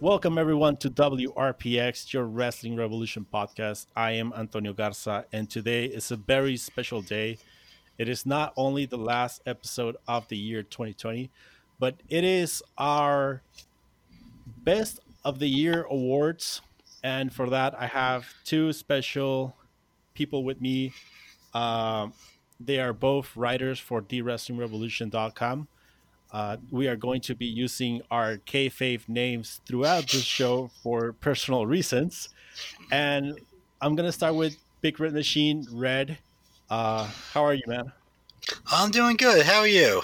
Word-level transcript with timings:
Welcome 0.00 0.38
everyone 0.38 0.76
to 0.76 0.90
WRPX, 0.90 2.12
your 2.12 2.26
Wrestling 2.26 2.76
Revolution 2.76 3.26
podcast. 3.34 3.86
I 3.96 4.12
am 4.12 4.32
Antonio 4.32 4.72
Garza, 4.72 5.24
and 5.32 5.50
today 5.50 5.86
is 5.86 6.12
a 6.12 6.16
very 6.16 6.56
special 6.56 7.02
day. 7.02 7.38
It 7.98 8.08
is 8.08 8.24
not 8.24 8.52
only 8.56 8.86
the 8.86 8.96
last 8.96 9.42
episode 9.44 9.96
of 10.06 10.28
the 10.28 10.36
year 10.36 10.62
2020, 10.62 11.30
but 11.80 11.96
it 12.08 12.22
is 12.22 12.62
our 12.76 13.42
best 14.46 15.00
of 15.24 15.40
the 15.40 15.48
year 15.48 15.82
awards. 15.90 16.60
And 17.08 17.32
for 17.32 17.48
that, 17.48 17.74
I 17.78 17.86
have 17.86 18.26
two 18.44 18.70
special 18.74 19.56
people 20.12 20.44
with 20.44 20.60
me. 20.60 20.92
Um, 21.54 22.12
they 22.60 22.78
are 22.80 22.92
both 22.92 23.34
writers 23.34 23.78
for 23.78 24.02
TheWrestlingRevolution.com. 24.02 25.68
Uh, 26.30 26.56
we 26.70 26.86
are 26.86 26.96
going 26.96 27.22
to 27.22 27.34
be 27.34 27.46
using 27.46 28.02
our 28.10 28.36
kayfabe 28.36 29.08
names 29.08 29.62
throughout 29.66 30.06
this 30.08 30.24
show 30.38 30.70
for 30.82 31.12
personal 31.14 31.64
reasons. 31.64 32.28
And 32.92 33.40
I'm 33.80 33.96
going 33.96 34.08
to 34.08 34.12
start 34.12 34.34
with 34.34 34.58
Big 34.82 35.00
Red 35.00 35.14
Machine, 35.14 35.66
Red. 35.72 36.18
Uh, 36.68 37.08
how 37.32 37.42
are 37.42 37.54
you, 37.54 37.64
man? 37.66 37.90
I'm 38.70 38.90
doing 38.90 39.16
good. 39.16 39.46
How 39.46 39.60
are 39.60 39.66
you? 39.80 40.02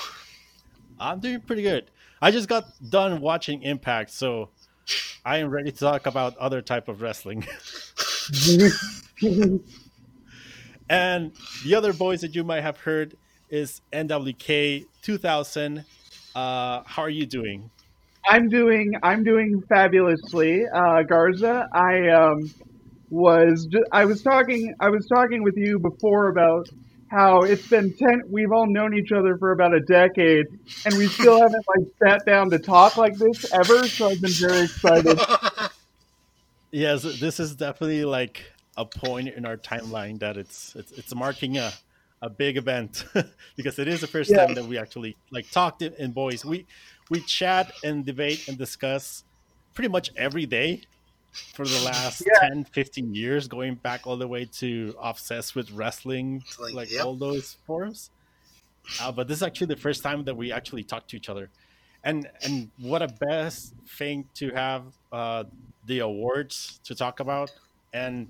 I'm 0.98 1.20
doing 1.20 1.40
pretty 1.40 1.62
good. 1.62 1.90
I 2.22 2.30
just 2.30 2.48
got 2.48 2.64
done 2.88 3.20
watching 3.20 3.62
Impact, 3.62 4.10
so 4.10 4.48
I 5.26 5.38
am 5.38 5.48
ready 5.48 5.72
to 5.72 5.78
talk 5.78 6.04
about 6.06 6.36
other 6.36 6.60
type 6.60 6.86
of 6.88 7.00
wrestling. 7.00 7.46
and 10.90 11.32
the 11.64 11.74
other 11.74 11.94
boys 11.94 12.20
that 12.20 12.34
you 12.34 12.44
might 12.44 12.60
have 12.60 12.78
heard 12.80 13.16
is 13.48 13.80
NWK 13.90 14.84
2000. 15.00 15.84
Uh, 16.34 16.82
how 16.84 17.00
are 17.02 17.08
you 17.08 17.24
doing? 17.24 17.70
I'm 18.28 18.50
doing 18.50 18.92
I'm 19.02 19.24
doing 19.24 19.62
fabulously, 19.66 20.66
uh, 20.66 21.02
Garza. 21.04 21.68
I 21.72 22.08
um, 22.08 22.52
was 23.08 23.66
I 23.92 24.04
was 24.04 24.22
talking 24.22 24.74
I 24.78 24.90
was 24.90 25.06
talking 25.06 25.42
with 25.42 25.56
you 25.56 25.78
before 25.78 26.28
about 26.28 26.68
how 27.14 27.42
it's 27.42 27.66
been 27.68 27.94
ten. 27.94 28.22
We've 28.28 28.52
all 28.52 28.66
known 28.66 28.96
each 28.96 29.12
other 29.12 29.38
for 29.38 29.52
about 29.52 29.72
a 29.72 29.80
decade, 29.80 30.46
and 30.84 30.96
we 30.96 31.06
still 31.06 31.40
haven't 31.40 31.64
like 31.68 31.86
sat 32.02 32.26
down 32.26 32.50
to 32.50 32.58
talk 32.58 32.96
like 32.96 33.16
this 33.16 33.50
ever. 33.52 33.86
So 33.86 34.08
I've 34.08 34.20
been 34.20 34.30
very 34.30 34.64
excited. 34.64 35.18
yes, 36.70 37.02
this 37.20 37.40
is 37.40 37.54
definitely 37.54 38.04
like 38.04 38.44
a 38.76 38.84
point 38.84 39.28
in 39.28 39.46
our 39.46 39.56
timeline 39.56 40.18
that 40.18 40.36
it's 40.36 40.74
it's, 40.76 40.92
it's 40.92 41.14
marking 41.14 41.56
a 41.56 41.72
a 42.20 42.30
big 42.30 42.56
event 42.56 43.04
because 43.56 43.78
it 43.78 43.86
is 43.86 44.00
the 44.00 44.06
first 44.06 44.30
yeah. 44.30 44.46
time 44.46 44.54
that 44.54 44.64
we 44.64 44.78
actually 44.78 45.16
like 45.30 45.48
talked 45.50 45.82
in 45.82 46.12
boys. 46.12 46.44
We 46.44 46.66
we 47.10 47.20
chat 47.20 47.72
and 47.84 48.04
debate 48.04 48.48
and 48.48 48.58
discuss 48.58 49.24
pretty 49.74 49.88
much 49.88 50.10
every 50.16 50.46
day 50.46 50.82
for 51.54 51.66
the 51.66 51.80
last 51.84 52.22
yeah. 52.24 52.48
10 52.48 52.64
15 52.64 53.14
years 53.14 53.48
going 53.48 53.74
back 53.74 54.06
all 54.06 54.16
the 54.16 54.26
way 54.26 54.44
to 54.44 54.94
obsessed 55.00 55.54
with 55.54 55.70
wrestling 55.72 56.42
like, 56.60 56.74
like 56.74 56.92
yep. 56.92 57.04
all 57.04 57.14
those 57.14 57.56
forums. 57.66 58.10
Uh, 59.00 59.10
but 59.10 59.26
this 59.26 59.38
is 59.38 59.42
actually 59.42 59.66
the 59.66 59.76
first 59.76 60.02
time 60.02 60.24
that 60.24 60.36
we 60.36 60.52
actually 60.52 60.84
talk 60.84 61.06
to 61.08 61.16
each 61.16 61.28
other. 61.28 61.50
And 62.04 62.28
and 62.42 62.70
what 62.78 63.02
a 63.02 63.08
best 63.08 63.74
thing 63.98 64.28
to 64.34 64.50
have 64.50 64.84
uh, 65.10 65.44
the 65.86 66.00
awards 66.00 66.80
to 66.84 66.94
talk 66.94 67.20
about. 67.20 67.50
And 67.92 68.28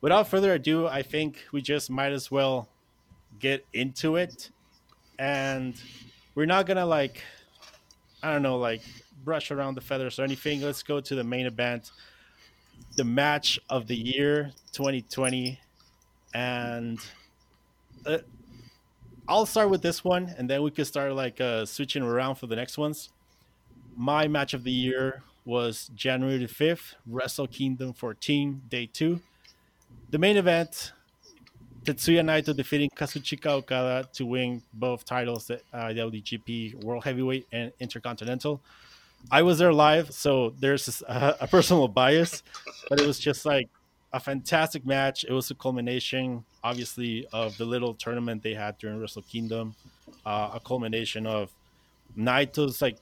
without 0.00 0.28
further 0.28 0.54
ado 0.54 0.86
i 0.86 1.02
think 1.02 1.44
we 1.52 1.60
just 1.60 1.90
might 1.90 2.12
as 2.12 2.30
well 2.30 2.68
get 3.38 3.64
into 3.72 4.16
it. 4.16 4.50
And 5.18 5.74
we're 6.34 6.46
not 6.46 6.66
gonna 6.66 6.86
like 6.86 7.22
i 8.22 8.32
don't 8.32 8.42
know 8.42 8.58
like 8.58 8.82
brush 9.24 9.50
around 9.50 9.74
the 9.74 9.80
feathers 9.80 10.18
or 10.18 10.24
anything. 10.24 10.60
Let's 10.62 10.82
go 10.82 11.00
to 11.00 11.14
the 11.14 11.24
main 11.24 11.46
event 11.46 11.92
the 12.96 13.04
match 13.04 13.58
of 13.68 13.86
the 13.86 13.96
year 13.96 14.52
2020 14.72 15.58
and 16.34 16.98
uh, 18.06 18.18
i'll 19.28 19.46
start 19.46 19.70
with 19.70 19.82
this 19.82 20.04
one 20.04 20.34
and 20.38 20.48
then 20.48 20.62
we 20.62 20.70
could 20.70 20.86
start 20.86 21.12
like 21.14 21.40
uh, 21.40 21.64
switching 21.64 22.02
around 22.02 22.36
for 22.36 22.46
the 22.46 22.56
next 22.56 22.78
ones 22.78 23.10
my 23.96 24.28
match 24.28 24.54
of 24.54 24.64
the 24.64 24.72
year 24.72 25.22
was 25.44 25.90
january 25.94 26.38
the 26.38 26.46
5th 26.46 26.94
wrestle 27.06 27.46
kingdom 27.46 27.92
14 27.92 28.62
day 28.68 28.86
2 28.92 29.20
the 30.10 30.18
main 30.18 30.36
event 30.36 30.92
Tetsuya 31.84 32.22
Naito 32.22 32.54
defeating 32.54 32.90
Kazuchika 32.90 33.46
Okada 33.46 34.06
to 34.12 34.26
win 34.26 34.62
both 34.74 35.04
titles, 35.06 35.46
the 35.46 35.60
uh, 35.72 35.88
WGP 35.88 36.84
World 36.84 37.04
Heavyweight 37.04 37.46
and 37.52 37.72
Intercontinental. 37.80 38.60
I 39.30 39.42
was 39.42 39.58
there 39.58 39.72
live, 39.72 40.12
so 40.12 40.54
there's 40.58 41.02
a, 41.06 41.46
personal 41.50 41.88
bias, 41.88 42.42
but 42.88 43.00
it 43.00 43.06
was 43.06 43.18
just 43.18 43.44
like 43.44 43.68
a 44.12 44.20
fantastic 44.20 44.84
match. 44.84 45.24
It 45.24 45.32
was 45.32 45.50
a 45.50 45.54
culmination, 45.54 46.44
obviously, 46.64 47.26
of 47.32 47.56
the 47.58 47.64
little 47.64 47.94
tournament 47.94 48.42
they 48.42 48.54
had 48.54 48.78
during 48.78 48.98
Wrestle 49.00 49.22
Kingdom, 49.22 49.74
uh, 50.26 50.50
a 50.54 50.60
culmination 50.60 51.26
of 51.26 51.50
Naito's 52.16 52.82
like 52.82 52.96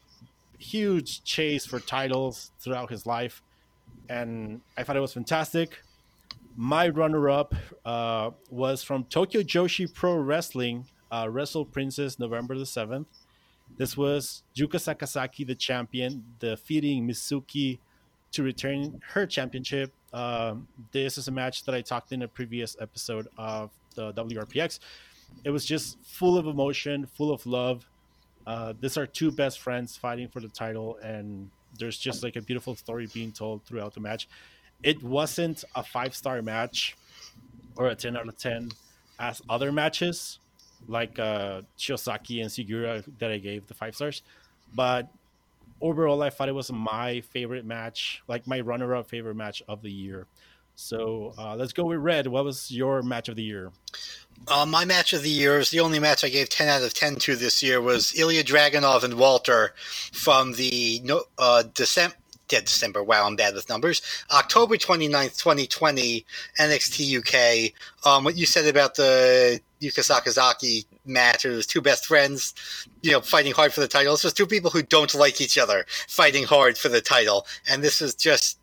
huge 0.59 1.25
chase 1.25 1.65
for 1.65 1.81
titles 1.81 2.51
throughout 2.61 2.91
his 2.91 3.07
life, 3.07 3.43
and 4.09 4.61
I 4.77 4.83
thought 4.83 4.97
it 4.97 5.01
was 5.01 5.15
fantastic. 5.15 5.83
My 6.57 6.89
runner-up 6.89 7.55
uh, 7.84 8.31
was 8.51 8.83
from 8.83 9.05
Tokyo 9.05 9.43
Joshi 9.43 9.93
Pro 9.93 10.17
Wrestling, 10.17 10.87
uh, 11.11 11.28
Wrestle 11.31 11.65
Princess, 11.65 12.19
November 12.19 12.59
the 12.59 12.67
seventh. 12.67 13.07
This 13.78 13.97
was 13.97 14.43
Yuka 14.55 14.77
Sakazaki, 14.77 15.47
the 15.47 15.55
champion, 15.55 16.25
defeating 16.39 17.09
Mizuki 17.09 17.78
to 18.33 18.43
return 18.43 19.00
her 19.12 19.25
championship. 19.27 19.93
Um, 20.12 20.69
this 20.93 21.16
is 21.16 21.28
a 21.28 21.31
match 21.31 21.65
that 21.65 21.75
I 21.75 21.81
talked 21.81 22.12
in 22.12 22.22
a 22.22 22.28
previous 22.28 22.77
episode 22.81 23.28
of 23.39 23.71
the 23.94 24.12
WRPX. 24.12 24.81
It 25.44 25.50
was 25.50 25.65
just 25.65 25.99
full 26.05 26.37
of 26.37 26.47
emotion, 26.47 27.06
full 27.06 27.33
of 27.33 27.47
love. 27.47 27.89
Uh, 28.47 28.75
these 28.81 28.99
are 28.99 29.06
two 29.06 29.31
best 29.31 29.61
friends 29.61 29.97
fighting 29.97 30.28
for 30.28 30.41
the 30.41 30.49
title, 30.49 30.99
and 31.03 31.50
there's 31.78 31.99
just 31.99 32.22
like 32.22 32.37
a 32.37 32.43
beautiful 32.43 32.75
story 32.75 33.06
being 33.15 33.33
told 33.33 33.65
throughout 33.65 33.95
the 33.95 34.00
match 34.00 34.28
it 34.83 35.03
wasn't 35.03 35.65
a 35.75 35.83
five 35.83 36.15
star 36.15 36.43
match 36.43 36.97
or 37.77 37.89
a 37.89 37.95
10 37.95 38.16
out 38.16 38.28
of 38.28 38.37
10 38.37 38.71
as 39.19 39.43
other 39.49 39.72
matches 39.72 40.39
like 40.87 41.19
uh 41.19 41.62
Shiozaki 41.78 42.41
and 42.41 42.50
Sugiura 42.50 43.05
that 43.19 43.31
I 43.31 43.39
gave 43.39 43.66
the 43.66 43.75
five 43.75 43.94
stars. 43.94 44.22
But 44.75 45.09
overall, 45.81 46.22
I 46.22 46.31
thought 46.31 46.49
it 46.49 46.55
was 46.55 46.71
my 46.72 47.21
favorite 47.21 47.65
match, 47.65 48.22
like 48.28 48.47
my 48.47 48.61
runner 48.61 48.94
up 48.94 49.09
favorite 49.09 49.34
match 49.34 49.62
of 49.69 49.83
the 49.83 49.91
year. 49.91 50.27
So 50.81 51.34
uh, 51.37 51.56
let's 51.56 51.72
go 51.72 51.87
with 51.87 51.99
Red. 51.99 52.28
What 52.28 52.44
was 52.44 52.71
your 52.71 53.03
match 53.03 53.28
of 53.28 53.34
the 53.34 53.43
year? 53.43 53.72
Uh, 54.47 54.65
my 54.65 54.84
match 54.84 55.12
of 55.12 55.22
the 55.22 55.31
year 55.31 55.59
is 55.59 55.71
the 55.71 55.81
only 55.81 55.99
match 55.99 56.22
I 56.22 56.28
gave 56.28 56.49
10 56.49 56.69
out 56.69 56.83
of 56.83 56.95
10 56.95 57.16
to 57.16 57.34
this 57.34 57.65
year 57.65 57.81
was 57.81 58.16
Ilya 58.16 58.45
Dragunov 58.45 59.03
and 59.03 59.15
Walter 59.15 59.75
from 60.12 60.53
the 60.53 61.00
no, 61.03 61.25
uh, 61.37 61.65
December 61.75 62.15
yeah, 62.50 62.60
December. 62.60 63.03
Wow, 63.03 63.26
I'm 63.26 63.36
bad 63.36 63.54
with 63.54 63.69
numbers. 63.69 64.03
October 64.31 64.76
29th, 64.76 65.38
2020, 65.38 66.25
NXT 66.59 67.19
UK. 67.19 67.72
Um, 68.06 68.25
what 68.25 68.36
you 68.36 68.47
said 68.47 68.66
about 68.66 68.94
the 68.94 69.60
Yuka 69.81 70.00
Sakazaki 70.00 70.86
match, 71.04 71.44
it 71.44 71.50
was 71.50 71.66
two 71.66 71.81
best 71.81 72.06
friends, 72.06 72.54
you 73.03 73.12
know, 73.12 73.20
fighting 73.20 73.53
hard 73.53 73.72
for 73.72 73.81
the 73.81 73.88
title. 73.88 74.14
It's 74.14 74.22
just 74.22 74.36
two 74.36 74.47
people 74.47 74.70
who 74.70 74.82
don't 74.82 75.14
like 75.14 75.41
each 75.41 75.59
other 75.59 75.84
fighting 76.09 76.44
hard 76.44 76.78
for 76.78 76.88
the 76.88 77.00
title. 77.00 77.47
And 77.70 77.82
this 77.82 78.00
is 78.00 78.14
just 78.14 78.59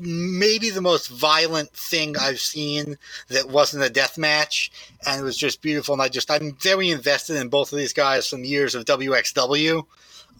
maybe 0.00 0.70
the 0.70 0.80
most 0.80 1.08
violent 1.08 1.70
thing 1.72 2.16
I've 2.16 2.40
seen 2.40 2.96
that 3.28 3.48
wasn't 3.48 3.84
a 3.84 3.90
death 3.90 4.16
match, 4.16 4.70
and 5.06 5.20
it 5.20 5.24
was 5.24 5.36
just 5.36 5.62
beautiful. 5.62 5.94
And 5.94 6.02
I 6.02 6.08
just 6.08 6.30
I'm 6.30 6.56
very 6.56 6.90
invested 6.90 7.36
in 7.36 7.48
both 7.48 7.72
of 7.72 7.78
these 7.78 7.92
guys 7.92 8.28
from 8.28 8.44
years 8.44 8.74
of 8.74 8.84
WXW. 8.84 9.84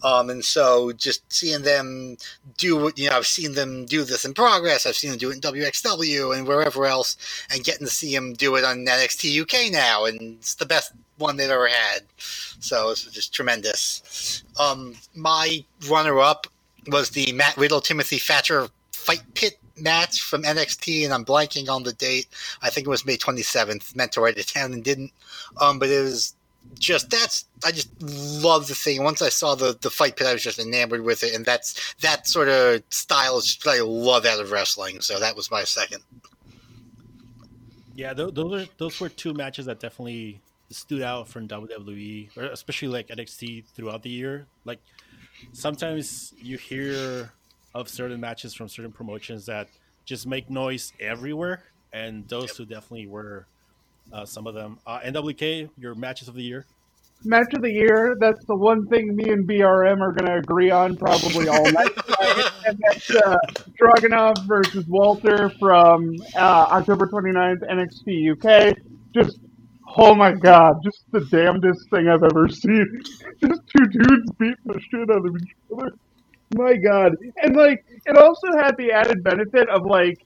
Um, 0.03 0.29
and 0.29 0.43
so 0.43 0.91
just 0.93 1.31
seeing 1.31 1.63
them 1.63 2.17
do, 2.57 2.91
you 2.95 3.09
know, 3.09 3.17
I've 3.17 3.27
seen 3.27 3.53
them 3.53 3.85
do 3.85 4.03
this 4.03 4.25
in 4.25 4.33
progress. 4.33 4.85
I've 4.85 4.95
seen 4.95 5.11
them 5.11 5.19
do 5.19 5.31
it 5.31 5.35
in 5.35 5.41
WXW 5.41 6.37
and 6.37 6.47
wherever 6.47 6.85
else, 6.85 7.17
and 7.51 7.63
getting 7.63 7.87
to 7.87 7.93
see 7.93 8.13
them 8.13 8.33
do 8.33 8.55
it 8.55 8.63
on 8.63 8.85
NXT 8.85 9.41
UK 9.41 9.71
now, 9.71 10.05
and 10.05 10.37
it's 10.39 10.55
the 10.55 10.65
best 10.65 10.93
one 11.17 11.37
they've 11.37 11.49
ever 11.49 11.67
had. 11.67 12.01
So 12.17 12.91
it's 12.91 13.03
just 13.05 13.33
tremendous. 13.33 14.43
Um, 14.59 14.95
my 15.15 15.63
runner-up 15.89 16.47
was 16.87 17.09
the 17.09 17.31
Matt 17.33 17.57
Riddle 17.57 17.81
Timothy 17.81 18.17
Thatcher 18.17 18.67
fight 18.91 19.23
pit 19.33 19.59
match 19.81 20.21
from 20.21 20.43
NXT, 20.43 21.05
and 21.05 21.13
I'm 21.13 21.25
blanking 21.25 21.69
on 21.69 21.83
the 21.83 21.93
date. 21.93 22.27
I 22.61 22.69
think 22.69 22.87
it 22.87 22.89
was 22.89 23.05
May 23.05 23.17
27th. 23.17 23.95
Meant 23.95 24.11
to 24.13 24.21
write 24.21 24.37
it 24.37 24.51
down 24.53 24.73
and 24.73 24.83
didn't. 24.83 25.11
Um, 25.59 25.79
but 25.79 25.89
it 25.89 26.01
was 26.03 26.35
just 26.77 27.09
that's 27.09 27.45
I 27.65 27.71
just 27.71 27.89
love 28.01 28.67
the 28.67 28.75
thing. 28.75 29.03
Once 29.03 29.21
I 29.21 29.29
saw 29.29 29.55
the 29.55 29.77
the 29.79 29.89
fight 29.89 30.15
pit, 30.15 30.27
I 30.27 30.33
was 30.33 30.43
just 30.43 30.59
enamored 30.59 31.03
with 31.03 31.23
it, 31.23 31.33
and 31.35 31.45
that's 31.45 31.95
that 31.95 32.27
sort 32.27 32.47
of 32.47 32.83
style 32.89 33.37
is 33.37 33.45
just 33.45 33.65
what 33.65 33.77
I 33.77 33.81
love 33.81 34.25
out 34.25 34.39
of 34.39 34.51
wrestling. 34.51 35.01
So 35.01 35.19
that 35.19 35.35
was 35.35 35.51
my 35.51 35.63
second. 35.63 36.03
Yeah, 37.95 38.13
th- 38.13 38.33
those 38.33 38.61
are 38.61 38.69
those 38.77 38.99
were 38.99 39.09
two 39.09 39.33
matches 39.33 39.65
that 39.65 39.79
definitely 39.79 40.41
stood 40.69 41.01
out 41.01 41.27
from 41.27 41.47
WWE, 41.47 42.37
or 42.37 42.43
especially 42.45 42.87
like 42.87 43.07
NXT 43.07 43.65
throughout 43.75 44.03
the 44.03 44.09
year. 44.09 44.45
Like 44.65 44.79
sometimes 45.51 46.33
you 46.37 46.57
hear 46.57 47.33
of 47.73 47.89
certain 47.89 48.19
matches 48.19 48.53
from 48.53 48.69
certain 48.69 48.91
promotions 48.91 49.45
that 49.47 49.67
just 50.05 50.27
make 50.27 50.49
noise 50.49 50.93
everywhere, 50.99 51.63
and 51.91 52.27
those 52.27 52.49
yep. 52.49 52.55
two 52.55 52.65
definitely 52.65 53.07
were 53.07 53.47
uh, 54.13 54.25
some 54.25 54.47
of 54.47 54.53
them. 54.53 54.79
Uh, 54.85 54.99
NWK, 54.99 55.69
your 55.77 55.95
matches 55.95 56.27
of 56.27 56.35
the 56.35 56.43
year. 56.43 56.65
Match 57.25 57.53
of 57.53 57.61
the 57.61 57.71
year. 57.71 58.15
That's 58.19 58.43
the 58.45 58.55
one 58.55 58.87
thing 58.87 59.13
me 59.15 59.29
and 59.29 59.47
BRM 59.47 59.99
are 59.99 60.13
going 60.13 60.27
to 60.31 60.37
agree 60.37 60.71
on 60.71 60.95
probably 60.95 61.49
all 61.49 61.63
night. 61.71 61.91
and 62.65 62.79
that's 62.87 63.09
uh, 63.11 63.37
Dragunov 63.79 64.45
versus 64.47 64.85
Walter 64.87 65.49
from 65.59 66.15
uh, 66.35 66.67
October 66.71 67.07
29th, 67.07 67.61
NXT 67.69 68.31
UK. 68.71 68.77
Just 69.13 69.39
Oh 69.97 70.13
my 70.13 70.31
god, 70.31 70.75
just 70.83 71.03
the 71.11 71.21
damnedest 71.21 71.89
thing 71.89 72.07
I've 72.07 72.23
ever 72.23 72.47
seen. 72.47 73.01
Just 73.41 73.61
two 73.75 73.85
dudes 73.87 74.31
beating 74.37 74.55
the 74.65 74.79
shit 74.79 75.09
out 75.09 75.25
of 75.25 75.35
each 75.35 75.55
other. 75.73 75.91
My 76.55 76.75
god. 76.75 77.15
And 77.41 77.55
like 77.55 77.83
it 78.05 78.15
also 78.17 78.47
had 78.57 78.77
the 78.77 78.91
added 78.91 79.23
benefit 79.23 79.67
of 79.69 79.85
like 79.85 80.25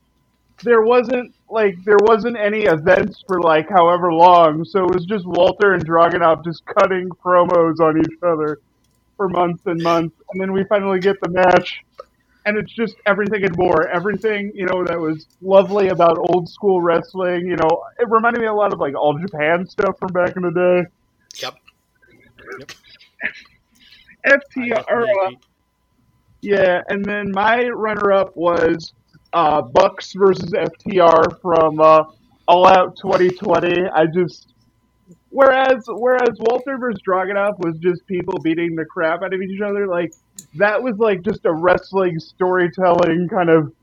there 0.63 0.81
wasn't 0.81 1.33
like 1.50 1.75
there 1.86 1.98
wasn't 2.01 2.38
any 2.38 2.63
events 2.63 3.24
for 3.27 3.42
like 3.42 3.69
however 3.69 4.12
long, 4.13 4.65
so 4.65 4.83
it 4.86 4.94
was 4.94 5.06
just 5.06 5.25
Walter 5.25 5.74
and 5.74 5.86
Dragunov 5.86 6.44
just 6.44 6.65
cutting 6.65 7.10
promos 7.10 7.80
on 7.80 8.00
each 8.00 8.18
other 8.24 8.60
for 9.18 9.30
months 9.30 9.63
and 9.65 9.81
months, 9.81 10.15
and 10.31 10.42
then 10.42 10.51
we 10.54 10.63
finally 10.65 11.00
get 11.00 11.19
the 11.21 11.30
match, 11.30 11.83
and 12.45 12.57
it's 12.57 12.74
just 12.74 12.95
everything 13.06 13.44
and 13.44 13.56
more. 13.57 13.88
Everything 13.89 14.51
you 14.56 14.65
know 14.65 14.83
that 14.86 15.00
was 15.00 15.27
lovely 15.42 15.89
about 15.89 16.18
old 16.18 16.50
school 16.50 16.81
wrestling. 16.81 17.48
You 17.48 17.57
know, 17.57 17.83
it 18.00 18.10
reminded 18.10 18.42
me 18.42 18.48
a 18.48 18.54
lot 18.54 18.74
of 18.74 18.80
like 18.80 18.95
all 18.95 19.18
Japan 19.18 19.68
stuff 19.68 19.98
from 20.00 20.12
back 20.13 20.36
in 20.36 20.44
the 20.44 20.51
day. 20.51 20.89
Yep. 21.42 21.56
Yep. 22.60 22.71
FTR. 24.25 25.38
Yeah, 26.42 26.81
and 26.89 27.06
then 27.06 27.31
my 27.31 27.68
runner-up 27.69 28.36
was 28.36 28.94
uh, 29.33 29.62
Bucks 29.62 30.13
versus 30.13 30.51
FTR 30.51 31.39
from 31.41 31.80
uh, 31.80 32.03
All 32.47 32.68
Out 32.68 32.95
2020. 32.97 33.88
I 33.94 34.06
just 34.06 34.53
whereas 35.30 35.83
whereas 35.88 36.38
Walter 36.39 36.77
versus 36.77 37.01
Dragunov 37.07 37.57
was 37.59 37.77
just 37.80 38.06
people 38.07 38.39
beating 38.44 38.75
the 38.75 38.85
crap 38.85 39.24
out 39.24 39.33
of 39.33 39.41
each 39.41 39.62
other, 39.62 39.88
like 39.88 40.13
that 40.56 40.81
was 40.81 40.97
like 40.97 41.24
just 41.24 41.45
a 41.45 41.53
wrestling 41.53 42.19
storytelling 42.19 43.27
kind 43.30 43.50
of 43.50 43.74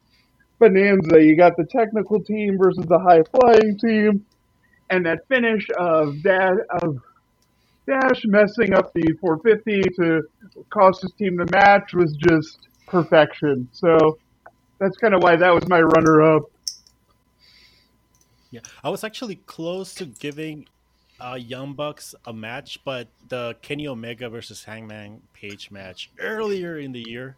bonanza. 0.58 1.23
You 1.23 1.37
got 1.37 1.56
the 1.56 1.64
technical 1.64 2.23
team 2.23 2.56
versus 2.56 2.87
the 2.87 2.99
high 2.99 3.23
flying 3.23 3.79
team, 3.79 4.25
and 4.91 5.05
that 5.06 5.26
finish 5.29 5.67
of 5.76 6.23
Dash 6.23 6.58
of 6.82 6.99
Dash 7.87 8.23
messing 8.25 8.73
up 8.73 8.93
the 8.93 9.17
450 9.20 9.82
to 9.96 10.23
cost 10.70 11.03
his 11.03 11.12
team 11.19 11.37
the 11.37 11.46
match 11.50 11.93
was 11.93 12.14
just 12.14 12.69
perfection. 12.87 13.69
So 13.73 14.19
that's 14.81 14.97
kind 14.97 15.15
of 15.15 15.23
why 15.23 15.37
that 15.37 15.55
was 15.55 15.69
my 15.69 15.81
runner 15.81 16.23
up. 16.23 16.50
Yeah, 18.50 18.61
I 18.82 18.88
was 18.88 19.05
actually 19.05 19.37
close 19.37 19.94
to 19.94 20.06
giving 20.06 20.67
uh, 21.21 21.35
Young 21.35 21.75
Bucks 21.75 22.15
a 22.27 22.32
match, 22.32 22.81
but 22.85 23.06
the 23.29 23.55
Kenny 23.62 23.87
Omega 23.87 24.29
versus 24.29 24.65
Hangman 24.65 25.21
Page 25.35 25.71
match 25.71 26.11
earlier 26.19 26.79
in 26.79 26.91
the 26.91 27.05
year, 27.06 27.37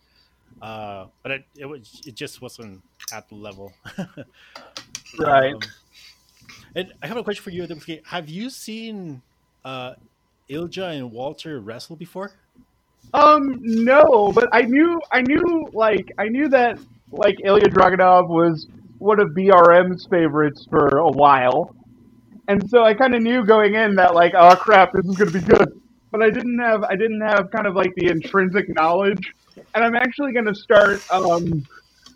uh, 0.62 1.06
but 1.22 1.32
it, 1.32 1.44
it 1.58 1.66
was 1.66 2.00
it 2.06 2.14
just 2.14 2.40
wasn't 2.40 2.80
at 3.12 3.28
the 3.28 3.34
level. 3.34 3.74
right. 5.18 5.54
Um, 5.54 5.60
and 6.74 6.92
I 7.02 7.06
have 7.06 7.16
a 7.16 7.24
question 7.24 7.42
for 7.42 7.50
you. 7.50 7.66
Have 8.04 8.28
you 8.30 8.48
seen 8.48 9.20
uh, 9.64 9.94
Ilja 10.48 10.96
and 10.96 11.12
Walter 11.12 11.60
wrestle 11.60 11.96
before? 11.96 12.32
Um, 13.12 13.58
no, 13.60 14.32
but 14.34 14.48
I 14.52 14.62
knew, 14.62 15.00
I 15.10 15.20
knew, 15.20 15.68
like, 15.74 16.12
I 16.18 16.28
knew 16.28 16.48
that 16.48 16.78
like 17.12 17.38
Ilya 17.44 17.68
Dragunov 17.68 18.28
was 18.28 18.66
one 18.98 19.20
of 19.20 19.28
BRM's 19.30 20.06
favorites 20.06 20.66
for 20.68 20.98
a 20.98 21.08
while. 21.08 21.74
And 22.48 22.68
so 22.68 22.84
I 22.84 22.94
kind 22.94 23.14
of 23.14 23.22
knew 23.22 23.44
going 23.44 23.74
in 23.74 23.94
that 23.96 24.14
like, 24.14 24.32
oh 24.36 24.56
crap, 24.56 24.92
this 24.92 25.06
is 25.06 25.16
going 25.16 25.30
to 25.30 25.40
be 25.40 25.44
good. 25.44 25.80
But 26.10 26.22
I 26.22 26.30
didn't 26.30 26.58
have 26.58 26.84
I 26.84 26.96
didn't 26.96 27.20
have 27.20 27.50
kind 27.50 27.66
of 27.66 27.74
like 27.74 27.94
the 27.96 28.08
intrinsic 28.08 28.68
knowledge. 28.74 29.34
And 29.74 29.84
I'm 29.84 29.94
actually 29.94 30.32
going 30.32 30.46
to 30.46 30.54
start 30.54 31.02
um, 31.12 31.64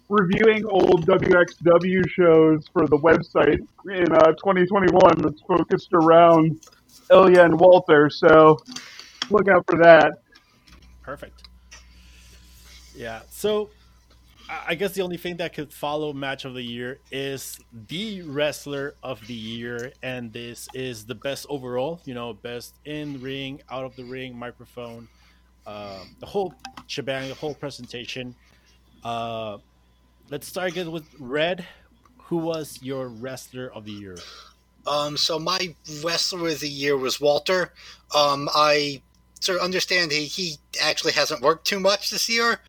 reviewing 0.08 0.64
old 0.66 1.06
WXW 1.06 2.08
shows 2.08 2.66
for 2.72 2.86
the 2.86 2.98
website 2.98 3.66
in 3.90 4.12
uh, 4.12 4.32
2021 4.32 5.22
that's 5.22 5.40
focused 5.42 5.92
around 5.92 6.60
Ilya 7.10 7.44
and 7.44 7.58
Walter. 7.58 8.10
So 8.10 8.58
look 9.30 9.48
out 9.48 9.64
for 9.68 9.78
that. 9.78 10.12
Perfect. 11.02 11.48
Yeah. 12.94 13.20
So 13.30 13.70
I 14.48 14.74
guess 14.76 14.92
the 14.92 15.02
only 15.02 15.16
thing 15.16 15.36
that 15.38 15.54
could 15.54 15.72
follow 15.72 16.12
match 16.12 16.44
of 16.44 16.54
the 16.54 16.62
year 16.62 17.00
is 17.10 17.58
the 17.88 18.22
wrestler 18.22 18.94
of 19.02 19.24
the 19.26 19.34
year, 19.34 19.92
and 20.02 20.32
this 20.32 20.68
is 20.72 21.04
the 21.04 21.14
best 21.14 21.46
overall. 21.48 22.00
You 22.04 22.14
know, 22.14 22.32
best 22.32 22.74
in 22.84 23.20
ring, 23.20 23.60
out 23.70 23.84
of 23.84 23.96
the 23.96 24.04
ring, 24.04 24.36
microphone, 24.38 25.08
uh, 25.66 25.98
the 26.20 26.26
whole 26.26 26.54
shebang, 26.86 27.28
the 27.28 27.34
whole 27.34 27.54
presentation. 27.54 28.34
Uh, 29.02 29.58
let's 30.30 30.46
start 30.46 30.70
again 30.70 30.92
with 30.92 31.04
Red. 31.18 31.66
Who 32.18 32.36
was 32.36 32.78
your 32.82 33.08
wrestler 33.08 33.72
of 33.72 33.84
the 33.84 33.92
year? 33.92 34.16
Um, 34.86 35.16
so 35.16 35.38
my 35.38 35.74
wrestler 36.04 36.48
of 36.50 36.60
the 36.60 36.68
year 36.68 36.96
was 36.96 37.20
Walter. 37.20 37.72
Um, 38.14 38.48
I 38.54 39.02
sort 39.46 39.58
of 39.58 39.64
understand 39.64 40.12
he, 40.12 40.24
he 40.24 40.58
actually 40.82 41.12
hasn't 41.12 41.40
worked 41.40 41.66
too 41.66 41.80
much 41.80 42.10
this 42.10 42.28
year, 42.28 42.60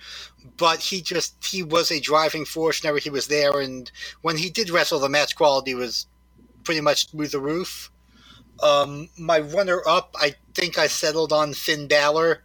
but 0.57 0.79
he 0.79 1.01
just 1.01 1.43
he 1.43 1.63
was 1.63 1.91
a 1.91 1.99
driving 1.99 2.45
force 2.45 2.81
whenever 2.81 2.99
he 2.99 3.09
was 3.09 3.27
there, 3.27 3.59
and 3.59 3.91
when 4.21 4.37
he 4.37 4.49
did 4.49 4.69
wrestle, 4.69 4.99
the 4.99 5.09
match 5.09 5.35
quality 5.35 5.73
was 5.73 6.07
pretty 6.63 6.81
much 6.81 7.09
through 7.09 7.27
the 7.27 7.39
roof. 7.39 7.91
Um, 8.63 9.09
my 9.17 9.39
runner 9.39 9.81
up, 9.87 10.15
I 10.19 10.35
think 10.53 10.77
I 10.77 10.87
settled 10.87 11.33
on 11.33 11.53
Finn 11.53 11.87
Balor. 11.87 12.43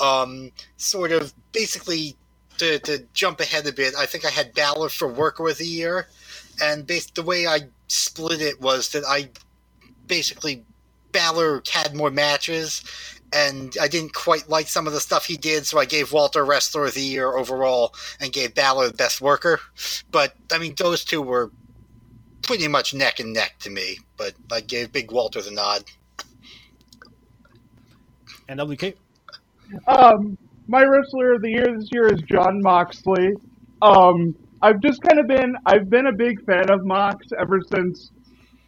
Um, 0.00 0.52
sort 0.78 1.12
of 1.12 1.34
basically 1.52 2.16
to, 2.58 2.78
to 2.80 3.04
jump 3.12 3.40
ahead 3.40 3.66
a 3.66 3.72
bit, 3.72 3.94
I 3.96 4.06
think 4.06 4.24
I 4.24 4.30
had 4.30 4.54
Balor 4.54 4.88
for 4.88 5.06
Worker 5.06 5.48
of 5.48 5.58
the 5.58 5.66
Year, 5.66 6.08
and 6.62 6.86
based 6.86 7.14
the 7.14 7.22
way 7.22 7.46
I 7.46 7.68
split 7.88 8.40
it 8.40 8.60
was 8.60 8.90
that 8.92 9.04
I 9.06 9.30
basically 10.06 10.64
Balor 11.12 11.62
had 11.70 11.94
more 11.94 12.10
matches, 12.10 12.82
and 13.32 13.76
I 13.80 13.88
didn't 13.88 14.12
quite 14.12 14.48
like 14.48 14.68
some 14.68 14.86
of 14.86 14.92
the 14.92 15.00
stuff 15.00 15.26
he 15.26 15.36
did, 15.36 15.66
so 15.66 15.78
I 15.78 15.84
gave 15.84 16.12
Walter 16.12 16.44
Wrestler 16.44 16.84
of 16.84 16.94
the 16.94 17.00
Year 17.00 17.36
overall 17.36 17.94
and 18.20 18.32
gave 18.32 18.54
Balor 18.54 18.88
the 18.88 18.94
Best 18.94 19.20
Worker. 19.20 19.60
But 20.10 20.34
I 20.52 20.58
mean, 20.58 20.74
those 20.76 21.04
two 21.04 21.22
were 21.22 21.50
pretty 22.42 22.68
much 22.68 22.92
neck 22.92 23.20
and 23.20 23.32
neck 23.32 23.56
to 23.60 23.70
me. 23.70 23.98
But 24.16 24.34
I 24.50 24.60
gave 24.60 24.92
Big 24.92 25.10
Walter 25.10 25.40
the 25.40 25.50
nod. 25.50 25.84
And 28.48 28.60
WK. 28.60 28.94
Um, 29.86 30.36
my 30.66 30.84
wrestler 30.84 31.34
of 31.34 31.42
the 31.42 31.50
year 31.50 31.76
this 31.78 31.88
year 31.92 32.12
is 32.12 32.20
Jon 32.22 32.60
Moxley. 32.60 33.34
Um, 33.80 34.36
I've 34.60 34.80
just 34.80 35.00
kind 35.02 35.18
of 35.18 35.26
been 35.26 35.56
I've 35.66 35.88
been 35.88 36.06
a 36.06 36.12
big 36.12 36.44
fan 36.44 36.70
of 36.70 36.84
Mox 36.84 37.26
ever 37.38 37.60
since 37.72 38.10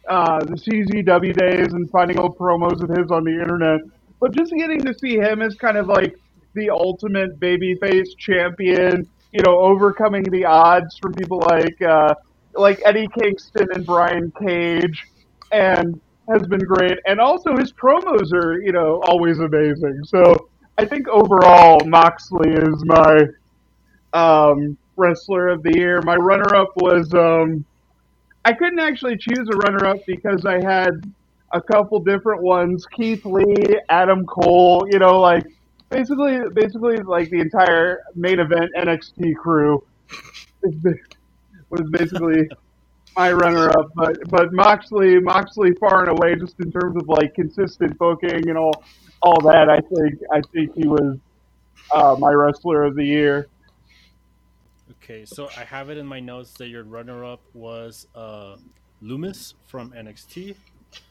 uh, 0.09 0.39
the 0.39 0.55
CZW 0.55 1.37
days 1.37 1.73
and 1.73 1.89
finding 1.89 2.19
old 2.19 2.37
promos 2.37 2.81
of 2.81 2.89
his 2.89 3.11
on 3.11 3.23
the 3.23 3.31
internet. 3.31 3.81
But 4.25 4.33
just 4.33 4.51
getting 4.53 4.79
to 4.79 4.93
see 4.97 5.17
him 5.17 5.43
as 5.43 5.53
kind 5.53 5.77
of 5.77 5.85
like 5.85 6.17
the 6.55 6.71
ultimate 6.71 7.39
babyface 7.39 8.17
champion, 8.17 9.07
you 9.31 9.41
know, 9.45 9.59
overcoming 9.59 10.23
the 10.23 10.45
odds 10.45 10.97
from 10.97 11.13
people 11.13 11.41
like 11.41 11.79
uh, 11.83 12.15
like 12.55 12.81
Eddie 12.83 13.07
Kingston 13.19 13.67
and 13.75 13.85
Brian 13.85 14.33
Cage, 14.41 15.05
and 15.51 16.01
has 16.27 16.41
been 16.47 16.61
great. 16.61 16.97
And 17.05 17.19
also 17.19 17.55
his 17.55 17.71
promos 17.71 18.33
are, 18.33 18.59
you 18.63 18.71
know, 18.71 18.99
always 19.05 19.37
amazing. 19.37 20.03
So 20.05 20.49
I 20.79 20.85
think 20.85 21.07
overall 21.07 21.85
Moxley 21.85 22.49
is 22.49 22.83
my 22.83 23.27
um, 24.13 24.75
wrestler 24.95 25.49
of 25.49 25.61
the 25.61 25.77
year. 25.77 26.01
My 26.01 26.15
runner 26.15 26.55
up 26.55 26.71
was 26.77 27.13
um, 27.13 27.63
I 28.43 28.53
couldn't 28.53 28.79
actually 28.79 29.17
choose 29.17 29.47
a 29.53 29.57
runner 29.57 29.85
up 29.85 29.99
because 30.07 30.47
I 30.47 30.55
had 30.65 31.13
a 31.55 31.61
couple 31.61 31.99
different 32.01 32.43
ones. 32.43 32.85
Keith 32.85 33.25
Lee, 33.25 33.79
Adam 33.89 34.25
Cole, 34.25 34.85
you 34.91 34.99
know, 34.99 35.19
like 35.19 35.45
basically, 35.89 36.39
basically 36.53 36.97
like 36.97 37.29
the 37.29 37.39
entire 37.39 38.01
main 38.13 38.39
event 38.39 38.71
NXT 38.77 39.35
crew 39.37 39.81
was 40.61 41.89
basically 41.91 42.49
my 43.15 43.31
runner-up. 43.31 43.91
But 43.95 44.17
but 44.29 44.51
Moxley, 44.51 45.19
Moxley 45.19 45.71
far 45.79 46.09
and 46.09 46.19
away, 46.19 46.35
just 46.35 46.59
in 46.59 46.71
terms 46.71 46.97
of 46.97 47.07
like 47.07 47.33
consistent 47.33 47.97
booking 47.97 48.49
and 48.49 48.57
all 48.57 48.83
all 49.21 49.39
that. 49.41 49.69
I 49.69 49.79
think 49.79 50.19
I 50.33 50.41
think 50.53 50.75
he 50.75 50.87
was 50.87 51.17
uh, 51.93 52.17
my 52.19 52.31
wrestler 52.31 52.83
of 52.83 52.95
the 52.95 53.05
year. 53.05 53.47
Okay, 54.91 55.23
so 55.23 55.49
I 55.55 55.63
have 55.63 55.89
it 55.89 55.97
in 55.97 56.05
my 56.05 56.19
notes 56.19 56.51
that 56.53 56.67
your 56.67 56.83
runner-up 56.83 57.41
was 57.53 58.07
uh, 58.15 58.57
Lumis 59.01 59.53
from 59.67 59.91
NXT. 59.91 60.55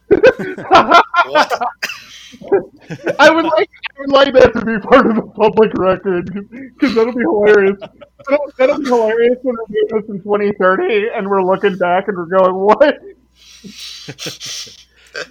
What? 0.09 1.53
I 3.19 3.31
would 3.31 3.45
like 3.45 3.71
I 3.97 4.00
would 4.00 4.11
like 4.11 4.33
that 4.35 4.53
to 4.55 4.64
be 4.64 4.79
part 4.79 5.07
of 5.07 5.17
the 5.17 5.23
public 5.23 5.73
record 5.75 6.49
because 6.50 6.95
that'll 6.95 7.14
be 7.14 7.21
hilarious. 7.21 7.79
That'll, 8.29 8.53
that'll 8.59 8.79
be 8.79 8.87
hilarious 8.87 9.38
when 9.43 9.57
we're 9.57 9.88
doing 9.88 10.03
this 10.03 10.11
in 10.11 10.23
2030 10.23 11.09
and 11.14 11.29
we're 11.29 11.43
looking 11.43 11.76
back 11.76 12.09
and 12.09 12.17
we're 12.17 12.26
going, 12.26 12.55
"What?" 12.55 12.99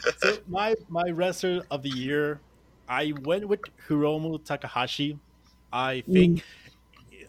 so 0.07 0.37
my 0.47 0.75
my 0.89 1.09
wrestler 1.09 1.63
of 1.69 1.83
the 1.83 1.89
year, 1.89 2.39
I 2.87 3.13
went 3.23 3.47
with 3.47 3.61
Hiromu 3.87 4.43
Takahashi. 4.43 5.19
I 5.71 6.01
think, 6.01 6.39
mm. 6.39 6.43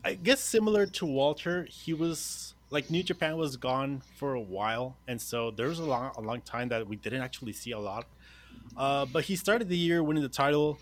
I 0.05 0.15
guess 0.15 0.41
similar 0.41 0.87
to 0.87 1.07
Walter, 1.07 1.67
he 1.71 1.95
was 1.95 2.54
like 2.75 2.91
New 2.91 3.05
Japan 3.05 3.37
was 3.37 3.57
gone 3.57 4.03
for 4.17 4.35
a 4.35 4.41
while, 4.41 4.97
and 5.07 5.23
so 5.23 5.53
there 5.53 5.69
was 5.69 5.79
a 5.79 5.85
long 5.85 6.11
a 6.17 6.21
long 6.21 6.41
time 6.41 6.69
that 6.71 6.87
we 6.87 6.97
didn't 6.97 7.23
actually 7.23 7.53
see 7.53 7.71
a 7.71 7.79
lot. 7.79 8.07
Uh, 8.77 9.07
but 9.07 9.25
he 9.25 9.37
started 9.37 9.69
the 9.69 9.77
year 9.77 10.03
winning 10.03 10.25
the 10.25 10.29
title. 10.29 10.79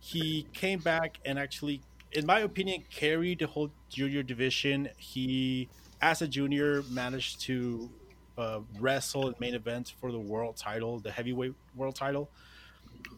He 0.00 0.46
came 0.52 0.80
back 0.80 1.18
and 1.24 1.38
actually, 1.38 1.82
in 2.12 2.26
my 2.26 2.40
opinion, 2.40 2.82
carried 2.90 3.38
the 3.38 3.46
whole 3.46 3.70
junior 3.88 4.22
division. 4.22 4.88
He, 4.96 5.68
as 6.00 6.20
a 6.20 6.28
junior, 6.28 6.82
managed 6.90 7.40
to 7.42 7.90
uh, 8.36 8.60
wrestle 8.80 9.28
in 9.28 9.34
main 9.38 9.54
event 9.54 9.94
for 10.00 10.10
the 10.10 10.18
world 10.18 10.56
title, 10.56 10.98
the 10.98 11.12
heavyweight 11.12 11.54
world 11.76 11.94
title. 11.94 12.28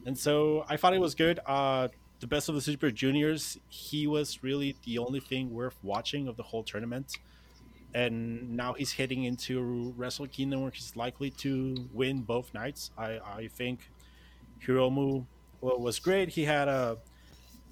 And 0.04 0.16
so 0.16 0.64
I 0.68 0.76
thought 0.76 0.92
it 0.92 1.00
was 1.00 1.14
good. 1.14 1.40
Uh, 1.47 1.88
the 2.20 2.26
best 2.26 2.49
of 2.49 2.54
the 2.54 2.61
Super 2.61 2.90
Juniors, 2.90 3.58
he 3.68 4.06
was 4.06 4.42
really 4.42 4.76
the 4.85 4.99
only 4.99 5.20
thing 5.20 5.50
worth 5.52 5.76
watching 5.82 6.28
of 6.28 6.37
the 6.37 6.42
whole 6.42 6.62
tournament. 6.62 7.16
And 7.95 8.57
now 8.57 8.75
he's 8.75 8.92
heading 8.92 9.25
into 9.25 9.92
Wrestle 9.97 10.26
Kingdom 10.26 10.62
where 10.62 10.71
he's 10.71 10.95
likely 10.95 11.30
to 11.30 11.88
win 11.92 12.23
both 12.23 12.52
nights. 12.52 12.90
I, 12.99 13.18
I 13.18 13.49
think 13.52 13.90
Hiromu 14.64 15.25
well, 15.61 15.78
was 15.78 15.99
great. 15.99 16.28
He 16.28 16.45
had 16.45 16.68
a 16.68 16.99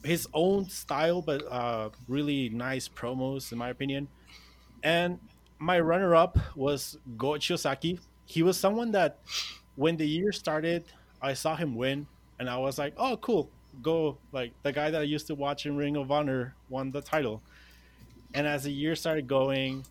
his 0.05 0.29
own 0.33 0.69
style, 0.69 1.21
but 1.21 1.43
uh, 1.51 1.91
really 2.09 2.49
nice 2.49 2.89
promos, 2.89 3.53
in 3.53 3.59
my 3.59 3.71
opinion. 3.71 4.09
And 4.83 5.19
my 5.59 5.81
runner 5.81 6.15
up 6.15 6.39
was 6.55 6.99
Go 7.17 7.31
Shiozaki. 7.31 7.99
He 8.25 8.43
was 8.43 8.59
someone 8.59 8.93
that 8.93 9.19
when 9.75 9.97
the 9.97 10.07
year 10.07 10.33
started, 10.33 10.85
I 11.21 11.35
saw 11.35 11.57
him 11.57 11.75
win, 11.75 12.07
and 12.39 12.49
I 12.49 12.57
was 12.59 12.79
like, 12.79 12.95
oh, 12.97 13.17
cool. 13.17 13.51
Go, 13.83 14.17
like 14.33 14.53
the 14.63 14.73
guy 14.73 14.91
that 14.91 15.01
I 15.01 15.05
used 15.05 15.27
to 15.27 15.35
watch 15.35 15.67
in 15.67 15.77
Ring 15.77 15.97
of 15.97 16.11
Honor 16.11 16.55
won 16.69 16.91
the 16.91 17.03
title. 17.03 17.43
And 18.33 18.47
as 18.47 18.65
the 18.65 18.73
year 18.73 18.95
started 18.95 19.27
going, 19.27 19.85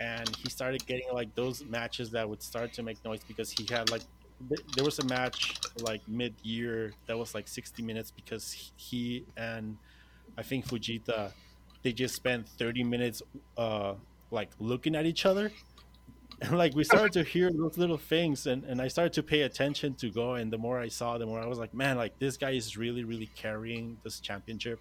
and 0.00 0.28
he 0.36 0.50
started 0.50 0.84
getting 0.86 1.06
like 1.12 1.34
those 1.34 1.64
matches 1.64 2.10
that 2.10 2.28
would 2.28 2.42
start 2.42 2.72
to 2.74 2.82
make 2.82 3.02
noise 3.04 3.20
because 3.26 3.50
he 3.50 3.66
had 3.70 3.90
like 3.90 4.02
th- 4.48 4.60
there 4.74 4.84
was 4.84 4.98
a 4.98 5.04
match 5.06 5.58
like 5.80 6.06
mid-year 6.08 6.92
that 7.06 7.16
was 7.16 7.34
like 7.34 7.48
60 7.48 7.82
minutes 7.82 8.10
because 8.10 8.72
he 8.76 9.24
and 9.36 9.76
I 10.36 10.42
think 10.42 10.66
Fujita 10.66 11.32
they 11.82 11.92
just 11.92 12.14
spent 12.14 12.48
30 12.48 12.84
minutes 12.84 13.22
uh 13.56 13.94
like 14.30 14.50
looking 14.58 14.96
at 14.96 15.06
each 15.06 15.24
other. 15.24 15.52
And 16.42 16.58
like 16.58 16.74
we 16.74 16.84
started 16.84 17.12
to 17.12 17.22
hear 17.22 17.50
those 17.50 17.78
little 17.78 17.96
things 17.96 18.46
and, 18.46 18.62
and 18.64 18.82
i 18.82 18.88
started 18.88 19.14
to 19.14 19.22
pay 19.22 19.42
attention 19.42 19.94
to 19.94 20.10
go 20.10 20.34
and 20.34 20.52
the 20.52 20.58
more 20.58 20.78
i 20.78 20.88
saw 20.88 21.16
the 21.16 21.24
more 21.24 21.40
i 21.40 21.46
was 21.46 21.58
like 21.58 21.72
man 21.72 21.96
like 21.96 22.18
this 22.18 22.36
guy 22.36 22.50
is 22.50 22.76
really 22.76 23.04
really 23.04 23.30
carrying 23.34 23.96
this 24.04 24.20
championship. 24.20 24.78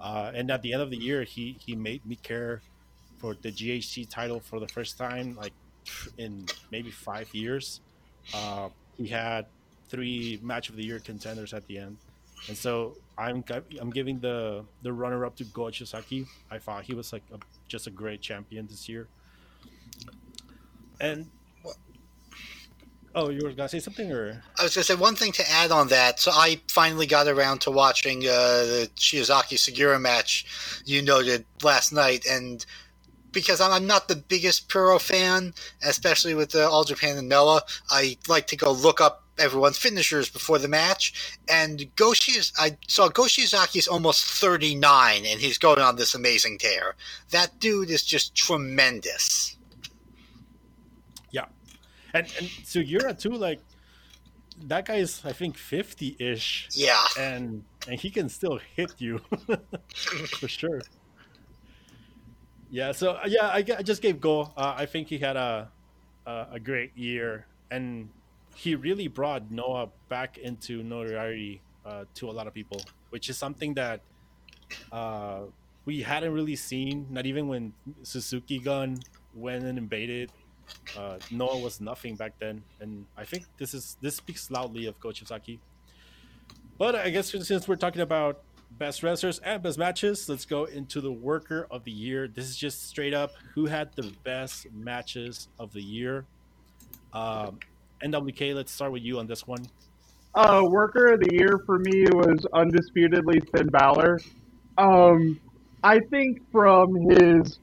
Uh, 0.00 0.30
and 0.32 0.48
at 0.52 0.62
the 0.62 0.72
end 0.72 0.80
of 0.80 0.90
the 0.90 0.96
year 0.96 1.24
he 1.24 1.56
he 1.58 1.74
made 1.74 2.06
me 2.06 2.14
care 2.14 2.62
for 3.18 3.34
the 3.42 3.50
ghc 3.50 4.08
title 4.08 4.40
for 4.40 4.60
the 4.60 4.68
first 4.68 4.96
time 4.96 5.36
like 5.36 5.52
in 6.18 6.46
maybe 6.70 6.90
five 6.90 7.32
years. 7.34 7.80
Uh, 8.34 8.68
he 8.96 9.06
had 9.06 9.46
three 9.88 10.38
match 10.42 10.68
of 10.68 10.76
the 10.76 10.84
year 10.84 10.98
contenders 10.98 11.54
at 11.54 11.66
the 11.66 11.78
end. 11.78 11.96
And 12.48 12.56
so 12.56 12.96
i'm 13.16 13.42
i'm 13.80 13.90
giving 13.90 14.20
the 14.20 14.64
the 14.82 14.92
runner 14.92 15.24
up 15.24 15.34
to 15.36 15.44
go 15.44 15.62
Shiozaki. 15.62 16.26
i 16.52 16.58
thought 16.58 16.84
he 16.84 16.94
was 16.94 17.12
like 17.12 17.22
a, 17.32 17.38
just 17.66 17.86
a 17.86 17.90
great 17.90 18.20
champion 18.20 18.66
this 18.66 18.88
year. 18.88 19.08
And 21.00 21.26
oh, 23.14 23.30
you 23.30 23.40
were 23.42 23.52
gonna 23.52 23.68
say 23.68 23.80
something, 23.80 24.12
or? 24.12 24.42
I 24.58 24.62
was 24.64 24.74
to 24.74 24.84
say 24.84 24.94
one 24.94 25.14
thing 25.16 25.32
to 25.32 25.50
add 25.50 25.70
on 25.70 25.88
that. 25.88 26.20
So 26.20 26.30
I 26.32 26.60
finally 26.68 27.06
got 27.06 27.26
around 27.26 27.60
to 27.62 27.70
watching 27.70 28.18
uh, 28.18 28.64
the 28.72 28.90
Shiozaki 28.96 29.56
Sugiura 29.56 30.00
match 30.00 30.82
you 30.84 31.02
noted 31.02 31.44
last 31.62 31.92
night, 31.92 32.24
and 32.28 32.64
because 33.38 33.60
I'm, 33.60 33.72
I'm 33.72 33.86
not 33.86 34.08
the 34.08 34.16
biggest 34.16 34.68
Puro 34.68 34.98
fan, 34.98 35.54
especially 35.82 36.34
with 36.34 36.50
the 36.50 36.68
All 36.68 36.84
Japan 36.84 37.16
and 37.16 37.28
Noah, 37.28 37.62
I 37.90 38.16
like 38.28 38.46
to 38.48 38.56
go 38.56 38.72
look 38.72 39.00
up 39.00 39.24
everyone's 39.38 39.78
finishers 39.78 40.28
before 40.28 40.58
the 40.58 40.68
match. 40.68 41.38
And 41.48 41.94
Goshi, 41.96 42.32
is—I 42.32 42.76
saw 42.88 43.08
Go 43.08 43.22
Shiozaki 43.24 43.76
is 43.76 43.88
almost 43.88 44.24
39, 44.24 45.24
and 45.26 45.40
he's 45.40 45.58
going 45.58 45.78
on 45.80 45.96
this 45.96 46.14
amazing 46.14 46.58
tear. 46.58 46.96
That 47.30 47.58
dude 47.60 47.90
is 47.90 48.02
just 48.02 48.34
tremendous. 48.34 49.56
Yeah, 51.30 51.46
and 52.14 52.26
and 52.38 52.48
Sugiura 52.64 53.18
too, 53.18 53.30
like 53.30 53.60
that 54.66 54.86
guy 54.86 54.96
is 54.96 55.22
I 55.24 55.32
think 55.32 55.56
fifty 55.56 56.16
ish, 56.18 56.68
Yeah. 56.72 57.04
and 57.18 57.64
and 57.86 58.00
he 58.00 58.10
can 58.10 58.28
still 58.28 58.58
hit 58.74 58.92
you 58.98 59.20
for 60.40 60.48
sure. 60.48 60.80
Yeah, 62.70 62.92
so 62.92 63.12
uh, 63.12 63.26
yeah, 63.26 63.48
I 63.48 63.62
just 63.62 64.02
gave 64.02 64.20
Go. 64.20 64.52
Uh, 64.56 64.74
I 64.76 64.86
think 64.86 65.08
he 65.08 65.18
had 65.18 65.36
a, 65.36 65.70
a 66.26 66.46
a 66.52 66.60
great 66.60 66.96
year, 66.96 67.46
and 67.70 68.10
he 68.54 68.74
really 68.74 69.08
brought 69.08 69.50
Noah 69.50 69.88
back 70.08 70.36
into 70.36 70.82
notoriety 70.82 71.62
uh, 71.86 72.04
to 72.14 72.28
a 72.28 72.32
lot 72.32 72.46
of 72.46 72.52
people, 72.52 72.80
which 73.10 73.30
is 73.30 73.38
something 73.38 73.72
that 73.74 74.00
uh, 74.92 75.40
we 75.86 76.02
hadn't 76.02 76.32
really 76.32 76.56
seen. 76.56 77.06
Not 77.10 77.24
even 77.24 77.48
when 77.48 77.72
Suzuki 78.02 78.58
Gun 78.58 78.98
went 79.34 79.64
and 79.64 79.78
invaded. 79.78 80.30
Uh, 80.96 81.16
Noah 81.30 81.58
was 81.60 81.80
nothing 81.80 82.16
back 82.16 82.34
then, 82.38 82.62
and 82.80 83.06
I 83.16 83.24
think 83.24 83.46
this 83.56 83.72
is 83.72 83.96
this 84.02 84.16
speaks 84.16 84.50
loudly 84.50 84.84
of 84.84 85.00
Go 85.00 85.08
Shiozaki. 85.08 85.58
But 86.76 86.94
I 86.94 87.08
guess 87.08 87.30
since 87.30 87.66
we're 87.66 87.76
talking 87.76 88.02
about 88.02 88.42
best 88.78 89.02
wrestlers 89.02 89.38
and 89.40 89.62
best 89.62 89.78
matches, 89.78 90.28
let's 90.28 90.44
go 90.44 90.64
into 90.64 91.00
the 91.00 91.12
worker 91.12 91.66
of 91.70 91.84
the 91.84 91.90
year. 91.90 92.28
This 92.28 92.48
is 92.48 92.56
just 92.56 92.88
straight 92.88 93.14
up 93.14 93.32
who 93.54 93.66
had 93.66 93.90
the 93.96 94.12
best 94.24 94.66
matches 94.72 95.48
of 95.58 95.72
the 95.72 95.82
year. 95.82 96.24
Um, 97.12 97.58
NWK, 98.02 98.54
let's 98.54 98.72
start 98.72 98.92
with 98.92 99.02
you 99.02 99.18
on 99.18 99.26
this 99.26 99.46
one. 99.46 99.66
Uh, 100.34 100.62
worker 100.64 101.12
of 101.12 101.20
the 101.20 101.34
year 101.34 101.60
for 101.66 101.78
me 101.78 102.04
was 102.12 102.46
undisputedly 102.52 103.40
Finn 103.52 103.66
Balor. 103.66 104.20
Um, 104.76 105.40
I 105.82 105.98
think 105.98 106.40
from 106.52 106.94
his 106.94 107.58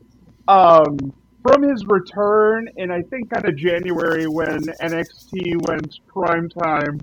um, 0.48 1.14
from 1.42 1.62
his 1.64 1.86
return 1.86 2.68
in 2.76 2.92
I 2.92 3.02
think 3.04 3.30
kind 3.30 3.46
of 3.46 3.56
January 3.56 4.28
when 4.28 4.62
NXT 4.62 5.68
went 5.68 6.00
prime 6.08 6.50
time 6.50 7.00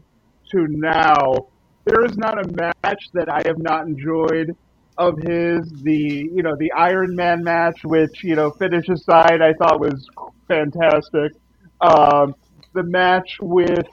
to 0.51 0.67
now, 0.69 1.47
there 1.85 2.05
is 2.05 2.17
not 2.17 2.39
a 2.39 2.73
match 2.85 3.05
that 3.13 3.29
I 3.29 3.43
have 3.47 3.59
not 3.59 3.87
enjoyed 3.87 4.57
of 4.99 5.19
his. 5.19 5.71
The 5.83 6.29
you 6.33 6.43
know 6.43 6.55
the 6.59 6.73
Iron 6.73 7.15
Man 7.17 7.43
match, 7.43 7.81
which 7.85 8.23
you 8.25 8.35
know 8.37 8.51
finish 8.53 8.89
aside, 8.89 9.43
I 9.43 9.53
thought 9.55 9.81
was 9.81 10.07
fantastic. 10.49 11.33
Um, 11.81 12.35
the 12.75 12.83
match 12.85 13.37
with 13.41 13.87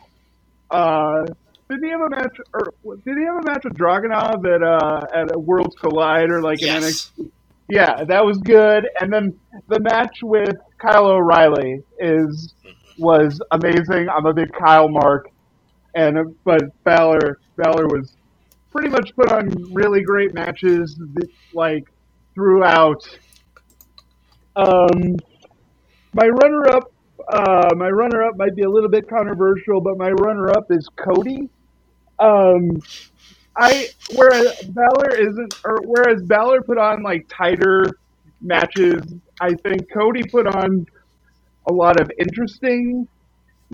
uh, 0.71 1.25
did 1.69 1.79
he 1.83 1.89
have 1.89 2.01
a 2.01 2.09
match 2.09 2.37
or 2.53 2.95
did 3.05 3.17
he 3.17 3.23
have 3.25 3.37
a 3.37 3.43
match 3.43 3.63
with 3.63 3.73
Dragunov 3.73 4.45
at 4.45 4.63
uh 4.63 5.05
at 5.13 5.35
a 5.35 5.39
Worlds 5.39 5.75
Collide 5.79 6.29
or 6.29 6.41
like 6.41 6.61
an 6.61 6.67
Yes. 6.67 7.11
NXT? 7.17 7.31
Yeah, 7.69 8.03
that 8.05 8.25
was 8.25 8.37
good. 8.39 8.87
And 8.99 9.13
then 9.13 9.39
the 9.67 9.79
match 9.79 10.17
with 10.23 10.55
Kyle 10.79 11.05
O'Reilly 11.05 11.83
is 11.99 12.53
was 12.97 13.39
amazing. 13.51 14.09
I'm 14.09 14.25
a 14.25 14.33
big 14.33 14.51
Kyle 14.53 14.89
mark, 14.89 15.29
and 15.99 16.35
but 16.43 16.61
Balor 16.83 17.39
Balor 17.57 17.87
was 17.87 18.15
pretty 18.71 18.89
much 18.89 19.13
put 19.15 19.31
on 19.31 19.49
really 19.73 20.01
great 20.01 20.33
matches 20.33 20.99
like 21.53 21.85
throughout. 22.33 23.03
Um, 24.55 25.17
my 26.13 26.27
runner-up, 26.27 26.91
uh, 27.27 27.69
my 27.75 27.89
runner-up 27.89 28.37
might 28.37 28.55
be 28.55 28.63
a 28.63 28.69
little 28.69 28.89
bit 28.89 29.07
controversial, 29.09 29.81
but 29.81 29.97
my 29.97 30.09
runner-up 30.11 30.71
is 30.71 30.87
Cody. 30.95 31.49
Um, 32.19 32.81
I 33.55 33.87
whereas 34.15 34.61
Balor 34.63 35.15
isn't, 35.15 35.53
or 35.65 35.79
whereas 35.83 36.21
Balor 36.23 36.61
put 36.61 36.77
on 36.77 37.03
like 37.03 37.25
tighter 37.29 37.85
matches, 38.41 39.01
I 39.41 39.53
think 39.53 39.91
Cody 39.91 40.23
put 40.23 40.47
on 40.47 40.85
a 41.67 41.73
lot 41.73 41.99
of 41.99 42.11
interesting 42.17 43.07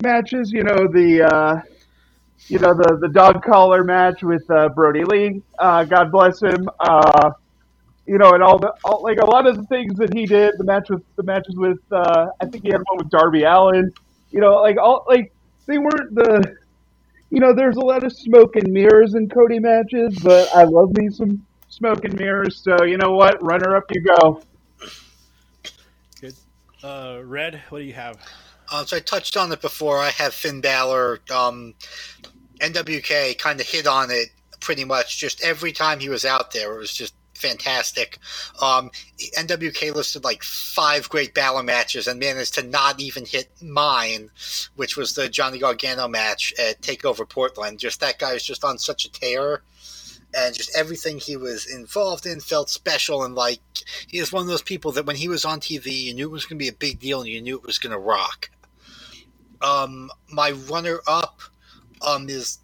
matches. 0.02 0.52
You 0.52 0.64
know 0.64 0.88
the, 0.88 1.24
uh, 1.24 1.75
you 2.48 2.60
know 2.60 2.74
the 2.74 2.98
the 3.02 3.10
dog 3.10 3.44
collar 3.44 3.84
match 3.84 4.24
with 4.24 4.50
uh, 4.50 4.70
Brodie 4.70 5.04
Lee. 5.04 5.42
Uh, 5.58 5.84
God 5.84 6.12
bless 6.12 6.42
him. 6.42 6.70
Uh, 6.80 7.32
you 8.06 8.18
know, 8.18 8.34
and 8.34 8.44
all 8.44 8.60
the 8.60 8.74
all, 8.84 9.02
like 9.02 9.18
a 9.20 9.26
lot 9.26 9.48
of 9.48 9.58
the 9.58 9.64
things 9.64 9.98
that 9.98 10.14
he 10.14 10.26
did. 10.26 10.54
The 10.58 10.64
match 10.64 10.90
with 10.90 11.04
the 11.16 11.24
matches 11.24 11.56
with 11.56 11.80
uh, 11.92 12.28
I 12.40 12.46
think 12.46 12.64
he 12.64 12.70
had 12.70 12.82
one 12.86 12.98
with 12.98 13.10
Darby 13.10 13.44
Allin. 13.44 13.92
you 14.32 14.42
know, 14.42 14.56
like 14.62 14.78
all 14.78 15.06
like 15.08 15.34
they 15.66 15.78
weren't 15.78 16.14
the, 16.14 16.56
you 17.30 17.40
know, 17.40 17.54
there's 17.54 17.78
a 17.78 17.82
lot 17.82 18.04
of 18.04 18.14
smoke 18.14 18.56
and 18.56 18.72
mirrors 18.72 19.16
in 19.16 19.28
Cody 19.28 19.60
matches, 19.60 20.18
but 20.20 20.48
I 20.56 20.64
love 20.64 20.96
me 20.96 21.10
some 21.10 21.44
smoke 21.70 22.06
and 22.06 22.18
mirrors. 22.20 22.62
So 22.62 22.84
you 22.84 22.98
know 22.98 23.14
what, 23.14 23.42
runner 23.44 23.76
up 23.76 23.86
you 23.92 24.02
go. 24.02 24.44
Good. 26.22 26.36
Uh, 26.84 27.22
Red, 27.24 27.62
what 27.70 27.80
do 27.80 27.86
you 27.86 27.94
have? 27.94 28.20
Uh, 28.72 28.84
so 28.84 28.98
I 28.98 29.00
touched 29.00 29.38
on 29.38 29.52
it 29.52 29.62
before. 29.62 30.00
I 30.00 30.10
have 30.10 30.34
Finn 30.34 30.62
Balor. 30.62 31.20
Um, 31.32 31.76
NWK 32.60 33.38
kind 33.38 33.60
of 33.60 33.68
hit 33.68 33.88
on 33.88 34.12
it 34.12 34.30
pretty 34.60 34.86
much. 34.86 35.18
Just 35.18 35.44
every 35.44 35.72
time 35.72 36.00
he 36.00 36.10
was 36.10 36.26
out 36.26 36.52
there, 36.52 36.76
it 36.76 36.80
was 36.80 36.94
just 36.94 37.14
fantastic. 37.36 38.18
Um, 38.62 38.92
NWK 39.38 39.94
listed 39.94 40.24
like 40.24 40.44
five 40.44 41.10
great 41.10 41.34
Balor 41.34 41.64
matches 41.64 42.08
and 42.08 42.20
managed 42.20 42.56
to 42.56 42.64
not 42.64 43.00
even 43.00 43.26
hit 43.26 43.50
mine, 43.62 44.30
which 44.76 44.98
was 44.98 45.14
the 45.14 45.30
Johnny 45.30 45.60
Gargano 45.60 46.08
match 46.08 46.54
at 46.58 46.82
Takeover 46.82 47.28
Portland. 47.28 47.80
Just 47.80 48.00
that 48.00 48.20
guy 48.20 48.34
was 48.34 48.44
just 48.44 48.64
on 48.64 48.78
such 48.78 49.06
a 49.06 49.12
tear. 49.12 49.62
And 50.38 50.54
just 50.54 50.78
everything 50.78 51.18
he 51.18 51.38
was 51.38 51.66
involved 51.66 52.26
in 52.26 52.42
felt 52.42 52.70
special, 52.70 53.24
and 53.24 53.36
like 53.36 53.62
he 54.08 54.18
is 54.18 54.34
one 54.34 54.42
of 54.42 54.50
those 54.50 54.62
people 54.62 54.92
that 54.92 55.06
when 55.06 55.16
he 55.16 55.30
was 55.30 55.46
on 55.46 55.62
TV, 55.62 55.86
you 55.86 56.14
knew 56.14 56.28
it 56.28 56.32
was 56.32 56.46
going 56.46 56.58
to 56.58 56.64
be 56.64 56.68
a 56.68 56.74
big 56.74 57.00
deal, 57.00 57.22
and 57.22 57.30
you 57.30 57.42
knew 57.42 57.56
it 57.56 57.66
was 57.66 57.78
going 57.78 57.94
to 57.94 58.00
rock. 58.00 58.50
Um, 59.62 60.10
my 60.30 60.52
runner-up 60.52 61.40
um, 62.02 62.30
is 62.30 62.60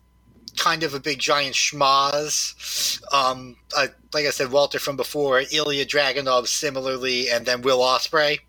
kind 0.58 0.84
of 0.84 0.94
a 0.94 1.00
big 1.00 1.20
giant 1.20 1.56
schmaz. 1.56 3.02
Um, 3.14 3.56
uh, 3.76 3.88
like 4.14 4.26
I 4.26 4.30
said, 4.32 4.52
Walter 4.52 4.80
from 4.80 4.98
before, 4.98 5.42
Ilya 5.52 5.86
Dragunov 5.86 6.48
similarly, 6.48 7.30
and 7.30 7.46
then 7.46 7.62
Will 7.62 7.80
Ospreay 7.80 8.40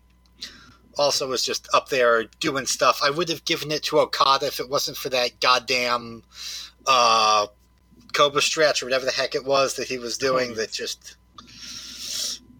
also 0.97 1.27
was 1.27 1.43
just 1.43 1.67
up 1.73 1.89
there 1.89 2.25
doing 2.39 2.65
stuff. 2.65 2.99
I 3.03 3.09
would 3.09 3.29
have 3.29 3.45
given 3.45 3.71
it 3.71 3.83
to 3.83 3.99
Okada 3.99 4.47
if 4.47 4.59
it 4.59 4.69
wasn't 4.69 4.97
for 4.97 5.09
that 5.09 5.39
goddamn 5.39 6.23
uh, 6.85 7.47
Cobra 8.13 8.41
stretch 8.41 8.81
or 8.81 8.85
whatever 8.85 9.05
the 9.05 9.11
heck 9.11 9.35
it 9.35 9.45
was 9.45 9.75
that 9.75 9.87
he 9.87 9.97
was 9.97 10.17
doing. 10.17 10.51
Oh, 10.51 10.55
that 10.55 10.71
just 10.71 11.15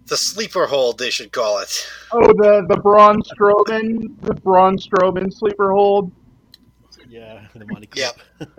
the 0.07 0.17
sleeper 0.17 0.65
hold, 0.65 0.97
they 0.97 1.09
should 1.09 1.31
call 1.31 1.59
it. 1.59 1.87
Oh, 2.11 2.27
the 2.33 2.65
the 2.67 2.77
Braun 2.77 3.21
Strowman, 3.21 4.19
the 4.21 4.33
Braun 4.33 4.77
Strowman 4.77 5.31
sleeper 5.33 5.71
hold. 5.71 6.11
Yeah, 7.13 7.46
the 7.53 7.65
money 7.65 7.86
clip. 7.86 8.17
Yep. 8.39 8.50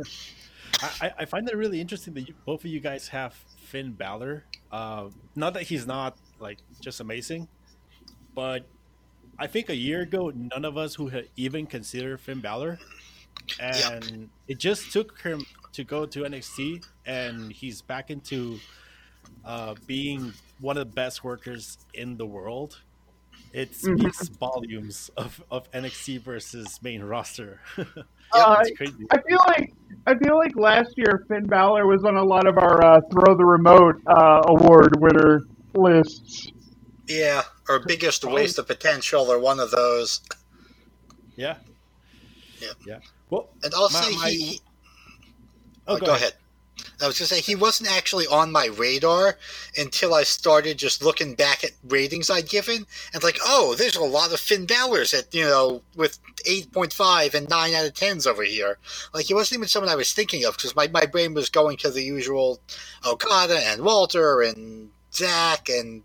I, 1.01 1.13
I 1.19 1.25
find 1.25 1.47
that 1.49 1.57
really 1.57 1.81
interesting 1.81 2.15
that 2.15 2.29
you, 2.29 2.35
both 2.45 2.65
of 2.65 2.71
you 2.71 2.79
guys 2.79 3.09
have 3.09 3.35
Finn 3.59 3.93
Balor. 3.93 4.45
Uh, 4.71 5.09
not 5.35 5.55
that 5.55 5.65
he's 5.65 5.87
not 5.87 6.17
like 6.39 6.59
just 6.81 7.01
amazing, 7.01 7.49
but 8.35 8.65
I 9.39 9.49
think 9.49 9.71
a 9.71 9.75
year 9.75 10.03
ago 10.03 10.33
none 10.35 10.65
of 10.65 10.77
us 10.77 10.95
who 10.95 11.09
had 11.09 11.29
even 11.37 11.67
considered 11.67 12.21
Finn 12.21 12.41
Balor, 12.41 12.79
and 13.59 14.05
yep. 14.05 14.29
it 14.47 14.59
just 14.59 14.93
took 14.93 15.21
him 15.21 15.45
to 15.73 15.83
go 15.83 16.07
to 16.07 16.21
NXT, 16.21 16.87
and 17.07 17.53
he's 17.53 17.83
back 17.83 18.11
into 18.11 18.59
uh, 19.45 19.75
being 19.87 20.33
one 20.61 20.77
of 20.77 20.89
the 20.89 20.95
best 20.95 21.25
workers 21.25 21.79
in 21.93 22.17
the 22.17 22.27
world. 22.27 22.81
It 23.53 23.73
mm-hmm. 23.73 23.99
speaks 23.99 24.29
volumes 24.29 25.11
of, 25.17 25.43
of 25.51 25.71
NXT 25.73 26.21
versus 26.21 26.81
main 26.83 27.03
roster. 27.03 27.61
uh, 28.33 28.62
I 29.11 29.19
feel 29.19 29.38
like 29.47 29.73
I 30.07 30.14
feel 30.16 30.37
like 30.37 30.54
last 30.57 30.95
year 30.97 31.25
Finn 31.28 31.47
Balor 31.47 31.87
was 31.87 32.04
on 32.04 32.16
a 32.16 32.25
lot 32.25 32.47
of 32.47 32.59
our 32.59 32.85
uh, 32.85 33.00
throw 33.11 33.35
the 33.35 33.45
remote 33.45 34.00
uh, 34.07 34.43
award 34.47 35.00
winner 35.00 35.43
lists. 35.75 36.52
Yeah, 37.07 37.43
or 37.69 37.81
biggest 37.87 38.25
waste 38.25 38.59
of 38.59 38.66
potential, 38.66 39.31
or 39.31 39.38
one 39.38 39.61
of 39.61 39.71
those. 39.71 40.21
Yeah. 41.37 41.57
Yeah. 42.61 42.69
Yeah. 42.87 42.99
Well, 43.31 43.50
and 43.62 43.75
also 43.75 44.11
my, 44.11 44.16
my... 44.16 44.31
he. 44.31 44.61
Oh, 45.87 45.96
oh, 45.96 45.99
go, 45.99 46.07
go 46.07 46.12
ahead. 46.12 46.33
ahead. 46.33 46.35
I 47.01 47.07
was 47.07 47.18
going 47.18 47.29
to 47.29 47.35
say 47.35 47.40
he 47.40 47.55
wasn't 47.55 47.90
actually 47.90 48.27
on 48.27 48.53
my 48.53 48.66
radar 48.66 49.37
until 49.77 50.14
I 50.14 50.23
started 50.23 50.79
just 50.79 51.03
looking 51.03 51.35
back 51.35 51.64
at 51.64 51.73
ratings 51.88 52.31
I'd 52.31 52.49
given 52.49 52.87
and 53.12 53.23
like, 53.23 53.38
oh, 53.44 53.75
there's 53.77 53.97
a 53.97 54.03
lot 54.05 54.33
of 54.33 54.40
Finn 54.40 54.66
Balor's 54.66 55.12
at 55.14 55.35
you 55.35 55.44
know 55.44 55.83
with 55.97 56.18
eight 56.47 56.73
point 56.73 56.92
five 56.92 57.35
and 57.35 57.49
nine 57.49 57.75
out 57.75 57.87
of 57.87 57.94
tens 57.94 58.27
over 58.27 58.44
here. 58.44 58.79
Like 59.12 59.27
he 59.27 59.35
wasn't 59.35 59.59
even 59.59 59.68
someone 59.68 59.90
I 59.90 59.97
was 59.97 60.12
thinking 60.12 60.44
of 60.44 60.57
because 60.57 60.77
my, 60.77 60.88
my 60.88 61.07
brain 61.07 61.35
was 61.35 61.49
going 61.49 61.77
to 61.79 61.90
the 61.90 62.03
usual 62.03 62.61
Okada 63.07 63.59
and 63.66 63.83
Walter 63.83 64.42
and 64.42 64.90
Zack 65.12 65.68
and 65.68 66.03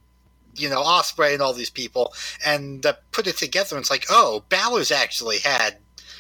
you 0.56 0.70
know 0.70 0.82
Ospreay 0.82 1.34
and 1.34 1.42
all 1.42 1.54
these 1.54 1.70
people, 1.70 2.14
and 2.46 2.86
uh, 2.86 2.94
put 3.12 3.28
it 3.28 3.38
together 3.38 3.76
and 3.76 3.84
it's 3.84 3.92
like, 3.92 4.06
oh, 4.10 4.44
Balor's 4.50 4.92
actually 4.92 5.40
had 5.40 5.78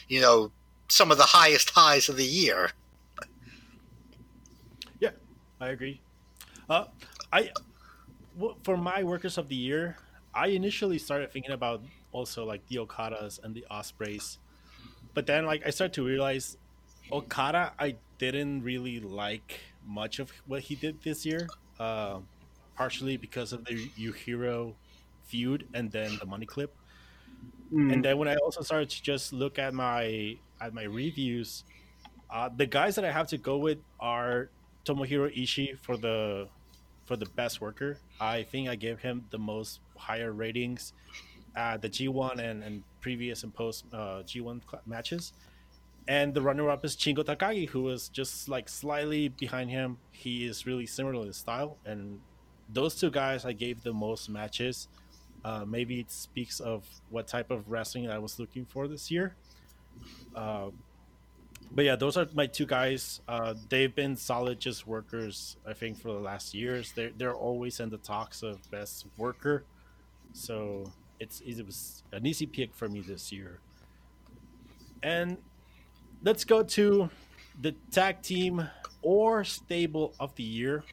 you 0.08 0.22
know 0.22 0.52
some 0.88 1.12
of 1.12 1.17
the 1.17 1.24
highest 1.24 1.72
highs 1.72 2.10
of 2.10 2.17
the 2.17 2.26
year. 2.26 2.72
I 5.60 5.69
agree. 5.69 6.02
Uh, 6.69 6.86
I 7.32 7.52
for 8.63 8.78
my 8.78 9.04
workers 9.04 9.38
of 9.38 9.50
the 9.50 9.56
year, 9.56 9.98
I 10.34 10.48
initially 10.48 10.98
started 10.98 11.32
thinking 11.32 11.52
about 11.52 11.82
also 12.12 12.45
like 12.45 12.65
the 12.67 12.78
Okadas 12.78 13.43
and 13.43 13.54
the 13.54 13.65
Ospreays, 13.69 14.38
but 15.13 15.26
then 15.26 15.45
like 15.45 15.65
I 15.65 15.72
started 15.72 15.93
to 15.93 16.06
realize 16.06 16.58
Okada 17.12 17.74
I 17.80 17.95
didn't 18.17 18.63
really 18.63 19.00
like 19.00 19.60
much 19.86 20.19
of 20.19 20.32
what 20.45 20.62
he 20.62 20.76
did 20.76 21.02
this 21.02 21.26
year, 21.26 21.48
uh, 21.80 22.19
partially 22.76 23.17
because 23.17 23.52
of 23.52 23.65
the 23.65 23.89
Yujiro 23.98 24.74
feud 25.26 25.67
and 25.74 25.91
then 25.91 26.17
the 26.19 26.26
money 26.26 26.45
clip. 26.45 26.76
Mm. 27.74 27.93
And 27.93 28.06
then 28.06 28.17
when 28.17 28.28
I 28.28 28.36
also 28.36 28.62
started 28.62 28.89
to 28.89 29.02
just 29.02 29.34
look 29.34 29.60
at 29.60 29.74
my 29.74 30.38
at 30.62 30.74
my 30.74 30.84
reviews, 30.84 31.63
uh, 32.30 32.50
the 32.56 32.65
guys 32.65 32.95
that 32.95 33.06
I 33.06 33.12
have 33.12 33.28
to 33.28 33.38
go 33.38 33.58
with 33.58 33.80
are 34.00 34.50
Tomohiro 34.89 35.30
Ishii 35.36 35.78
for 35.80 35.97
the 35.97 36.47
for 37.06 37.15
the 37.15 37.25
best 37.25 37.62
worker. 37.62 37.97
I 38.19 38.43
think 38.43 38.69
I 38.69 38.75
gave 38.75 38.99
him 38.99 39.25
the 39.30 39.39
most 39.39 39.80
higher 39.97 40.32
ratings 40.32 40.93
at 41.56 41.82
the 41.82 41.89
G1 41.89 42.39
and, 42.39 42.63
and 42.63 42.84
previous 43.02 43.43
and 43.43 43.54
post 43.54 43.86
uh, 43.93 44.23
G1 44.23 44.62
matches. 44.86 45.34
And 46.08 46.34
the 46.34 46.41
runner 46.41 46.69
up 46.69 46.86
is 46.86 46.95
Shingo 46.95 47.23
Takagi, 47.23 47.69
who 47.69 47.82
was 47.84 48.10
just 48.10 48.49
like 48.49 48.69
slightly 48.69 49.30
behind 49.30 49.69
him. 49.69 49.97
He 50.12 50.45
is 50.45 50.65
really 50.65 50.86
similar 50.86 51.25
in 51.25 51.34
style. 51.34 51.78
And 51.86 52.19
those 52.71 52.95
two 52.95 53.12
guys, 53.12 53.45
I 53.45 53.54
gave 53.54 53.84
the 53.84 53.93
most 53.93 54.30
matches. 54.30 54.88
Uh, 55.43 55.65
maybe 55.67 55.99
it 55.99 56.12
speaks 56.12 56.60
of 56.60 56.86
what 57.10 57.28
type 57.28 57.52
of 57.52 57.69
wrestling 57.69 58.10
I 58.10 58.19
was 58.19 58.39
looking 58.39 58.65
for 58.65 58.88
this 58.88 59.10
year. 59.10 59.36
Uh, 60.36 60.69
but 61.71 61.86
yeah, 61.86 61.95
those 61.95 62.17
are 62.17 62.27
my 62.34 62.47
two 62.47 62.65
guys. 62.65 63.21
Uh, 63.27 63.53
they've 63.69 63.93
been 63.93 64.15
solid, 64.15 64.60
just 64.60 64.88
workers. 64.88 65.58
I 65.67 65.73
think 65.73 65.99
for 65.99 66.12
the 66.12 66.19
last 66.19 66.53
years, 66.53 66.91
they're 66.93 67.12
they're 67.15 67.36
always 67.36 67.79
in 67.79 67.89
the 67.89 67.97
talks 67.97 68.41
of 68.41 68.60
best 68.71 69.05
worker. 69.17 69.63
So 70.34 70.91
it's 71.19 71.41
it 71.41 71.63
was 71.65 72.03
an 72.12 72.25
easy 72.25 72.47
pick 72.47 72.73
for 72.73 72.89
me 72.89 73.01
this 73.01 73.32
year. 73.32 73.60
And 75.03 75.38
let's 76.23 76.43
go 76.43 76.63
to 76.63 77.10
the 77.62 77.75
tag 77.91 78.21
team 78.21 78.67
or 79.01 79.43
stable 79.43 80.13
of 80.19 80.36
the 80.36 80.43
year. 80.43 80.84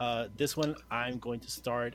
Uh, 0.00 0.28
this 0.36 0.56
one 0.56 0.74
I'm 0.90 1.18
going 1.18 1.40
to 1.40 1.50
start. 1.50 1.94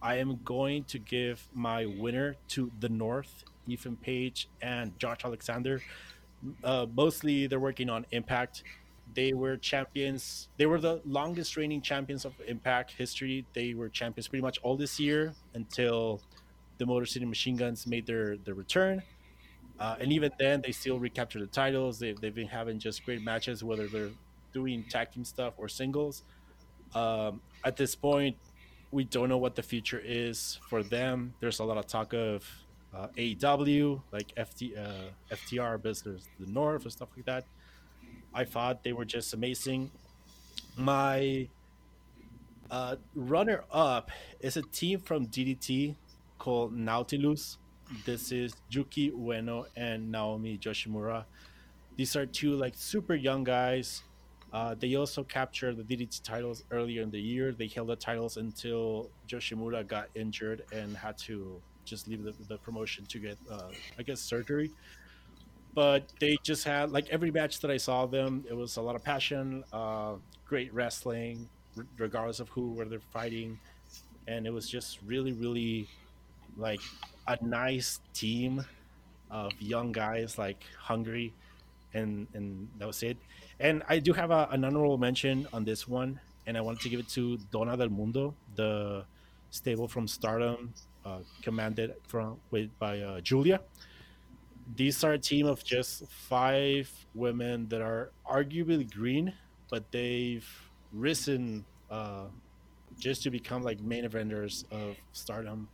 I 0.00 0.16
am 0.16 0.40
going 0.44 0.84
to 0.84 0.98
give 0.98 1.46
my 1.54 1.86
winner 1.86 2.36
to 2.48 2.70
the 2.80 2.88
North, 2.88 3.44
Ethan 3.66 3.96
Page 3.96 4.48
and 4.60 4.98
Josh 4.98 5.18
Alexander 5.24 5.82
uh, 6.64 6.86
mostly 6.94 7.46
they're 7.46 7.60
working 7.60 7.90
on 7.90 8.06
Impact. 8.10 8.62
They 9.14 9.32
were 9.32 9.56
champions. 9.56 10.48
They 10.56 10.66
were 10.66 10.80
the 10.80 11.00
longest 11.06 11.56
reigning 11.56 11.80
champions 11.80 12.24
of 12.24 12.34
Impact 12.46 12.92
history. 12.92 13.46
They 13.52 13.74
were 13.74 13.88
champions 13.88 14.28
pretty 14.28 14.42
much 14.42 14.58
all 14.62 14.76
this 14.76 14.98
year 15.00 15.34
until 15.54 16.20
the 16.78 16.86
Motor 16.86 17.06
City 17.06 17.24
Machine 17.24 17.56
Guns 17.56 17.86
made 17.86 18.06
their 18.06 18.36
their 18.36 18.54
return. 18.54 19.02
Uh, 19.78 19.96
and 20.00 20.12
even 20.12 20.30
then, 20.38 20.62
they 20.62 20.72
still 20.72 20.98
recaptured 20.98 21.42
the 21.42 21.46
titles. 21.46 21.98
They, 21.98 22.12
they've 22.12 22.34
been 22.34 22.48
having 22.48 22.78
just 22.78 23.04
great 23.04 23.22
matches, 23.22 23.62
whether 23.62 23.86
they're 23.86 24.10
doing 24.52 24.84
tag 24.88 25.12
team 25.12 25.24
stuff 25.24 25.54
or 25.58 25.68
singles. 25.68 26.22
Um, 26.94 27.40
at 27.64 27.76
this 27.76 27.94
point, 27.94 28.36
we 28.90 29.04
don't 29.04 29.28
know 29.28 29.36
what 29.36 29.54
the 29.54 29.62
future 29.62 30.00
is 30.02 30.58
for 30.68 30.82
them. 30.82 31.34
There's 31.40 31.58
a 31.58 31.64
lot 31.64 31.76
of 31.76 31.86
talk 31.86 32.14
of 32.14 32.48
uh, 32.96 33.08
AEW, 33.16 34.00
like 34.12 34.34
FT, 34.36 34.76
uh, 34.76 35.10
FTR 35.30 35.80
business, 35.82 36.28
the 36.40 36.46
North 36.46 36.82
and 36.82 36.92
stuff 36.92 37.08
like 37.16 37.26
that. 37.26 37.44
I 38.32 38.44
thought 38.44 38.82
they 38.82 38.92
were 38.92 39.04
just 39.04 39.34
amazing. 39.34 39.90
My 40.76 41.48
uh, 42.70 42.96
runner 43.14 43.64
up 43.70 44.10
is 44.40 44.56
a 44.56 44.62
team 44.62 45.00
from 45.00 45.26
DDT 45.26 45.94
called 46.38 46.72
Nautilus. 46.72 47.58
This 48.04 48.32
is 48.32 48.54
Yuki 48.70 49.10
Ueno 49.10 49.66
and 49.76 50.10
Naomi 50.10 50.58
Yoshimura. 50.58 51.24
These 51.96 52.16
are 52.16 52.26
two 52.26 52.56
like 52.56 52.74
super 52.76 53.14
young 53.14 53.44
guys. 53.44 54.02
Uh, 54.52 54.74
they 54.78 54.94
also 54.94 55.22
captured 55.22 55.76
the 55.76 55.82
DDT 55.82 56.22
titles 56.22 56.64
earlier 56.70 57.02
in 57.02 57.10
the 57.10 57.20
year. 57.20 57.52
They 57.52 57.66
held 57.66 57.88
the 57.88 57.96
titles 57.96 58.36
until 58.36 59.10
Yoshimura 59.28 59.86
got 59.86 60.08
injured 60.14 60.62
and 60.72 60.96
had 60.96 61.18
to 61.18 61.60
just 61.86 62.08
leave 62.08 62.24
the, 62.24 62.34
the 62.48 62.58
promotion 62.58 63.06
to 63.06 63.18
get, 63.20 63.38
uh, 63.50 63.70
I 63.98 64.04
guess, 64.04 64.20
surgery. 64.20 64.72
but 65.74 66.12
they 66.20 66.38
just 66.42 66.64
had 66.64 66.90
like 66.90 67.08
every 67.10 67.30
match 67.30 67.60
that 67.60 67.70
I 67.70 67.76
saw 67.76 68.06
them, 68.06 68.44
it 68.48 68.54
was 68.54 68.76
a 68.76 68.82
lot 68.82 68.96
of 68.96 69.04
passion, 69.04 69.64
uh, 69.72 70.14
great 70.46 70.72
wrestling, 70.72 71.48
regardless 71.98 72.40
of 72.40 72.48
who 72.50 72.72
were 72.72 72.86
they're 72.86 73.00
fighting, 73.12 73.60
and 74.28 74.46
it 74.46 74.52
was 74.52 74.68
just 74.68 75.00
really, 75.02 75.32
really 75.32 75.88
like 76.56 76.80
a 77.28 77.38
nice 77.44 78.00
team 78.14 78.64
of 79.30 79.52
young 79.60 79.92
guys, 79.92 80.38
like 80.38 80.64
hungry, 80.78 81.34
and 81.94 82.28
and 82.34 82.68
that 82.78 82.86
was 82.86 83.02
it. 83.02 83.18
And 83.60 83.82
I 83.88 83.98
do 84.00 84.12
have 84.14 84.30
a, 84.30 84.48
an 84.52 84.64
honorable 84.64 84.98
mention 84.98 85.48
on 85.52 85.64
this 85.64 85.88
one, 85.88 86.20
and 86.46 86.56
I 86.58 86.62
wanted 86.62 86.80
to 86.82 86.88
give 86.90 87.00
it 87.00 87.08
to 87.10 87.38
Donna 87.52 87.76
del 87.76 87.90
Mondo, 87.90 88.34
the 88.54 89.06
stable 89.50 89.88
from 89.88 90.08
Stardom, 90.08 90.74
uh, 91.06 91.20
commanded 91.42 91.94
from 92.08 92.38
with 92.50 92.70
by 92.80 93.00
uh, 93.00 93.20
Julia 93.20 93.60
these 94.74 95.04
are 95.04 95.12
a 95.12 95.18
team 95.18 95.46
of 95.46 95.62
just 95.62 96.06
five 96.08 96.90
women 97.14 97.68
that 97.68 97.80
are 97.80 98.10
arguably 98.28 98.90
green, 98.90 99.32
but 99.70 99.90
they've 99.92 100.46
risen 100.92 101.64
uh, 101.90 102.24
just 102.98 103.22
to 103.22 103.30
become 103.30 103.62
like 103.62 103.80
main 103.80 104.04
eventers 104.04 104.64
of 104.72 104.96
Stardom, 105.12 105.68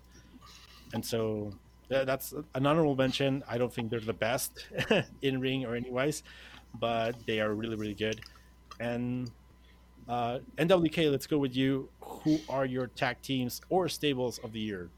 and 0.93 1.05
so 1.05 1.53
that's 1.89 2.33
an 2.55 2.67
honorable 2.67 2.97
mention. 2.97 3.43
I 3.49 3.59
don't 3.59 3.73
think 3.73 3.91
they're 3.91 4.01
the 4.01 4.13
best 4.13 4.67
in 5.23 5.41
ring 5.41 5.65
or 5.65 5.75
anyways, 5.75 6.23
but 6.79 7.17
they 7.27 7.41
are 7.41 7.55
really 7.55 7.77
really 7.77 7.95
good. 7.95 8.21
And 8.81 9.31
uh, 10.09 10.41
NWK, 10.59 11.11
let's 11.11 11.27
go 11.27 11.39
with 11.39 11.57
you. 11.57 11.89
Who 12.01 12.41
are 12.49 12.67
your 12.67 12.89
tag 12.89 13.23
teams 13.23 13.61
or 13.71 13.89
stables 13.89 14.39
of 14.39 14.53
the 14.53 14.61
year? 14.61 14.91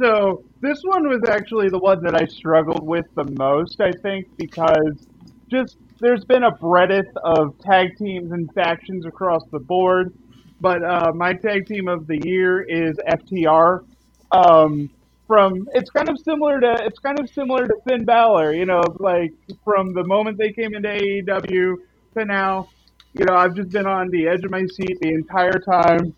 So 0.00 0.42
this 0.62 0.80
one 0.82 1.08
was 1.08 1.28
actually 1.28 1.68
the 1.68 1.78
one 1.78 2.02
that 2.04 2.14
I 2.14 2.24
struggled 2.24 2.86
with 2.86 3.04
the 3.16 3.24
most, 3.24 3.82
I 3.82 3.92
think, 3.92 4.34
because 4.38 5.06
just 5.50 5.76
there's 6.00 6.24
been 6.24 6.44
a 6.44 6.52
breadth 6.52 7.14
of 7.22 7.58
tag 7.58 7.98
teams 7.98 8.32
and 8.32 8.50
factions 8.54 9.04
across 9.04 9.42
the 9.52 9.58
board. 9.58 10.14
But 10.58 10.82
uh, 10.82 11.12
my 11.14 11.34
tag 11.34 11.66
team 11.66 11.86
of 11.86 12.06
the 12.06 12.18
year 12.24 12.62
is 12.62 12.96
FTR. 12.96 13.84
Um, 14.32 14.88
from 15.26 15.68
it's 15.74 15.90
kind 15.90 16.08
of 16.08 16.18
similar 16.18 16.60
to 16.60 16.82
it's 16.82 16.98
kind 16.98 17.20
of 17.20 17.28
similar 17.28 17.68
to 17.68 17.74
Finn 17.86 18.06
Balor, 18.06 18.54
you 18.54 18.64
know, 18.64 18.82
like 18.98 19.34
from 19.62 19.92
the 19.92 20.04
moment 20.04 20.38
they 20.38 20.50
came 20.50 20.74
into 20.74 20.88
AEW 20.88 21.76
to 22.14 22.24
now, 22.24 22.70
you 23.12 23.26
know, 23.26 23.34
I've 23.34 23.54
just 23.54 23.68
been 23.68 23.86
on 23.86 24.08
the 24.08 24.28
edge 24.28 24.44
of 24.44 24.50
my 24.50 24.64
seat 24.64 24.98
the 25.00 25.08
entire 25.08 25.58
time 25.58 26.14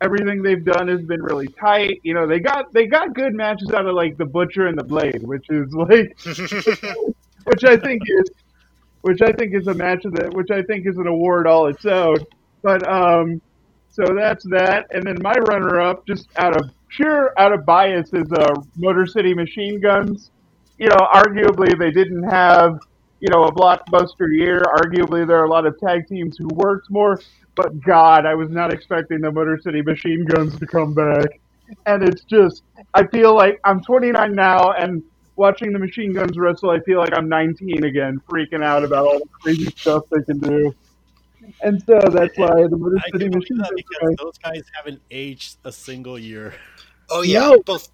everything 0.00 0.42
they've 0.42 0.64
done 0.64 0.88
has 0.88 1.02
been 1.02 1.22
really 1.22 1.48
tight. 1.48 2.00
You 2.02 2.14
know, 2.14 2.26
they 2.26 2.40
got 2.40 2.72
they 2.72 2.86
got 2.86 3.14
good 3.14 3.34
matches 3.34 3.70
out 3.70 3.86
of 3.86 3.94
like 3.94 4.16
the 4.16 4.24
Butcher 4.24 4.66
and 4.66 4.78
the 4.78 4.84
Blade, 4.84 5.22
which 5.22 5.46
is 5.50 5.72
like, 5.72 6.16
which 7.44 7.64
I 7.64 7.76
think 7.76 8.02
is, 8.06 8.30
which 9.02 9.22
I 9.22 9.32
think 9.32 9.54
is 9.54 9.66
a 9.66 9.74
match 9.74 10.04
of 10.04 10.12
that, 10.14 10.32
which 10.34 10.50
I 10.50 10.62
think 10.62 10.86
is 10.86 10.96
an 10.98 11.06
award 11.06 11.46
all 11.46 11.66
its 11.66 11.84
own. 11.84 12.18
But 12.62 12.88
um, 12.88 13.40
so 13.90 14.04
that's 14.14 14.44
that, 14.50 14.86
and 14.92 15.04
then 15.04 15.16
my 15.22 15.34
runner-up, 15.34 16.06
just 16.06 16.28
out 16.36 16.56
of 16.56 16.70
pure 16.88 17.32
out 17.38 17.52
of 17.52 17.64
bias, 17.66 18.12
is 18.12 18.30
uh, 18.32 18.54
Motor 18.76 19.06
City 19.06 19.34
Machine 19.34 19.80
Guns. 19.80 20.30
You 20.78 20.88
know, 20.88 21.08
arguably 21.12 21.76
they 21.76 21.90
didn't 21.90 22.22
have 22.22 22.78
you 23.20 23.28
know, 23.30 23.44
a 23.44 23.52
blockbuster 23.52 24.32
year. 24.32 24.62
Arguably, 24.76 25.26
there 25.26 25.38
are 25.38 25.44
a 25.44 25.50
lot 25.50 25.66
of 25.66 25.78
tag 25.80 26.06
teams 26.06 26.36
who 26.36 26.48
worked 26.54 26.90
more, 26.90 27.20
but 27.58 27.80
God, 27.80 28.24
I 28.24 28.36
was 28.36 28.50
not 28.50 28.72
expecting 28.72 29.20
the 29.20 29.32
Motor 29.32 29.58
City 29.60 29.82
Machine 29.82 30.24
Guns 30.24 30.56
to 30.60 30.66
come 30.66 30.94
back. 30.94 31.40
And 31.86 32.04
it's 32.04 32.22
just, 32.22 32.62
I 32.94 33.04
feel 33.08 33.34
like 33.34 33.58
I'm 33.64 33.82
29 33.82 34.32
now, 34.32 34.70
and 34.70 35.02
watching 35.34 35.72
the 35.72 35.80
Machine 35.80 36.12
Guns 36.12 36.38
wrestle, 36.38 36.70
I 36.70 36.78
feel 36.80 37.00
like 37.00 37.12
I'm 37.12 37.28
19 37.28 37.82
again, 37.82 38.22
freaking 38.30 38.62
out 38.62 38.84
about 38.84 39.06
all 39.06 39.18
the 39.18 39.28
crazy 39.42 39.72
stuff 39.76 40.04
they 40.12 40.22
can 40.22 40.38
do. 40.38 40.72
And 41.60 41.82
so 41.82 41.98
that's 41.98 42.38
why 42.38 42.62
the 42.68 42.76
Motor 42.76 43.02
City 43.10 43.28
Machine 43.28 43.58
Guns. 43.58 43.70
Because 43.74 44.14
those 44.18 44.38
guys 44.38 44.62
haven't 44.76 45.02
aged 45.10 45.56
a 45.64 45.72
single 45.72 46.16
year. 46.16 46.54
Oh 47.10 47.22
yeah, 47.22 47.40
no. 47.40 47.62
both 47.62 47.88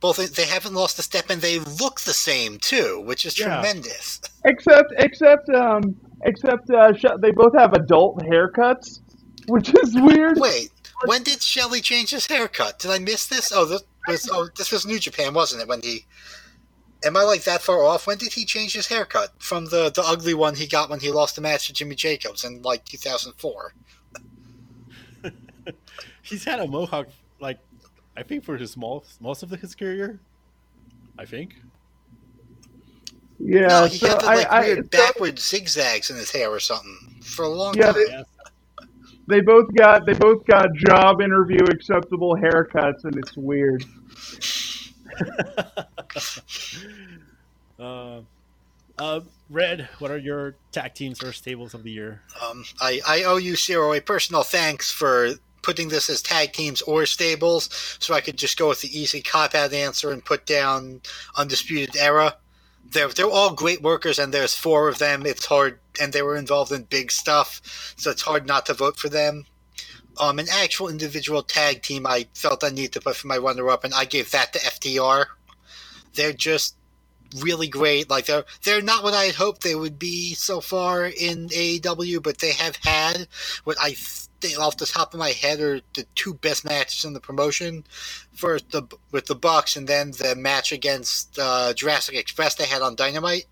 both 0.00 0.34
they 0.34 0.46
haven't 0.46 0.74
lost 0.74 0.98
a 0.98 1.02
step 1.02 1.28
and 1.28 1.42
they 1.42 1.58
look 1.58 2.00
the 2.02 2.12
same 2.12 2.58
too, 2.58 3.02
which 3.04 3.24
is 3.24 3.36
yeah. 3.36 3.46
tremendous. 3.46 4.20
Except, 4.44 4.92
except, 4.98 5.48
um, 5.50 5.96
except 6.22 6.70
uh, 6.70 6.92
they 7.18 7.30
both 7.30 7.54
have 7.56 7.72
adult 7.74 8.18
haircuts, 8.18 9.00
which 9.48 9.72
is 9.82 9.94
weird. 9.94 10.38
Wait, 10.38 10.70
when 11.04 11.22
did 11.22 11.42
Shelley 11.42 11.80
change 11.80 12.10
his 12.10 12.26
haircut? 12.26 12.78
Did 12.78 12.90
I 12.90 12.98
miss 12.98 13.26
this? 13.26 13.52
Oh, 13.52 13.64
this 13.64 13.82
was 14.06 14.28
oh, 14.32 14.48
this 14.56 14.72
was 14.72 14.86
New 14.86 14.98
Japan, 14.98 15.34
wasn't 15.34 15.62
it? 15.62 15.68
When 15.68 15.82
he 15.82 16.06
am 17.04 17.16
I 17.16 17.22
like 17.22 17.44
that 17.44 17.62
far 17.62 17.82
off? 17.84 18.06
When 18.06 18.18
did 18.18 18.32
he 18.32 18.44
change 18.44 18.74
his 18.74 18.86
haircut 18.86 19.30
from 19.38 19.66
the 19.66 19.90
the 19.90 20.02
ugly 20.02 20.34
one 20.34 20.54
he 20.54 20.66
got 20.66 20.90
when 20.90 21.00
he 21.00 21.10
lost 21.10 21.36
the 21.36 21.40
match 21.40 21.66
to 21.66 21.72
Jimmy 21.72 21.94
Jacobs 21.94 22.44
in 22.44 22.62
like 22.62 22.84
2004? 22.84 23.74
He's 26.22 26.44
had 26.44 26.60
a 26.60 26.66
mohawk 26.66 27.08
like 27.40 27.58
I 28.16 28.22
think 28.22 28.44
for 28.44 28.56
his 28.56 28.76
most 28.76 29.20
most 29.20 29.42
of 29.42 29.50
his 29.50 29.74
career. 29.74 30.20
I 31.18 31.24
think. 31.24 31.56
Yeah, 33.44 33.66
no, 33.66 33.84
he 33.86 33.98
so 33.98 34.08
had 34.08 34.20
the, 34.20 34.26
like 34.26 34.46
I, 34.50 34.60
weird 34.60 34.78
I, 34.78 34.96
backward 34.96 35.38
so, 35.38 35.56
zigzags 35.56 36.10
in 36.10 36.16
his 36.16 36.30
hair 36.30 36.48
or 36.48 36.60
something 36.60 37.16
for 37.22 37.44
a 37.44 37.48
long 37.48 37.76
yeah, 37.76 37.92
time. 37.92 37.94
They, 37.94 38.24
they 39.28 39.40
both 39.40 39.74
got 39.74 40.06
they 40.06 40.14
both 40.14 40.46
got 40.46 40.72
job 40.74 41.20
interview 41.20 41.64
acceptable 41.64 42.36
haircuts, 42.36 43.04
and 43.04 43.16
it's 43.16 43.36
weird. 43.36 43.84
uh, 47.78 48.20
uh, 48.98 49.20
Red, 49.50 49.88
what 49.98 50.10
are 50.10 50.18
your 50.18 50.54
tag 50.70 50.94
teams 50.94 51.22
or 51.22 51.32
stables 51.32 51.74
of 51.74 51.82
the 51.82 51.90
year? 51.90 52.22
Um, 52.42 52.64
I, 52.80 53.00
I 53.06 53.24
owe 53.24 53.36
you, 53.36 53.56
Zero, 53.56 53.92
a 53.92 54.00
personal 54.00 54.44
thanks 54.44 54.90
for 54.90 55.30
putting 55.62 55.88
this 55.88 56.08
as 56.08 56.22
tag 56.22 56.52
teams 56.52 56.82
or 56.82 57.06
stables, 57.06 57.96
so 57.98 58.14
I 58.14 58.20
could 58.20 58.36
just 58.36 58.58
go 58.58 58.68
with 58.68 58.80
the 58.80 58.98
easy 58.98 59.20
cop 59.20 59.54
out 59.54 59.72
answer 59.72 60.12
and 60.12 60.24
put 60.24 60.46
down 60.46 61.00
Undisputed 61.36 61.96
Era. 61.96 62.36
They're 62.92 63.08
they're 63.08 63.30
all 63.30 63.54
great 63.54 63.82
workers, 63.82 64.18
and 64.18 64.32
there's 64.32 64.54
four 64.54 64.88
of 64.88 64.98
them. 64.98 65.26
It's 65.26 65.46
hard, 65.46 65.80
and 66.00 66.12
they 66.12 66.22
were 66.22 66.36
involved 66.36 66.72
in 66.72 66.84
big 66.84 67.10
stuff, 67.10 67.94
so 67.96 68.10
it's 68.10 68.22
hard 68.22 68.46
not 68.46 68.66
to 68.66 68.74
vote 68.74 68.98
for 68.98 69.08
them. 69.08 69.44
Um, 70.20 70.38
an 70.38 70.46
actual 70.52 70.88
individual 70.88 71.42
tag 71.42 71.82
team, 71.82 72.06
I 72.06 72.26
felt 72.34 72.64
I 72.64 72.68
need 72.68 72.92
to 72.92 73.00
put 73.00 73.16
for 73.16 73.28
my 73.28 73.38
runner 73.38 73.70
up, 73.70 73.84
and 73.84 73.94
I 73.94 74.04
gave 74.04 74.30
that 74.32 74.52
to 74.52 74.58
FTR. 74.58 75.26
They're 76.14 76.34
just 76.34 76.76
really 77.34 77.68
great. 77.68 78.10
Like 78.10 78.26
they're 78.26 78.44
they're 78.64 78.82
not 78.82 79.02
what 79.04 79.14
I 79.14 79.24
had 79.24 79.34
hoped 79.34 79.62
they 79.62 79.74
would 79.74 79.98
be 79.98 80.34
so 80.34 80.60
far 80.60 81.06
in 81.06 81.48
AEW, 81.48 82.22
but 82.22 82.38
they 82.38 82.52
have 82.52 82.76
had 82.76 83.28
what 83.64 83.76
I 83.80 83.94
think 84.40 84.58
off 84.58 84.76
the 84.76 84.86
top 84.86 85.14
of 85.14 85.20
my 85.20 85.30
head 85.30 85.60
are 85.60 85.80
the 85.94 86.04
two 86.14 86.34
best 86.34 86.64
matches 86.64 87.04
in 87.04 87.12
the 87.12 87.20
promotion. 87.20 87.84
First, 88.34 88.70
the 88.70 88.82
with 89.10 89.26
the 89.26 89.34
Bucks, 89.34 89.76
and 89.76 89.86
then 89.88 90.12
the 90.12 90.34
match 90.36 90.72
against 90.72 91.38
uh, 91.38 91.72
Jurassic 91.74 92.16
Express 92.16 92.56
they 92.56 92.66
had 92.66 92.82
on 92.82 92.96
Dynamite, 92.96 93.46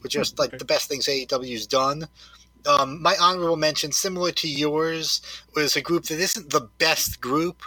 which 0.00 0.16
is 0.16 0.38
like 0.38 0.56
the 0.58 0.64
best 0.64 0.88
things 0.88 1.06
AEW's 1.06 1.66
done. 1.66 2.08
Um, 2.66 3.00
my 3.00 3.16
honorable 3.20 3.56
mention, 3.56 3.90
similar 3.90 4.32
to 4.32 4.48
yours, 4.48 5.22
was 5.54 5.76
a 5.76 5.80
group 5.80 6.04
that 6.04 6.20
isn't 6.20 6.50
the 6.50 6.68
best 6.78 7.20
group, 7.20 7.62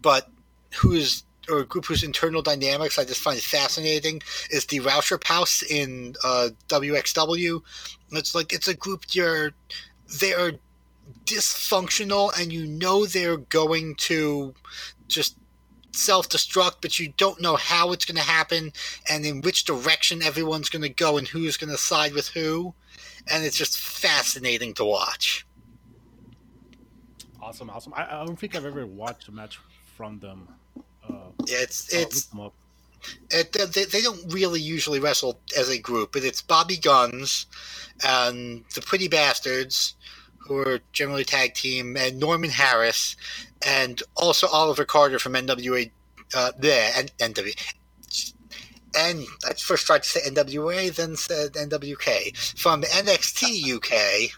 but 0.00 0.28
who's 0.76 1.24
or 1.48 1.58
a 1.58 1.66
group 1.66 1.86
whose 1.86 2.02
internal 2.02 2.42
dynamics 2.42 2.98
I 2.98 3.04
just 3.04 3.20
find 3.20 3.38
fascinating 3.40 4.22
is 4.50 4.66
the 4.66 4.80
Rauschenhaus 4.80 5.64
in 5.68 6.14
uh, 6.24 6.50
WXW. 6.68 7.62
It's 8.12 8.34
like 8.34 8.52
it's 8.52 8.68
a 8.68 8.74
group 8.74 9.06
you're 9.12 9.52
they 10.20 10.34
are 10.34 10.52
dysfunctional 11.24 12.38
and 12.38 12.52
you 12.52 12.66
know 12.66 13.06
they're 13.06 13.36
going 13.36 13.94
to 13.96 14.54
just 15.08 15.36
self 15.92 16.28
destruct, 16.28 16.76
but 16.80 16.98
you 16.98 17.12
don't 17.16 17.40
know 17.40 17.56
how 17.56 17.92
it's 17.92 18.04
going 18.04 18.16
to 18.16 18.22
happen 18.22 18.72
and 19.08 19.24
in 19.24 19.40
which 19.42 19.64
direction 19.64 20.22
everyone's 20.22 20.68
going 20.68 20.82
to 20.82 20.88
go 20.88 21.18
and 21.18 21.28
who's 21.28 21.56
going 21.56 21.70
to 21.70 21.78
side 21.78 22.14
with 22.14 22.28
who. 22.28 22.74
And 23.28 23.44
it's 23.44 23.56
just 23.56 23.78
fascinating 23.78 24.74
to 24.74 24.84
watch. 24.84 25.46
Awesome, 27.40 27.70
awesome. 27.70 27.92
I, 27.94 28.22
I 28.22 28.24
don't 28.24 28.38
think 28.38 28.54
I've 28.54 28.64
ever 28.64 28.86
watched 28.86 29.28
a 29.28 29.32
match 29.32 29.58
from 29.96 30.18
them. 30.18 30.48
Uh, 31.08 31.14
yeah, 31.46 31.58
it's 31.60 31.92
it's. 31.92 32.30
It, 33.30 33.52
they, 33.52 33.84
they 33.84 34.00
don't 34.00 34.32
really 34.32 34.60
usually 34.60 35.00
wrestle 35.00 35.40
as 35.58 35.68
a 35.68 35.78
group, 35.78 36.12
but 36.12 36.22
it's 36.22 36.40
Bobby 36.40 36.76
Gunns 36.76 37.46
and 38.04 38.64
the 38.76 38.80
Pretty 38.80 39.08
Bastards 39.08 39.96
who 40.46 40.58
are 40.58 40.80
generally 40.92 41.24
tag 41.24 41.54
team, 41.54 41.96
and 41.96 42.18
Norman 42.18 42.50
Harras, 42.50 43.16
and 43.66 44.02
also 44.16 44.46
Oliver 44.48 44.84
Carter 44.84 45.18
from 45.18 45.34
NWA. 45.34 45.90
Uh, 46.34 46.50
there 46.58 46.90
and 46.96 47.14
NWA. 47.18 47.54
And 48.96 49.26
I 49.46 49.52
first 49.52 49.84
tried 49.84 50.02
to 50.02 50.08
say 50.08 50.20
NWA, 50.20 50.94
then 50.94 51.14
said 51.14 51.52
NWK 51.52 52.58
from 52.58 52.82
NXT 52.82 53.74
UK, 53.76 54.30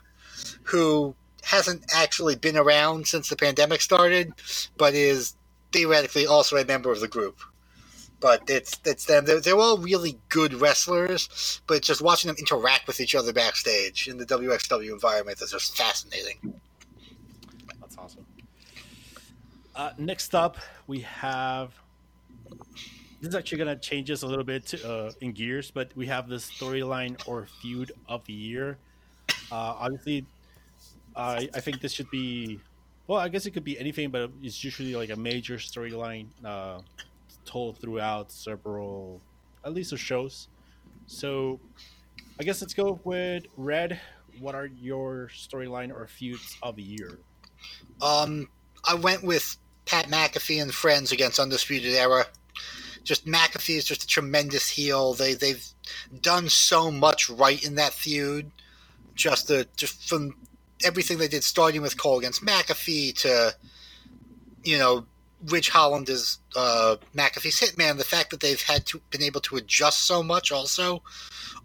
who 0.65 1.15
hasn't 1.45 1.85
actually 1.95 2.35
been 2.35 2.57
around 2.57 3.07
since 3.07 3.29
the 3.29 3.37
pandemic 3.37 3.81
started, 3.81 4.33
but 4.77 4.95
is 4.95 5.37
theoretically 5.75 6.27
also 6.27 6.57
a 6.57 6.65
member 6.65 6.91
of 6.93 7.01
the 7.01 7.09
group. 7.09 7.39
but 8.21 8.43
it's 8.49 8.81
it's 8.87 9.05
them. 9.07 9.25
They're, 9.27 9.41
they're 9.41 9.59
all 9.59 9.79
really 9.79 10.19
good 10.31 10.55
wrestlers, 10.55 11.61
but 11.67 11.83
just 11.83 12.01
watching 12.03 12.29
them 12.29 12.37
interact 12.39 12.87
with 12.87 13.01
each 13.01 13.15
other 13.15 13.33
backstage 13.33 14.09
in 14.09 14.17
the 14.19 14.27
WXW 14.27 14.91
environment 14.93 15.41
is 15.43 15.51
just 15.51 15.77
fascinating. 15.77 16.39
That's 17.81 17.99
awesome. 17.99 18.27
Uh, 19.77 19.93
next 19.99 20.35
up, 20.35 20.57
we 20.87 21.01
have. 21.01 21.73
This 23.21 23.31
is 23.31 23.35
actually 23.35 23.59
going 23.59 23.75
to 23.77 23.81
change 23.81 24.11
us 24.11 24.23
a 24.23 24.27
little 24.27 24.45
bit 24.45 24.67
to, 24.69 24.77
uh, 24.91 25.13
in 25.21 25.33
gears, 25.33 25.71
but 25.71 25.91
we 25.97 26.07
have 26.07 26.29
the 26.29 26.37
storyline 26.37 27.17
or 27.27 27.47
feud 27.61 27.93
of 28.09 28.25
the 28.27 28.35
year. 28.35 28.79
Uh, 29.51 29.75
obviously, 29.81 30.27
I 31.17 31.49
I 31.55 31.61
think 31.61 31.81
this 31.81 31.93
should 31.93 32.11
be. 32.11 32.61
Well, 33.07 33.19
I 33.19 33.29
guess 33.29 33.45
it 33.45 33.51
could 33.51 33.65
be 33.65 33.79
anything, 33.79 34.11
but 34.11 34.31
it's 34.43 34.65
usually 34.65 34.95
like 34.95 35.11
a 35.11 35.17
major 35.17 35.57
storyline 35.57 36.27
uh, 36.45 36.81
told 37.45 37.79
throughout 37.79 38.33
several, 38.33 39.21
at 39.65 39.75
least, 39.75 39.93
of 39.93 40.01
shows. 40.01 40.49
So, 41.07 41.61
I 42.41 42.45
guess 42.45 42.63
let's 42.63 42.73
go 42.73 42.99
with 43.05 43.45
Red. 43.57 44.01
What 44.41 44.55
are 44.55 44.67
your 44.67 45.29
storyline 45.35 45.95
or 45.95 46.07
feuds 46.07 46.57
of 46.63 46.77
the 46.77 46.83
year? 46.83 47.19
Um, 48.01 48.49
I 48.85 48.95
went 48.95 49.23
with 49.23 49.57
Pat 49.85 50.07
McAfee 50.07 50.63
and 50.63 50.73
friends 50.73 51.13
against 51.13 51.39
Undisputed 51.39 51.95
Era. 51.95 52.27
Just 53.03 53.27
McAfee 53.27 53.77
is 53.77 53.85
just 53.85 54.05
a 54.05 54.07
tremendous 54.07 54.71
heel. 54.71 55.13
They 55.13 55.35
they've 55.35 55.67
done 56.23 56.49
so 56.49 56.91
much 56.91 57.29
right 57.29 57.63
in 57.63 57.75
that 57.75 57.93
feud. 57.93 58.51
Just 59.15 59.49
the 59.49 59.69
just 59.77 60.09
from 60.09 60.35
everything 60.83 61.19
they 61.19 61.29
did, 61.29 61.45
starting 61.45 61.83
with 61.83 62.01
Cole 62.01 62.19
against 62.19 62.45
McAfee 62.45 63.17
to, 63.21 63.55
you 64.63 64.79
know, 64.79 65.07
Ridge 65.47 65.69
Holland 65.69 66.09
is 66.09 66.39
uh, 66.57 66.97
McAfee's 67.15 67.61
hitman. 67.61 67.99
The 67.99 68.05
fact 68.05 68.31
that 68.31 68.41
they've 68.41 68.61
had 68.61 68.87
to 68.87 69.01
been 69.11 69.23
able 69.23 69.41
to 69.43 69.57
adjust 69.57 70.07
so 70.07 70.23
much 70.23 70.51
also 70.51 71.03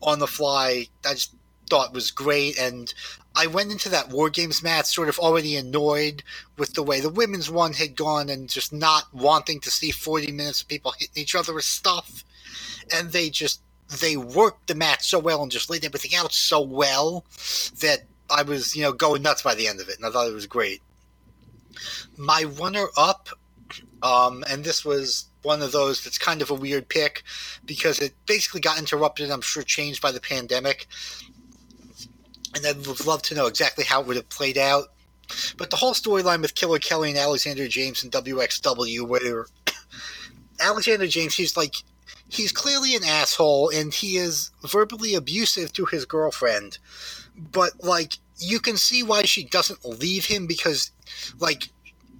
on 0.02 0.20
the 0.20 0.28
fly, 0.28 0.88
I 1.06 1.14
just 1.14 1.34
thought 1.70 1.94
was 1.94 2.12
great. 2.12 2.60
And 2.60 2.94
I 3.36 3.48
went 3.48 3.72
into 3.72 3.90
that 3.90 4.10
War 4.10 4.30
Games 4.30 4.62
match 4.62 4.88
sort 4.88 5.08
of 5.08 5.20
already 5.20 5.56
annoyed 5.56 6.24
with 6.58 6.74
the 6.74 6.84
way 6.84 7.00
the 7.00 7.10
women's 7.10 7.50
one 7.50 7.74
had 7.74 7.96
gone 7.96 8.30
and 8.30 8.50
just 8.50 8.74
not 8.74 9.06
wanting 9.14 9.60
to 9.62 9.72
see 9.72 9.92
40 9.92 10.32
minutes 10.32 10.62
of 10.62 10.68
people 10.68 10.94
hitting 10.98 11.22
each 11.22 11.36
other 11.36 11.54
with 11.54 11.66
stuff. 11.66 12.24
And 12.94 13.12
they 13.12 13.30
just 13.30 13.62
they 14.02 14.18
worked 14.18 14.68
the 14.68 14.76
match 14.76 15.08
so 15.10 15.20
well 15.20 15.42
and 15.42 15.52
just 15.52 15.70
laid 15.70 15.86
everything 15.86 16.16
out 16.16 16.32
so 16.34 16.62
well 16.62 17.26
that 17.80 18.02
I 18.30 18.44
was, 18.44 18.76
you 18.76 18.84
know, 18.84 18.92
going 18.92 19.22
nuts 19.22 19.42
by 19.42 19.56
the 19.56 19.68
end 19.68 19.82
of 19.82 19.90
it, 19.90 19.98
and 19.98 20.06
I 20.06 20.10
thought 20.10 20.28
it 20.28 20.34
was 20.34 20.48
great. 20.48 20.82
My 22.18 22.44
runner 22.60 22.88
up, 22.98 23.30
um, 24.02 24.44
and 24.50 24.64
this 24.64 24.84
was 24.84 25.26
one 25.42 25.62
of 25.62 25.72
those 25.72 26.04
that's 26.04 26.18
kind 26.18 26.42
of 26.42 26.50
a 26.50 26.56
weird 26.56 26.90
pick 26.90 27.24
because 27.66 28.00
it 28.00 28.14
basically 28.26 28.62
got 28.62 28.80
interrupted, 28.80 29.32
I'm 29.32 29.42
sure 29.42 29.64
changed 29.64 30.02
by 30.02 30.12
the 30.12 30.20
pandemic. 30.20 30.88
And 32.56 32.66
I 32.66 32.74
would 32.74 33.06
love 33.06 33.22
to 33.24 33.36
know 33.36 33.46
exactly 33.46 33.84
how 33.84 34.02
it 34.02 34.08
would 34.08 34.16
have 34.16 34.30
played 34.30 34.58
out. 34.58 34.86
But 35.58 35.70
the 35.70 35.76
whole 35.76 35.94
storyline 35.94 36.42
with 36.42 36.56
Killer 36.56 36.80
Kelly 36.80 37.10
and 37.10 37.20
Alexander 37.20 37.68
James 37.68 38.04
and 38.04 38.12
WXW, 38.12 39.08
where 39.08 39.46
Alexander 40.60 41.08
James, 41.08 41.36
he's 41.36 41.56
like, 41.56 41.76
he's 42.28 42.52
clearly 42.52 42.96
an 42.96 43.04
asshole 43.04 43.70
and 43.70 43.94
he 43.94 44.18
is 44.18 44.52
verbally 44.64 45.14
abusive 45.14 45.72
to 45.74 45.86
his 45.86 46.06
girlfriend 46.06 46.80
but 47.52 47.84
like 47.84 48.18
you 48.40 48.60
can 48.60 48.78
see 48.78 49.04
why 49.04 49.24
she 49.24 49.44
doesn't 49.44 49.86
leave 49.86 50.26
him 50.26 50.48
because 50.48 50.92
like 51.40 51.70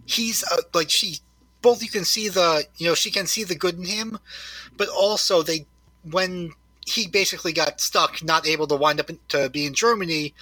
he's 0.06 0.44
like 0.74 0.90
she 0.90 1.18
both 1.62 1.84
you 1.84 1.90
can 1.90 2.06
see 2.06 2.30
the 2.30 2.66
you 2.78 2.88
know 2.88 2.96
she 2.96 3.12
can 3.12 3.28
see 3.28 3.44
the 3.44 3.56
good 3.56 3.78
in 3.78 3.86
him 3.86 4.20
but 4.78 4.88
also 4.90 5.42
they 5.42 5.66
when 6.10 6.52
he 6.88 7.08
basically 7.08 7.54
got 7.54 7.80
stuck 7.80 8.24
not 8.24 8.48
able 8.48 8.66
to 8.66 8.76
wind 8.76 9.00
up 9.00 9.10
in, 9.10 9.20
to 9.28 9.50
be 9.50 9.66
in 9.66 9.74
germany 9.74 10.34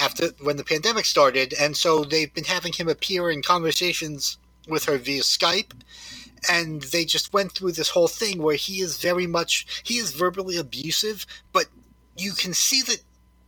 after 0.00 0.28
when 0.40 0.56
the 0.56 0.64
pandemic 0.64 1.04
started 1.04 1.54
and 1.58 1.76
so 1.76 2.04
they've 2.04 2.32
been 2.34 2.44
having 2.44 2.72
him 2.72 2.88
appear 2.88 3.30
in 3.30 3.42
conversations 3.42 4.38
with 4.68 4.84
her 4.84 4.98
via 4.98 5.22
skype 5.22 5.72
and 6.50 6.82
they 6.84 7.04
just 7.04 7.32
went 7.32 7.52
through 7.52 7.72
this 7.72 7.90
whole 7.90 8.08
thing 8.08 8.40
where 8.42 8.56
he 8.56 8.80
is 8.80 8.98
very 9.02 9.26
much 9.26 9.82
he 9.84 9.94
is 9.96 10.12
verbally 10.12 10.56
abusive 10.56 11.26
but 11.52 11.66
you 12.16 12.32
can 12.32 12.54
see 12.54 12.82
that 12.82 13.00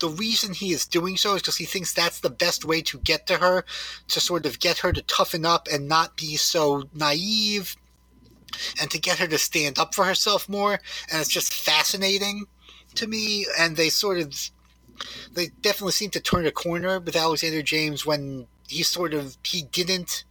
the 0.02 0.08
reason 0.08 0.52
he 0.52 0.72
is 0.72 0.84
doing 0.84 1.16
so 1.16 1.36
is 1.36 1.42
because 1.42 1.58
he 1.58 1.64
thinks 1.64 1.94
that's 1.94 2.18
the 2.18 2.28
best 2.28 2.64
way 2.64 2.82
to 2.82 2.98
get 2.98 3.24
to 3.28 3.36
her, 3.36 3.64
to 4.08 4.20
sort 4.20 4.46
of 4.46 4.58
get 4.58 4.78
her 4.78 4.92
to 4.92 5.00
toughen 5.02 5.46
up 5.46 5.68
and 5.72 5.86
not 5.86 6.16
be 6.16 6.34
so 6.34 6.88
naive, 6.92 7.76
and 8.80 8.90
to 8.90 8.98
get 8.98 9.20
her 9.20 9.28
to 9.28 9.38
stand 9.38 9.78
up 9.78 9.94
for 9.94 10.04
herself 10.04 10.48
more. 10.48 10.80
And 11.08 11.20
it's 11.20 11.28
just 11.28 11.54
fascinating 11.54 12.46
to 12.96 13.06
me. 13.06 13.46
And 13.56 13.76
they 13.76 13.90
sort 13.90 14.18
of, 14.18 14.34
they 15.34 15.50
definitely 15.60 15.92
seem 15.92 16.10
to 16.10 16.20
turn 16.20 16.46
a 16.46 16.50
corner 16.50 16.98
with 16.98 17.14
Alexander 17.14 17.62
James 17.62 18.04
when 18.04 18.48
he 18.66 18.82
sort 18.82 19.14
of, 19.14 19.36
he 19.44 19.62
didn't. 19.62 20.24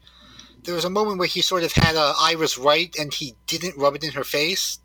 There 0.66 0.76
was 0.76 0.86
a 0.86 0.90
moment 0.90 1.18
where 1.18 1.30
he 1.30 1.42
sort 1.42 1.64
of 1.64 1.72
had 1.72 1.96
uh, 1.96 2.14
Ira's 2.20 2.58
right 2.58 2.94
and 3.00 3.14
he 3.14 3.36
didn't 3.48 3.78
rub 3.78 3.96
it 3.96 4.04
in 4.04 4.12
her 4.12 4.26
face. 4.26 4.80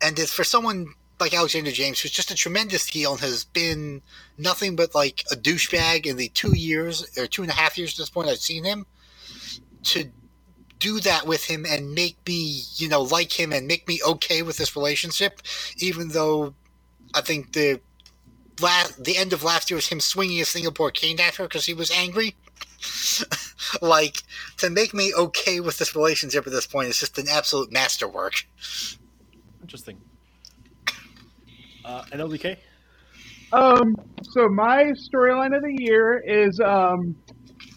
And 0.00 0.16
it's 0.16 0.32
for 0.32 0.44
someone 0.44 0.94
like 1.24 1.34
Alexander 1.34 1.70
James, 1.70 2.00
who's 2.00 2.10
just 2.10 2.30
a 2.30 2.34
tremendous 2.34 2.86
heel 2.86 3.12
and 3.12 3.20
has 3.20 3.44
been 3.44 4.02
nothing 4.36 4.76
but 4.76 4.94
like 4.94 5.24
a 5.32 5.36
douchebag 5.36 6.04
in 6.04 6.18
the 6.18 6.28
two 6.28 6.54
years 6.54 7.18
or 7.18 7.26
two 7.26 7.40
and 7.40 7.50
a 7.50 7.54
half 7.54 7.78
years 7.78 7.94
at 7.94 7.96
this 7.96 8.10
point 8.10 8.28
I've 8.28 8.36
seen 8.36 8.62
him, 8.62 8.84
to 9.84 10.10
do 10.78 11.00
that 11.00 11.26
with 11.26 11.44
him 11.44 11.64
and 11.66 11.94
make 11.94 12.18
me, 12.26 12.60
you 12.76 12.90
know, 12.90 13.00
like 13.00 13.32
him 13.32 13.54
and 13.54 13.66
make 13.66 13.88
me 13.88 14.00
okay 14.06 14.42
with 14.42 14.58
this 14.58 14.76
relationship, 14.76 15.40
even 15.78 16.08
though 16.08 16.54
I 17.14 17.22
think 17.22 17.54
the 17.54 17.80
last, 18.60 19.02
the 19.02 19.16
end 19.16 19.32
of 19.32 19.42
last 19.42 19.70
year 19.70 19.76
was 19.76 19.88
him 19.88 20.00
swinging 20.00 20.42
a 20.42 20.44
Singapore 20.44 20.90
cane 20.90 21.18
at 21.20 21.36
her 21.36 21.44
because 21.44 21.64
he 21.64 21.72
was 21.72 21.90
angry. 21.90 22.36
like 23.80 24.18
to 24.58 24.68
make 24.68 24.92
me 24.92 25.14
okay 25.14 25.58
with 25.60 25.78
this 25.78 25.96
relationship 25.96 26.46
at 26.46 26.52
this 26.52 26.66
point 26.66 26.88
is 26.88 27.00
just 27.00 27.18
an 27.18 27.28
absolute 27.30 27.72
masterwork. 27.72 28.34
Interesting. 29.62 29.98
Uh, 31.84 32.02
NLDK? 32.12 32.56
Um, 33.52 33.94
so 34.22 34.48
my 34.48 34.92
storyline 34.94 35.54
of 35.54 35.62
the 35.62 35.76
year 35.78 36.18
is 36.18 36.58
um, 36.60 37.14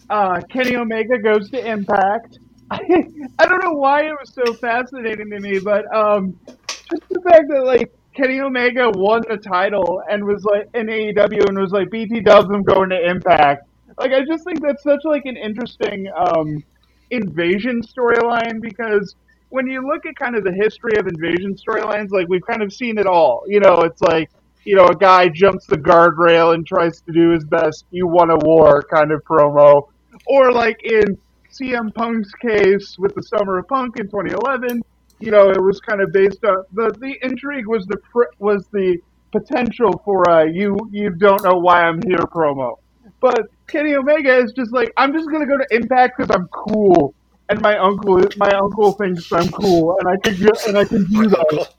uh, 0.10 0.40
Kenny 0.50 0.76
Omega 0.76 1.20
goes 1.20 1.50
to 1.52 1.66
Impact. 1.66 2.40
I, 2.72 2.80
I 3.40 3.46
don't 3.46 3.64
know 3.64 3.74
why 3.74 4.06
it 4.06 4.14
was 4.20 4.34
so 4.34 4.54
fascinating 4.54 5.30
to 5.30 5.40
me, 5.40 5.60
but 5.60 5.86
um, 5.94 6.40
just 6.48 7.04
the 7.10 7.22
fact 7.22 7.46
that 7.50 7.64
like 7.66 7.92
Kenny 8.16 8.40
Omega 8.40 8.90
won 8.90 9.24
the 9.30 9.38
title 9.38 10.02
and 10.10 10.24
was 10.24 10.44
like 10.46 10.68
in 10.74 10.88
AEW 10.88 11.48
and 11.48 11.58
was 11.58 11.72
like 11.72 11.90
BT 11.92 12.22
dubs 12.22 12.50
him 12.50 12.64
going 12.64 12.90
to 12.90 13.10
Impact. 13.10 13.68
Like 13.98 14.12
I 14.14 14.24
just 14.26 14.44
think 14.44 14.62
that's 14.62 14.84
such 14.84 15.02
like 15.04 15.26
an 15.26 15.38
interesting 15.38 16.10
um, 16.16 16.64
invasion 17.12 17.82
storyline 17.82 18.62
because 18.62 19.16
when 19.50 19.68
you 19.68 19.86
look 19.88 20.06
at 20.06 20.16
kind 20.16 20.36
of 20.36 20.44
the 20.44 20.52
history 20.52 20.98
of 20.98 21.08
invasion 21.08 21.56
storylines, 21.56 22.12
like 22.12 22.28
we've 22.28 22.46
kind 22.46 22.62
of 22.62 22.74
seen 22.74 22.98
it 22.98 23.06
all. 23.06 23.44
You 23.48 23.60
know, 23.60 23.82
it's 23.82 24.02
like 24.02 24.30
you 24.66 24.76
know 24.76 24.88
a 24.88 24.96
guy 24.96 25.30
jumps 25.30 25.66
the 25.68 25.78
guardrail 25.78 26.54
and 26.54 26.66
tries 26.66 27.02
to 27.02 27.12
do 27.12 27.30
his 27.32 27.46
best. 27.46 27.86
You 27.92 28.08
won 28.08 28.30
a 28.30 28.38
war 28.38 28.84
kind 28.94 29.12
of 29.12 29.24
promo, 29.24 29.88
or 30.28 30.52
like 30.52 30.84
in 30.84 31.18
CM 31.52 31.94
Punk's 31.94 32.32
case 32.34 32.98
with 33.00 33.16
the 33.16 33.24
Summer 33.24 33.60
of 33.60 33.68
Punk 33.68 34.00
in 34.00 34.08
2011. 34.08 34.82
You 35.20 35.32
know, 35.32 35.50
it 35.50 35.62
was 35.62 35.80
kind 35.80 36.02
of 36.02 36.12
based 36.12 36.44
on 36.44 36.64
the 36.74 36.94
the 37.00 37.18
intrigue 37.24 37.68
was 37.68 37.86
the 37.88 37.98
was 38.40 38.68
the 38.72 38.98
potential 39.32 40.02
for 40.06 40.24
a 40.30 40.52
you 40.52 40.78
you 40.92 41.10
don't 41.10 41.44
know 41.44 41.58
why 41.58 41.82
I'm 41.82 42.02
here 42.02 42.18
promo. 42.18 42.76
But 43.20 43.48
Kenny 43.68 43.96
Omega 43.96 44.38
is 44.38 44.54
just 44.54 44.72
like 44.74 44.94
I'm 44.98 45.14
just 45.14 45.30
gonna 45.30 45.48
go 45.48 45.58
to 45.58 45.66
Impact 45.72 46.18
because 46.18 46.36
I'm 46.36 46.48
cool 46.50 47.16
and 47.50 47.62
my 47.62 47.78
uncle 47.78 48.22
my 48.38 48.52
uncle 48.52 48.94
thinks 48.94 49.32
I'm 49.32 49.50
cool, 49.50 49.98
and 50.00 50.08
I 50.08 50.18
can 50.18 50.36
and 50.68 50.78
I 50.78 50.86
can 50.86 51.06
do 51.06 51.28
that. 51.28 51.70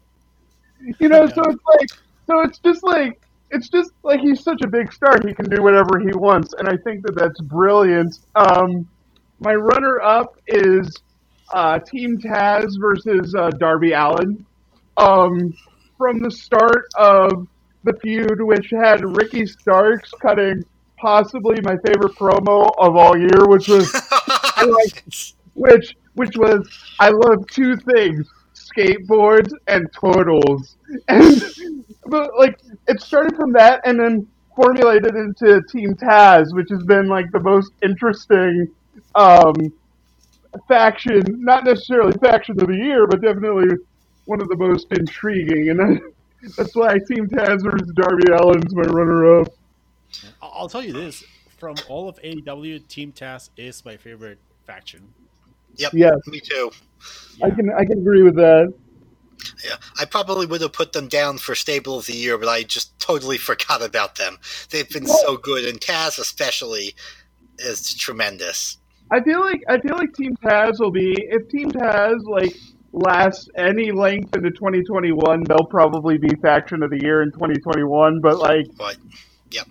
You 0.98 1.08
know, 1.08 1.26
so 1.26 1.42
it's 1.46 1.64
like 1.66 1.90
so 2.26 2.40
it's 2.40 2.58
just 2.58 2.82
like 2.82 3.20
it's 3.50 3.68
just 3.68 3.92
like 4.02 4.20
he's 4.20 4.42
such 4.42 4.62
a 4.62 4.66
big 4.66 4.92
star, 4.92 5.18
he 5.26 5.34
can 5.34 5.48
do 5.48 5.62
whatever 5.62 5.98
he 5.98 6.14
wants, 6.14 6.54
and 6.58 6.68
I 6.68 6.76
think 6.76 7.04
that 7.06 7.14
that's 7.14 7.40
brilliant. 7.40 8.18
Um, 8.34 8.88
my 9.40 9.54
runner 9.54 10.00
up 10.00 10.36
is 10.46 10.94
uh, 11.52 11.78
Team 11.78 12.18
Taz 12.18 12.78
versus 12.78 13.34
uh, 13.34 13.50
Darby 13.50 13.92
Allin. 13.92 14.44
Um, 14.96 15.54
from 15.96 16.20
the 16.20 16.30
start 16.30 16.86
of 16.96 17.46
the 17.84 17.92
feud, 17.94 18.40
which 18.40 18.70
had 18.70 19.04
Ricky 19.16 19.46
Starks 19.46 20.10
cutting 20.20 20.64
possibly 20.96 21.60
my 21.62 21.76
favorite 21.84 22.14
promo 22.14 22.70
of 22.78 22.96
all 22.96 23.16
year, 23.16 23.46
which 23.46 23.68
was 23.68 23.92
like 24.66 25.04
which 25.58 25.96
which 26.14 26.36
was 26.36 26.68
I 26.98 27.10
love 27.10 27.46
two 27.48 27.76
things: 27.76 28.28
skateboards 28.54 29.52
and 29.66 29.88
turtles. 29.92 30.76
And 31.08 31.84
but 32.06 32.30
like 32.38 32.58
it 32.86 33.00
started 33.02 33.36
from 33.36 33.52
that, 33.52 33.82
and 33.84 34.00
then 34.00 34.26
formulated 34.56 35.14
into 35.14 35.60
Team 35.70 35.94
Taz, 35.94 36.54
which 36.54 36.70
has 36.70 36.82
been 36.84 37.06
like 37.06 37.30
the 37.30 37.40
most 37.40 37.72
interesting 37.82 38.68
um, 39.14 39.54
faction, 40.66 41.22
not 41.28 41.64
necessarily 41.64 42.12
faction 42.18 42.60
of 42.60 42.68
the 42.68 42.74
year, 42.74 43.06
but 43.06 43.20
definitely 43.20 43.76
one 44.24 44.40
of 44.40 44.48
the 44.48 44.56
most 44.56 44.86
intriguing, 44.92 45.70
and 45.70 45.78
that, 45.78 46.12
that's 46.56 46.74
why 46.74 46.94
Team 47.06 47.28
Taz 47.28 47.62
versus 47.62 47.92
Darby 47.94 48.32
Allin's 48.32 48.74
my 48.74 48.82
runner-up. 48.82 49.48
I'll 50.40 50.68
tell 50.68 50.82
you 50.82 50.94
this: 50.94 51.22
from 51.58 51.76
all 51.88 52.08
of 52.08 52.18
AEW, 52.22 52.88
Team 52.88 53.12
Taz 53.12 53.50
is 53.56 53.84
my 53.84 53.96
favorite 53.96 54.38
faction. 54.66 55.12
Yep. 55.76 55.92
Yes. 55.94 56.16
Me 56.26 56.40
too. 56.40 56.70
I 57.42 57.50
can 57.50 57.70
I 57.70 57.84
can 57.84 57.98
agree 57.98 58.22
with 58.22 58.36
that. 58.36 58.72
Yeah, 59.64 59.76
I 59.98 60.04
probably 60.04 60.46
would 60.46 60.60
have 60.62 60.72
put 60.72 60.92
them 60.92 61.06
down 61.06 61.38
for 61.38 61.54
stable 61.54 61.98
of 61.98 62.06
the 62.06 62.14
year, 62.14 62.36
but 62.38 62.48
I 62.48 62.64
just 62.64 62.98
totally 62.98 63.38
forgot 63.50 63.82
about 63.82 64.16
them. 64.16 64.38
They've 64.70 64.88
been 64.88 65.06
so 65.06 65.36
good, 65.36 65.64
and 65.64 65.80
Taz 65.80 66.18
especially 66.18 66.94
is 67.58 67.94
tremendous. 67.94 68.78
I 69.10 69.20
feel 69.20 69.40
like 69.40 69.62
I 69.68 69.78
feel 69.80 69.96
like 69.96 70.12
Team 70.14 70.36
Taz 70.42 70.80
will 70.80 70.90
be 70.90 71.14
if 71.16 71.48
Team 71.48 71.70
Taz 71.70 72.18
like 72.24 72.54
lasts 72.92 73.48
any 73.56 73.90
length 73.90 74.34
into 74.34 74.50
2021, 74.50 75.44
they'll 75.44 75.58
probably 75.66 76.18
be 76.18 76.28
faction 76.42 76.82
of 76.82 76.90
the 76.90 77.00
year 77.02 77.22
in 77.22 77.30
2021. 77.32 78.20
But 78.20 78.38
like, 78.38 78.66
But 78.76 78.96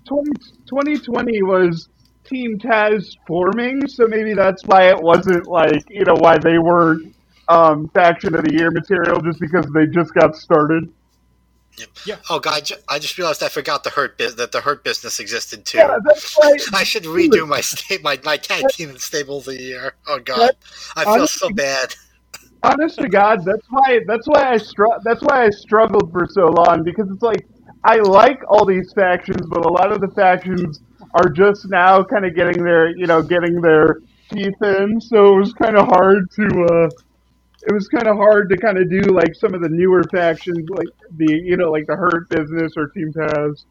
20, 0.05 0.31
2020 0.67 1.43
was 1.43 1.89
Team 2.27 2.57
Taz 2.59 3.15
forming, 3.25 3.87
so 3.87 4.07
maybe 4.07 4.33
that's 4.33 4.63
why 4.65 4.89
it 4.89 5.01
wasn't 5.01 5.47
like 5.47 5.83
you 5.89 6.03
know 6.05 6.15
why 6.15 6.37
they 6.37 6.57
weren't 6.57 7.15
um, 7.47 7.87
faction 7.89 8.35
of 8.35 8.43
the 8.43 8.53
year 8.53 8.71
material 8.71 9.21
just 9.21 9.39
because 9.39 9.65
they 9.73 9.87
just 9.87 10.13
got 10.13 10.35
started. 10.35 10.91
Yeah. 12.05 12.15
Oh 12.29 12.39
god, 12.39 12.53
I 12.55 12.61
ju- 12.61 12.75
I 12.89 12.99
just 12.99 13.17
realized 13.17 13.43
I 13.43 13.49
forgot 13.49 13.83
the 13.83 13.91
hurt 13.91 14.17
bus- 14.17 14.33
that 14.35 14.51
the 14.51 14.61
hurt 14.61 14.83
business 14.83 15.19
existed 15.19 15.65
too. 15.65 15.77
Yeah, 15.77 15.97
that's 16.03 16.35
why. 16.35 16.55
I 16.73 16.83
should 16.83 17.03
redo 17.03 17.47
my 17.47 17.61
sta- 17.61 17.99
my 18.01 18.19
my 18.23 18.37
tag 18.37 18.67
team 18.69 18.89
in 18.89 18.97
stable 18.97 19.37
of 19.39 19.45
the 19.45 19.61
year. 19.61 19.93
Oh 20.07 20.19
god, 20.19 20.51
I 20.95 21.05
feel 21.05 21.27
so 21.27 21.49
bad. 21.49 21.95
honest 22.63 22.99
to 22.99 23.07
God, 23.07 23.45
that's 23.45 23.67
why 23.69 23.99
that's 24.07 24.27
why 24.27 24.53
I 24.53 24.57
str- 24.57 24.85
that's 25.03 25.21
why 25.21 25.45
I 25.45 25.49
struggled 25.51 26.11
for 26.11 26.27
so 26.27 26.47
long 26.47 26.83
because 26.83 27.09
it's 27.11 27.21
like 27.21 27.47
I 27.83 27.97
like 27.97 28.41
all 28.49 28.65
these 28.65 28.91
factions, 28.93 29.45
but 29.47 29.65
a 29.65 29.69
lot 29.69 29.91
of 29.91 30.01
the 30.01 30.09
factions 30.09 30.81
are 31.17 31.29
just 31.29 31.69
now 31.69 32.03
kind 32.03 32.25
of 32.25 32.35
getting 32.35 32.63
their 32.63 32.95
you 32.95 33.07
know 33.07 33.21
getting 33.21 33.61
their 33.61 34.01
teeth 34.31 34.61
in, 34.61 35.01
so 35.01 35.35
it 35.35 35.39
was 35.39 35.53
kind 35.53 35.77
of 35.77 35.87
hard 35.87 36.29
to 36.31 36.45
uh, 36.71 36.89
it 37.63 37.73
was 37.73 37.87
kind 37.87 38.07
of 38.07 38.17
hard 38.17 38.49
to 38.49 38.57
kind 38.57 38.77
of 38.77 38.89
do 38.89 39.01
like 39.01 39.33
some 39.35 39.53
of 39.53 39.61
the 39.61 39.69
newer 39.69 40.03
factions 40.11 40.69
like 40.69 40.87
the 41.17 41.33
you 41.43 41.57
know 41.57 41.71
like 41.71 41.85
the 41.87 41.95
Hurt 41.95 42.29
Business 42.29 42.73
or 42.77 42.87
Team 42.89 43.11
Taz. 43.13 43.65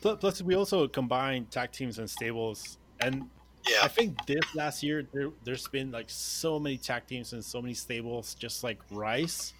Plus, 0.00 0.18
plus 0.18 0.42
we 0.42 0.54
also 0.54 0.88
combine 0.88 1.46
tag 1.46 1.70
teams 1.72 1.98
and 1.98 2.10
stables, 2.10 2.78
and 3.00 3.28
yeah. 3.68 3.78
I 3.84 3.88
think 3.88 4.26
this 4.26 4.42
last 4.56 4.82
year 4.82 5.06
there, 5.12 5.30
there's 5.44 5.68
been 5.68 5.92
like 5.92 6.10
so 6.10 6.58
many 6.58 6.76
tag 6.76 7.06
teams 7.06 7.32
and 7.32 7.44
so 7.44 7.62
many 7.62 7.74
stables, 7.74 8.34
just 8.34 8.64
like 8.64 8.78
Rice, 8.90 9.54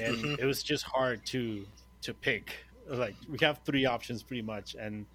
and 0.00 0.16
Mhm. 0.16 0.38
it 0.38 0.46
was 0.46 0.62
just 0.62 0.84
hard 0.84 1.24
to 1.26 1.66
to 2.02 2.14
pick. 2.14 2.64
Like 2.88 3.14
we 3.28 3.38
have 3.42 3.60
three 3.64 3.84
options 3.84 4.22
pretty 4.22 4.42
much, 4.42 4.74
and 4.74 5.06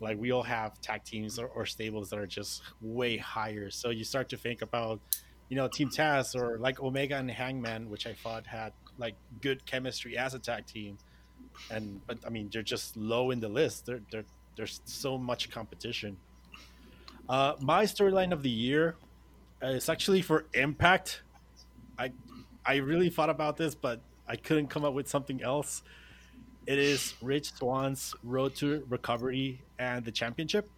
like 0.00 0.18
we 0.18 0.32
all 0.32 0.42
have 0.42 0.80
tag 0.80 1.04
teams 1.04 1.38
or, 1.38 1.46
or 1.46 1.66
stables 1.66 2.10
that 2.10 2.18
are 2.18 2.26
just 2.26 2.62
way 2.80 3.16
higher. 3.16 3.70
So 3.70 3.90
you 3.90 4.04
start 4.04 4.28
to 4.30 4.36
think 4.36 4.62
about, 4.62 5.00
you 5.48 5.56
know, 5.56 5.68
Team 5.68 5.90
Taz 5.90 6.34
or 6.34 6.58
like 6.58 6.80
Omega 6.80 7.16
and 7.16 7.30
Hangman, 7.30 7.90
which 7.90 8.06
I 8.06 8.14
thought 8.14 8.46
had 8.46 8.72
like 8.98 9.14
good 9.40 9.64
chemistry 9.66 10.16
as 10.16 10.34
a 10.34 10.38
tag 10.38 10.66
team, 10.66 10.98
and 11.70 12.00
but 12.06 12.18
I 12.26 12.30
mean 12.30 12.50
they're 12.52 12.62
just 12.62 12.96
low 12.96 13.30
in 13.30 13.40
the 13.40 13.48
list. 13.48 13.86
There, 13.86 14.00
there, 14.10 14.24
there's 14.56 14.80
so 14.84 15.18
much 15.18 15.50
competition. 15.50 16.16
Uh, 17.28 17.54
my 17.60 17.84
storyline 17.84 18.32
of 18.32 18.42
the 18.42 18.50
year 18.50 18.96
is 19.62 19.88
actually 19.88 20.22
for 20.22 20.44
Impact. 20.54 21.22
I 21.98 22.12
I 22.64 22.76
really 22.76 23.10
thought 23.10 23.30
about 23.30 23.56
this, 23.56 23.74
but 23.74 24.00
I 24.26 24.36
couldn't 24.36 24.68
come 24.68 24.84
up 24.84 24.94
with 24.94 25.08
something 25.08 25.42
else. 25.42 25.82
It 26.66 26.78
is 26.78 27.14
Rich 27.22 27.54
Swann's 27.54 28.14
road 28.22 28.54
to 28.56 28.84
recovery 28.88 29.60
and 29.78 30.04
the 30.04 30.12
championship. 30.12 30.68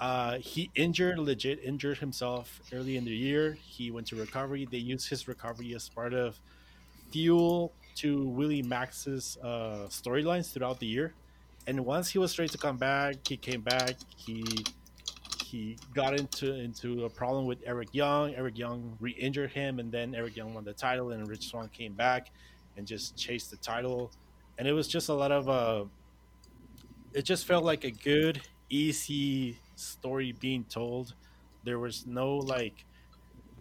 Uh, 0.00 0.38
he 0.38 0.70
injured, 0.74 1.18
legit 1.18 1.62
injured 1.62 1.98
himself 1.98 2.60
early 2.72 2.96
in 2.96 3.04
the 3.04 3.10
year. 3.10 3.58
He 3.60 3.90
went 3.90 4.06
to 4.08 4.16
recovery. 4.16 4.66
They 4.70 4.78
used 4.78 5.08
his 5.08 5.28
recovery 5.28 5.74
as 5.74 5.88
part 5.90 6.14
of 6.14 6.40
fuel 7.10 7.72
to 7.96 8.26
Willie 8.28 8.62
Mack's 8.62 9.06
uh, 9.06 9.86
storylines 9.90 10.52
throughout 10.52 10.80
the 10.80 10.86
year. 10.86 11.12
And 11.66 11.84
once 11.84 12.08
he 12.08 12.18
was 12.18 12.38
ready 12.38 12.48
to 12.48 12.58
come 12.58 12.78
back, 12.78 13.16
he 13.28 13.36
came 13.36 13.60
back. 13.60 13.96
He 14.16 14.42
he 15.44 15.76
got 15.94 16.18
into 16.18 16.54
into 16.54 17.04
a 17.04 17.10
problem 17.10 17.44
with 17.44 17.58
Eric 17.66 17.88
Young. 17.92 18.34
Eric 18.34 18.56
Young 18.56 18.96
re-injured 19.00 19.50
him, 19.50 19.80
and 19.80 19.92
then 19.92 20.14
Eric 20.14 20.36
Young 20.36 20.54
won 20.54 20.64
the 20.64 20.72
title, 20.72 21.10
and 21.10 21.28
Rich 21.28 21.48
Swann 21.48 21.68
came 21.68 21.92
back 21.92 22.30
and 22.76 22.86
just 22.86 23.16
chased 23.16 23.50
the 23.50 23.56
title. 23.56 24.10
And 24.60 24.68
it 24.68 24.74
was 24.74 24.86
just 24.86 25.08
a 25.08 25.14
lot 25.14 25.32
of 25.32 25.48
uh, 25.48 25.84
it 27.14 27.22
just 27.22 27.46
felt 27.46 27.64
like 27.64 27.84
a 27.84 27.90
good, 27.90 28.42
easy 28.68 29.58
story 29.74 30.32
being 30.32 30.64
told. 30.64 31.14
There 31.64 31.78
was 31.78 32.06
no 32.06 32.36
like 32.36 32.84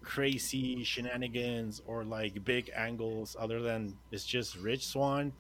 crazy 0.01 0.83
shenanigans 0.83 1.81
or 1.88 2.03
like 2.03 2.43
big 2.43 2.69
angles 2.75 3.38
other 3.39 3.62
than 3.62 3.95
it's 4.12 4.25
just 4.25 4.57
Rich 4.57 4.88
Swann 4.88 5.31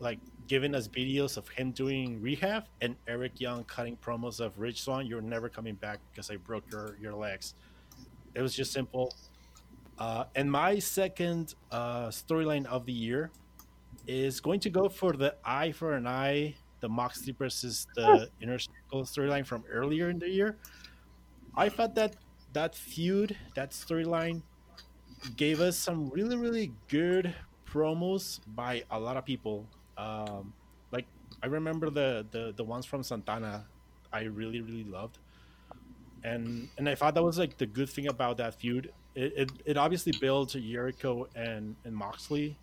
like 0.00 0.18
giving 0.48 0.74
us 0.74 0.86
videos 0.86 1.38
of 1.38 1.48
him 1.48 1.70
doing 1.70 2.20
rehab 2.20 2.64
and 2.82 2.94
Eric 3.08 3.40
Young 3.40 3.64
cutting 3.64 3.96
promos 3.96 4.38
of 4.38 4.58
Rich 4.58 4.82
Swann, 4.82 5.06
you're 5.06 5.22
never 5.22 5.48
coming 5.48 5.76
back 5.76 6.00
because 6.10 6.30
I 6.30 6.36
broke 6.36 6.70
your 6.70 6.98
your 7.00 7.14
legs. 7.14 7.54
It 8.34 8.42
was 8.42 8.54
just 8.54 8.70
simple. 8.70 9.14
Uh, 9.98 10.24
and 10.34 10.52
my 10.52 10.78
second 10.78 11.54
uh, 11.70 12.08
storyline 12.08 12.66
of 12.66 12.84
the 12.84 12.92
year 12.92 13.30
is 14.06 14.40
going 14.40 14.60
to 14.60 14.70
go 14.70 14.88
for 14.88 15.12
the 15.12 15.34
eye 15.44 15.72
for 15.72 15.94
an 15.94 16.06
eye, 16.06 16.54
the 16.80 16.88
Moxley 16.88 17.32
versus 17.32 17.86
the 17.94 18.28
Inner 18.40 18.58
Circle 18.58 19.04
storyline 19.04 19.46
from 19.46 19.64
earlier 19.70 20.10
in 20.10 20.18
the 20.18 20.28
year. 20.28 20.56
I 21.56 21.68
thought 21.68 21.94
that 21.94 22.16
that 22.52 22.74
feud, 22.74 23.36
that 23.54 23.70
storyline, 23.70 24.42
gave 25.36 25.60
us 25.60 25.76
some 25.76 26.10
really 26.10 26.36
really 26.36 26.72
good 26.88 27.34
promos 27.66 28.40
by 28.46 28.84
a 28.90 28.98
lot 28.98 29.16
of 29.16 29.24
people. 29.24 29.66
Um, 29.96 30.52
like 30.92 31.06
I 31.42 31.46
remember 31.46 31.90
the, 31.90 32.26
the 32.30 32.52
the 32.56 32.64
ones 32.64 32.86
from 32.86 33.02
Santana, 33.02 33.66
I 34.12 34.22
really 34.24 34.60
really 34.60 34.84
loved, 34.84 35.18
and 36.22 36.68
and 36.78 36.88
I 36.88 36.94
thought 36.94 37.14
that 37.14 37.22
was 37.22 37.38
like 37.38 37.56
the 37.56 37.66
good 37.66 37.88
thing 37.88 38.08
about 38.08 38.36
that 38.38 38.54
feud. 38.54 38.92
It 39.14 39.32
it, 39.36 39.52
it 39.64 39.76
obviously 39.76 40.12
built 40.20 40.50
Jericho 40.50 41.28
and 41.34 41.76
and 41.84 41.94
Moxley, 41.94 42.56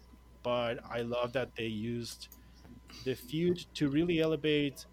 but 0.43 0.79
I 0.89 1.01
love 1.01 1.33
that 1.33 1.55
they 1.55 1.65
used 1.65 2.29
the 3.05 3.15
feud 3.15 3.65
to 3.75 3.89
really 3.89 4.19
elevate 4.21 4.85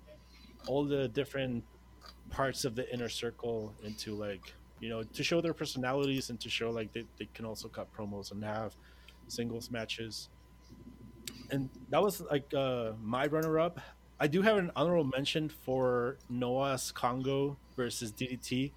all 0.67 0.85
the 0.85 1.09
different 1.09 1.65
parts 2.31 2.65
of 2.65 2.75
the 2.75 2.93
inner 2.93 3.09
circle 3.09 3.75
into 3.85 4.15
like 4.15 4.53
you 4.81 4.89
know 4.89 5.03
to 5.03 5.25
show 5.25 5.41
their 5.41 5.55
personalities 5.55 6.31
and 6.31 6.39
to 6.41 6.49
show 6.49 6.71
like 6.71 6.93
they, 6.93 7.05
they 7.19 7.29
can 7.35 7.45
also 7.45 7.69
cut 7.69 7.93
promos 7.93 8.31
and 8.33 8.45
have 8.45 8.75
singles 9.29 9.71
matches 9.71 10.29
and 11.51 11.69
that 11.91 12.03
was 12.03 12.21
like 12.21 12.53
uh, 12.55 12.93
my 13.03 13.27
runner-up. 13.27 13.81
I 14.21 14.27
do 14.27 14.43
have 14.43 14.57
an 14.57 14.71
honorable 14.75 15.05
mention 15.05 15.49
for 15.49 16.19
Noah's 16.29 16.91
Kongo 16.91 17.57
versus 17.77 18.13
DDT. 18.13 18.73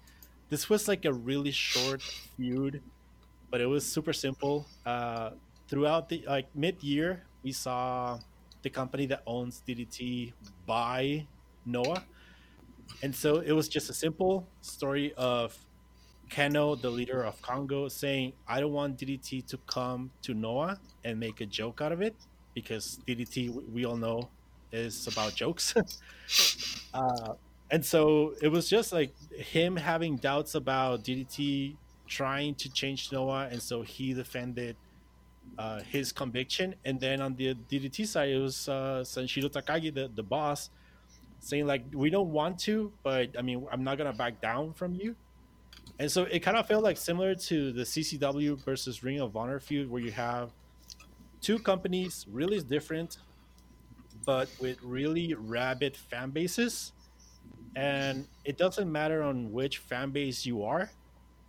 This 0.48 0.70
was 0.70 0.88
like 0.88 1.04
a 1.04 1.12
really 1.12 1.50
short 1.50 2.02
feud, 2.02 2.82
but 3.50 3.60
it 3.60 3.66
was 3.66 3.84
super 3.84 4.12
simple. 4.12 4.66
Uh, 4.86 5.30
throughout 5.72 6.10
the 6.10 6.22
like 6.28 6.54
mid-year, 6.54 7.24
we 7.42 7.50
saw 7.50 8.18
the 8.60 8.68
company 8.68 9.06
that 9.06 9.22
owns 9.26 9.62
DDT 9.66 10.34
buy 10.66 11.26
Noah, 11.64 12.04
and 13.02 13.16
so 13.16 13.38
it 13.40 13.52
was 13.52 13.70
just 13.70 13.88
a 13.88 13.94
simple 13.94 14.46
story 14.60 15.14
of 15.16 15.56
Kenoh, 16.28 16.78
the 16.78 16.90
leader 16.90 17.24
of 17.24 17.40
Kongo, 17.40 17.88
saying, 17.88 18.34
"I 18.46 18.60
don't 18.60 18.72
want 18.72 18.98
DDT 18.98 19.46
to 19.48 19.56
come 19.66 20.10
to 20.20 20.34
Noah 20.34 20.78
and 21.04 21.18
make 21.18 21.40
a 21.40 21.46
joke 21.46 21.80
out 21.80 21.92
of 21.92 22.02
it." 22.02 22.16
because 22.54 23.00
DDT 23.08 23.72
we 23.72 23.86
all 23.86 23.96
know 23.96 24.28
is 24.72 25.06
about 25.06 25.34
jokes. 25.34 25.74
uh, 26.94 27.32
and 27.70 27.82
so 27.84 28.34
it 28.42 28.48
was 28.48 28.68
just 28.68 28.92
like 28.92 29.14
him 29.30 29.76
having 29.76 30.16
doubts 30.16 30.54
about 30.54 31.04
DDT 31.04 31.76
trying 32.06 32.54
to 32.56 32.70
change 32.70 33.10
Noah, 33.10 33.48
and 33.50 33.62
so 33.62 33.80
he 33.80 34.12
defended 34.12 34.76
uh, 35.58 35.80
his 35.80 36.12
conviction. 36.12 36.74
And 36.84 36.98
then 37.00 37.20
on 37.20 37.34
the 37.36 37.54
DDT 37.54 38.06
side, 38.06 38.30
it 38.30 38.38
was 38.38 38.68
uh, 38.68 39.02
Sanshiro 39.04 39.50
Takagi, 39.50 39.94
the, 39.94 40.10
the 40.14 40.22
boss, 40.22 40.70
saying 41.40 41.66
like, 41.66 41.84
"We 41.92 42.10
don't 42.10 42.30
want 42.30 42.58
to, 42.60 42.92
but 43.02 43.36
I 43.38 43.42
mean, 43.42 43.66
I'm 43.70 43.84
not 43.84 43.98
gonna 43.98 44.12
back 44.12 44.40
down 44.40 44.72
from 44.72 44.94
you." 44.94 45.16
And 45.98 46.10
so 46.10 46.24
it 46.24 46.40
kind 46.40 46.56
of 46.56 46.66
felt 46.66 46.82
like 46.82 46.96
similar 46.96 47.34
to 47.34 47.72
the 47.72 47.82
CZW 47.82 48.64
versus 48.64 49.02
Ring 49.02 49.20
of 49.20 49.36
Honor 49.36 49.60
feud, 49.60 49.90
where 49.90 50.02
you 50.02 50.10
have 50.12 50.50
two 51.42 51.58
companies 51.58 52.24
really 52.30 52.60
different 52.60 53.18
but 54.24 54.48
with 54.60 54.78
really 54.82 55.34
rabid 55.34 55.96
fan 55.96 56.30
bases 56.30 56.92
and 57.74 58.26
it 58.44 58.56
doesn't 58.56 58.90
matter 58.90 59.22
on 59.22 59.52
which 59.52 59.78
fan 59.78 60.10
base 60.10 60.46
you 60.46 60.62
are 60.62 60.90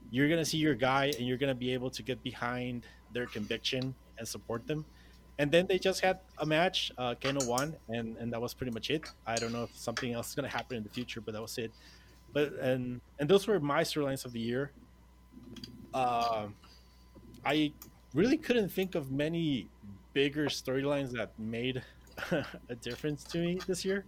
you're 0.10 0.28
gonna 0.28 0.44
see 0.46 0.58
your 0.58 0.74
guy 0.74 1.12
and 1.18 1.28
you're 1.28 1.38
gonna 1.38 1.54
be 1.54 1.72
able 1.72 1.90
to 1.90 2.02
get 2.02 2.22
behind 2.24 2.86
their 3.14 3.26
conviction 3.26 3.94
and 4.18 4.28
support 4.28 4.66
them. 4.68 4.86
And 5.40 5.52
then 5.52 5.66
they 5.68 5.80
just 5.80 6.02
had 6.02 6.20
a 6.38 6.46
match. 6.46 6.92
Uh, 6.98 7.16
Kenoh 7.20 7.48
won, 7.48 7.76
and 7.90 8.18
and 8.18 8.32
that 8.32 8.42
was 8.42 8.54
pretty 8.54 8.72
much 8.72 8.90
it. 8.92 9.04
I 9.26 9.36
don't 9.36 9.52
know 9.52 9.64
if 9.64 9.76
something 9.76 10.14
else 10.14 10.30
is 10.30 10.36
gonna 10.36 10.48
happen 10.48 10.78
in 10.78 10.84
the 10.84 10.90
future, 10.90 11.22
but 11.22 11.34
that 11.34 11.42
was 11.42 11.58
it. 11.58 11.72
But 12.34 12.54
and 12.54 13.02
and 13.20 13.28
those 13.28 13.48
were 13.48 13.60
my 13.60 13.82
storylines 13.82 14.26
of 14.26 14.34
the 14.34 14.40
year. 14.40 14.72
Uh, 15.94 16.48
I 17.46 17.72
really 18.14 18.38
couldn't 18.38 18.70
think 18.70 18.96
of 18.96 19.12
many 19.12 19.68
bigger 20.14 20.46
storylines 20.46 21.12
that 21.12 21.32
made 21.40 21.82
a 22.70 22.76
difference 22.76 23.24
to 23.26 23.40
me 23.40 23.60
this 23.68 23.84
year. 23.84 24.06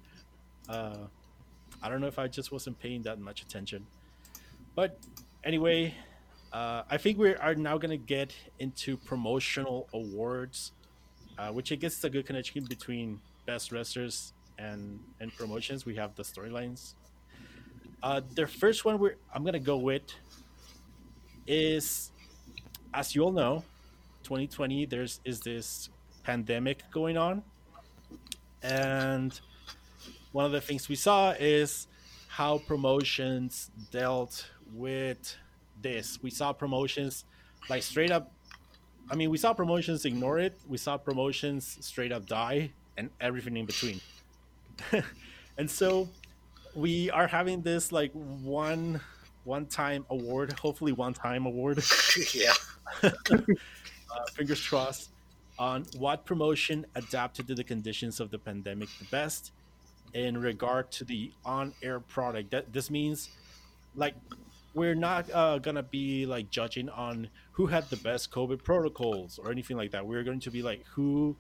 Uh, 0.70 1.08
I 1.82 1.90
don't 1.90 2.02
know 2.02 2.08
if 2.08 2.20
I 2.20 2.28
just 2.28 2.52
wasn't 2.52 2.80
paying 2.80 3.02
that 3.04 3.20
much 3.20 3.42
attention. 3.42 3.86
But 4.76 4.98
anyway, 5.44 5.96
uh, 6.56 6.84
I 6.90 6.96
think 6.96 7.18
we 7.18 7.36
are 7.36 7.54
now 7.54 7.78
going 7.78 7.92
to 7.92 7.98
get 7.98 8.34
into 8.60 8.96
promotional 8.96 9.90
awards, 9.94 10.72
uh, 11.38 11.50
which 11.50 11.74
I 11.74 11.76
guess 11.76 11.98
is 11.98 12.04
a 12.06 12.10
good 12.10 12.26
connection 12.26 12.64
between 12.64 13.20
best 13.46 13.74
wrestlers 13.74 14.32
and, 14.58 15.02
and 15.20 15.36
promotions. 15.36 15.86
We 15.86 15.96
have 15.98 16.16
the 16.16 16.24
storylines. 16.24 16.94
Uh, 18.02 18.22
the 18.36 18.48
first 18.48 18.86
one 18.86 19.00
we're, 19.00 19.18
I'm 19.34 19.44
going 19.44 19.52
to 19.52 19.60
go 19.60 19.76
with 19.76 20.04
is, 21.46 22.12
as 22.94 23.14
you 23.14 23.24
all 23.24 23.34
know, 23.34 23.66
2020 24.24 24.86
there's 24.86 25.20
is 25.26 25.42
this 25.42 25.90
pandemic 26.24 26.84
going 26.90 27.18
on 27.18 27.44
and 28.64 29.40
one 30.32 30.46
of 30.46 30.54
the 30.54 30.62
things 30.62 30.88
we 30.88 30.96
saw 30.96 31.32
is 31.32 31.88
how 32.28 32.60
promotions 32.60 33.70
dealt 33.92 34.50
with 34.74 35.36
this. 35.82 36.20
We 36.22 36.30
saw 36.30 36.54
promotions 36.54 37.26
like 37.70 37.82
straight 37.84 38.12
up 38.12 38.32
i 39.10 39.16
mean 39.16 39.30
we 39.30 39.38
saw 39.38 39.54
promotions 39.54 40.06
ignore 40.06 40.40
it. 40.40 40.54
We 40.68 40.78
saw 40.78 40.98
promotions 40.98 41.78
straight 41.82 42.12
up 42.12 42.26
die 42.26 42.72
and 42.98 43.10
everything 43.22 43.58
in 43.58 43.66
between. 43.66 44.02
And 45.58 45.72
so 45.72 46.10
we 46.76 47.10
are 47.12 47.28
having 47.28 47.62
this 47.62 47.92
like 47.92 48.12
one 48.14 49.00
one 49.46 49.66
time 49.68 50.06
award 50.10 50.52
hopefully 50.60 50.92
one 50.92 51.14
time 51.14 51.46
award. 51.46 51.84
Yeah. 52.34 52.54
Uh, 54.16 54.24
fingers 54.32 54.66
crossed, 54.66 55.10
on 55.60 55.86
what 55.98 56.26
promotion 56.26 56.86
adapted 56.96 57.48
to 57.48 57.56
the 57.56 57.64
conditions 57.64 58.20
of 58.20 58.32
the 58.32 58.38
pandemic 58.38 58.90
the 59.00 59.06
best 59.06 59.52
in 60.14 60.38
regard 60.38 60.92
to 60.92 61.04
the 61.04 61.32
on-air 61.44 62.00
product. 62.00 62.52
That 62.52 62.72
this 62.72 62.90
means, 62.90 63.30
like, 63.96 64.16
we're 64.76 64.94
not 64.94 65.32
uh, 65.34 65.58
gonna 65.58 65.82
be 65.82 66.26
like 66.26 66.52
judging 66.52 66.90
on 66.90 67.30
who 67.54 67.66
had 67.66 67.90
the 67.90 67.98
best 67.98 68.30
COVID 68.30 68.64
protocols 68.64 69.40
or 69.40 69.50
anything 69.50 69.78
like 69.78 69.92
that. 69.92 70.06
We're 70.06 70.24
going 70.24 70.42
to 70.42 70.52
be 70.52 70.62
like 70.62 70.86
who 70.94 71.36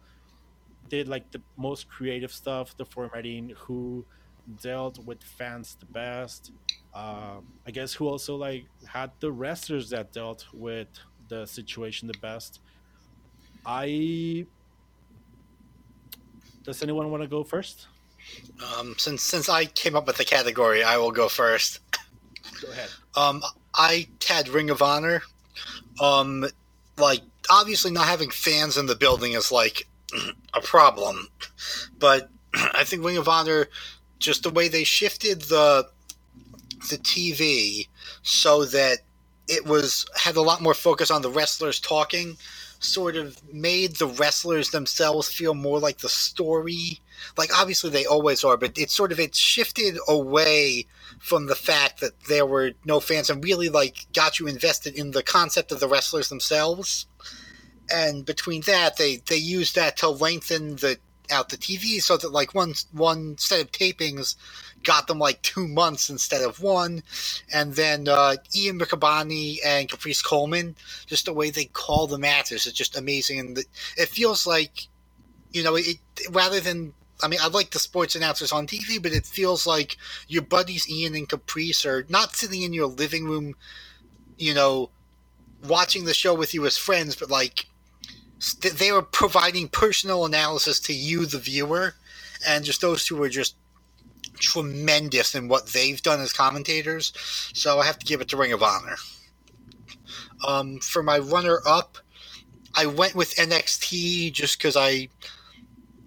did 0.89 1.07
like 1.07 1.29
the 1.31 1.41
most 1.57 1.89
creative 1.89 2.31
stuff, 2.31 2.75
the 2.77 2.85
formatting, 2.85 3.53
who 3.57 4.05
dealt 4.61 4.99
with 5.05 5.21
fans 5.21 5.75
the 5.79 5.85
best. 5.85 6.51
Uh, 6.93 7.41
I 7.67 7.71
guess 7.71 7.93
who 7.93 8.07
also 8.07 8.35
like 8.35 8.65
had 8.87 9.11
the 9.19 9.31
wrestlers 9.31 9.89
that 9.89 10.13
dealt 10.13 10.45
with 10.53 10.87
the 11.27 11.45
situation 11.45 12.07
the 12.07 12.17
best. 12.19 12.61
I 13.65 14.45
does 16.63 16.81
anyone 16.81 17.11
want 17.11 17.21
to 17.21 17.27
go 17.27 17.43
first? 17.43 17.87
Um, 18.77 18.95
since 18.97 19.21
since 19.21 19.49
I 19.49 19.65
came 19.65 19.95
up 19.95 20.07
with 20.07 20.17
the 20.17 20.25
category, 20.25 20.83
I 20.83 20.97
will 20.97 21.11
go 21.11 21.27
first. 21.27 21.79
Go 22.61 22.71
ahead. 22.71 22.89
Um, 23.15 23.43
I 23.73 24.07
had 24.27 24.49
Ring 24.49 24.69
of 24.69 24.81
Honor. 24.81 25.23
Um, 25.99 26.45
like 26.97 27.21
obviously 27.49 27.91
not 27.91 28.07
having 28.07 28.29
fans 28.29 28.77
in 28.77 28.85
the 28.85 28.95
building 28.95 29.33
is 29.33 29.51
like 29.51 29.87
a 30.53 30.61
problem, 30.61 31.29
but 31.99 32.29
I 32.53 32.83
think 32.83 33.03
Ring 33.03 33.17
of 33.17 33.27
Honor, 33.27 33.67
just 34.19 34.43
the 34.43 34.49
way 34.49 34.67
they 34.67 34.83
shifted 34.83 35.41
the 35.43 35.87
the 36.89 36.97
TV 36.97 37.87
so 38.21 38.65
that 38.65 38.99
it 39.47 39.65
was 39.65 40.05
had 40.15 40.35
a 40.35 40.41
lot 40.41 40.61
more 40.61 40.73
focus 40.73 41.09
on 41.09 41.21
the 41.21 41.29
wrestlers 41.29 41.79
talking 41.79 42.37
sort 42.79 43.15
of 43.15 43.41
made 43.51 43.95
the 43.95 44.07
wrestlers 44.07 44.69
themselves 44.69 45.31
feel 45.31 45.53
more 45.53 45.79
like 45.79 45.97
the 45.99 46.09
story 46.09 46.99
like 47.37 47.51
obviously 47.57 47.89
they 47.89 48.05
always 48.05 48.43
are 48.43 48.57
but 48.57 48.77
it 48.77 48.91
sort 48.91 49.11
of 49.11 49.19
it 49.19 49.35
shifted 49.35 49.97
away 50.07 50.85
from 51.19 51.47
the 51.47 51.55
fact 51.55 51.99
that 52.01 52.19
there 52.27 52.45
were 52.45 52.71
no 52.85 52.99
fans 52.99 53.29
and 53.29 53.43
really 53.43 53.69
like 53.69 54.07
got 54.13 54.39
you 54.39 54.47
invested 54.47 54.95
in 54.95 55.11
the 55.11 55.23
concept 55.23 55.71
of 55.71 55.79
the 55.79 55.87
wrestlers 55.87 56.29
themselves 56.29 57.07
and 57.93 58.25
between 58.25 58.61
that 58.61 58.97
they 58.97 59.17
they 59.29 59.37
used 59.37 59.75
that 59.75 59.97
to 59.97 60.09
lengthen 60.09 60.75
the 60.77 60.97
out 61.31 61.49
the 61.49 61.57
TV 61.57 62.01
so 62.01 62.17
that 62.17 62.31
like 62.31 62.53
one 62.53 62.73
one 62.91 63.37
set 63.37 63.61
of 63.61 63.71
tapings 63.71 64.35
got 64.83 65.07
them 65.07 65.19
like 65.19 65.41
two 65.41 65.67
months 65.67 66.09
instead 66.09 66.41
of 66.41 66.61
one. 66.61 67.03
And 67.53 67.73
then 67.75 68.07
uh, 68.07 68.37
Ian 68.55 68.79
Riccaboni 68.79 69.57
and 69.65 69.89
Caprice 69.89 70.21
Coleman, 70.21 70.75
just 71.07 71.25
the 71.25 71.33
way 71.33 71.49
they 71.49 71.65
call 71.65 72.07
the 72.07 72.17
matches 72.19 72.65
is 72.65 72.73
just 72.73 72.97
amazing. 72.97 73.39
And 73.39 73.57
it 73.97 74.09
feels 74.09 74.47
like, 74.47 74.87
you 75.51 75.63
know, 75.63 75.75
it 75.75 75.97
rather 76.31 76.59
than. 76.59 76.93
I 77.23 77.27
mean, 77.27 77.39
I 77.41 77.47
like 77.47 77.71
the 77.71 77.79
sports 77.79 78.15
announcers 78.15 78.51
on 78.51 78.67
TV, 78.67 79.01
but 79.01 79.13
it 79.13 79.25
feels 79.25 79.65
like 79.65 79.97
your 80.27 80.41
buddies 80.41 80.89
Ian 80.89 81.15
and 81.15 81.29
Caprice 81.29 81.85
are 81.85 82.05
not 82.09 82.35
sitting 82.35 82.61
in 82.61 82.73
your 82.73 82.87
living 82.87 83.25
room, 83.25 83.55
you 84.37 84.53
know, 84.53 84.89
watching 85.65 86.05
the 86.05 86.13
show 86.13 86.33
with 86.33 86.53
you 86.53 86.65
as 86.65 86.77
friends, 86.77 87.15
but 87.15 87.29
like 87.29 87.67
they 88.61 88.91
were 88.91 89.01
providing 89.01 89.67
personal 89.69 90.25
analysis 90.25 90.79
to 90.81 90.93
you, 90.93 91.25
the 91.25 91.39
viewer, 91.39 91.95
and 92.45 92.65
just 92.65 92.81
those 92.81 93.05
two 93.05 93.15
were 93.15 93.29
just 93.29 93.55
tremendous 94.37 95.33
in 95.35 95.47
what 95.47 95.67
they've 95.67 96.01
done 96.01 96.19
as 96.19 96.33
commentators. 96.33 97.13
So 97.53 97.79
I 97.79 97.85
have 97.85 97.99
to 97.99 98.05
give 98.05 98.21
it 98.21 98.27
to 98.29 98.37
Ring 98.37 98.51
of 98.51 98.61
Honor. 98.61 98.97
Um, 100.45 100.79
for 100.79 101.01
my 101.01 101.17
runner 101.17 101.61
up, 101.65 101.97
I 102.75 102.85
went 102.87 103.15
with 103.15 103.35
NXT 103.35 104.33
just 104.33 104.57
because 104.57 104.75
I 104.75 105.07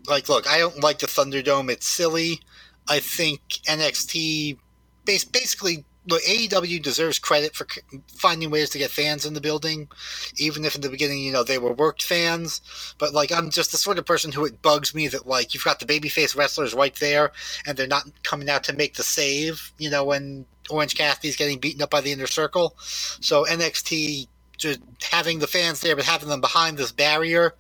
like. 0.09 0.29
Look, 0.29 0.47
I 0.49 0.59
don't 0.59 0.83
like 0.83 0.99
the 0.99 1.07
Thunderdome. 1.07 1.71
It's 1.71 1.87
silly. 1.87 2.41
I 2.89 3.01
think 3.01 3.41
NXT 3.67 4.59
basically 5.05 5.85
look, 6.09 6.23
AEW 6.23 6.83
deserves 6.83 7.19
credit 7.19 7.55
for 7.55 7.67
finding 8.09 8.51
ways 8.51 8.71
to 8.71 8.79
get 8.79 8.91
fans 8.91 9.27
in 9.27 9.35
the 9.35 9.41
building, 9.41 9.89
even 10.37 10.65
if 10.65 10.75
in 10.75 10.81
the 10.81 10.89
beginning, 10.89 11.21
you 11.21 11.33
know, 11.33 11.45
they 11.45 11.59
were 11.59 11.73
worked 11.73 12.03
fans. 12.03 12.61
But 12.99 13.13
like, 13.13 13.31
I'm 13.31 13.51
just 13.51 13.71
the 13.73 13.77
sort 13.77 13.99
of 13.99 14.07
person 14.07 14.33
who 14.33 14.45
it 14.45 14.63
bugs 14.63 14.95
me 14.95 15.09
that 15.09 15.27
like 15.27 15.55
you've 15.55 15.65
got 15.65 15.81
the 15.81 15.87
babyface 15.87 16.37
wrestlers 16.37 16.75
right 16.75 16.95
there, 16.97 17.33
and 17.67 17.77
they're 17.77 17.87
not 17.87 18.05
coming 18.23 18.49
out 18.49 18.65
to 18.65 18.73
make 18.73 18.95
the 18.95 19.03
save. 19.03 19.73
You 19.79 19.91
know, 19.91 20.05
when 20.05 20.47
Orange 20.71 20.97
Cassidy's 20.97 21.37
getting 21.37 21.59
beaten 21.59 21.83
up 21.83 21.91
by 21.91 22.01
the 22.01 22.13
inner 22.13 22.27
circle. 22.27 22.75
So 22.79 23.45
NXT 23.45 24.29
just 24.57 24.81
having 25.11 25.39
the 25.39 25.47
fans 25.47 25.81
there, 25.81 25.95
but 25.95 26.05
having 26.05 26.29
them 26.29 26.41
behind 26.41 26.79
this 26.79 26.93
barrier. 26.93 27.55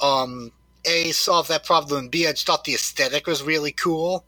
Um, 0.00 0.52
a 0.86 1.12
solved 1.12 1.48
that 1.48 1.64
problem, 1.64 2.08
B 2.08 2.26
I 2.26 2.32
just 2.32 2.46
thought 2.46 2.64
the 2.64 2.74
aesthetic 2.74 3.26
was 3.26 3.42
really 3.42 3.72
cool. 3.72 4.24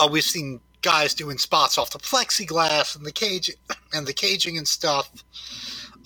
Uh, 0.00 0.08
we've 0.10 0.24
seen 0.24 0.60
guys 0.82 1.14
doing 1.14 1.38
spots 1.38 1.78
off 1.78 1.90
the 1.90 1.98
plexiglass 1.98 2.96
and 2.96 3.04
the 3.04 3.12
cage 3.12 3.50
and 3.92 4.06
the 4.06 4.12
caging 4.12 4.58
and 4.58 4.66
stuff, 4.66 5.10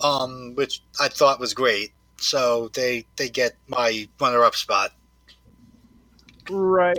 um, 0.01 0.53
which 0.55 0.81
I 0.99 1.07
thought 1.07 1.39
was 1.39 1.53
great. 1.53 1.91
So 2.17 2.69
they 2.73 3.05
they 3.17 3.29
get 3.29 3.55
my 3.67 4.07
runner 4.19 4.43
up 4.43 4.55
spot. 4.55 4.91
Right. 6.49 6.97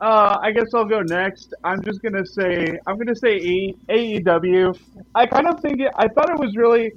Uh, 0.00 0.38
I 0.42 0.50
guess 0.50 0.74
I'll 0.74 0.84
go 0.84 1.00
next. 1.00 1.54
I'm 1.64 1.82
just 1.82 2.02
gonna 2.02 2.26
say 2.26 2.78
I'm 2.86 2.98
gonna 2.98 3.16
say 3.16 3.72
AEW. 3.88 4.78
I 5.14 5.26
kind 5.26 5.46
of 5.46 5.60
think 5.60 5.80
it. 5.80 5.92
I 5.96 6.08
thought 6.08 6.30
it 6.30 6.38
was 6.38 6.56
really. 6.56 6.92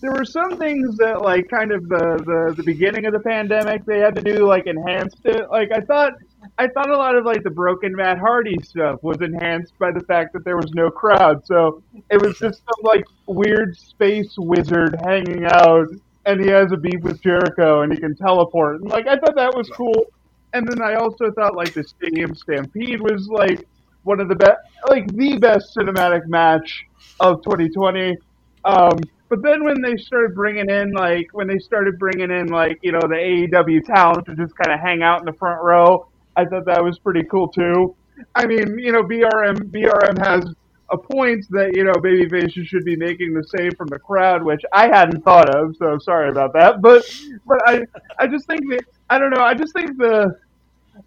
There 0.00 0.12
were 0.12 0.24
some 0.24 0.56
things 0.56 0.96
that 0.96 1.20
like 1.20 1.48
kind 1.48 1.72
of 1.72 1.88
the, 1.88 2.22
the 2.24 2.54
the 2.56 2.62
beginning 2.62 3.04
of 3.04 3.12
the 3.12 3.20
pandemic 3.20 3.84
they 3.84 3.98
had 3.98 4.14
to 4.16 4.22
do 4.22 4.46
like 4.46 4.66
enhanced 4.66 5.20
it. 5.24 5.50
Like 5.50 5.70
I 5.72 5.80
thought 5.80 6.14
I 6.58 6.68
thought 6.68 6.90
a 6.90 6.96
lot 6.96 7.16
of 7.16 7.24
like 7.24 7.42
the 7.42 7.50
broken 7.50 7.94
Matt 7.94 8.18
Hardy 8.18 8.56
stuff 8.62 9.02
was 9.02 9.20
enhanced 9.20 9.78
by 9.78 9.90
the 9.92 10.00
fact 10.00 10.32
that 10.32 10.44
there 10.44 10.56
was 10.56 10.70
no 10.72 10.90
crowd. 10.90 11.44
So 11.46 11.82
it 12.10 12.20
was 12.20 12.38
just 12.38 12.58
some 12.58 12.82
like 12.82 13.04
weird 13.26 13.76
space 13.76 14.34
wizard 14.38 14.96
hanging 15.04 15.44
out, 15.44 15.88
and 16.24 16.40
he 16.40 16.48
has 16.48 16.72
a 16.72 16.76
beef 16.76 17.00
with 17.02 17.22
Jericho, 17.22 17.82
and 17.82 17.92
he 17.92 17.98
can 17.98 18.16
teleport. 18.16 18.80
And, 18.80 18.90
like 18.90 19.06
I 19.06 19.16
thought 19.18 19.36
that 19.36 19.54
was 19.54 19.68
cool. 19.70 20.06
And 20.52 20.66
then 20.66 20.82
I 20.82 20.94
also 20.94 21.30
thought 21.32 21.54
like 21.54 21.74
the 21.74 21.84
Stadium 21.84 22.34
Stampede 22.34 23.00
was 23.00 23.28
like 23.28 23.66
one 24.02 24.20
of 24.20 24.28
the 24.28 24.34
best, 24.34 24.58
like 24.88 25.06
the 25.14 25.36
best 25.38 25.76
cinematic 25.76 26.26
match 26.26 26.84
of 27.20 27.42
2020. 27.42 28.16
Um, 28.64 28.98
but 29.30 29.42
then 29.42 29.64
when 29.64 29.80
they 29.80 29.96
started 29.96 30.34
bringing 30.34 30.68
in 30.68 30.92
like 30.92 31.28
when 31.32 31.48
they 31.48 31.58
started 31.58 31.98
bringing 31.98 32.30
in 32.30 32.48
like 32.48 32.78
you 32.82 32.92
know 32.92 33.00
the 33.00 33.14
AEW 33.14 33.84
talent 33.86 34.26
to 34.26 34.36
just 34.36 34.54
kind 34.56 34.74
of 34.74 34.80
hang 34.80 35.02
out 35.02 35.20
in 35.20 35.26
the 35.26 35.32
front 35.32 35.62
row 35.62 36.06
I 36.36 36.44
thought 36.46 36.64
that 36.66 36.82
was 36.82 36.98
pretty 36.98 37.24
cool 37.24 37.48
too. 37.48 37.94
I 38.34 38.46
mean, 38.46 38.78
you 38.78 38.92
know, 38.92 39.02
BRM 39.02 39.58
BRM 39.70 40.18
has 40.24 40.44
a 40.90 40.98
point 40.98 41.46
that 41.50 41.76
you 41.76 41.84
know 41.84 41.94
baby 42.02 42.28
faces 42.28 42.66
should 42.66 42.84
be 42.84 42.96
making 42.96 43.34
the 43.34 43.44
save 43.44 43.76
from 43.76 43.88
the 43.88 43.98
crowd, 43.98 44.42
which 44.42 44.62
I 44.72 44.88
hadn't 44.88 45.22
thought 45.22 45.54
of. 45.54 45.76
So 45.76 45.98
sorry 45.98 46.30
about 46.30 46.52
that. 46.54 46.80
But 46.80 47.04
but 47.46 47.58
I 47.68 47.82
I 48.18 48.26
just 48.26 48.46
think 48.46 48.68
that 48.70 48.84
I 49.08 49.18
don't 49.18 49.30
know. 49.30 49.42
I 49.42 49.54
just 49.54 49.72
think 49.74 49.96
the 49.98 50.38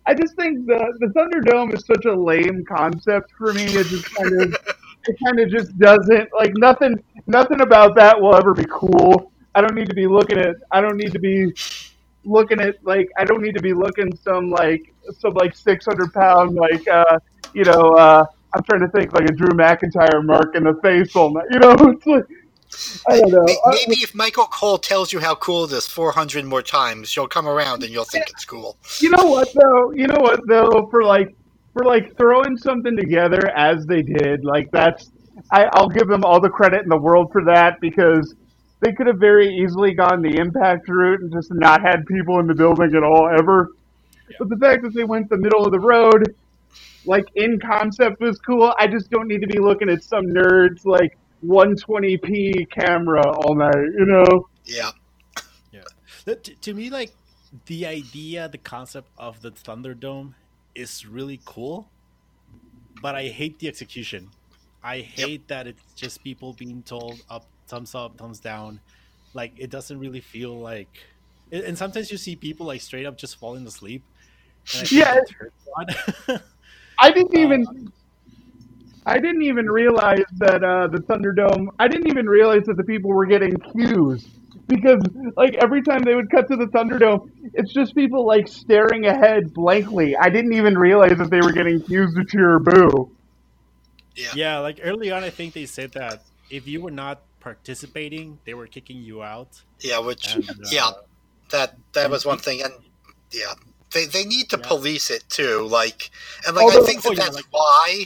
I 0.06 0.14
just 0.14 0.36
think 0.36 0.66
the 0.66 0.94
the 1.00 1.08
Thunderdome 1.08 1.74
is 1.74 1.86
such 1.86 2.06
a 2.06 2.14
lame 2.14 2.64
concept 2.66 3.32
for 3.38 3.54
me. 3.54 3.66
It 3.66 3.88
just 3.88 4.14
kind 4.16 4.42
of 4.42 4.58
it 5.08 5.18
kind 5.24 5.40
of 5.40 5.50
just 5.50 5.78
doesn't 5.78 6.30
like 6.34 6.52
nothing 6.56 7.02
nothing 7.28 7.62
about 7.62 7.96
that 7.96 8.20
will 8.20 8.36
ever 8.36 8.54
be 8.54 8.66
cool. 8.70 9.32
I 9.56 9.62
don't 9.62 9.76
need 9.76 9.90
to 9.90 9.96
be 9.96 10.08
looking 10.08 10.38
at 10.38 10.56
I 10.72 10.82
don't 10.82 10.98
need 10.98 11.12
to 11.14 11.20
be 11.20 11.54
looking 12.26 12.60
at 12.62 12.84
like 12.84 13.10
I 13.18 13.26
don't 13.26 13.42
need 13.42 13.56
to 13.56 13.62
be 13.62 13.74
looking 13.74 14.16
some 14.16 14.50
like 14.50 14.94
some 15.20 15.34
like 15.34 15.56
six 15.56 15.86
hundred 15.86 16.14
pound 16.14 16.56
like 16.56 16.88
uh 16.88 17.20
you 17.54 17.64
know 17.64 17.94
uh 17.96 18.26
I'm 18.56 18.64
trying 18.64 18.82
to 18.82 18.88
think 18.90 19.14
like 19.14 19.28
a 19.30 19.34
Drew 19.34 19.50
McIntyre 19.50 20.24
mark 20.24 20.56
in 20.56 20.64
the 20.64 20.76
face 20.82 21.16
all 21.16 21.34
night. 21.34 21.48
You 21.52 21.60
know, 21.60 21.72
it's 21.80 22.06
like 22.06 22.26
I 23.08 23.20
don't 23.20 23.32
know. 23.32 23.46
Maybe 23.68 24.02
if 24.02 24.16
Michael 24.16 24.46
Cole 24.46 24.78
tells 24.78 25.14
you 25.14 25.20
how 25.20 25.36
cool 25.36 25.66
it 25.66 25.72
is 25.72 25.88
400 25.88 26.46
more 26.46 26.62
times, 26.62 27.16
you'll 27.16 27.28
come 27.28 27.48
around 27.48 27.84
and 27.84 27.92
you'll 27.92 28.06
think 28.06 28.30
it's 28.30 28.46
cool. 28.46 28.78
You 29.00 29.12
know 29.12 29.26
what 29.26 29.54
though? 29.54 29.92
You 29.92 30.08
know 30.08 30.20
what 30.20 30.48
though? 30.48 30.88
For 30.90 31.04
like 31.04 31.36
for 31.74 31.84
like 31.84 32.16
throwing 32.18 32.58
something 32.58 32.96
together 32.96 33.50
as 33.56 33.86
they 33.86 34.02
did, 34.02 34.46
like 34.46 34.72
that's 34.72 35.12
I, 35.52 35.66
I'll 35.74 35.90
give 35.90 36.08
them 36.08 36.24
all 36.24 36.40
the 36.40 36.50
credit 36.50 36.84
in 36.84 36.90
the 36.90 36.98
world 36.98 37.32
for 37.32 37.44
that 37.46 37.80
because 37.82 38.36
they 38.80 38.92
could 38.92 39.08
have 39.08 39.18
very 39.18 39.48
easily 39.48 39.94
gone 39.94 40.22
the 40.22 40.38
impact 40.38 40.88
route 40.88 41.22
and 41.22 41.32
just 41.32 41.54
not 41.54 41.82
had 41.82 42.06
people 42.06 42.40
in 42.40 42.48
the 42.48 42.54
building 42.54 42.94
at 42.96 43.04
all 43.04 43.30
ever. 43.30 43.70
Yeah. 44.30 44.38
But 44.40 44.50
the 44.50 44.58
fact 44.58 44.84
that 44.84 44.94
they 44.94 45.04
went 45.04 45.30
the 45.30 45.38
middle 45.38 45.66
of 45.66 45.72
the 45.72 45.80
road, 45.80 46.36
like 47.06 47.26
in 47.36 47.60
concept, 47.60 48.20
was 48.20 48.38
cool. 48.40 48.74
I 48.78 48.88
just 48.88 49.10
don't 49.10 49.28
need 49.28 49.42
to 49.42 49.48
be 49.48 49.60
looking 49.60 49.90
at 49.90 50.04
some 50.04 50.26
nerds 50.26 50.86
like 50.86 51.18
120p 51.46 52.70
camera 52.70 53.24
all 53.26 53.56
night, 53.56 53.76
you 53.76 54.06
know? 54.06 54.48
Yeah. 54.66 54.92
Yeah. 55.72 55.82
To, 56.26 56.36
to 56.36 56.74
me, 56.74 56.90
like 56.90 57.12
the 57.66 57.86
idea, 57.86 58.50
the 58.50 58.58
concept 58.58 59.10
of 59.18 59.42
the 59.42 59.52
Thunderdome 59.52 60.34
is 60.76 61.06
really 61.06 61.40
cool, 61.46 61.90
but 63.02 63.16
I 63.16 63.28
hate 63.28 63.60
the 63.60 63.68
execution. 63.68 64.30
I 64.84 65.00
hate 65.00 65.42
yep. 65.42 65.48
that 65.48 65.68
it's 65.68 65.82
just 65.96 66.24
people 66.24 66.54
being 66.54 66.84
told 66.84 67.24
up, 67.30 67.46
thumbs 67.68 67.96
up, 67.96 68.18
thumbs 68.18 68.40
down. 68.40 68.80
Like 69.34 69.54
it 69.58 69.70
doesn't 69.70 69.98
really 69.98 70.20
feel 70.20 70.58
like. 70.60 70.90
And 71.52 71.78
sometimes 71.78 72.12
you 72.12 72.18
see 72.18 72.36
people 72.36 72.66
like 72.66 72.82
straight 72.82 73.06
up 73.06 73.18
just 73.18 73.38
falling 73.38 73.66
asleep. 73.66 74.04
I 74.76 74.86
yeah. 74.90 75.20
I 77.00 77.12
didn't 77.12 77.38
even. 77.38 77.68
Uh, 77.68 77.90
I 79.06 79.20
didn't 79.20 79.42
even 79.42 79.70
realize 79.70 80.24
that 80.38 80.64
uh, 80.64 80.88
the 80.88 81.00
Thunderdome. 81.00 81.68
I 81.78 81.90
didn't 81.90 82.08
even 82.08 82.26
realize 82.26 82.64
that 82.68 82.78
the 82.78 82.86
people 82.86 83.12
were 83.12 83.26
getting 83.26 83.54
cues 83.58 84.26
because, 84.68 85.02
like, 85.36 85.56
every 85.56 85.82
time 85.82 86.04
they 86.04 86.16
would 86.16 86.30
cut 86.32 86.48
to 86.50 86.56
the 86.56 86.66
Thunderdome, 86.68 87.30
it's 87.54 87.74
just 87.74 87.96
people 87.96 88.26
like 88.26 88.48
staring 88.48 89.06
ahead 89.06 89.54
blankly. 89.54 90.16
I 90.16 90.30
didn't 90.30 90.54
even 90.54 90.78
realize 90.78 91.18
that 91.18 91.30
they 91.30 91.42
were 91.42 91.52
getting 91.52 91.82
cues 91.82 92.14
to 92.16 92.26
cheer 92.26 92.60
boo. 92.60 93.12
Yeah. 94.16 94.30
yeah, 94.36 94.60
like 94.60 94.80
early 94.84 95.12
on, 95.12 95.24
I 95.24 95.32
think 95.32 95.54
they 95.54 95.66
said 95.66 95.94
that 95.94 96.24
if 96.50 96.68
you 96.68 96.82
were 96.82 96.92
not 96.92 97.24
participating, 97.40 98.38
they 98.46 98.54
were 98.54 98.68
kicking 98.68 98.98
you 98.98 99.24
out. 99.24 99.62
Yeah, 99.80 100.00
which 100.00 100.36
and, 100.36 100.50
uh, 100.50 100.54
yeah, 100.72 100.92
that 101.50 101.76
that 101.94 102.12
was 102.12 102.24
one 102.24 102.38
thing, 102.38 102.62
and 102.62 102.74
yeah, 103.32 103.54
they 103.92 104.06
they 104.06 104.24
need 104.24 104.50
to 104.50 104.58
yeah. 104.58 104.68
police 104.68 105.10
it 105.10 105.24
too. 105.30 105.68
Like, 105.68 106.12
and 106.46 106.56
like 106.56 106.66
Although, 106.66 106.84
I 106.84 106.86
think 106.86 107.02
that 107.02 107.12
oh, 107.12 107.16
that's 107.16 107.30
yeah, 107.30 107.34
like, 107.34 107.46
why 107.50 108.06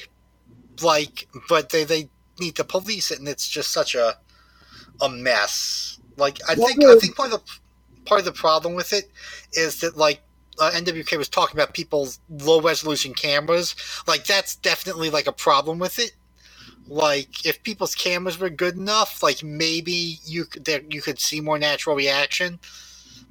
like, 0.82 1.28
but 1.50 1.70
they 1.70 1.84
they 1.84 2.10
need 2.40 2.56
to 2.56 2.64
police 2.64 3.12
it, 3.12 3.20
and 3.20 3.28
it's 3.28 3.48
just 3.48 3.72
such 3.72 3.96
a 3.96 4.18
a 5.02 5.10
mess. 5.10 5.97
Like, 6.18 6.40
I 6.50 6.56
think 6.56 6.86
I 6.86 6.96
think 6.96 7.16
part 7.16 7.34
of 7.34 7.46
the 7.46 7.52
part 8.06 8.20
of 8.20 8.26
the 8.26 8.34
problem 8.34 8.76
with 8.76 8.94
it 8.94 9.12
is 9.54 9.82
that 9.82 9.98
like 9.98 10.22
uh, 10.60 10.72
NWK 10.74 11.18
was 11.18 11.30
talking 11.30 11.58
about 11.58 11.74
people's 11.74 12.20
low 12.30 12.62
resolution 12.62 13.14
cameras. 13.14 13.76
Like, 14.08 14.26
that's 14.26 14.56
definitely 14.56 15.10
like 15.10 15.28
a 15.28 15.34
problem 15.34 15.80
with 15.80 16.00
it. 16.00 16.14
Like, 16.88 17.46
if 17.46 17.64
people's 17.64 17.96
cameras 17.96 18.40
were 18.40 18.50
good 18.50 18.76
enough, 18.78 19.24
like 19.24 19.44
maybe 19.44 20.20
you 20.26 20.46
could 20.46 20.66
there, 20.66 20.82
you 20.90 21.02
could 21.02 21.20
see 21.20 21.42
more 21.42 21.60
natural 21.60 21.96
reaction. 21.96 22.60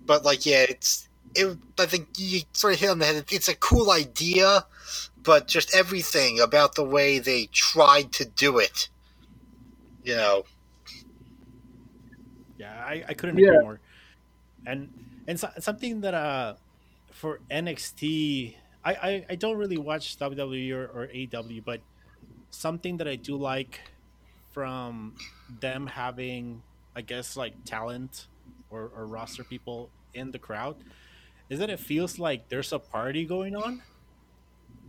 But 0.07 0.25
like, 0.25 0.47
yeah, 0.47 0.67
it's 0.69 1.09
it. 1.35 1.59
I 1.79 1.87
think 1.87 2.09
you 2.19 2.43
sort 2.53 2.75
of 2.75 2.81
hit 2.81 2.91
on 2.91 2.99
the 3.01 3.07
head. 3.07 3.25
It's 3.31 3.49
a 3.49 3.57
cool 3.57 3.91
idea 3.91 4.65
but 5.23 5.49
just 5.49 5.75
everything 5.75 6.41
about 6.41 6.77
the 6.77 6.85
way 6.85 7.19
they 7.19 7.47
tried 7.53 8.13
to 8.15 8.25
do 8.25 8.59
it, 8.59 8.89
you 10.05 10.15
know. 10.17 10.45
I, 12.87 13.05
I 13.09 13.15
couldn't 13.15 13.39
yeah. 13.39 13.49
agree 13.49 13.63
more. 13.63 13.81
And 14.67 14.89
and 15.27 15.39
so, 15.39 15.51
something 15.59 16.01
that 16.03 16.15
uh 16.15 16.55
for 17.11 17.41
NXT, 17.51 18.55
I, 18.85 18.93
I, 18.93 19.27
I 19.31 19.35
don't 19.37 19.57
really 19.57 19.79
watch 19.79 20.19
WWE 20.19 20.73
or, 20.73 20.85
or 20.85 21.07
AEW, 21.07 21.65
but 21.65 21.81
something 22.51 22.99
that 22.99 23.09
I 23.09 23.17
do 23.17 23.37
like 23.37 23.81
from 24.53 25.15
them 25.61 25.87
having, 25.87 26.63
I 26.95 27.01
guess, 27.01 27.37
like 27.37 27.65
talent 27.65 28.27
or, 28.71 28.91
or 28.95 29.07
roster 29.07 29.45
people 29.45 29.89
in 30.13 30.31
the 30.31 30.39
crowd 30.39 30.77
is 31.49 31.59
that 31.59 31.71
it 31.71 31.81
feels 31.81 32.19
like 32.19 32.49
there's 32.49 32.73
a 32.73 32.79
party 32.79 33.25
going 33.25 33.57
on 33.57 33.83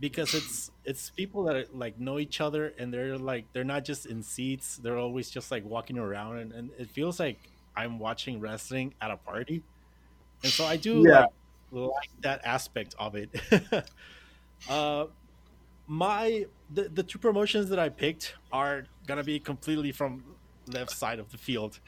because 0.00 0.34
it's 0.34 0.70
it's 0.84 1.10
people 1.10 1.44
that 1.44 1.56
are, 1.56 1.64
like 1.72 1.98
know 1.98 2.18
each 2.18 2.40
other 2.40 2.72
and 2.78 2.92
they're 2.92 3.18
like 3.18 3.44
they're 3.52 3.64
not 3.64 3.84
just 3.84 4.06
in 4.06 4.22
seats 4.22 4.76
they're 4.76 4.96
always 4.98 5.28
just 5.28 5.50
like 5.50 5.64
walking 5.64 5.98
around 5.98 6.38
and, 6.38 6.52
and 6.52 6.70
it 6.78 6.88
feels 6.88 7.18
like 7.18 7.38
i'm 7.78 7.98
watching 7.98 8.40
wrestling 8.40 8.92
at 9.00 9.10
a 9.10 9.16
party. 9.16 9.62
And 10.42 10.52
so 10.52 10.64
i 10.64 10.76
do 10.76 11.04
yeah. 11.06 11.26
like, 11.70 11.90
like 11.92 12.10
that 12.20 12.40
aspect 12.44 12.94
of 12.98 13.14
it. 13.14 13.30
Uh 14.68 15.06
my 15.86 16.44
the, 16.74 16.88
the 16.88 17.02
two 17.04 17.18
promotions 17.18 17.68
that 17.70 17.78
i 17.78 17.88
picked 17.88 18.34
are 18.52 18.86
gonna 19.06 19.22
be 19.22 19.38
completely 19.38 19.92
from 19.92 20.24
left 20.66 20.90
side 20.90 21.20
of 21.20 21.30
the 21.30 21.38
field. 21.38 21.78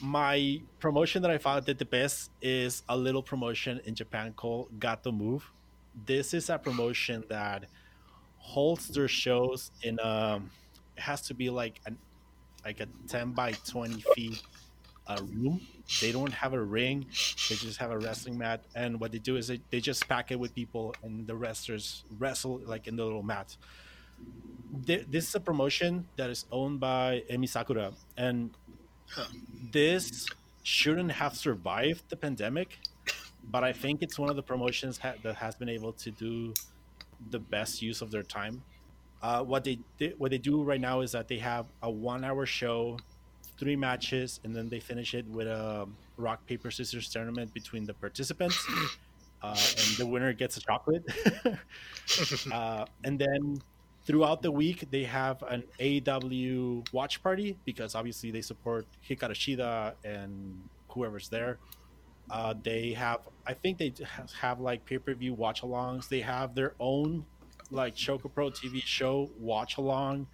My 0.00 0.62
promotion 0.78 1.20
that 1.22 1.32
i 1.32 1.36
found 1.36 1.66
did 1.66 1.78
the 1.78 1.84
best 1.84 2.30
is 2.40 2.84
a 2.88 2.96
little 2.96 3.24
promotion 3.24 3.80
in 3.84 3.96
japan 3.96 4.32
called 4.34 4.68
Gatoh 4.78 5.12
Move. 5.12 5.50
This 6.06 6.32
is 6.32 6.48
a 6.48 6.58
promotion 6.58 7.24
that 7.28 7.64
holds 8.38 8.86
their 8.88 9.08
shows 9.08 9.72
in 9.82 9.98
um 10.00 10.50
it 10.96 11.02
has 11.02 11.20
to 11.22 11.34
be 11.34 11.50
like 11.50 11.80
an 11.86 11.98
like 12.64 12.80
a 12.80 12.86
10 13.08 13.32
by 13.32 13.52
20 13.52 14.02
feet 14.14 14.42
uh, 15.10 15.18
room 15.34 15.60
they 16.00 16.12
don't 16.12 16.32
have 16.32 16.52
a 16.52 16.62
ring 16.62 17.04
they 17.48 17.56
just 17.56 17.78
have 17.78 17.90
a 17.90 17.98
wrestling 17.98 18.38
mat 18.38 18.60
and 18.74 19.00
what 19.00 19.12
they 19.12 19.18
do 19.18 19.36
is 19.36 19.48
they, 19.48 19.60
they 19.70 19.80
just 19.80 20.08
pack 20.08 20.30
it 20.30 20.38
with 20.38 20.54
people 20.54 20.94
and 21.02 21.26
the 21.26 21.34
wrestlers 21.34 22.04
wrestle 22.18 22.60
like 22.66 22.86
in 22.86 22.96
the 22.96 23.04
little 23.04 23.22
mat 23.22 23.56
this 24.86 25.28
is 25.28 25.34
a 25.34 25.40
promotion 25.40 26.06
that 26.16 26.30
is 26.30 26.44
owned 26.52 26.80
by 26.80 27.22
emi 27.30 27.48
sakura 27.48 27.92
and 28.16 28.50
this 29.72 30.26
shouldn't 30.62 31.12
have 31.12 31.36
survived 31.36 32.02
the 32.08 32.16
pandemic 32.16 32.78
but 33.50 33.64
I 33.64 33.72
think 33.72 34.02
it's 34.02 34.18
one 34.18 34.30
of 34.30 34.36
the 34.36 34.42
promotions 34.42 34.98
ha- 34.98 35.14
that 35.22 35.36
has 35.36 35.56
been 35.56 35.68
able 35.70 35.92
to 35.94 36.10
do 36.10 36.54
the 37.30 37.38
best 37.38 37.82
use 37.82 38.02
of 38.02 38.10
their 38.10 38.22
time. 38.22 38.62
Uh, 39.22 39.42
what 39.44 39.64
they 39.64 39.78
what 40.18 40.30
they 40.30 40.38
do 40.38 40.62
right 40.62 40.80
now 40.80 41.00
is 41.00 41.12
that 41.12 41.28
they 41.28 41.38
have 41.38 41.66
a 41.82 41.90
one 41.90 42.24
hour 42.24 42.46
show, 42.46 42.98
three 43.60 43.76
matches, 43.76 44.40
and 44.44 44.56
then 44.56 44.68
they 44.68 44.80
finish 44.80 45.14
it 45.14 45.26
with 45.28 45.46
a 45.46 45.86
rock 46.16 46.44
paper 46.46 46.70
scissors 46.70 47.08
tournament 47.10 47.54
between 47.54 47.84
the 47.84 47.94
participants, 47.94 48.58
uh, 49.42 49.48
and 49.54 49.96
the 49.98 50.06
winner 50.06 50.32
gets 50.32 50.56
a 50.56 50.60
chocolate. 50.60 51.04
uh, 52.52 52.86
and 53.04 53.18
then 53.18 53.62
throughout 54.04 54.42
the 54.42 54.50
week 54.50 54.90
they 54.90 55.04
have 55.04 55.42
an 55.44 55.62
AEW 55.78 56.82
watch 56.92 57.22
party 57.22 57.56
because 57.64 57.94
obviously 57.94 58.30
they 58.30 58.40
support 58.42 58.86
Hikaru 59.08 59.36
Shida 59.42 59.94
and 60.04 60.58
whoever's 60.88 61.28
there. 61.28 61.58
Uh, 62.30 62.54
they 62.62 62.92
have, 62.92 63.20
I 63.46 63.54
think 63.54 63.78
they 63.78 63.92
have 64.40 64.60
like 64.60 64.84
pay 64.86 64.98
per 64.98 65.14
view 65.14 65.34
watch 65.34 65.62
alongs. 65.62 66.08
They 66.08 66.20
have 66.20 66.54
their 66.54 66.74
own 66.80 67.26
like 67.70 67.94
Choco 67.94 68.28
Pro 68.28 68.50
TV 68.50 68.82
show 68.82 69.30
watch 69.38 69.76
along. 69.78 70.26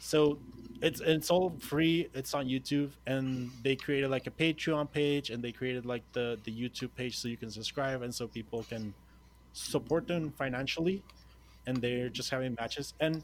So 0.00 0.38
it's 0.80 1.00
it's 1.00 1.30
all 1.30 1.56
free. 1.60 2.08
It's 2.14 2.34
on 2.34 2.46
YouTube, 2.46 2.90
and 3.06 3.50
they 3.62 3.76
created 3.76 4.10
like 4.10 4.26
a 4.26 4.30
Patreon 4.30 4.90
page, 4.90 5.30
and 5.30 5.42
they 5.42 5.52
created 5.52 5.86
like 5.86 6.02
the 6.12 6.38
the 6.44 6.52
YouTube 6.52 6.90
page 6.94 7.18
so 7.18 7.28
you 7.28 7.36
can 7.36 7.50
subscribe, 7.50 8.02
and 8.02 8.14
so 8.14 8.28
people 8.28 8.62
can 8.64 8.94
support 9.52 10.06
them 10.06 10.32
financially, 10.32 11.02
and 11.66 11.78
they're 11.78 12.08
just 12.08 12.30
having 12.30 12.54
matches. 12.58 12.94
And 13.00 13.22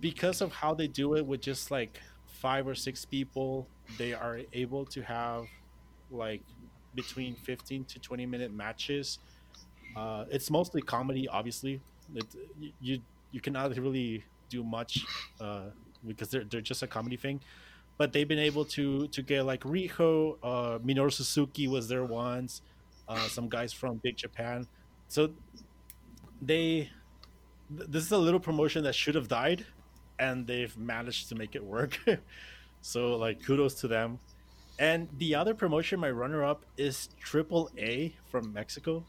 because 0.00 0.40
of 0.40 0.52
how 0.52 0.74
they 0.74 0.88
do 0.88 1.14
it 1.14 1.24
with 1.24 1.40
just 1.40 1.70
like 1.70 2.00
five 2.26 2.66
or 2.66 2.74
six 2.74 3.04
people, 3.04 3.68
they 3.98 4.12
are 4.12 4.40
able 4.52 4.84
to 4.86 5.02
have 5.02 5.46
like 6.10 6.42
between 6.94 7.34
15 7.36 7.84
to 7.84 7.98
20 7.98 8.26
minute 8.26 8.52
matches. 8.52 9.18
Uh, 9.96 10.24
it's 10.30 10.50
mostly 10.50 10.82
comedy, 10.82 11.28
obviously. 11.28 11.80
It, 12.14 12.26
you 12.80 13.00
you 13.32 13.40
cannot 13.40 13.76
really 13.76 14.24
do 14.48 14.62
much 14.64 15.04
uh, 15.40 15.70
because 16.06 16.28
they're 16.30 16.44
they're 16.44 16.60
just 16.60 16.82
a 16.82 16.86
comedy 16.86 17.16
thing. 17.16 17.40
But 17.98 18.12
they've 18.12 18.28
been 18.28 18.38
able 18.38 18.64
to 18.76 19.08
to 19.08 19.22
get 19.22 19.44
like 19.44 19.62
Riho, 19.62 20.38
uh, 20.42 20.78
Minoru 20.78 21.12
Suzuki 21.12 21.68
was 21.68 21.88
there 21.88 22.04
once, 22.04 22.62
uh, 23.08 23.28
some 23.28 23.48
guys 23.48 23.72
from 23.72 23.96
Big 23.98 24.16
Japan. 24.16 24.66
So 25.08 25.30
they 26.40 26.90
this 27.70 28.04
is 28.04 28.12
a 28.12 28.18
little 28.18 28.40
promotion 28.40 28.84
that 28.84 28.94
should 28.94 29.14
have 29.14 29.28
died, 29.28 29.66
and 30.18 30.46
they've 30.46 30.76
managed 30.76 31.28
to 31.30 31.34
make 31.34 31.54
it 31.54 31.64
work. 31.64 31.98
so 32.80 33.16
like 33.16 33.44
kudos 33.44 33.74
to 33.80 33.88
them. 33.88 34.18
And 34.78 35.08
the 35.16 35.34
other 35.34 35.54
promotion, 35.54 35.98
my 36.00 36.10
runner 36.10 36.44
up, 36.44 36.64
is 36.76 37.08
Triple 37.18 37.70
A 37.78 38.14
from 38.30 38.52
Mexico. 38.52 39.04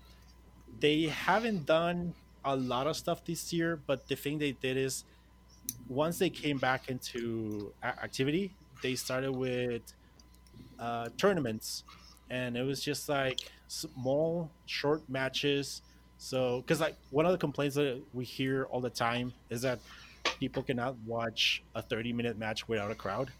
They 0.79 1.03
haven't 1.03 1.65
done 1.65 2.13
a 2.45 2.55
lot 2.55 2.87
of 2.87 2.95
stuff 2.95 3.25
this 3.25 3.51
year, 3.51 3.79
but 3.85 4.07
the 4.07 4.15
thing 4.15 4.37
they 4.39 4.53
did 4.53 4.77
is 4.77 5.03
once 5.87 6.19
they 6.19 6.29
came 6.29 6.57
back 6.57 6.89
into 6.89 7.73
activity, 7.83 8.51
they 8.81 8.95
started 8.95 9.31
with 9.31 9.81
uh, 10.79 11.09
tournaments, 11.17 11.83
and 12.29 12.57
it 12.57 12.63
was 12.63 12.83
just 12.83 13.09
like 13.09 13.39
small, 13.67 14.51
short 14.65 15.07
matches. 15.09 15.81
So, 16.17 16.61
because 16.61 16.79
like 16.81 16.97
one 17.11 17.25
of 17.25 17.31
the 17.31 17.37
complaints 17.37 17.75
that 17.75 18.01
we 18.13 18.25
hear 18.25 18.65
all 18.65 18.81
the 18.81 18.89
time 18.89 19.33
is 19.49 19.61
that 19.61 19.79
people 20.39 20.63
cannot 20.63 20.97
watch 21.05 21.63
a 21.75 21.81
30 21.81 22.13
minute 22.13 22.37
match 22.37 22.67
without 22.67 22.91
a 22.91 22.95
crowd. 22.95 23.31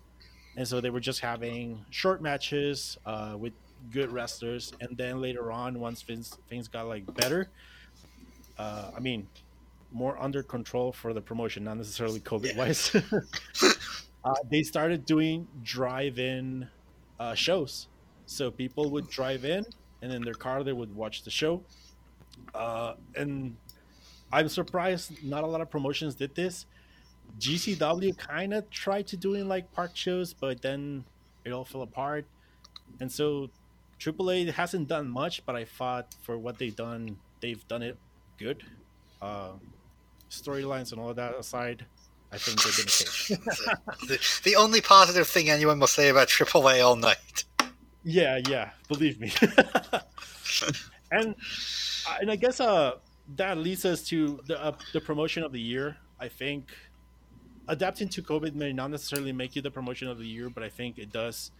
And 0.56 0.68
so 0.68 0.82
they 0.82 0.90
were 0.90 1.00
just 1.00 1.20
having 1.22 1.86
short 1.92 2.22
matches 2.22 2.98
uh, 3.06 3.36
with 3.38 3.54
good 3.92 4.12
wrestlers. 4.12 4.74
And 4.82 4.98
then 4.98 5.22
later 5.22 5.52
on 5.52 5.80
once 5.80 6.02
things 6.02 6.38
things 6.50 6.68
got 6.68 6.88
like 6.88 7.06
better 7.16 7.50
uh, 8.58 8.92
i 8.96 9.00
mean 9.00 9.28
more 9.92 10.22
under 10.22 10.44
control 10.44 10.92
for 10.92 11.14
the 11.14 11.22
promotion 11.22 11.64
not 11.64 11.78
necessarily 11.78 12.20
covid 12.32 12.56
wise 12.56 12.96
uh, 14.24 14.34
they 14.50 14.64
started 14.64 15.06
doing 15.06 15.48
drive-in 15.64 16.68
uh, 17.20 17.34
shows. 17.34 17.88
So 18.26 18.52
people 18.52 18.90
would 18.92 19.10
drive 19.10 19.46
in 19.46 19.66
and 20.02 20.12
in 20.12 20.22
their 20.22 20.34
car 20.34 20.64
they 20.64 20.74
would 20.74 20.96
watch 20.96 21.24
the 21.24 21.32
show. 21.32 21.64
Uh, 22.54 22.94
and 23.16 23.56
i'm 24.32 24.48
surprised 24.48 25.24
not 25.24 25.44
a 25.44 25.48
lot 25.48 25.62
of 25.62 25.70
promotions 25.70 26.16
did 26.16 26.36
this. 26.36 26.66
GCW 27.40 28.18
kind 28.18 28.54
of 28.54 28.70
tried 28.70 29.08
to 29.08 29.18
doing 29.18 29.48
like 29.48 29.72
park 29.74 29.92
shows, 29.96 30.34
but 30.34 30.62
then 30.62 31.04
it 31.46 31.52
all 31.52 31.66
fell 31.66 31.82
apart. 31.82 32.26
And 33.00 33.12
so 33.12 33.50
AAA 34.00 34.52
hasn't 34.52 34.88
done 34.88 35.10
much, 35.10 35.46
but 35.46 35.56
I 35.56 35.66
thought 35.66 36.16
for 36.22 36.38
what 36.38 36.58
they've 36.58 36.76
done, 36.76 37.18
they've 37.42 37.66
done 37.68 37.84
it 37.84 37.98
good. 38.38 38.64
Uh, 39.22 39.54
storylines 40.30 40.92
and 40.92 41.02
all 41.02 41.10
of 41.10 41.16
that 41.16 41.36
aside, 41.36 41.86
I 42.32 42.38
think 42.38 42.62
they've 42.64 42.78
been 42.78 43.38
okay. 43.38 44.08
the, 44.08 44.42
the 44.44 44.56
only 44.56 44.82
positive 44.82 45.28
thing 45.28 45.50
anyone 45.50 45.80
will 45.80 45.88
say 45.88 46.10
about 46.10 46.28
AAA 46.28 46.84
all 46.84 46.96
night. 46.96 47.44
Yeah, 48.04 48.40
yeah, 48.48 48.72
believe 48.88 49.20
me. 49.20 49.32
and 51.12 51.36
and 52.22 52.32
I 52.32 52.36
guess 52.36 52.60
uh 52.60 52.94
that 53.36 53.58
leads 53.58 53.86
us 53.86 54.04
to 54.04 54.40
the 54.48 54.62
uh, 54.64 54.72
the 54.94 55.02
promotion 55.02 55.44
of 55.44 55.52
the 55.52 55.60
year. 55.60 55.98
I 56.20 56.28
think 56.28 56.70
adapting 57.68 58.10
to 58.10 58.22
COVID 58.22 58.56
may 58.56 58.74
not 58.74 58.92
necessarily 58.92 59.34
make 59.34 59.56
you 59.56 59.62
the 59.62 59.72
promotion 59.72 60.08
of 60.08 60.18
the 60.18 60.26
year, 60.26 60.50
but 60.50 60.64
I 60.64 60.70
think 60.70 60.98
it 60.98 61.12
does 61.12 61.52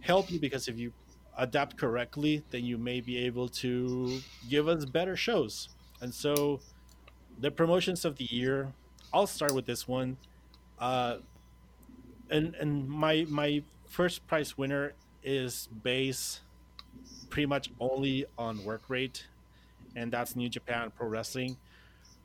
help 0.00 0.30
you 0.30 0.38
because 0.38 0.68
if 0.68 0.78
you 0.78 0.92
adapt 1.38 1.76
correctly, 1.76 2.44
then 2.50 2.64
you 2.64 2.76
may 2.76 3.00
be 3.00 3.16
able 3.18 3.48
to 3.48 4.20
give 4.48 4.68
us 4.68 4.84
better 4.84 5.16
shows. 5.16 5.70
And 6.00 6.12
so, 6.12 6.60
the 7.38 7.50
promotions 7.50 8.04
of 8.04 8.16
the 8.16 8.24
year, 8.24 8.72
I'll 9.12 9.26
start 9.26 9.52
with 9.52 9.66
this 9.66 9.86
one. 9.86 10.16
Uh, 10.78 11.18
and 12.30 12.54
and 12.54 12.88
my 12.88 13.26
my 13.28 13.62
first 13.88 14.26
prize 14.26 14.56
winner 14.56 14.94
is 15.22 15.68
based 15.82 16.40
pretty 17.28 17.46
much 17.46 17.70
only 17.80 18.26
on 18.38 18.64
work 18.64 18.82
rate, 18.88 19.26
and 19.94 20.12
that's 20.12 20.36
New 20.36 20.48
Japan 20.48 20.92
Pro 20.96 21.08
Wrestling 21.08 21.56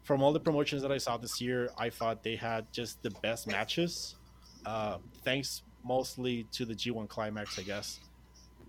from 0.06 0.22
all 0.22 0.32
the 0.32 0.40
promotions 0.40 0.84
that 0.84 0.92
I 0.92 1.00
saw 1.00 1.18
this 1.18 1.42
year, 1.42 1.72
I 1.78 1.90
thought 1.90 2.22
they 2.24 2.36
had 2.36 2.72
just 2.72 3.02
the 3.02 3.10
best 3.10 3.48
matches. 3.48 4.16
Uh, 4.64 5.00
thanks 5.24 5.64
mostly 5.84 6.46
to 6.52 6.64
the 6.64 6.76
G1 6.76 7.10
Climax, 7.10 7.58
I 7.58 7.64
guess. 7.64 8.00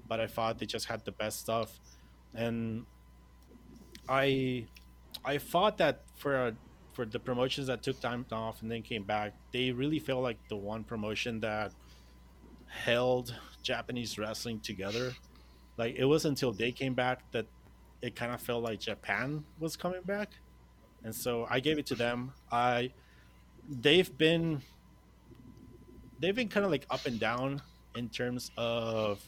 But 0.08 0.18
I 0.18 0.26
thought 0.28 0.58
they 0.58 0.64
just 0.64 0.86
had 0.86 1.04
the 1.04 1.12
best 1.12 1.40
stuff, 1.40 1.78
and 2.34 2.86
I 4.08 4.66
I 5.24 5.38
thought 5.38 5.78
that 5.78 6.02
for 6.16 6.54
for 6.92 7.04
the 7.04 7.18
promotions 7.18 7.66
that 7.66 7.82
took 7.82 8.00
time 8.00 8.24
off 8.32 8.62
and 8.62 8.70
then 8.70 8.82
came 8.82 9.04
back, 9.04 9.34
they 9.52 9.70
really 9.70 9.98
felt 9.98 10.22
like 10.22 10.38
the 10.48 10.56
one 10.56 10.82
promotion 10.82 11.40
that 11.40 11.72
held 12.66 13.34
Japanese 13.62 14.18
wrestling 14.18 14.60
together. 14.60 15.12
Like 15.76 15.96
it 15.96 16.06
was 16.06 16.24
until 16.24 16.52
they 16.52 16.72
came 16.72 16.94
back 16.94 17.30
that 17.32 17.46
it 18.02 18.16
kind 18.16 18.32
of 18.32 18.40
felt 18.40 18.62
like 18.62 18.80
Japan 18.80 19.44
was 19.58 19.76
coming 19.76 20.02
back 20.02 20.30
and 21.06 21.14
so 21.14 21.46
I 21.48 21.60
gave 21.60 21.78
it 21.78 21.86
to 21.86 21.94
them. 21.94 22.32
I 22.50 22.90
they've 23.68 24.10
been 24.18 24.60
they've 26.18 26.34
been 26.34 26.48
kind 26.48 26.66
of 26.66 26.72
like 26.72 26.84
up 26.90 27.06
and 27.06 27.18
down 27.20 27.62
in 27.94 28.08
terms 28.08 28.50
of 28.56 29.22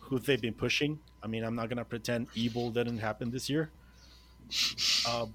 who 0.00 0.18
they've 0.18 0.40
been 0.40 0.54
pushing. 0.54 0.98
I 1.22 1.26
mean, 1.26 1.44
I'm 1.44 1.54
not 1.54 1.68
gonna 1.68 1.84
pretend 1.84 2.28
evil 2.34 2.70
didn't 2.70 2.98
happen 2.98 3.30
this 3.30 3.50
year, 3.50 3.70
uh, 5.06 5.26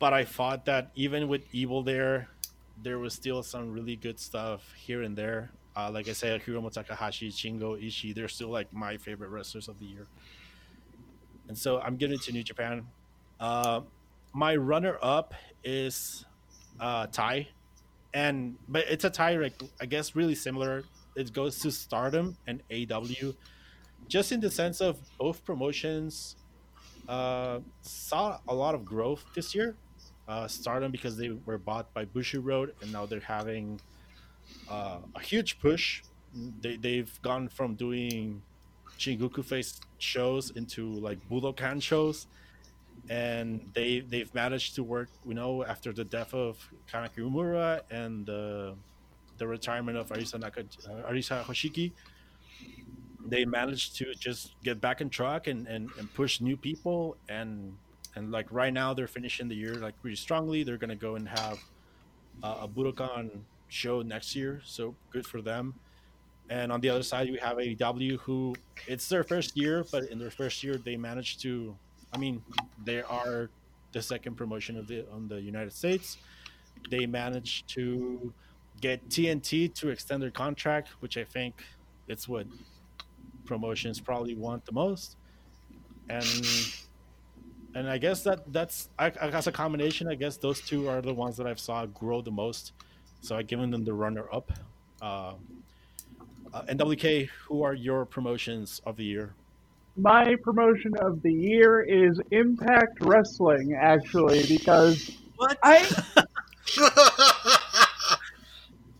but 0.00 0.12
I 0.12 0.24
thought 0.24 0.64
that 0.66 0.90
even 0.94 1.28
with 1.28 1.42
evil 1.52 1.82
there, 1.82 2.28
there 2.82 2.98
was 2.98 3.14
still 3.14 3.42
some 3.42 3.72
really 3.72 3.96
good 3.96 4.18
stuff 4.18 4.72
here 4.76 5.02
and 5.02 5.16
there. 5.16 5.50
Uh, 5.76 5.90
like 5.92 6.08
I 6.08 6.12
said, 6.12 6.42
Hiromu 6.42 6.72
Takahashi, 6.72 7.30
Shingo 7.30 7.80
Ishii, 7.82 8.14
they're 8.14 8.28
still 8.28 8.48
like 8.48 8.72
my 8.72 8.96
favorite 8.96 9.28
wrestlers 9.28 9.68
of 9.68 9.78
the 9.78 9.86
year. 9.86 10.06
And 11.48 11.56
so 11.56 11.80
I'm 11.80 11.96
giving 11.96 12.16
it 12.16 12.22
to 12.22 12.32
New 12.32 12.42
Japan. 12.42 12.86
Uh, 13.38 13.82
my 14.32 14.56
runner 14.56 14.98
up 15.02 15.34
is 15.62 16.24
uh 16.80 17.06
and 18.12 18.56
but 18.68 18.84
it's 18.88 19.04
a 19.04 19.10
tie 19.10 19.36
like 19.36 19.54
i 19.80 19.86
guess 19.86 20.14
really 20.16 20.34
similar 20.34 20.84
it 21.16 21.32
goes 21.32 21.58
to 21.60 21.70
stardom 21.70 22.36
and 22.46 22.62
AEW 22.70 23.36
just 24.08 24.32
in 24.32 24.40
the 24.40 24.50
sense 24.50 24.80
of 24.80 24.98
both 25.18 25.44
promotions 25.44 26.36
uh 27.08 27.60
saw 27.82 28.38
a 28.48 28.54
lot 28.54 28.74
of 28.74 28.84
growth 28.84 29.24
this 29.34 29.54
year 29.54 29.76
uh 30.28 30.48
stardom 30.48 30.90
because 30.90 31.16
they 31.16 31.30
were 31.44 31.58
bought 31.58 31.92
by 31.94 32.04
bushiroad 32.04 32.70
and 32.82 32.92
now 32.92 33.04
they're 33.06 33.20
having 33.20 33.80
uh, 34.70 34.98
a 35.14 35.20
huge 35.20 35.58
push 35.60 36.02
they, 36.60 36.76
they've 36.76 37.20
gone 37.22 37.48
from 37.48 37.74
doing 37.74 38.42
Shinjuku 38.98 39.44
face 39.44 39.80
shows 39.98 40.50
into 40.50 40.92
like 40.92 41.18
budokan 41.28 41.82
shows 41.82 42.26
and 43.08 43.60
they 43.74 44.00
they've 44.00 44.32
managed 44.34 44.74
to 44.76 44.82
work. 44.82 45.08
You 45.26 45.34
know, 45.34 45.64
after 45.64 45.92
the 45.92 46.04
death 46.04 46.32
of 46.34 46.58
Hana 46.90 47.10
Kimura 47.14 47.82
and 47.90 48.28
uh, 48.28 48.72
the 49.38 49.46
retirement 49.46 49.98
of 49.98 50.08
Arisa 50.08 50.38
Naka, 50.40 50.60
uh, 50.60 51.10
Arisa 51.10 51.42
Hoshiki, 51.44 51.92
they 53.26 53.44
managed 53.44 53.96
to 53.96 54.14
just 54.14 54.54
get 54.62 54.80
back 54.80 55.00
in 55.00 55.10
track 55.10 55.46
and, 55.46 55.66
and, 55.66 55.90
and 55.98 56.12
push 56.14 56.40
new 56.40 56.56
people 56.56 57.16
and 57.28 57.76
and 58.16 58.30
like 58.30 58.46
right 58.50 58.72
now 58.72 58.94
they're 58.94 59.06
finishing 59.08 59.48
the 59.48 59.54
year 59.54 59.74
like 59.74 59.94
really 60.02 60.16
strongly. 60.16 60.62
They're 60.62 60.78
gonna 60.78 60.96
go 60.96 61.16
and 61.16 61.28
have 61.28 61.58
uh, 62.42 62.58
a 62.62 62.68
Budokan 62.68 63.30
show 63.68 64.02
next 64.02 64.36
year, 64.36 64.60
so 64.64 64.94
good 65.10 65.26
for 65.26 65.42
them. 65.42 65.74
And 66.50 66.70
on 66.70 66.80
the 66.80 66.90
other 66.90 67.02
side, 67.02 67.30
we 67.30 67.38
have 67.38 67.56
AEW, 67.56 68.18
who 68.20 68.54
it's 68.86 69.08
their 69.08 69.24
first 69.24 69.56
year, 69.56 69.84
but 69.90 70.04
in 70.10 70.18
their 70.18 70.30
first 70.30 70.62
year, 70.62 70.76
they 70.76 70.96
managed 70.96 71.40
to 71.42 71.76
I 72.14 72.16
mean, 72.16 72.42
they 72.84 73.02
are 73.02 73.50
the 73.92 74.00
second 74.00 74.36
promotion 74.36 74.76
of 74.76 74.86
the 74.86 75.04
on 75.10 75.26
the 75.28 75.40
United 75.40 75.72
States. 75.72 76.18
They 76.90 77.06
managed 77.06 77.68
to 77.70 78.32
get 78.80 79.08
TNT 79.08 79.74
to 79.74 79.88
extend 79.88 80.22
their 80.22 80.30
contract, 80.30 80.90
which 81.00 81.16
I 81.16 81.24
think 81.24 81.54
it's 82.06 82.28
what 82.28 82.46
promotions 83.46 84.00
probably 84.00 84.34
want 84.34 84.64
the 84.64 84.72
most. 84.72 85.16
And 86.08 86.24
and 87.74 87.88
I 87.88 87.98
guess 87.98 88.22
that 88.22 88.52
that's 88.52 88.88
I, 88.98 89.06
I 89.20 89.30
guess 89.30 89.46
a 89.46 89.52
combination. 89.52 90.08
I 90.08 90.14
guess 90.14 90.36
those 90.36 90.60
two 90.60 90.88
are 90.88 91.00
the 91.00 91.14
ones 91.14 91.36
that 91.36 91.46
I've 91.46 91.60
saw 91.60 91.86
grow 91.86 92.20
the 92.20 92.30
most. 92.30 92.72
So 93.20 93.36
I've 93.36 93.46
given 93.46 93.70
them 93.70 93.84
the 93.84 93.94
runner 93.94 94.26
up. 94.32 94.52
Uh, 95.00 95.34
uh, 96.52 96.62
NWK, 96.62 97.28
who 97.46 97.62
are 97.62 97.74
your 97.74 98.04
promotions 98.04 98.80
of 98.86 98.96
the 98.96 99.04
year? 99.04 99.34
my 99.96 100.34
promotion 100.42 100.92
of 101.00 101.22
the 101.22 101.32
year 101.32 101.80
is 101.82 102.20
Impact 102.30 102.98
Wrestling, 103.00 103.74
actually, 103.74 104.44
because 104.46 105.12
what 105.36 105.58
I 105.62 105.86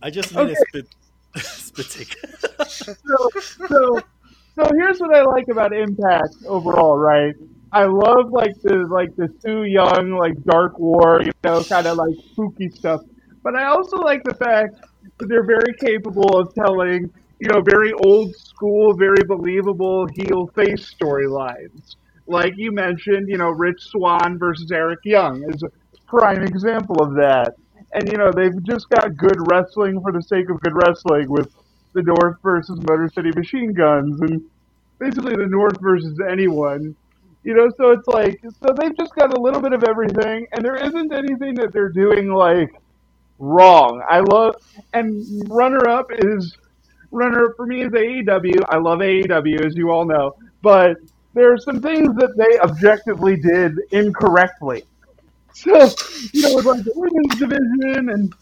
I 0.02 0.10
just 0.10 0.34
need 0.34 0.40
okay. 0.40 0.52
a 0.52 0.56
spit 0.56 0.86
spit 1.36 1.90
take. 1.90 2.16
so, 2.68 3.28
so, 3.68 4.00
so 4.54 4.70
here's 4.78 5.00
what 5.00 5.14
I 5.14 5.22
like 5.22 5.48
about 5.48 5.72
Impact 5.72 6.36
overall, 6.46 6.96
right? 6.98 7.34
I 7.74 7.86
love 7.86 8.30
like 8.30 8.54
the 8.62 8.86
like 8.88 9.16
the 9.16 9.28
Su 9.40 9.64
Yung 9.64 10.12
like 10.12 10.40
Dark 10.44 10.78
War, 10.78 11.20
you 11.22 11.32
know, 11.42 11.60
kind 11.64 11.88
of 11.88 11.96
like 11.96 12.14
spooky 12.30 12.68
stuff. 12.68 13.00
but 13.42 13.56
I 13.56 13.64
also 13.64 13.96
like 13.96 14.22
the 14.22 14.34
fact 14.34 14.76
that 15.18 15.26
they're 15.28 15.44
very 15.44 15.74
capable 15.80 16.38
of 16.38 16.54
telling, 16.54 17.10
you 17.40 17.48
know, 17.48 17.60
very 17.62 17.92
old 18.04 18.32
school, 18.36 18.94
very 18.94 19.24
believable 19.26 20.06
heel 20.14 20.46
face 20.54 20.94
storylines. 20.94 21.96
Like 22.28 22.54
you 22.56 22.70
mentioned, 22.70 23.28
you 23.28 23.38
know, 23.38 23.48
Rich 23.50 23.82
Swann 23.82 24.38
versus 24.38 24.70
Eric 24.70 25.00
Young 25.04 25.42
is 25.52 25.64
a 25.64 25.70
prime 26.06 26.44
example 26.44 27.02
of 27.02 27.14
that. 27.14 27.54
And 27.92 28.08
you 28.08 28.18
know, 28.18 28.30
they've 28.30 28.62
just 28.62 28.88
got 28.88 29.16
good 29.16 29.38
wrestling 29.50 30.00
for 30.00 30.12
the 30.12 30.22
sake 30.22 30.48
of 30.48 30.60
good 30.60 30.74
wrestling 30.76 31.28
with 31.28 31.52
the 31.92 32.02
North 32.02 32.36
versus 32.40 32.78
Motor 32.88 33.10
City 33.12 33.32
Machine 33.34 33.72
Guns 33.72 34.20
and 34.20 34.42
basically 35.00 35.34
the 35.34 35.48
North 35.48 35.80
versus 35.80 36.20
anyone. 36.30 36.94
You 37.44 37.54
know, 37.54 37.68
so 37.76 37.90
it's 37.90 38.08
like 38.08 38.40
so 38.42 38.74
they've 38.74 38.96
just 38.96 39.14
got 39.14 39.36
a 39.36 39.40
little 39.40 39.60
bit 39.60 39.74
of 39.74 39.84
everything 39.84 40.46
and 40.52 40.64
there 40.64 40.76
isn't 40.76 41.12
anything 41.12 41.54
that 41.56 41.72
they're 41.72 41.90
doing 41.90 42.32
like 42.32 42.74
wrong. 43.38 44.02
I 44.08 44.20
love 44.20 44.56
and 44.94 45.48
runner 45.50 45.86
up 45.88 46.06
is 46.10 46.56
runner 47.10 47.46
up 47.46 47.56
for 47.56 47.66
me 47.66 47.82
is 47.82 47.92
AEW. 47.92 48.64
I 48.68 48.78
love 48.78 49.00
AEW 49.00 49.64
as 49.64 49.76
you 49.76 49.90
all 49.90 50.06
know, 50.06 50.34
but 50.62 50.96
there 51.34 51.52
are 51.52 51.58
some 51.58 51.82
things 51.82 52.14
that 52.16 52.34
they 52.36 52.58
objectively 52.60 53.36
did 53.36 53.78
incorrectly. 53.90 54.84
So 55.52 55.88
you 56.32 56.42
know, 56.42 56.56
with 56.56 56.64
like 56.64 56.84
the 56.84 56.92
women's 56.96 57.38
division 57.38 58.08
and 58.10 58.34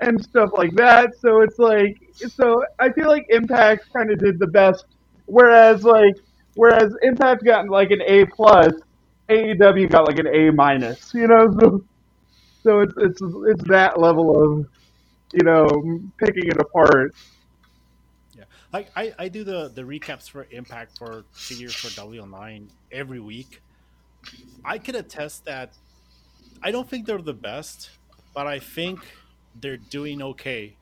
and 0.00 0.22
stuff 0.22 0.50
like 0.56 0.74
that. 0.76 1.16
So 1.20 1.40
it's 1.40 1.58
like 1.58 1.98
so 2.28 2.62
I 2.78 2.90
feel 2.90 3.08
like 3.08 3.26
Impact 3.30 3.92
kind 3.92 4.10
of 4.10 4.18
did 4.18 4.38
the 4.38 4.46
best, 4.46 4.84
whereas 5.26 5.84
like 5.84 6.14
whereas 6.56 6.92
Impact 7.02 7.44
got 7.44 7.68
like 7.68 7.90
an 7.92 8.02
A 8.06 8.26
plus, 8.26 8.72
AEW 9.28 9.90
got 9.90 10.06
like 10.06 10.18
an 10.18 10.26
A 10.26 10.50
minus. 10.50 11.14
You 11.14 11.28
know, 11.28 11.48
so 11.60 11.84
so 12.62 12.80
it's 12.80 12.94
it's 12.96 13.22
it's 13.22 13.64
that 13.68 14.00
level 14.00 14.42
of 14.42 14.66
you 15.32 15.44
know 15.44 15.68
picking 16.18 16.48
it 16.48 16.58
apart. 16.58 17.14
Yeah, 18.36 18.44
like 18.72 18.90
I, 18.96 19.14
I 19.18 19.28
do 19.28 19.44
the 19.44 19.70
the 19.72 19.82
recaps 19.82 20.28
for 20.28 20.46
Impact 20.50 20.98
for 20.98 21.24
figures 21.32 21.74
for 21.74 21.94
W 21.94 22.20
Online 22.20 22.68
every 22.90 23.20
week. 23.20 23.62
I 24.64 24.78
can 24.78 24.96
attest 24.96 25.44
that 25.44 25.74
I 26.62 26.70
don't 26.72 26.88
think 26.88 27.06
they're 27.06 27.18
the 27.18 27.32
best, 27.32 27.90
but 28.34 28.46
I 28.46 28.58
think 28.58 29.00
they're 29.60 29.76
doing 29.76 30.22
okay. 30.22 30.76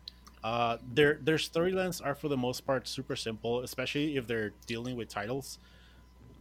Uh, 0.45 0.76
their 0.92 1.18
their 1.22 1.38
storylines 1.38 2.05
are 2.05 2.14
for 2.14 2.28
the 2.28 2.36
most 2.36 2.66
part 2.66 2.86
super 2.86 3.16
simple, 3.16 3.61
especially 3.61 4.18
if 4.18 4.26
they're 4.26 4.53
dealing 4.66 4.95
with 4.95 5.09
titles. 5.09 5.59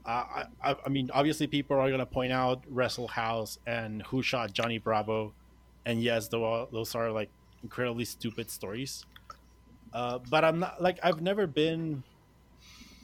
Uh, 0.05 0.43
I, 0.61 0.75
I 0.85 0.89
mean, 0.89 1.09
obviously, 1.13 1.47
people 1.47 1.79
are 1.79 1.89
gonna 1.89 2.05
point 2.05 2.33
out 2.33 2.61
Wrestle 2.69 3.07
House 3.07 3.59
and 3.65 4.01
Who 4.03 4.21
Shot 4.21 4.51
Johnny 4.51 4.77
Bravo, 4.77 5.31
and 5.85 6.03
yes, 6.03 6.27
those 6.27 6.95
are 6.95 7.11
like 7.11 7.29
incredibly 7.63 8.03
stupid 8.03 8.51
stories. 8.51 9.05
Uh, 9.93 10.19
but 10.29 10.43
I'm 10.43 10.59
not 10.59 10.81
like 10.81 10.99
I've 11.01 11.21
never 11.21 11.47
been 11.47 12.03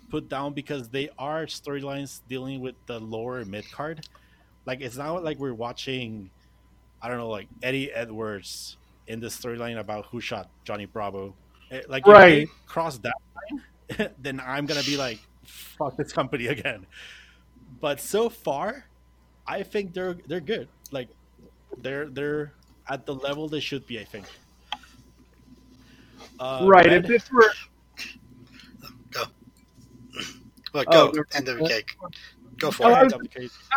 put 0.09 0.27
down 0.27 0.53
because 0.53 0.89
they 0.89 1.09
are 1.17 1.45
storylines 1.45 2.19
dealing 2.27 2.59
with 2.59 2.75
the 2.87 2.99
lower 2.99 3.45
mid 3.45 3.71
card. 3.71 4.05
Like 4.65 4.81
it's 4.81 4.97
not 4.97 5.23
like 5.23 5.39
we're 5.39 5.53
watching, 5.53 6.29
I 7.01 7.07
don't 7.07 7.19
know, 7.19 7.29
like 7.29 7.47
Eddie 7.63 7.89
Edwards 7.89 8.75
in 9.09 9.19
the 9.19 9.27
storyline 9.27 9.79
about 9.79 10.05
who 10.05 10.21
shot 10.21 10.49
Johnny 10.63 10.85
Bravo. 10.85 11.33
Eh, 11.71 11.81
like 11.89 12.07
right. 12.07 12.47
cross 12.65 12.97
that 12.99 13.15
line, 13.35 14.09
then 14.19 14.39
I'm 14.39 14.65
gonna 14.65 14.83
be 14.83 14.95
like, 14.95 15.19
fuck 15.43 15.97
this 15.97 16.13
company 16.13 16.47
again. 16.47 16.85
But 17.81 17.99
so 17.99 18.29
far, 18.29 18.85
I 19.45 19.63
think 19.63 19.93
they're 19.93 20.15
they're 20.27 20.39
good. 20.39 20.69
Like 20.91 21.09
they're 21.79 22.07
they're 22.07 22.53
at 22.87 23.05
the 23.05 23.15
level 23.15 23.49
they 23.49 23.59
should 23.59 23.85
be. 23.85 23.99
I 23.99 24.05
think. 24.05 24.25
Uh, 26.39 26.61
right. 26.63 26.85
Red, 26.85 27.03
if 27.03 27.07
this 27.07 27.31
were 27.31 27.51
go, 29.11 29.23
well, 30.73 30.83
go 30.85 31.11
oh, 31.15 31.23
end 31.33 31.49
of 31.49 31.57
the 31.57 31.67
cake. 31.67 31.95
Go 32.57 32.71
for 32.71 32.87
oh, 32.87 32.89
it. 32.89 32.93
I 32.93 33.03
was, 33.03 33.13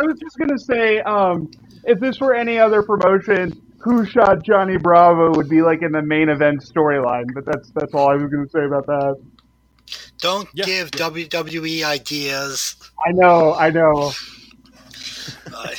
I 0.00 0.04
was, 0.04 0.18
just 0.18 0.38
gonna 0.38 0.58
say, 0.58 1.00
um, 1.00 1.50
if 1.84 2.00
this 2.00 2.20
were 2.20 2.34
any 2.34 2.58
other 2.58 2.82
promotion, 2.82 3.61
who 3.82 4.06
shot 4.06 4.42
Johnny 4.44 4.76
Bravo 4.76 5.34
would 5.34 5.48
be 5.48 5.62
like 5.62 5.82
in 5.82 5.92
the 5.92 6.02
main 6.02 6.28
event 6.28 6.60
storyline. 6.62 7.32
But 7.34 7.44
that's 7.44 7.70
that's 7.70 7.94
all 7.94 8.08
I 8.08 8.14
was 8.14 8.30
gonna 8.30 8.48
say 8.48 8.64
about 8.64 8.86
that. 8.86 9.20
Don't 10.18 10.48
yeah. 10.54 10.64
give 10.64 10.90
yeah. 10.94 11.10
WWE 11.10 11.84
ideas. 11.84 12.76
I 13.04 13.12
know, 13.12 13.54
I 13.54 13.70
know. 13.70 14.12
uh, 15.54 15.68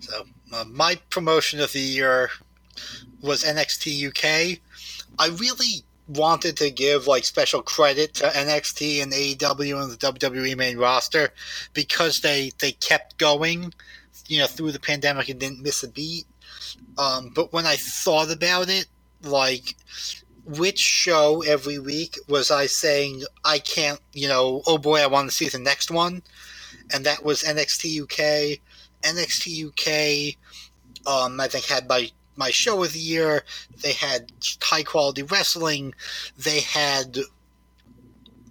so 0.00 0.24
uh, 0.52 0.64
my 0.70 0.96
promotion 1.10 1.60
of 1.60 1.72
the 1.72 1.80
year 1.80 2.30
was 3.20 3.42
NXT 3.42 4.08
UK. 4.08 4.60
I 5.18 5.28
really 5.28 5.84
wanted 6.06 6.56
to 6.56 6.70
give 6.70 7.06
like 7.06 7.24
special 7.24 7.62
credit 7.62 8.14
to 8.14 8.24
NXT 8.26 9.02
and 9.02 9.12
AEW 9.12 9.82
and 9.82 9.92
the 9.92 9.96
WWE 9.96 10.56
main 10.56 10.78
roster 10.78 11.30
because 11.72 12.20
they 12.20 12.52
they 12.58 12.72
kept 12.72 13.18
going, 13.18 13.72
you 14.30 14.38
know, 14.38 14.46
through 14.46 14.70
the 14.70 14.78
pandemic 14.78 15.28
and 15.28 15.40
didn't 15.40 15.60
miss 15.60 15.82
a 15.82 15.88
beat. 15.88 16.24
Um, 16.96 17.32
but 17.34 17.52
when 17.52 17.66
I 17.66 17.74
thought 17.74 18.32
about 18.32 18.68
it, 18.68 18.86
like 19.24 19.74
which 20.44 20.78
show 20.78 21.42
every 21.42 21.80
week 21.80 22.16
was 22.28 22.50
I 22.50 22.66
saying 22.66 23.24
I 23.44 23.58
can't, 23.58 24.00
you 24.12 24.28
know, 24.28 24.62
oh 24.66 24.78
boy, 24.78 25.00
I 25.00 25.08
want 25.08 25.28
to 25.28 25.34
see 25.34 25.48
the 25.48 25.58
next 25.58 25.90
one, 25.90 26.22
and 26.94 27.04
that 27.04 27.24
was 27.24 27.42
NXT 27.42 28.02
UK. 28.02 28.60
NXT 29.02 29.66
UK, 29.66 30.36
um, 31.12 31.40
I 31.40 31.48
think 31.48 31.64
had 31.64 31.88
my 31.88 32.08
my 32.36 32.50
show 32.50 32.84
of 32.84 32.92
the 32.92 33.00
year. 33.00 33.42
They 33.82 33.92
had 33.92 34.30
high 34.62 34.84
quality 34.84 35.24
wrestling. 35.24 35.92
They 36.38 36.60
had 36.60 37.18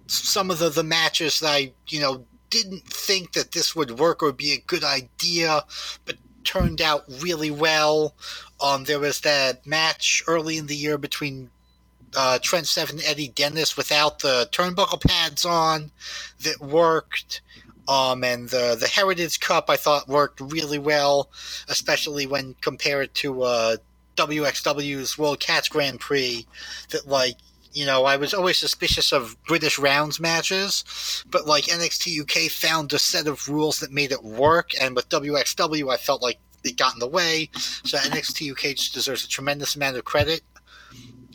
some 0.08 0.50
of 0.50 0.58
the, 0.58 0.68
the 0.68 0.82
matches 0.82 1.40
that 1.40 1.48
I, 1.50 1.72
you 1.88 2.00
know, 2.00 2.26
didn't 2.50 2.84
think 2.84 3.32
that 3.32 3.52
this 3.52 3.74
would 3.74 3.98
work 3.98 4.22
or 4.22 4.32
be 4.32 4.52
a 4.52 4.60
good 4.66 4.84
idea, 4.84 5.64
but 6.04 6.16
turned 6.44 6.80
out 6.80 7.04
really 7.20 7.50
well. 7.50 8.14
Um, 8.60 8.84
there 8.84 9.00
was 9.00 9.20
that 9.20 9.66
match 9.66 10.22
early 10.26 10.56
in 10.56 10.66
the 10.66 10.76
year 10.76 10.98
between 10.98 11.50
uh, 12.16 12.38
Trent 12.42 12.66
Seven 12.66 12.96
and 12.96 13.04
Eddie 13.06 13.28
Dennis 13.28 13.76
without 13.76 14.18
the 14.20 14.48
turnbuckle 14.52 15.00
pads 15.06 15.44
on 15.44 15.92
that 16.42 16.60
worked. 16.60 17.40
Um, 17.88 18.22
and 18.22 18.48
the 18.48 18.76
the 18.78 18.86
Heritage 18.86 19.40
Cup 19.40 19.68
I 19.68 19.76
thought 19.76 20.06
worked 20.06 20.40
really 20.40 20.78
well, 20.78 21.30
especially 21.68 22.26
when 22.26 22.54
compared 22.60 23.14
to 23.14 23.42
uh, 23.42 23.76
WXW's 24.16 25.18
World 25.18 25.40
Catch 25.40 25.70
Grand 25.70 25.98
Prix. 25.98 26.46
That 26.90 27.08
like 27.08 27.36
you 27.72 27.86
know 27.86 28.04
I 28.04 28.16
was 28.16 28.34
always 28.34 28.58
suspicious 28.58 29.12
of 29.12 29.36
British 29.44 29.78
rounds 29.78 30.20
matches, 30.20 31.24
but 31.30 31.46
like 31.46 31.64
NXT 31.64 32.20
UK 32.22 32.50
found 32.50 32.92
a 32.92 32.98
set 32.98 33.26
of 33.26 33.48
rules 33.48 33.80
that 33.80 33.92
made 33.92 34.12
it 34.12 34.24
work, 34.24 34.70
and 34.80 34.94
with 34.96 35.08
WXW 35.08 35.92
I 35.92 35.96
felt 35.96 36.22
like 36.22 36.38
it 36.64 36.76
got 36.76 36.94
in 36.94 37.00
the 37.00 37.08
way. 37.08 37.50
So 37.54 37.98
NXT 37.98 38.52
UK 38.52 38.76
just 38.76 38.94
deserves 38.94 39.24
a 39.24 39.28
tremendous 39.28 39.76
amount 39.76 39.96
of 39.96 40.04
credit. 40.04 40.42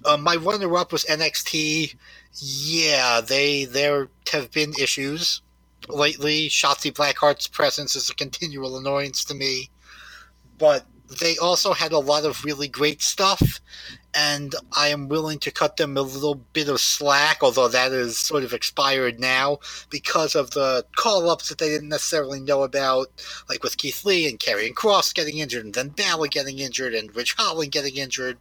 Uh, 0.03 0.17
my 0.17 0.35
runner-up 0.35 0.91
was 0.91 1.03
NXT. 1.05 1.95
Yeah, 2.33 3.21
they 3.21 3.65
there 3.65 4.09
have 4.31 4.51
been 4.51 4.73
issues 4.79 5.41
lately. 5.89 6.47
Shotzi 6.49 6.93
Blackheart's 6.93 7.47
presence 7.47 7.95
is 7.95 8.09
a 8.09 8.15
continual 8.15 8.77
annoyance 8.77 9.23
to 9.25 9.33
me, 9.33 9.69
but 10.57 10.85
they 11.19 11.37
also 11.37 11.73
had 11.73 11.91
a 11.91 11.99
lot 11.99 12.25
of 12.25 12.43
really 12.43 12.67
great 12.67 13.01
stuff, 13.01 13.59
and 14.15 14.55
I 14.71 14.87
am 14.87 15.09
willing 15.09 15.39
to 15.39 15.51
cut 15.51 15.77
them 15.77 15.97
a 15.97 16.01
little 16.01 16.35
bit 16.53 16.69
of 16.69 16.79
slack, 16.79 17.39
although 17.41 17.67
that 17.67 17.91
is 17.91 18.17
sort 18.17 18.43
of 18.43 18.53
expired 18.53 19.19
now 19.19 19.59
because 19.89 20.35
of 20.35 20.51
the 20.51 20.85
call 20.95 21.29
ups 21.29 21.49
that 21.49 21.57
they 21.57 21.67
didn't 21.69 21.89
necessarily 21.89 22.39
know 22.39 22.63
about, 22.63 23.07
like 23.49 23.61
with 23.61 23.77
Keith 23.77 24.05
Lee 24.05 24.27
and 24.27 24.39
Karrion 24.39 24.73
Kross 24.73 25.13
getting 25.13 25.39
injured, 25.39 25.65
and 25.65 25.73
then 25.73 25.89
Balor 25.89 26.27
getting 26.27 26.59
injured, 26.59 26.93
and 26.93 27.15
Ridge 27.15 27.35
Holland 27.37 27.73
getting 27.73 27.97
injured. 27.97 28.37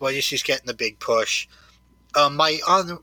Well, 0.00 0.12
she's 0.12 0.42
getting 0.42 0.70
a 0.70 0.74
big 0.74 0.98
push. 0.98 1.46
Um, 2.14 2.36
my 2.36 2.58
honor, 2.66 2.98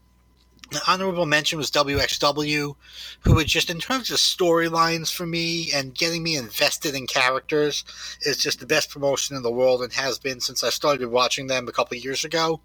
the 0.72 0.82
honorable 0.88 1.26
mention 1.26 1.58
was 1.58 1.72
WXW, 1.72 2.76
who 3.22 3.34
was 3.34 3.46
just 3.46 3.70
in 3.70 3.80
terms 3.80 4.12
of 4.12 4.18
storylines 4.18 5.14
for 5.14 5.26
me 5.26 5.72
and 5.74 5.96
getting 5.96 6.24
me 6.24 6.36
invested 6.36 6.96
in 6.96 7.08
characters 7.08 7.84
is 8.22 8.38
just 8.38 8.60
the 8.60 8.66
best 8.66 8.90
promotion 8.90 9.36
in 9.36 9.44
the 9.44 9.52
world 9.52 9.82
and 9.82 9.94
has 9.94 10.20
been 10.20 10.40
since 10.40 10.64
I 10.64 10.70
started 10.70 11.10
watching 11.10 11.48
them 11.48 11.68
a 11.68 11.72
couple 11.72 11.98
years 11.98 12.24
ago. 12.24 12.62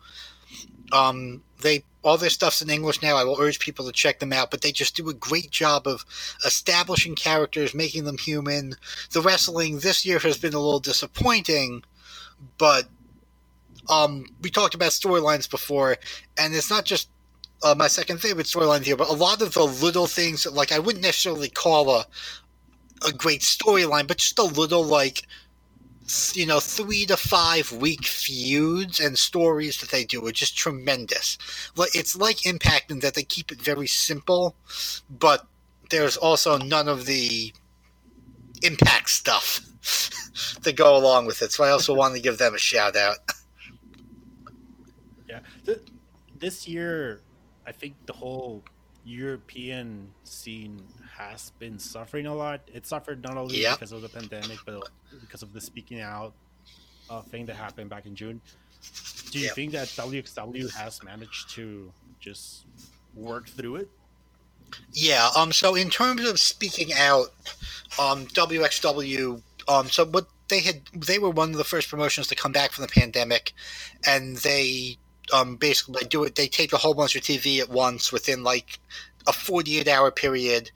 Um, 0.93 1.43
they 1.63 1.85
all 2.03 2.19
their 2.19 2.31
stuff's 2.31 2.61
in 2.61 2.69
English 2.69 3.01
now. 3.03 3.17
I 3.17 3.25
will 3.25 3.41
urge 3.41 3.59
people 3.59 3.87
to 3.87 3.93
check 3.93 4.19
them 4.19 4.33
out, 4.33 4.51
but 4.51 4.61
they 4.61 4.71
just 4.71 4.95
do 4.95 5.09
a 5.09 5.15
great 5.15 5.51
job 5.51 5.87
of 5.87 6.05
establishing 6.45 7.15
characters, 7.15 7.75
making 7.75 8.05
them 8.05 8.19
human. 8.19 8.77
The 9.13 9.23
wrestling 9.23 9.79
this 9.79 10.05
year 10.05 10.19
has 10.19 10.37
been 10.37 10.53
a 10.53 10.61
little 10.61 10.81
disappointing, 10.81 11.83
but 12.59 12.89
um, 13.89 14.27
we 14.43 14.51
talked 14.51 14.75
about 14.75 14.91
storylines 14.91 15.51
before, 15.51 15.97
and 16.37 16.55
it's 16.55 16.71
not 16.71 16.85
just 16.85 17.09
uh, 17.65 17.75
my 17.77 17.89
second 17.89 18.21
favorite 18.21 18.47
storyline 18.47 18.85
here, 18.85 18.97
but 18.97 19.09
a 19.09 19.13
lot 19.13 19.43
of 19.43 19.55
the 19.55 19.65
little 19.65 20.07
things, 20.07 20.47
like 20.47 20.71
I 20.71 20.79
wouldn't 20.79 21.03
necessarily 21.03 21.49
call 21.49 21.91
a 21.91 22.07
a 23.07 23.13
great 23.13 23.41
storyline, 23.41 24.07
but 24.07 24.19
just 24.19 24.39
a 24.39 24.45
little 24.45 24.85
like 24.85 25.27
you 26.35 26.45
know, 26.45 26.61
three 26.61 27.07
to 27.07 27.17
five 27.17 27.73
week 27.73 28.05
feuds 28.05 29.01
and 29.01 29.19
stories 29.19 29.79
that 29.79 29.91
they 29.91 30.05
do 30.05 30.27
are 30.27 30.33
just 30.33 30.57
tremendous. 30.57 31.39
It's 31.95 32.15
like 32.15 32.45
Impact 32.45 32.91
in 32.91 32.99
that 33.01 33.15
they 33.15 33.23
keep 33.23 33.51
it 33.51 33.61
very 33.61 33.87
simple, 33.87 34.55
but 35.09 35.47
there's 35.89 36.17
also 36.19 36.59
none 36.59 36.89
of 36.89 37.07
the 37.07 37.55
Impact 38.63 39.09
stuff 39.09 39.61
to 40.63 40.73
go 40.73 40.97
along 40.97 41.27
with 41.27 41.41
it. 41.41 41.53
So 41.53 41.65
I 41.65 41.71
also 41.71 41.95
want 41.95 42.15
to 42.15 42.21
give 42.21 42.37
them 42.37 42.55
a 42.55 42.59
shout 42.59 42.97
out. 42.97 43.17
Yeah, 45.27 45.41
this 46.39 46.69
year, 46.69 47.23
I 47.67 47.73
think 47.73 47.95
the 48.07 48.13
whole 48.13 48.63
European 49.05 50.09
scene 50.25 50.83
has 51.17 51.53
been 51.59 51.79
suffering 51.79 52.27
a 52.27 52.35
lot. 52.35 52.61
It 52.73 52.87
suffered 52.87 53.23
not 53.23 53.37
only 53.37 53.61
yep. 53.63 53.79
because 53.79 53.93
of 53.93 54.03
the 54.03 54.09
pandemic, 54.09 54.59
but 54.65 54.89
because 55.21 55.43
of 55.43 55.53
the 55.53 55.61
speaking 55.61 56.01
out 56.01 56.33
uh, 57.11 57.23
thing 57.23 57.47
that 57.47 57.57
happened 57.57 57.91
back 57.91 58.07
in 58.07 58.15
June. 58.15 58.41
Do 59.31 59.39
you 59.39 59.47
yep. 59.47 59.55
think 59.55 59.73
that 59.73 59.89
WXW 59.89 60.73
has 60.75 61.03
managed 61.03 61.51
to 61.51 61.93
just 62.21 62.67
work 63.15 63.49
through 63.49 63.77
it? 63.77 63.89
Yeah. 64.93 65.29
Um. 65.37 65.53
So 65.53 65.75
in 65.75 65.91
terms 65.91 66.27
of 66.29 66.39
speaking 66.41 66.93
out, 66.95 67.29
um, 67.99 68.27
WXW. 68.27 69.43
Um. 69.69 69.89
So 69.89 70.05
what 70.07 70.29
they 70.49 70.61
had, 70.61 70.83
they 70.95 71.19
were 71.19 71.31
one 71.31 71.51
of 71.51 71.57
the 71.57 71.65
first 71.65 71.89
promotions 71.89 72.27
to 72.29 72.35
come 72.35 72.53
back 72.53 72.73
from 72.73 72.83
the 72.83 72.89
pandemic, 72.89 73.53
and 74.07 74.37
they 74.39 74.99
um 75.33 75.57
basically 75.57 76.01
they 76.01 76.07
do 76.07 76.25
it. 76.25 76.35
They 76.35 76.49
taped 76.49 76.73
a 76.73 76.79
whole 76.79 76.95
bunch 76.95 77.17
of 77.17 77.23
TV 77.23 77.61
at 77.61 77.69
once 77.69 78.13
within 78.13 78.43
like 78.43 78.79
a 79.27 79.33
48 79.33 79.89
hour 79.89 80.11
period, 80.11 80.71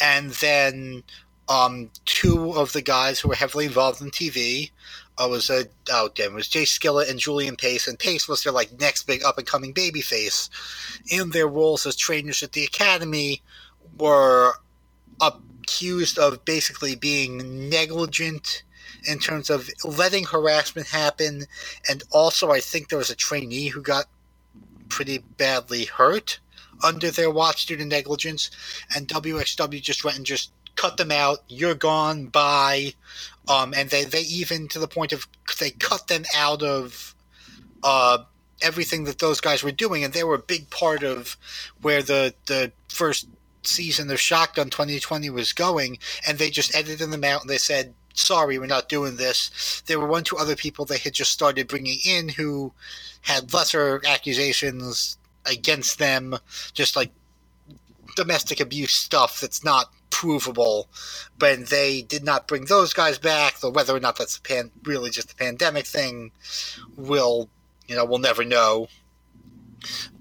and 0.00 0.30
then 0.32 1.02
um, 1.48 1.90
two 2.04 2.52
of 2.52 2.72
the 2.72 2.82
guys 2.82 3.20
who 3.20 3.28
were 3.28 3.34
heavily 3.34 3.66
involved 3.66 4.00
in 4.00 4.10
TV. 4.10 4.70
Uh, 5.16 5.28
was 5.30 5.48
a 5.48 5.66
oh 5.92 6.10
damn, 6.16 6.32
it 6.32 6.34
was 6.34 6.48
Jay 6.48 6.64
Skillet 6.64 7.08
and 7.08 7.20
Julian 7.20 7.54
Pace, 7.54 7.86
and 7.86 7.96
Pace 7.96 8.26
was 8.26 8.42
their 8.42 8.52
like 8.52 8.80
next 8.80 9.04
big 9.04 9.22
up 9.22 9.38
and 9.38 9.46
coming 9.46 9.72
baby 9.72 10.00
face. 10.00 10.50
In 11.08 11.30
their 11.30 11.46
roles 11.46 11.86
as 11.86 11.94
trainers 11.94 12.42
at 12.42 12.50
the 12.50 12.64
academy, 12.64 13.40
were 13.96 14.54
accused 15.20 16.18
of 16.18 16.44
basically 16.44 16.96
being 16.96 17.68
negligent 17.68 18.64
in 19.06 19.18
terms 19.18 19.50
of 19.50 19.68
letting 19.84 20.24
harassment 20.24 20.88
happen, 20.88 21.46
and 21.88 22.02
also 22.10 22.50
I 22.50 22.60
think 22.60 22.88
there 22.88 22.98
was 22.98 23.10
a 23.10 23.16
trainee 23.16 23.68
who 23.68 23.82
got 23.82 24.06
pretty 24.88 25.18
badly 25.18 25.84
hurt 25.84 26.38
under 26.82 27.10
their 27.10 27.30
watch 27.30 27.66
due 27.66 27.76
to 27.76 27.84
negligence, 27.84 28.50
and 28.94 29.08
WXW 29.08 29.80
just 29.82 30.04
went 30.04 30.16
and 30.16 30.26
just 30.26 30.52
cut 30.76 30.96
them 30.96 31.10
out. 31.10 31.38
You're 31.48 31.74
gone. 31.74 32.26
Bye. 32.26 32.94
Um, 33.48 33.74
and 33.74 33.90
they, 33.90 34.04
they 34.04 34.22
even 34.22 34.68
to 34.68 34.78
the 34.78 34.88
point 34.88 35.12
of 35.12 35.26
they 35.60 35.70
cut 35.70 36.08
them 36.08 36.24
out 36.34 36.62
of 36.62 37.14
uh, 37.82 38.18
everything 38.62 39.04
that 39.04 39.18
those 39.18 39.40
guys 39.40 39.62
were 39.62 39.72
doing, 39.72 40.04
and 40.04 40.12
they 40.12 40.24
were 40.24 40.34
a 40.34 40.38
big 40.38 40.70
part 40.70 41.02
of 41.02 41.36
where 41.82 42.02
the 42.02 42.34
the 42.46 42.72
first 42.88 43.28
season 43.62 44.10
of 44.10 44.20
Shotgun 44.20 44.70
2020 44.70 45.30
was 45.30 45.52
going, 45.52 45.98
and 46.26 46.38
they 46.38 46.50
just 46.50 46.74
edited 46.74 47.10
them 47.10 47.24
out 47.24 47.42
and 47.42 47.50
they 47.50 47.58
said, 47.58 47.94
"Sorry, 48.14 48.58
we're 48.58 48.66
not 48.66 48.88
doing 48.88 49.16
this." 49.16 49.82
There 49.86 50.00
were 50.00 50.06
one, 50.06 50.24
two 50.24 50.36
other 50.36 50.56
people 50.56 50.84
they 50.84 50.98
had 50.98 51.12
just 51.14 51.32
started 51.32 51.68
bringing 51.68 51.98
in 52.04 52.30
who 52.30 52.72
had 53.22 53.52
lesser 53.52 54.00
accusations 54.06 55.18
against 55.46 55.98
them, 55.98 56.38
just 56.72 56.96
like 56.96 57.10
domestic 58.16 58.60
abuse 58.60 58.94
stuff 58.94 59.40
that's 59.40 59.64
not 59.64 59.92
provable. 60.10 60.88
But 61.38 61.66
they 61.66 62.02
did 62.02 62.24
not 62.24 62.46
bring 62.46 62.66
those 62.66 62.92
guys 62.92 63.18
back. 63.18 63.60
Though 63.60 63.70
whether 63.70 63.94
or 63.94 64.00
not 64.00 64.16
that's 64.16 64.38
pan- 64.38 64.70
really 64.84 65.10
just 65.10 65.32
a 65.32 65.36
pandemic 65.36 65.86
thing, 65.86 66.32
will 66.96 67.48
you 67.86 67.96
know 67.96 68.04
we'll 68.04 68.18
never 68.18 68.44
know. 68.44 68.88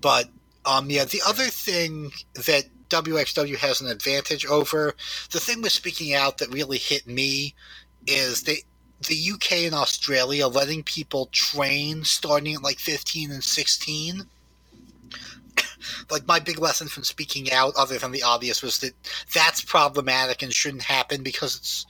But 0.01 0.29
um, 0.65 0.89
yeah, 0.89 1.05
the 1.05 1.21
other 1.25 1.45
thing 1.45 2.11
that 2.33 2.65
WXW 2.89 3.57
has 3.57 3.81
an 3.81 3.87
advantage 3.87 4.45
over 4.45 4.93
the 5.31 5.39
thing 5.39 5.61
with 5.61 5.71
speaking 5.71 6.13
out 6.13 6.37
that 6.37 6.53
really 6.53 6.77
hit 6.77 7.07
me 7.07 7.55
is 8.07 8.43
they 8.43 8.63
the 9.07 9.31
UK 9.33 9.51
and 9.63 9.75
Australia 9.75 10.47
letting 10.47 10.83
people 10.83 11.27
train 11.33 12.05
starting 12.05 12.55
at 12.55 12.63
like 12.63 12.79
15 12.79 13.31
and 13.31 13.43
16 13.43 14.25
like 16.11 16.27
my 16.27 16.39
big 16.39 16.59
lesson 16.59 16.87
from 16.87 17.03
speaking 17.03 17.51
out, 17.51 17.73
other 17.77 17.97
than 17.97 18.11
the 18.11 18.23
obvious, 18.23 18.61
was 18.61 18.79
that 18.79 18.93
that's 19.33 19.61
problematic 19.61 20.41
and 20.41 20.53
shouldn't 20.53 20.83
happen 20.83 21.23
because 21.23 21.55
it's 21.57 21.85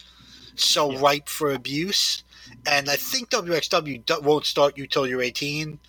so 0.56 0.92
yeah. 0.92 1.02
ripe 1.02 1.30
for 1.30 1.52
abuse. 1.52 2.24
And 2.66 2.90
I 2.90 2.96
think 2.96 3.30
WXW 3.30 4.22
won't 4.22 4.46
start 4.46 4.78
you 4.78 4.88
till 4.88 5.08
you're 5.08 5.22
18. 5.22 5.80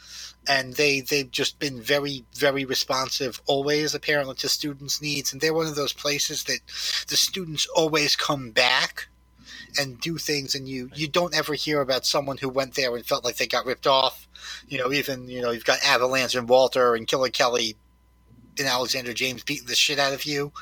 And 0.46 0.74
they, 0.74 1.00
they've 1.00 1.30
just 1.30 1.58
been 1.58 1.80
very, 1.80 2.24
very 2.34 2.66
responsive 2.66 3.40
always, 3.46 3.94
apparently, 3.94 4.34
to 4.36 4.48
students' 4.48 5.00
needs. 5.00 5.32
And 5.32 5.40
they're 5.40 5.54
one 5.54 5.66
of 5.66 5.74
those 5.74 5.94
places 5.94 6.44
that 6.44 6.60
the 7.08 7.16
students 7.16 7.66
always 7.74 8.14
come 8.14 8.50
back 8.50 9.08
and 9.78 10.00
do 10.00 10.18
things 10.18 10.54
and 10.54 10.68
you 10.68 10.90
you 10.94 11.08
don't 11.08 11.34
ever 11.34 11.54
hear 11.54 11.80
about 11.80 12.06
someone 12.06 12.36
who 12.36 12.48
went 12.48 12.74
there 12.74 12.94
and 12.94 13.04
felt 13.04 13.24
like 13.24 13.36
they 13.36 13.46
got 13.46 13.66
ripped 13.66 13.86
off 13.86 14.28
you 14.68 14.78
know 14.78 14.92
even 14.92 15.28
you 15.28 15.40
know 15.40 15.50
you've 15.50 15.64
got 15.64 15.82
avalanche 15.84 16.34
and 16.34 16.48
walter 16.48 16.94
and 16.94 17.06
killer 17.06 17.28
kelly 17.28 17.76
and 18.58 18.68
Alexander 18.68 19.12
James 19.12 19.42
beating 19.42 19.66
the 19.66 19.74
shit 19.74 19.98
out 19.98 20.12
of 20.12 20.24
you, 20.24 20.52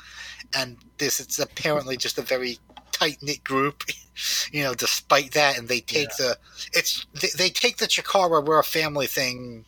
and 0.55 0.77
this 0.97 1.19
it's 1.19 1.39
apparently 1.39 1.97
just 1.97 2.17
a 2.17 2.21
very 2.21 2.57
tight 2.91 3.17
knit 3.21 3.43
group, 3.43 3.83
you 4.51 4.63
know. 4.63 4.73
Despite 4.73 5.31
that, 5.33 5.57
and 5.57 5.67
they 5.67 5.79
take 5.79 6.09
yeah. 6.19 6.25
the 6.25 6.37
it's 6.73 7.05
they, 7.13 7.29
they, 7.37 7.49
take 7.49 7.77
the 7.77 7.85
Chikara 7.85 8.43
we're 8.43 8.59
a 8.59 8.63
family 8.63 9.07
thing 9.07 9.65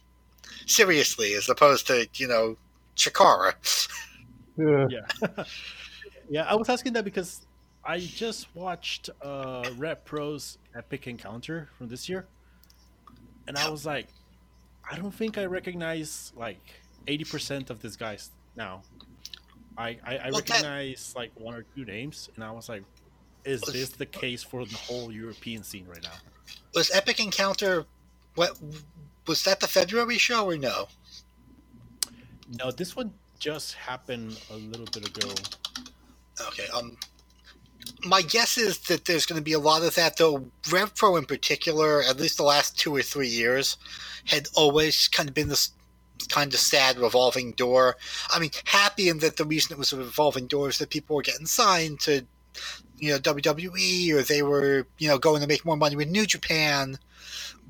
seriously, 0.66 1.34
as 1.34 1.50
opposed 1.50 1.88
to 1.88 2.08
you 2.16 2.28
know 2.28 2.58
Chikara. 2.96 3.54
Yeah, 4.58 4.88
yeah. 4.90 5.44
yeah. 6.30 6.44
I 6.44 6.56
was 6.56 6.70
asking 6.70 6.94
that 6.94 7.04
because 7.04 7.46
I 7.86 8.00
just 8.00 8.54
watched 8.56 9.10
uh, 9.22 9.70
Rev 9.78 10.04
Pro's 10.06 10.58
Epic 10.76 11.08
Encounter 11.08 11.70
from 11.78 11.88
this 11.88 12.10
year, 12.10 12.26
and 13.48 13.58
I 13.58 13.70
was 13.70 13.86
like, 13.86 14.08
I 14.90 14.98
don't 14.98 15.14
think 15.14 15.38
I 15.38 15.46
recognize 15.46 16.34
like 16.36 16.62
eighty 17.08 17.26
percent 17.26 17.70
of 17.70 17.82
these 17.82 17.96
guys 17.96 18.32
now. 18.56 18.82
I 19.78 19.98
I, 20.04 20.18
I 20.18 20.30
well, 20.32 20.40
recognize 20.40 21.14
that... 21.14 21.20
like 21.20 21.32
one 21.40 21.54
or 21.54 21.66
two 21.76 21.86
names, 21.86 22.30
and 22.36 22.44
I 22.44 22.52
was 22.52 22.70
like, 22.70 22.84
is 23.44 23.62
this 23.62 23.90
the 23.90 24.06
case 24.06 24.42
for 24.42 24.66
the 24.66 24.76
whole 24.76 25.12
European 25.12 25.64
scene 25.64 25.86
right 25.88 26.04
now? 26.04 26.18
Was 26.74 26.92
Epic 26.92 27.20
Encounter 27.20 27.86
what 28.36 28.58
was 29.28 29.44
that 29.44 29.60
the 29.60 29.68
February 29.68 30.18
show 30.18 30.46
or 30.46 30.58
no? 30.58 30.88
No, 32.60 32.72
this 32.72 32.96
one 32.96 33.14
just 33.40 33.74
happened 33.74 34.40
a 34.52 34.56
little 34.56 34.86
bit 34.86 35.08
ago. 35.08 35.34
Okay. 36.48 36.68
Um, 36.74 36.98
my 38.04 38.22
guess 38.22 38.58
is 38.58 38.80
that 38.80 39.06
there's 39.06 39.26
going 39.26 39.40
to 39.40 39.44
be 39.44 39.54
a 39.54 39.60
lot 39.60 39.84
of 39.84 39.96
that, 39.96 40.18
though. 40.18 40.46
RevPro 40.64 41.18
in 41.18 41.26
particular, 41.26 42.02
at 42.04 42.20
least 42.20 42.38
the 42.38 42.44
last 42.44 42.78
two 42.78 42.96
or 42.96 43.02
three 43.02 43.28
years, 43.28 43.78
had 44.26 44.48
always 44.56 45.08
kind 45.08 45.30
of 45.30 45.36
been 45.36 45.50
this 45.50 45.72
kind 46.30 46.54
of 46.54 46.60
sad 46.60 46.98
revolving 46.98 47.52
door. 47.54 47.98
I 48.32 48.40
mean, 48.40 48.52
happy 48.66 49.10
in 49.10 49.20
that 49.20 49.38
the 49.38 49.46
reason 49.46 49.74
it 49.74 49.80
was 49.80 49.94
a 49.94 49.98
revolving 49.98 50.48
door 50.48 50.70
is 50.70 50.78
that 50.80 50.90
people 50.90 51.16
were 51.16 51.22
getting 51.22 51.46
signed 51.46 52.00
to, 52.02 52.26
you 52.98 53.12
know, 53.12 53.20
WWE 53.20 54.14
or 54.14 54.22
they 54.22 54.42
were, 54.42 54.88
you 54.98 55.08
know, 55.08 55.18
going 55.18 55.42
to 55.42 55.48
make 55.48 55.66
more 55.66 55.78
money 55.78 55.96
with 55.96 56.10
New 56.10 56.26
Japan. 56.26 56.98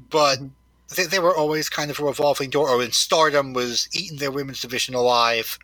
But 0.10 0.38
mm-hmm. 0.38 0.48
they, 0.96 1.06
they 1.06 1.20
were 1.20 1.36
always 1.36 1.70
kind 1.70 1.92
of 1.92 2.00
a 2.00 2.06
revolving 2.06 2.50
door. 2.50 2.70
Or 2.70 2.84
in 2.84 2.92
Stardom 2.92 3.54
was 3.54 3.90
eating 3.94 4.18
their 4.18 4.32
women's 4.32 4.62
division 4.62 4.96
alive 4.96 5.60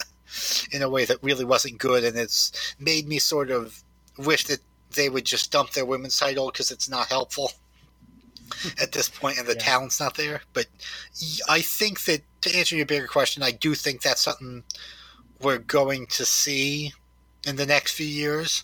in 0.72 0.82
a 0.82 0.90
way 0.90 1.06
that 1.06 1.24
really 1.24 1.46
wasn't 1.46 1.78
good. 1.78 2.04
And 2.04 2.18
it's 2.18 2.76
made 2.80 3.08
me 3.08 3.20
sort 3.20 3.52
of 3.52 3.84
wish 4.26 4.46
that 4.46 4.60
they 4.96 5.10
would 5.10 5.26
just 5.26 5.52
dump 5.52 5.72
their 5.72 5.86
women's 5.86 6.18
title 6.18 6.52
because 6.52 6.72
it's 6.72 6.90
not 6.90 7.08
helpful 7.08 7.52
at 8.82 8.92
this 8.92 9.08
point 9.08 9.38
and 9.38 9.48
the 9.48 9.54
yeah. 9.54 9.60
talent's 9.60 10.00
not 10.00 10.16
there. 10.16 10.42
But 10.54 10.68
I 11.50 11.62
think 11.62 12.04
that 12.06 12.22
to 12.42 12.56
answer 12.56 12.76
your 12.76 12.86
bigger 12.86 13.08
question, 13.08 13.44
I 13.44 13.52
do 13.52 13.76
think 13.76 14.02
that's 14.02 14.22
something 14.22 14.64
we're 15.42 15.60
going 15.60 16.08
to 16.08 16.26
see 16.26 16.94
in 17.48 17.56
the 17.56 17.66
next 17.66 17.94
few 17.94 18.06
years. 18.06 18.64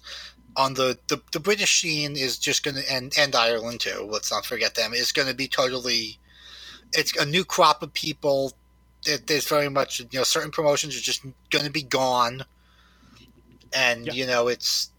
On 0.56 0.74
the, 0.74 0.98
the, 1.08 1.22
the 1.32 1.40
British 1.40 1.82
scene 1.82 2.18
is 2.18 2.38
just 2.38 2.64
going 2.64 2.76
to, 2.76 2.92
and, 2.92 3.14
and 3.18 3.36
Ireland 3.36 3.80
too, 3.80 4.08
let's 4.12 4.32
not 4.32 4.46
forget 4.46 4.76
them, 4.76 4.94
is 4.94 5.12
going 5.12 5.28
to 5.28 5.36
be 5.36 5.48
totally, 5.48 6.20
it's 6.94 7.16
a 7.16 7.26
new 7.26 7.46
crop 7.46 7.84
of 7.84 7.94
people. 7.94 8.54
There's 9.26 9.48
very 9.48 9.70
much, 9.70 10.00
you 10.00 10.08
know, 10.14 10.24
certain 10.24 10.52
promotions 10.52 10.98
are 10.98 11.02
just 11.02 11.24
going 11.52 11.66
to 11.66 11.72
be 11.72 11.84
gone. 11.84 12.44
And, 13.72 14.08
you 14.08 14.26
know, 14.26 14.48
it's, 14.48 14.92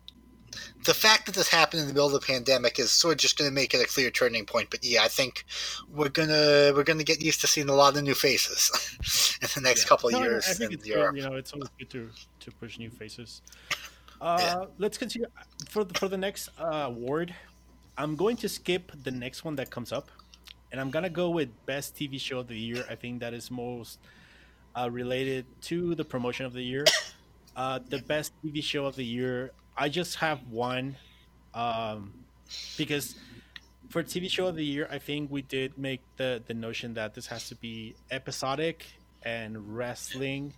the 0.89 0.95
fact 0.95 1.26
that 1.26 1.34
this 1.34 1.49
happened 1.49 1.82
in 1.82 1.86
the 1.86 1.93
middle 1.93 2.07
of 2.07 2.14
the 2.14 2.26
pandemic 2.26 2.78
is 2.78 2.91
sort 2.91 3.12
of 3.12 3.18
just 3.18 3.36
going 3.36 3.49
to 3.49 3.55
make 3.55 3.74
it 3.74 3.80
a 3.82 3.86
clear 3.86 4.11
turning 4.11 4.47
point. 4.47 4.70
But 4.70 4.82
yeah, 4.82 5.03
I 5.03 5.09
think 5.09 5.45
we're 5.95 6.09
gonna 6.09 6.72
we're 6.74 6.82
gonna 6.82 7.05
get 7.05 7.20
used 7.20 7.43
to 7.43 7.47
seeing 7.47 7.68
a 7.68 7.74
lot 7.74 7.95
of 7.95 8.03
new 8.03 8.14
faces 8.14 9.39
in 9.43 9.49
the 9.55 9.61
next 9.61 9.84
yeah. 9.84 9.89
couple 9.91 10.09
of 10.09 10.14
no, 10.14 10.22
years. 10.22 10.47
I 10.49 10.55
think 10.55 10.72
it's 10.72 10.84
good, 10.84 11.14
you 11.14 11.22
know 11.22 11.34
it's 11.34 11.53
always 11.53 11.68
good 11.78 11.91
to 11.91 12.09
to 12.41 12.51
push 12.53 12.78
new 12.78 12.91
faces. 12.91 13.43
Uh, 14.20 14.36
yeah. 14.41 14.64
Let's 14.78 14.99
continue 14.99 15.28
for 15.68 15.84
the, 15.84 15.97
for 15.97 16.09
the 16.09 16.16
next 16.16 16.49
uh, 16.59 16.91
award. 16.91 17.32
I'm 17.97 18.16
going 18.16 18.36
to 18.39 18.49
skip 18.49 18.91
the 19.05 19.12
next 19.12 19.45
one 19.45 19.55
that 19.61 19.70
comes 19.70 19.93
up, 19.93 20.11
and 20.72 20.80
I'm 20.80 20.91
gonna 20.91 21.09
go 21.09 21.30
with 21.30 21.51
best 21.66 21.95
TV 21.95 22.18
show 22.18 22.41
of 22.41 22.49
the 22.49 22.59
year. 22.59 22.84
I 22.91 22.97
think 22.97 23.20
that 23.20 23.32
is 23.32 23.49
most 23.49 24.01
uh, 24.74 24.91
related 24.91 25.47
to 25.70 25.95
the 25.95 26.05
promotion 26.05 26.47
of 26.47 26.53
the 26.53 26.64
year. 26.64 26.84
Uh, 27.55 27.78
the 27.89 27.99
best 27.99 28.32
TV 28.43 28.61
show 28.61 28.86
of 28.86 28.97
the 28.97 29.05
year. 29.05 29.53
I 29.79 29.89
just 29.89 30.16
have 30.16 30.41
one, 30.51 30.97
um, 31.55 32.12
because 32.76 33.14
for 33.89 34.03
TV 34.03 34.29
show 34.29 34.49
of 34.49 34.57
the 34.57 34.64
year, 34.64 34.89
I 34.91 34.99
think 34.99 35.31
we 35.31 35.43
did 35.43 35.79
make 35.79 36.01
the 36.16 36.43
the 36.47 36.55
notion 36.55 36.95
that 36.95 37.14
this 37.14 37.26
has 37.29 37.49
to 37.49 37.55
be 37.55 37.95
episodic 38.11 38.85
and 39.22 39.76
wrestling, 39.76 40.53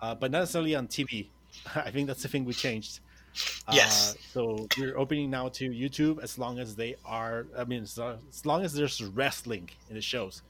uh, 0.00 0.14
but 0.14 0.30
not 0.30 0.40
necessarily 0.40 0.74
on 0.74 0.88
TV. 0.88 1.26
I 1.74 1.90
think 1.90 2.06
that's 2.06 2.22
the 2.22 2.28
thing 2.28 2.44
we 2.44 2.54
changed. 2.54 3.00
Yes. 3.72 4.14
Uh, 4.14 4.18
so 4.32 4.66
we're 4.78 4.96
opening 4.96 5.30
now 5.30 5.48
to 5.48 5.68
YouTube 5.68 6.22
as 6.22 6.38
long 6.38 6.58
as 6.58 6.74
they 6.76 6.96
are. 7.04 7.46
I 7.56 7.64
mean, 7.64 7.82
as, 7.82 7.98
as 7.98 8.46
long 8.46 8.64
as 8.64 8.72
there's 8.72 9.02
wrestling 9.02 9.70
in 9.88 9.96
the 9.96 10.02
shows. 10.02 10.42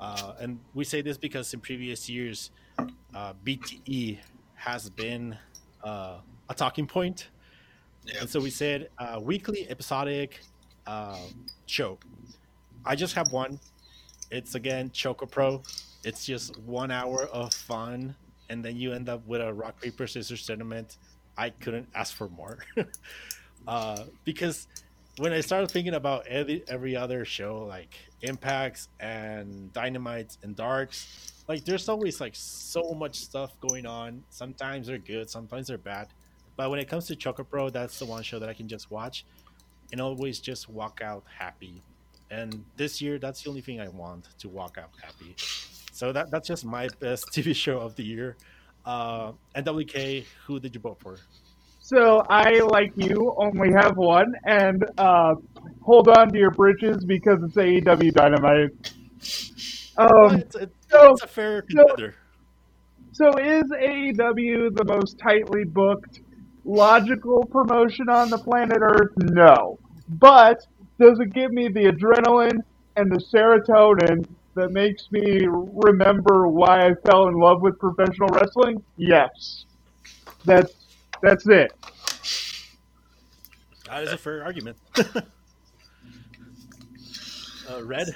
Uh, 0.00 0.32
and 0.40 0.58
we 0.74 0.84
say 0.84 1.02
this 1.02 1.16
because 1.16 1.52
in 1.54 1.60
previous 1.60 2.08
years, 2.08 2.50
uh, 3.14 3.32
BTE 3.44 4.18
has 4.54 4.90
been 4.90 5.36
uh, 5.82 6.16
a 6.48 6.54
talking 6.54 6.86
point. 6.86 7.28
Yeah. 8.04 8.20
And 8.20 8.30
so 8.30 8.40
we 8.40 8.50
said 8.50 8.90
uh, 8.98 9.18
weekly 9.22 9.66
episodic 9.68 10.40
uh, 10.86 11.18
show. 11.66 11.98
I 12.84 12.94
just 12.96 13.14
have 13.14 13.32
one. 13.32 13.58
It's 14.30 14.54
again 14.54 14.90
Choco 14.90 15.26
Pro. 15.26 15.62
It's 16.04 16.24
just 16.26 16.58
one 16.60 16.90
hour 16.90 17.26
of 17.32 17.54
fun, 17.54 18.14
and 18.50 18.64
then 18.64 18.76
you 18.76 18.92
end 18.92 19.08
up 19.08 19.26
with 19.26 19.40
a 19.40 19.52
rock 19.52 19.80
paper 19.80 20.06
scissors 20.06 20.44
tournament. 20.44 20.98
I 21.36 21.50
couldn't 21.50 21.88
ask 21.94 22.14
for 22.14 22.28
more, 22.28 22.58
uh, 23.68 24.04
because 24.24 24.66
when 25.18 25.32
I 25.32 25.40
started 25.40 25.70
thinking 25.70 25.94
about 25.94 26.26
every 26.26 26.62
every 26.68 26.96
other 26.96 27.24
show 27.24 27.64
like 27.66 27.94
Impacts 28.22 28.88
and 29.00 29.72
Dynamites 29.72 30.38
and 30.42 30.54
Darks, 30.54 31.32
like 31.48 31.64
there's 31.64 31.88
always 31.88 32.20
like 32.20 32.34
so 32.34 32.92
much 32.92 33.16
stuff 33.16 33.58
going 33.60 33.86
on. 33.86 34.24
Sometimes 34.30 34.88
they're 34.88 34.98
good, 34.98 35.30
sometimes 35.30 35.68
they're 35.68 35.78
bad. 35.78 36.08
But 36.56 36.70
when 36.70 36.78
it 36.78 36.88
comes 36.88 37.06
to 37.06 37.16
Choco 37.16 37.44
Pro, 37.44 37.70
that's 37.70 37.98
the 37.98 38.04
one 38.04 38.22
show 38.22 38.38
that 38.38 38.48
I 38.48 38.54
can 38.54 38.68
just 38.68 38.90
watch 38.90 39.24
and 39.92 40.00
always 40.00 40.38
just 40.40 40.68
walk 40.68 41.00
out 41.02 41.24
happy. 41.38 41.82
And 42.30 42.64
this 42.76 43.00
year, 43.02 43.18
that's 43.18 43.42
the 43.42 43.48
only 43.50 43.60
thing 43.60 43.80
I 43.80 43.88
want 43.88 44.28
to 44.38 44.48
walk 44.48 44.78
out 44.78 44.90
happy. 45.02 45.34
So 45.92 46.12
that 46.12 46.30
that's 46.30 46.48
just 46.48 46.64
my 46.64 46.88
best 47.00 47.26
TV 47.32 47.54
show 47.54 47.78
of 47.78 47.94
the 47.96 48.02
year. 48.04 48.36
Uh, 48.86 49.32
NWK, 49.56 50.24
who 50.46 50.60
did 50.60 50.74
you 50.74 50.80
vote 50.80 50.98
for? 51.00 51.16
So 51.80 52.24
I, 52.30 52.60
like 52.60 52.92
you, 52.96 53.34
only 53.36 53.70
have 53.72 53.96
one, 53.96 54.34
and 54.44 54.84
uh, 54.96 55.34
hold 55.82 56.08
on 56.08 56.30
to 56.32 56.38
your 56.38 56.50
britches 56.50 57.04
because 57.04 57.42
it's 57.42 57.56
AEW 57.56 58.12
Dynamite. 58.12 58.70
Well, 59.98 60.26
Um, 60.30 60.36
it's, 60.38 60.56
it's, 60.56 60.74
so- 60.90 61.12
it's 61.12 61.22
a 61.22 61.26
fair 61.26 61.64
so- 61.70 62.10
so 63.12 63.28
is 63.38 63.64
AEW 63.70 64.74
the 64.74 64.84
most 64.84 65.18
tightly 65.18 65.64
booked, 65.64 66.20
logical 66.64 67.44
promotion 67.44 68.08
on 68.08 68.30
the 68.30 68.38
planet 68.38 68.78
Earth? 68.80 69.12
No. 69.16 69.78
But 70.08 70.60
does 70.98 71.18
it 71.20 71.32
give 71.32 71.52
me 71.52 71.68
the 71.68 71.92
adrenaline 71.92 72.58
and 72.96 73.10
the 73.10 73.22
serotonin 73.32 74.26
that 74.54 74.70
makes 74.70 75.08
me 75.10 75.46
remember 75.48 76.48
why 76.48 76.86
I 76.86 76.94
fell 77.06 77.28
in 77.28 77.34
love 77.34 77.62
with 77.62 77.78
professional 77.78 78.28
wrestling? 78.28 78.82
Yes. 78.96 79.64
That's 80.44 80.72
that's 81.22 81.46
it. 81.46 81.72
That 83.86 84.04
is 84.04 84.12
a 84.12 84.18
fair 84.18 84.44
argument. 84.44 84.76
uh, 84.96 85.02
Red, 87.82 88.14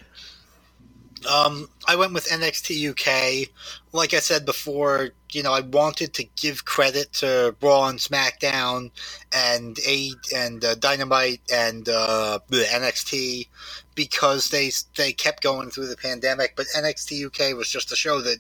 Um, 1.27 1.69
I 1.87 1.97
went 1.97 2.15
with 2.15 2.29
NXT 2.29 2.91
UK. 2.91 3.49
Like 3.93 4.15
I 4.15 4.21
said 4.21 4.45
before, 4.47 5.11
you 5.33 5.43
know, 5.43 5.53
I 5.53 5.61
wanted 5.61 6.15
to 6.15 6.25
give 6.37 6.65
credit 6.65 7.13
to 7.15 7.55
Raw 7.61 7.89
and 7.89 7.99
SmackDown 7.99 8.91
and 9.33 9.79
A 9.87 10.13
and 10.35 10.65
uh, 10.65 10.75
Dynamite 10.77 11.41
and 11.53 11.89
uh, 11.89 12.41
NXT 12.51 13.49
because 13.95 14.51
they 14.51 14.71
they 14.97 15.13
kept 15.13 15.43
going 15.43 15.71
through 15.71 15.89
the 15.89 15.97
pandemic. 15.97 16.55
But 16.57 16.67
NXT 16.77 17.27
UK 17.27 17.57
was 17.57 17.69
just 17.69 17.93
a 17.93 17.97
show 17.97 18.21
that, 18.21 18.39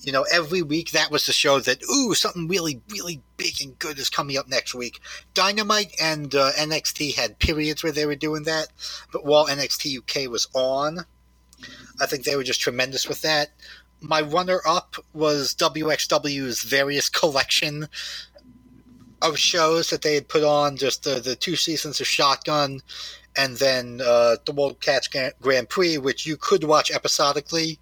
you 0.00 0.12
know, 0.12 0.24
every 0.32 0.62
week 0.62 0.92
that 0.92 1.10
was 1.10 1.26
the 1.26 1.32
show 1.32 1.60
that 1.60 1.82
ooh 1.84 2.14
something 2.14 2.48
really 2.48 2.80
really 2.90 3.20
big 3.36 3.54
and 3.62 3.78
good 3.78 3.98
is 3.98 4.10
coming 4.10 4.36
up 4.36 4.48
next 4.48 4.74
week. 4.74 5.00
Dynamite 5.34 5.94
and 6.00 6.34
uh, 6.34 6.52
NXT 6.52 7.16
had 7.16 7.38
periods 7.38 7.82
where 7.82 7.92
they 7.92 8.06
were 8.06 8.16
doing 8.16 8.44
that, 8.44 8.68
but 9.12 9.24
while 9.24 9.46
NXT 9.46 9.98
UK 9.98 10.30
was 10.30 10.48
on. 10.54 11.06
I 12.00 12.06
think 12.06 12.24
they 12.24 12.36
were 12.36 12.44
just 12.44 12.60
tremendous 12.60 13.08
with 13.08 13.22
that. 13.22 13.50
My 14.00 14.20
runner 14.20 14.60
up 14.66 14.96
was 15.12 15.54
WXW's 15.54 16.62
various 16.62 17.08
collection 17.08 17.88
of 19.22 19.38
shows 19.38 19.90
that 19.90 20.02
they 20.02 20.14
had 20.14 20.28
put 20.28 20.42
on, 20.42 20.76
just 20.76 21.04
the, 21.04 21.20
the 21.20 21.36
two 21.36 21.56
seasons 21.56 22.00
of 22.00 22.06
Shotgun 22.06 22.80
and 23.36 23.56
then 23.56 24.00
uh, 24.04 24.36
the 24.44 24.52
World 24.52 24.80
Catch 24.80 25.10
Grand 25.40 25.68
Prix, 25.68 25.98
which 25.98 26.26
you 26.26 26.36
could 26.36 26.64
watch 26.64 26.90
episodically. 26.90 27.78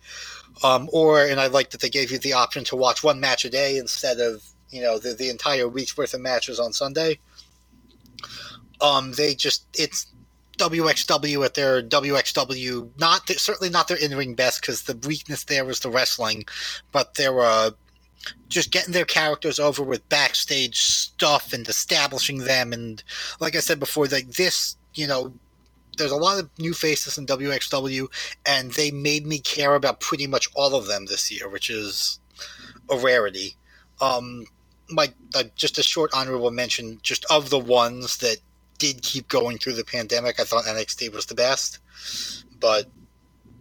Um, 0.63 0.89
or, 0.93 1.25
and 1.25 1.41
I 1.41 1.47
like 1.47 1.71
that 1.71 1.81
they 1.81 1.89
gave 1.89 2.11
you 2.11 2.19
the 2.19 2.35
option 2.35 2.65
to 2.65 2.77
watch 2.77 3.03
one 3.03 3.19
match 3.19 3.45
a 3.45 3.51
day 3.51 3.79
instead 3.79 4.21
of, 4.21 4.45
you 4.69 4.83
know, 4.83 4.99
the, 4.99 5.15
the 5.15 5.31
entire 5.31 5.67
week's 5.67 5.97
worth 5.97 6.13
of 6.13 6.21
matches 6.21 6.61
on 6.61 6.73
Sunday. 6.73 7.19
Um, 8.81 9.13
they 9.13 9.35
just, 9.35 9.65
it's 9.79 10.07
WXW 10.61 11.45
at 11.45 11.55
their 11.55 11.83
WXW, 11.83 12.91
not 12.99 13.29
certainly 13.31 13.71
not 13.71 13.89
their 13.89 13.97
in 13.97 14.17
ring 14.17 14.35
best 14.35 14.61
because 14.61 14.83
the 14.83 14.97
weakness 15.09 15.45
there 15.45 15.65
was 15.65 15.81
the 15.81 15.91
wrestling, 15.91 16.45
but 16.93 17.15
they 17.15 17.29
were 17.29 17.45
uh, 17.45 17.71
just 18.49 18.71
getting 18.71 18.93
their 18.93 19.05
characters 19.05 19.59
over 19.59 19.83
with 19.83 20.09
backstage 20.09 20.81
stuff 20.81 21.53
and 21.53 21.67
establishing 21.69 22.39
them. 22.39 22.73
And 22.73 23.03
like 23.41 23.57
I 23.57 23.61
said 23.61 23.81
before, 23.81 24.07
like 24.07 24.33
this, 24.33 24.77
you 24.95 25.07
know, 25.07 25.33
there's 25.97 26.13
a 26.13 26.17
lot 26.17 26.39
of 26.39 26.51
new 26.59 26.75
faces 26.75 27.19
in 27.19 27.27
WXW, 27.27 28.07
and 28.47 28.73
they 28.73 28.91
made 28.91 29.27
me 29.27 29.39
care 29.39 29.75
about 29.75 30.01
pretty 30.01 30.27
much 30.27 30.49
all 30.55 30.75
of 30.75 30.87
them 30.87 31.07
this 31.07 31.31
year, 31.31 31.49
which 31.49 31.71
is 31.71 32.21
a 32.91 32.97
rarity. 32.97 33.57
Um, 34.01 34.47
my 34.89 35.13
uh, 35.35 35.45
just 35.57 35.79
a 35.79 35.83
short 35.83 36.11
honorable 36.15 36.51
mention, 36.51 36.99
just 37.03 37.25
of 37.31 37.51
the 37.51 37.59
ones 37.59 38.19
that 38.19 38.39
did 38.81 39.03
keep 39.03 39.29
going 39.29 39.59
through 39.59 39.75
the 39.75 39.85
pandemic. 39.85 40.41
I 40.41 40.45
thought 40.45 40.65
NXT 40.65 41.13
was 41.13 41.27
the 41.27 41.37
best, 41.37 41.79
but 42.59 42.87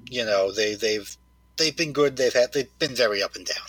you 0.10 0.26
know 0.26 0.52
they 0.52 0.74
they've 0.74 1.16
they've 1.58 1.76
been 1.78 1.94
good. 1.94 2.16
They've 2.18 2.34
had 2.34 2.54
they've 2.54 2.80
been 2.80 2.96
very 2.96 3.22
up 3.22 3.36
and 3.36 3.46
down. 3.46 3.68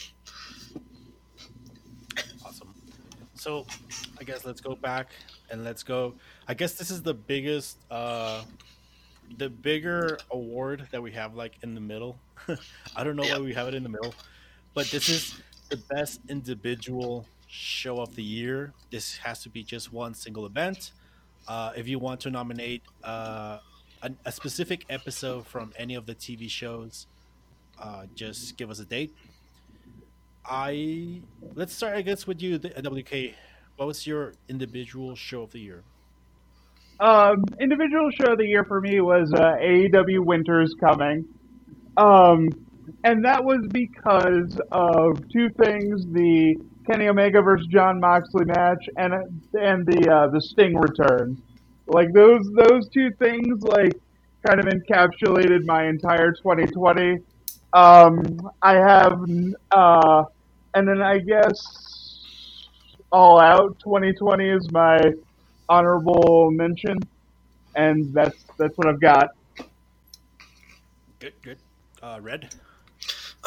awesome. 2.44 2.72
So, 3.34 3.66
I 4.18 4.24
guess 4.24 4.44
let's 4.44 4.60
go 4.60 4.74
back 4.76 5.08
and 5.50 5.64
let's 5.64 5.82
go. 5.82 6.14
I 6.48 6.54
guess 6.54 6.74
this 6.74 6.90
is 6.90 7.02
the 7.02 7.14
biggest, 7.14 7.76
uh, 7.90 8.42
the 9.38 9.48
bigger 9.48 10.18
award 10.30 10.86
that 10.92 11.02
we 11.02 11.12
have 11.12 11.34
like 11.34 11.54
in 11.62 11.74
the 11.74 11.80
middle. 11.80 12.18
I 12.96 13.04
don't 13.04 13.16
know 13.16 13.24
Yeah. 13.24 13.34
why 13.38 13.44
we 13.44 13.54
have 13.54 13.68
it 13.68 13.74
in 13.74 13.82
the 13.82 13.88
middle, 13.88 14.14
but 14.74 14.86
this 14.90 15.08
is 15.08 15.40
the 15.68 15.76
best 15.76 16.20
individual 16.28 17.26
show 17.46 17.98
of 18.00 18.14
the 18.14 18.22
year. 18.22 18.72
This 18.90 19.16
has 19.18 19.42
to 19.42 19.48
be 19.48 19.62
just 19.62 19.92
one 19.92 20.14
single 20.14 20.46
event. 20.46 20.92
Uh, 21.48 21.72
if 21.76 21.88
you 21.88 21.98
want 21.98 22.20
to 22.20 22.30
nominate 22.30 22.82
uh, 23.02 23.58
a, 24.02 24.10
a 24.24 24.32
specific 24.32 24.84
episode 24.88 25.46
from 25.46 25.72
any 25.76 25.94
of 25.94 26.06
the 26.06 26.14
TV 26.14 26.48
shows, 26.48 27.06
uh, 27.80 28.04
just 28.14 28.56
give 28.56 28.70
us 28.70 28.78
a 28.78 28.84
date. 28.84 29.14
I 30.44 31.22
let's 31.54 31.74
start. 31.74 31.96
I 31.96 32.02
guess 32.02 32.26
with 32.26 32.42
you, 32.42 32.58
WK. 32.58 33.34
What 33.76 33.86
was 33.86 34.06
your 34.06 34.34
individual 34.48 35.14
show 35.14 35.42
of 35.42 35.52
the 35.52 35.60
year? 35.60 35.82
Um, 36.98 37.44
individual 37.58 38.10
show 38.10 38.32
of 38.32 38.38
the 38.38 38.46
year 38.46 38.64
for 38.64 38.80
me 38.80 39.00
was 39.00 39.32
uh, 39.32 39.56
AEW 39.62 40.24
Winter's 40.24 40.74
Coming. 40.78 41.24
Um, 41.96 42.50
and 43.04 43.24
that 43.24 43.42
was 43.42 43.66
because 43.70 44.60
of 44.70 45.28
two 45.30 45.48
things: 45.50 46.04
the 46.06 46.56
Kenny 46.90 47.06
Omega 47.06 47.40
versus 47.40 47.68
Jon 47.68 48.00
Moxley 48.00 48.44
match, 48.46 48.88
and 48.96 49.14
and 49.54 49.86
the 49.86 50.10
uh, 50.10 50.26
the 50.26 50.40
Sting 50.40 50.76
return. 50.76 51.40
Like 51.86 52.12
those 52.12 52.44
those 52.56 52.88
two 52.88 53.12
things, 53.12 53.62
like 53.62 53.92
kind 54.44 54.58
of 54.58 54.66
encapsulated 54.66 55.64
my 55.66 55.86
entire 55.86 56.32
2020. 56.32 57.18
Um, 57.72 58.50
I 58.62 58.74
have, 58.74 59.20
uh, 59.70 60.24
and 60.74 60.88
then 60.88 61.00
I 61.00 61.18
guess 61.18 62.98
All 63.12 63.38
Out 63.38 63.78
2020 63.78 64.48
is 64.48 64.68
my 64.72 65.12
honorable 65.68 66.50
mention, 66.50 66.98
and 67.76 68.12
that's 68.12 68.44
that's 68.58 68.76
what 68.76 68.88
I've 68.88 69.00
got. 69.00 69.28
Good, 71.20 71.34
good. 71.42 71.58
Uh, 72.02 72.18
Red. 72.20 72.48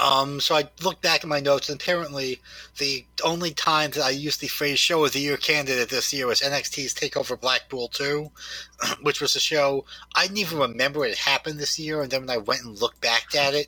Um, 0.03 0.41
so 0.41 0.53
I 0.55 0.69
looked 0.83 1.01
back 1.01 1.23
at 1.23 1.29
my 1.29 1.39
notes, 1.39 1.69
and 1.69 1.81
apparently, 1.81 2.41
the 2.77 3.05
only 3.23 3.51
time 3.51 3.91
that 3.91 4.03
I 4.03 4.09
used 4.09 4.41
the 4.41 4.49
phrase 4.49 4.77
"show 4.77 5.05
of 5.05 5.13
the 5.13 5.21
year" 5.21 5.37
candidate 5.37 5.87
this 5.87 6.11
year 6.11 6.27
was 6.27 6.41
NXT's 6.41 6.93
Takeover 6.93 7.39
Blackpool 7.39 7.87
2, 7.87 8.29
which 9.01 9.21
was 9.21 9.37
a 9.37 9.39
show 9.39 9.85
I 10.13 10.23
didn't 10.23 10.39
even 10.39 10.59
remember 10.59 11.05
it 11.05 11.17
happened 11.17 11.57
this 11.57 11.79
year. 11.79 12.01
And 12.01 12.11
then 12.11 12.21
when 12.21 12.29
I 12.31 12.37
went 12.37 12.65
and 12.65 12.81
looked 12.81 12.99
back 12.99 13.33
at 13.33 13.53
it, 13.53 13.67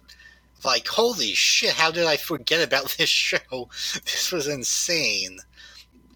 like, 0.65 0.89
holy 0.89 1.33
shit, 1.35 1.71
how 1.71 1.89
did 1.89 2.05
I 2.05 2.17
forget 2.17 2.61
about 2.61 2.89
this 2.97 3.09
show? 3.09 3.69
This 4.03 4.29
was 4.33 4.47
insane. 4.47 5.39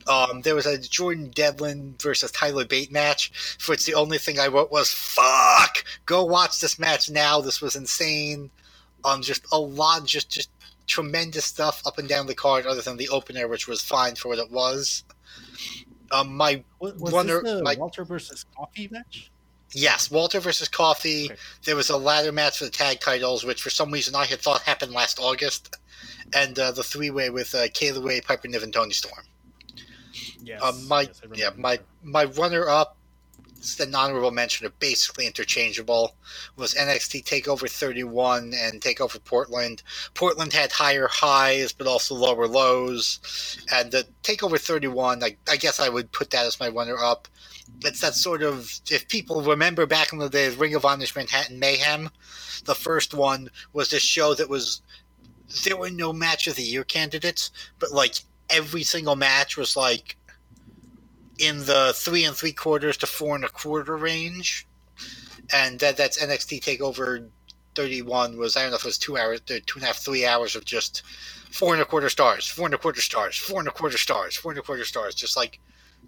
Um, 0.05 0.41
there 0.41 0.55
was 0.55 0.65
a 0.65 0.77
Jordan 0.77 1.31
Devlin 1.33 1.95
versus 2.01 2.31
Tyler 2.31 2.65
Bate 2.65 2.91
match, 2.91 3.31
for 3.57 3.71
which 3.71 3.85
the 3.85 3.93
only 3.93 4.17
thing 4.17 4.37
I 4.37 4.47
wrote 4.47 4.69
was 4.69 4.91
"fuck." 4.91 5.85
Go 6.05 6.25
watch 6.25 6.59
this 6.59 6.77
match 6.77 7.09
now. 7.09 7.39
This 7.39 7.61
was 7.61 7.77
insane. 7.77 8.51
Um, 9.03 9.21
just 9.21 9.45
a 9.51 9.59
lot, 9.59 10.05
just 10.05 10.29
just 10.29 10.49
tremendous 10.87 11.45
stuff 11.45 11.81
up 11.85 11.97
and 11.99 12.09
down 12.09 12.27
the 12.27 12.35
card, 12.35 12.65
other 12.65 12.81
than 12.81 12.97
the 12.97 13.09
opener, 13.09 13.47
which 13.47 13.67
was 13.67 13.81
fine 13.81 14.15
for 14.15 14.27
what 14.29 14.39
it 14.39 14.51
was. 14.51 15.03
Um, 16.11 16.35
my 16.35 16.63
Was, 16.79 16.93
this 16.93 17.43
the 17.43 17.61
my- 17.63 17.75
Walter 17.75 18.03
versus 18.03 18.45
Coffey 18.57 18.87
match? 18.89 19.31
yes, 19.73 20.09
Walter 20.09 20.39
versus 20.39 20.67
Coffey. 20.67 21.25
Okay. 21.25 21.35
There 21.65 21.75
was 21.75 21.89
a 21.91 21.97
ladder 21.97 22.31
match 22.31 22.57
for 22.57 22.65
the 22.65 22.71
tag 22.71 22.99
titles, 22.99 23.43
which 23.45 23.61
for 23.61 23.69
some 23.69 23.91
reason 23.91 24.15
I 24.15 24.25
had 24.25 24.39
thought 24.39 24.61
happened 24.63 24.91
last 24.93 25.19
August, 25.19 25.75
and 26.33 26.57
uh, 26.57 26.71
the 26.71 26.83
three 26.83 27.11
way 27.11 27.29
with 27.29 27.53
uh, 27.53 27.67
Kay 27.73 27.91
Lee 27.91 28.03
Ray, 28.03 28.21
Piper 28.21 28.47
Niven, 28.47 28.65
and 28.65 28.73
Toni 28.73 28.93
Storm. 28.93 29.23
Yes. 30.41 30.61
Um, 30.63 30.87
my 30.87 31.01
yes, 31.01 31.21
yeah, 31.35 31.49
my 31.55 31.79
my 32.01 32.23
runner 32.25 32.67
up, 32.67 32.97
an 33.79 33.93
honorable 33.93 34.31
mention 34.31 34.65
are 34.65 34.71
basically 34.79 35.27
interchangeable. 35.27 36.15
Was 36.55 36.73
NXT 36.73 37.23
Takeover 37.25 37.69
31 37.69 38.53
and 38.55 38.81
Takeover 38.81 39.23
Portland. 39.23 39.83
Portland 40.13 40.53
had 40.53 40.71
higher 40.71 41.07
highs 41.07 41.73
but 41.73 41.87
also 41.87 42.15
lower 42.15 42.47
lows, 42.47 43.19
and 43.71 43.91
the 43.91 44.07
Takeover 44.23 44.59
31, 44.59 45.23
I, 45.23 45.35
I 45.49 45.57
guess 45.57 45.79
I 45.79 45.89
would 45.89 46.11
put 46.11 46.31
that 46.31 46.45
as 46.45 46.59
my 46.59 46.69
runner 46.69 46.97
up. 46.97 47.27
It's 47.83 48.01
that 48.01 48.15
sort 48.15 48.43
of 48.43 48.71
if 48.89 49.07
people 49.07 49.41
remember 49.41 49.85
back 49.85 50.11
in 50.13 50.19
the 50.19 50.29
days, 50.29 50.55
Ring 50.55 50.75
of 50.75 50.85
Honor's 50.85 51.15
Manhattan 51.15 51.59
Mayhem. 51.59 52.09
The 52.65 52.75
first 52.75 53.13
one 53.13 53.49
was 53.73 53.89
this 53.89 54.03
show 54.03 54.33
that 54.33 54.49
was 54.49 54.81
there 55.63 55.77
were 55.77 55.89
no 55.89 56.13
match 56.13 56.47
of 56.47 56.55
the 56.55 56.63
year 56.63 56.83
candidates, 56.83 57.51
but 57.79 57.91
like 57.91 58.15
every 58.49 58.83
single 58.83 59.15
match 59.15 59.57
was 59.57 59.75
like 59.75 60.15
in 61.39 61.65
the 61.65 61.93
three 61.95 62.25
and 62.25 62.35
three 62.35 62.51
quarters 62.51 62.97
to 62.97 63.07
four 63.07 63.35
and 63.35 63.45
a 63.45 63.49
quarter 63.49 63.95
range, 63.95 64.67
and 65.53 65.79
that 65.79 65.97
that's 65.97 66.21
NXT 66.21 66.61
Takeover 66.61 67.29
thirty 67.75 68.01
one 68.01 68.37
was 68.37 68.55
I 68.55 68.61
don't 68.61 68.71
know 68.71 68.77
if 68.77 68.83
it 68.83 68.87
was 68.87 68.97
two 68.97 69.17
hours, 69.17 69.41
two 69.41 69.61
and 69.75 69.83
a 69.83 69.87
half, 69.87 69.97
three 69.97 70.25
hours 70.25 70.55
of 70.55 70.65
just 70.65 71.03
four 71.49 71.73
and 71.73 71.81
a 71.81 71.85
quarter 71.85 72.09
stars, 72.09 72.47
four 72.47 72.65
and 72.65 72.75
a 72.75 72.77
quarter 72.77 73.01
stars, 73.01 73.37
four 73.37 73.59
and 73.59 73.67
a 73.67 73.71
quarter 73.71 73.97
stars, 73.97 74.35
four 74.35 74.51
and 74.51 74.59
a 74.59 74.63
quarter 74.63 74.85
stars, 74.85 75.15
just 75.15 75.37
like 75.37 75.59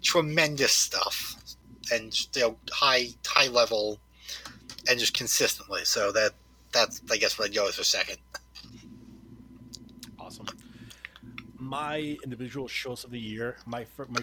tremendous 0.02 0.72
stuff, 0.72 1.36
and 1.92 2.26
you 2.34 2.42
know 2.42 2.56
high 2.70 3.08
high 3.26 3.48
level, 3.48 3.98
and 4.88 4.98
just 4.98 5.14
consistently. 5.14 5.84
So 5.84 6.12
that 6.12 6.32
that's 6.72 7.02
I 7.10 7.16
guess 7.16 7.38
what 7.38 7.46
I'd 7.46 7.54
go 7.54 7.64
with 7.64 7.74
for 7.76 7.84
second. 7.84 8.18
Awesome. 10.18 10.46
My 11.58 12.18
individual 12.22 12.68
shows 12.68 13.04
of 13.04 13.10
the 13.10 13.20
year, 13.20 13.56
my 13.66 13.86
my 14.08 14.22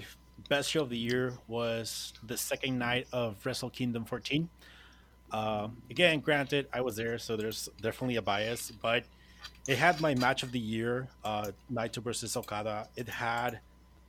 best 0.49 0.69
show 0.71 0.81
of 0.81 0.89
the 0.89 0.97
year 0.97 1.33
was 1.47 2.13
the 2.25 2.37
second 2.37 2.77
night 2.77 3.07
of 3.13 3.37
Wrestle 3.45 3.69
Kingdom 3.69 4.03
14. 4.05 4.49
Um, 5.31 5.77
again, 5.89 6.19
granted, 6.19 6.67
I 6.73 6.81
was 6.81 6.95
there, 6.95 7.17
so 7.19 7.37
there's 7.37 7.69
definitely 7.81 8.15
a 8.15 8.21
bias, 8.21 8.71
but 8.71 9.03
it 9.67 9.77
had 9.77 10.01
my 10.01 10.15
match 10.15 10.41
of 10.43 10.51
the 10.51 10.59
year, 10.59 11.07
uh, 11.23 11.51
Naito 11.71 11.97
versus 12.03 12.35
Okada. 12.35 12.87
It 12.95 13.07
had 13.07 13.59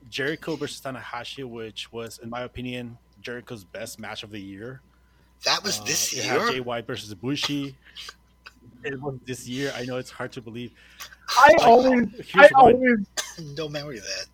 Jericho 0.09 0.55
versus 0.55 0.81
Tanahashi, 0.81 1.43
which 1.47 1.91
was, 1.93 2.17
in 2.23 2.29
my 2.29 2.41
opinion, 2.41 2.97
Jericho's 3.21 3.63
best 3.63 3.99
match 3.99 4.23
of 4.23 4.31
the 4.31 4.41
year. 4.41 4.81
That 5.45 5.63
was 5.63 5.79
Uh, 5.79 5.83
this 5.83 6.11
it 6.13 6.25
year. 6.25 6.39
had 6.39 6.51
Jay 6.53 6.59
White 6.59 6.87
versus 6.87 7.13
Ibushi. 7.13 7.75
It 8.83 8.99
was 8.99 9.19
this 9.25 9.47
year. 9.47 9.71
I 9.75 9.85
know 9.85 9.97
it's 9.97 10.09
hard 10.09 10.31
to 10.33 10.41
believe. 10.41 10.71
I 11.29 11.51
Like, 11.51 11.67
always, 11.67 12.07
here's 12.25 12.51
I 12.51 12.61
one. 12.61 12.73
always, 12.75 12.97
no 13.55 13.69
memory 13.69 13.99
of 13.99 14.03
that. 14.05 14.25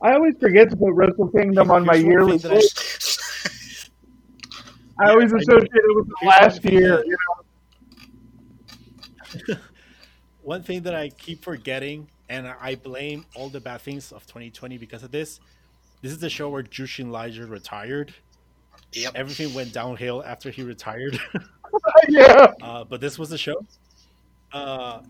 I 0.00 0.12
always 0.14 0.34
forget 0.38 0.70
to 0.70 0.76
put 0.76 0.92
Wrestle 0.92 1.28
Kingdom 1.28 1.70
on 1.70 1.84
my 1.84 1.94
yearly 1.94 2.38
thing 2.38 2.50
that 2.50 2.52
I- 2.52 2.56
list. 2.56 3.90
I 5.00 5.10
always 5.10 5.30
Yeah, 5.30 5.36
I 5.36 5.40
associate 5.40 5.70
it 5.72 5.96
with 5.96 6.08
the 6.08 6.26
last 6.26 6.64
year. 6.64 7.04
You 7.04 7.16
know? 9.48 9.56
One 10.42 10.62
thing 10.62 10.82
that 10.82 10.94
I 10.94 11.10
keep 11.10 11.42
forgetting, 11.44 12.08
and 12.28 12.46
I 12.46 12.74
blame 12.74 13.24
all 13.36 13.48
the 13.48 13.60
bad 13.60 13.80
things 13.82 14.12
of 14.12 14.26
2020 14.26 14.78
because 14.78 15.02
of 15.02 15.10
this. 15.10 15.40
This 16.02 16.12
is 16.12 16.18
the 16.18 16.30
show 16.30 16.48
where 16.48 16.62
Jushin 16.62 17.10
Liger 17.10 17.46
retired. 17.46 18.14
Yep. 18.92 19.12
Everything 19.14 19.52
went 19.54 19.72
downhill 19.72 20.24
after 20.24 20.50
he 20.50 20.62
retired. 20.62 21.20
yeah. 22.08 22.52
uh, 22.62 22.84
but 22.84 23.00
this 23.00 23.18
was 23.18 23.30
the 23.30 23.38
show. 23.38 23.64
Uh, 24.52 25.00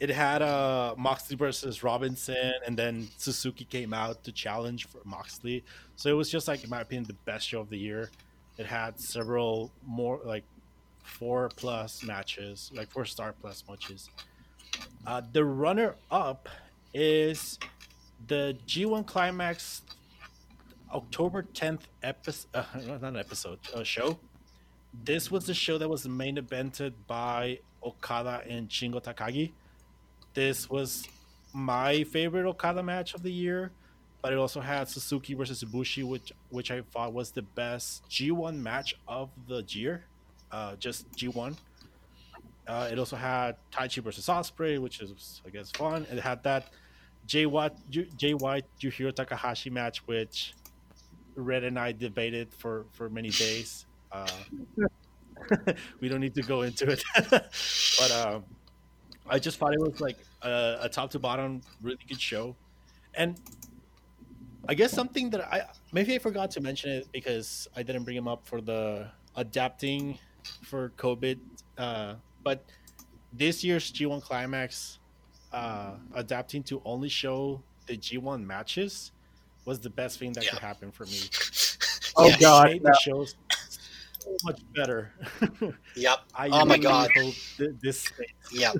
it 0.00 0.10
had 0.10 0.42
uh, 0.42 0.94
Moxley 0.96 1.36
versus 1.36 1.82
Robinson, 1.82 2.52
and 2.66 2.76
then 2.76 3.08
Suzuki 3.16 3.64
came 3.64 3.94
out 3.94 4.24
to 4.24 4.32
challenge 4.32 4.86
for 4.88 5.00
Moxley. 5.04 5.64
So 5.96 6.10
it 6.10 6.14
was 6.14 6.30
just 6.30 6.48
like, 6.48 6.64
in 6.64 6.70
my 6.70 6.80
opinion, 6.80 7.04
the 7.04 7.14
best 7.24 7.48
show 7.48 7.60
of 7.60 7.70
the 7.70 7.78
year. 7.78 8.10
It 8.58 8.66
had 8.66 9.00
several 9.00 9.72
more 9.86 10.20
like 10.24 10.44
four 11.02 11.50
plus 11.56 12.02
matches, 12.04 12.70
like 12.74 12.90
four 12.90 13.04
star 13.04 13.34
plus 13.40 13.64
matches. 13.68 14.10
Uh, 15.06 15.22
the 15.32 15.44
runner 15.44 15.96
up 16.10 16.48
is 16.92 17.58
the 18.26 18.56
G1 18.66 19.06
Climax 19.06 19.82
October 20.92 21.42
10th 21.54 21.82
episode, 22.02 22.48
uh, 22.54 22.64
not 22.86 23.02
an 23.02 23.16
episode, 23.16 23.58
uh, 23.74 23.82
show. 23.82 24.18
This 25.04 25.30
was 25.30 25.46
the 25.46 25.54
show 25.54 25.76
that 25.78 25.88
was 25.88 26.06
main 26.06 26.36
evented 26.36 26.92
by 27.06 27.58
Okada 27.82 28.42
and 28.48 28.68
Shingo 28.68 29.02
Takagi. 29.02 29.52
This 30.34 30.68
was 30.68 31.06
my 31.52 32.02
favorite 32.04 32.46
Okada 32.46 32.82
match 32.82 33.14
of 33.14 33.22
the 33.22 33.30
year, 33.30 33.70
but 34.20 34.32
it 34.32 34.38
also 34.38 34.60
had 34.60 34.88
Suzuki 34.88 35.34
versus 35.34 35.62
Ibushi, 35.62 36.04
which 36.04 36.32
which 36.50 36.70
I 36.72 36.82
thought 36.82 37.12
was 37.12 37.30
the 37.30 37.42
best 37.42 38.08
G1 38.10 38.56
match 38.56 38.96
of 39.06 39.30
the 39.46 39.64
year, 39.68 40.04
uh, 40.50 40.74
just 40.76 41.10
G1. 41.12 41.56
Uh, 42.66 42.88
it 42.90 42.98
also 42.98 43.16
had 43.16 43.56
Taichi 43.70 44.02
versus 44.02 44.26
Ospreay, 44.26 44.80
which 44.80 45.00
is 45.00 45.40
I 45.46 45.50
guess 45.50 45.70
fun. 45.70 46.06
It 46.10 46.18
had 46.18 46.42
that 46.42 46.70
Jay 47.26 47.46
White, 47.46 47.74
Yujiro 47.90 49.14
Takahashi 49.14 49.70
match, 49.70 50.06
which 50.06 50.54
Red 51.36 51.64
and 51.64 51.78
I 51.78 51.92
debated 51.92 52.52
for 52.52 52.86
for 52.92 53.08
many 53.08 53.30
days. 53.30 53.86
Uh, 54.10 54.26
we 56.00 56.08
don't 56.08 56.20
need 56.20 56.34
to 56.34 56.42
go 56.42 56.62
into 56.62 56.90
it, 56.90 57.02
but 57.30 58.10
um, 58.10 58.44
I 59.28 59.38
just 59.38 59.58
thought 59.58 59.72
it 59.72 59.80
was 59.80 60.00
like 60.00 60.18
a, 60.42 60.78
a 60.82 60.88
top 60.88 61.10
to 61.12 61.18
bottom 61.18 61.62
really 61.82 61.98
good 62.08 62.20
show, 62.20 62.56
and 63.14 63.40
I 64.68 64.74
guess 64.74 64.92
something 64.92 65.30
that 65.30 65.40
I 65.52 65.62
maybe 65.92 66.14
I 66.14 66.18
forgot 66.18 66.50
to 66.52 66.60
mention 66.60 66.90
it 66.90 67.08
because 67.12 67.68
I 67.76 67.82
didn't 67.82 68.04
bring 68.04 68.16
him 68.16 68.28
up 68.28 68.46
for 68.46 68.60
the 68.60 69.10
adapting 69.36 70.18
for 70.62 70.90
COVID, 70.96 71.38
uh, 71.78 72.14
but 72.42 72.64
this 73.32 73.64
year's 73.64 73.90
G1 73.92 74.22
Climax 74.22 74.98
uh, 75.52 75.94
adapting 76.14 76.62
to 76.64 76.80
only 76.84 77.08
show 77.08 77.62
the 77.86 77.96
G1 77.96 78.44
matches 78.44 79.12
was 79.64 79.80
the 79.80 79.90
best 79.90 80.18
thing 80.18 80.32
that 80.34 80.44
Yeah. 80.44 80.50
could 80.50 80.58
happen 80.60 80.90
for 80.92 81.06
me. 81.06 81.18
Oh, 82.16 82.28
Yes. 82.28 82.40
God. 82.40 82.66
Made 82.70 82.82
the 82.84 82.96
shows 83.02 83.34
so 84.20 84.36
much 84.44 84.60
better. 84.72 85.12
Yep. 85.96 86.18
I 86.36 86.48
Oh 86.48 86.64
my 86.64 86.78
God. 86.78 87.10
hope 87.16 87.34
th- 87.56 87.70
this 87.82 88.08
Yep. 88.52 88.76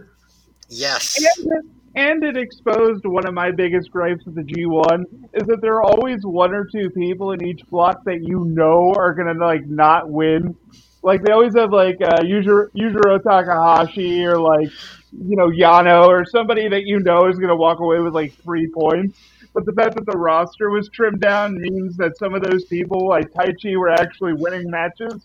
Yes. 0.69 1.17
And 1.41 1.53
it, 1.53 1.65
and 1.97 2.25
it 2.25 2.37
exposed 2.37 3.05
one 3.05 3.27
of 3.27 3.35
my 3.35 3.51
biggest 3.53 3.91
gripes 3.91 4.25
with 4.25 4.35
the 4.35 4.43
G1 4.43 5.05
is 5.35 5.47
that 5.47 5.61
there 5.61 5.75
are 5.75 5.85
always 5.85 6.25
one 6.25 6.53
or 6.53 6.65
two 6.65 6.91
people 6.91 7.33
in 7.33 7.45
each 7.47 7.61
block 7.71 8.03
that 8.05 8.23
you 8.23 8.45
know 8.47 8.93
are 8.97 9.15
gonna 9.15 9.35
like 9.35 9.67
not 9.67 10.11
win. 10.11 10.57
Like 11.03 11.23
they 11.23 11.33
always 11.33 11.55
have 11.55 11.71
like 11.71 12.01
uh, 12.01 12.21
Yujiro, 12.23 12.69
Yujiro 12.75 13.23
Takahashi 13.23 14.25
or 14.25 14.39
like 14.39 14.71
you 15.13 15.37
know 15.37 15.49
Yano 15.51 16.07
or 16.09 16.25
somebody 16.25 16.69
that 16.69 16.83
you 16.85 16.99
know 16.99 17.29
is 17.29 17.39
gonna 17.39 17.55
walk 17.57 17.79
away 17.81 18.01
with 18.01 18.15
like 18.15 18.35
three 18.43 18.69
points. 18.69 19.19
But 19.53 19.67
the 19.67 19.73
fact 19.73 19.95
that 19.95 20.07
the 20.07 20.19
roster 20.19 20.71
was 20.71 20.89
trimmed 20.89 21.21
down 21.21 21.57
means 21.61 21.97
that 21.99 22.17
some 22.19 22.35
of 22.35 22.43
those 22.43 22.65
people, 22.65 23.07
like 23.07 23.31
Taichi, 23.33 23.77
were 23.77 23.91
actually 23.91 24.33
winning 24.33 24.69
matches, 24.69 25.25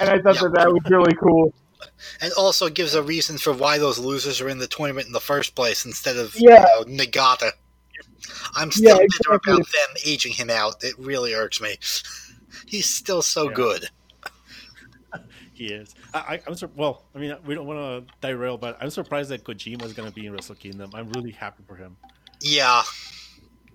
and 0.00 0.08
I 0.08 0.18
thought 0.22 0.36
Yeah. 0.36 0.42
that 0.42 0.52
that 0.54 0.72
was 0.72 0.80
really 0.88 1.14
cool. 1.16 1.52
And 2.20 2.32
also 2.34 2.68
gives 2.68 2.94
a 2.94 3.02
reason 3.02 3.38
for 3.38 3.52
why 3.52 3.78
those 3.78 3.98
losers 3.98 4.40
are 4.40 4.48
in 4.48 4.58
the 4.58 4.66
tournament 4.66 5.06
in 5.06 5.12
the 5.12 5.20
first 5.20 5.54
place 5.54 5.84
instead 5.84 6.16
of 6.16 6.34
Yeah. 6.36 6.66
you 6.80 6.96
know, 6.96 7.04
Nagata. 7.04 7.52
I'm 8.54 8.70
still 8.70 8.96
Yeah, 9.00 9.06
bitter 9.06 9.34
exactly. 9.34 9.52
about 9.54 9.66
them 9.66 9.96
aging 10.04 10.32
him 10.32 10.50
out. 10.50 10.82
It 10.82 10.94
really 10.98 11.34
irks 11.34 11.60
me. 11.60 11.76
He's 12.66 12.88
still 12.88 13.22
so 13.22 13.48
Yeah. 13.48 13.54
good. 13.54 13.90
He 15.54 15.66
is. 15.68 15.94
I, 16.12 16.40
am 16.46 16.54
sur- 16.54 16.68
well. 16.76 17.04
I 17.14 17.18
mean, 17.18 17.34
we 17.46 17.54
don't 17.54 17.66
want 17.66 18.06
to 18.06 18.14
derail, 18.20 18.58
but 18.58 18.76
I'm 18.78 18.90
surprised 18.90 19.30
that 19.30 19.42
Kojima 19.42 19.84
is 19.84 19.94
going 19.94 20.06
to 20.06 20.14
be 20.14 20.26
in 20.26 20.34
Wrestle 20.34 20.54
Kingdom. 20.54 20.90
I'm 20.92 21.08
really 21.12 21.30
happy 21.30 21.62
for 21.66 21.76
him. 21.76 21.96
Yeah, 22.42 22.82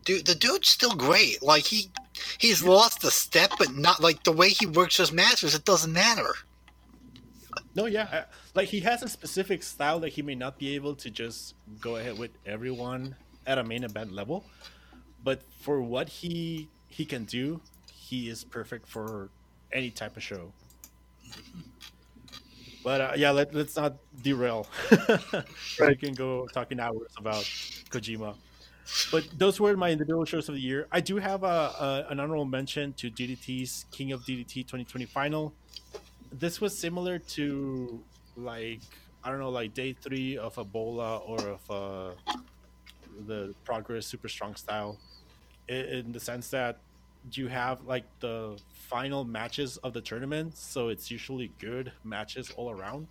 dude, 0.06 0.28
the 0.28 0.36
dude's 0.36 0.70
still 0.70 0.94
great. 0.94 1.42
Like 1.42 1.64
he, 1.66 1.90
he's 2.38 2.62
lost 2.62 3.04
a 3.04 3.10
step, 3.10 3.54
but 3.58 3.74
not 3.76 4.00
like 4.00 4.24
the 4.24 4.32
way 4.32 4.50
he 4.50 4.68
works 4.68 4.98
his 4.98 5.12
masters. 5.12 5.56
It 5.56 5.66
doesn't 5.66 5.92
matter. 5.92 6.36
No, 7.76 7.86
yeah, 7.86 8.26
like 8.56 8.70
he 8.70 8.80
has 8.82 9.04
a 9.04 9.10
specific 9.10 9.64
style 9.64 10.00
that 10.02 10.10
he 10.10 10.22
may 10.22 10.36
not 10.36 10.58
be 10.58 10.76
able 10.76 10.96
to 10.96 11.10
just 11.10 11.56
go 11.80 11.96
ahead 11.98 12.18
with 12.18 12.32
everyone 12.46 13.16
at 13.48 13.58
a 13.58 13.64
main 13.64 13.84
event 13.84 14.12
level, 14.14 14.46
but 15.24 15.42
for 15.62 15.82
what 15.82 16.10
he 16.10 16.70
he 16.88 17.06
can 17.06 17.26
do, 17.26 17.62
he 17.94 18.30
is 18.30 18.44
perfect 18.44 18.88
for 18.88 19.30
any 19.72 19.90
type 19.90 20.18
of 20.18 20.24
show. 20.24 20.54
But 22.84 23.02
uh, 23.02 23.14
yeah, 23.16 23.32
let, 23.32 23.56
us 23.56 23.76
not 23.76 23.96
derail. 24.22 24.68
We 25.80 25.96
can 25.96 26.14
go 26.14 26.48
talking 26.48 26.80
hours 26.80 27.12
about 27.18 27.44
Kojima. 27.90 28.36
But 29.12 29.28
those 29.38 29.60
were 29.60 29.78
my 29.78 29.92
individual 29.92 30.26
shows 30.26 30.50
of 30.50 30.56
the 30.56 30.62
year. 30.62 30.88
I 30.92 31.00
do 31.00 31.18
have 31.18 31.44
a, 31.44 31.48
a, 31.48 32.08
an 32.10 32.20
honorable 32.20 32.46
mention 32.46 32.94
to 32.94 33.10
DDT's 33.12 33.86
King 33.92 34.12
of 34.12 34.22
DDT 34.22 34.66
2020 34.66 35.06
final. 35.06 35.54
This 36.32 36.62
was 36.62 36.78
similar 36.78 37.20
to 37.20 38.02
like 38.36 38.82
I 39.24 39.30
don't 39.30 39.40
know, 39.40 39.50
like 39.50 39.74
day 39.74 39.94
three 39.94 40.38
of 40.38 40.56
Ebola 40.56 41.22
or 41.28 41.60
of 41.60 41.72
uh, 41.72 42.34
the 43.28 43.54
Progress 43.64 44.08
Super 44.08 44.28
Strong 44.28 44.56
style, 44.56 44.98
in, 45.68 46.12
the 46.12 46.20
sense 46.20 46.50
that 46.50 46.80
you 47.32 47.48
have 47.48 47.86
like 47.86 48.06
the 48.20 48.60
final 48.74 49.24
matches 49.24 49.78
of 49.78 49.94
the 49.94 50.02
tournament, 50.02 50.58
so 50.58 50.90
it's 50.90 51.12
usually 51.12 51.52
good 51.60 51.92
matches 52.04 52.52
all 52.58 52.72
around. 52.72 53.08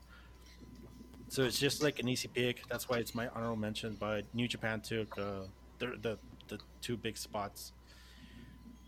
So 1.29 1.45
it's 1.45 1.61
just 1.61 1.81
like 1.81 2.01
an 2.01 2.09
easy 2.09 2.27
pick. 2.27 2.67
That's 2.69 2.89
why 2.89 2.99
it's 2.99 3.15
my 3.15 3.29
honorable 3.29 3.55
mention. 3.55 3.97
But 4.01 4.25
New 4.35 4.49
Japan 4.49 4.81
took 4.81 5.17
uh, 5.17 5.43
the, 5.79 5.97
the 6.03 6.19
the 6.49 6.59
two 6.81 6.97
big 6.97 7.17
spots, 7.17 7.73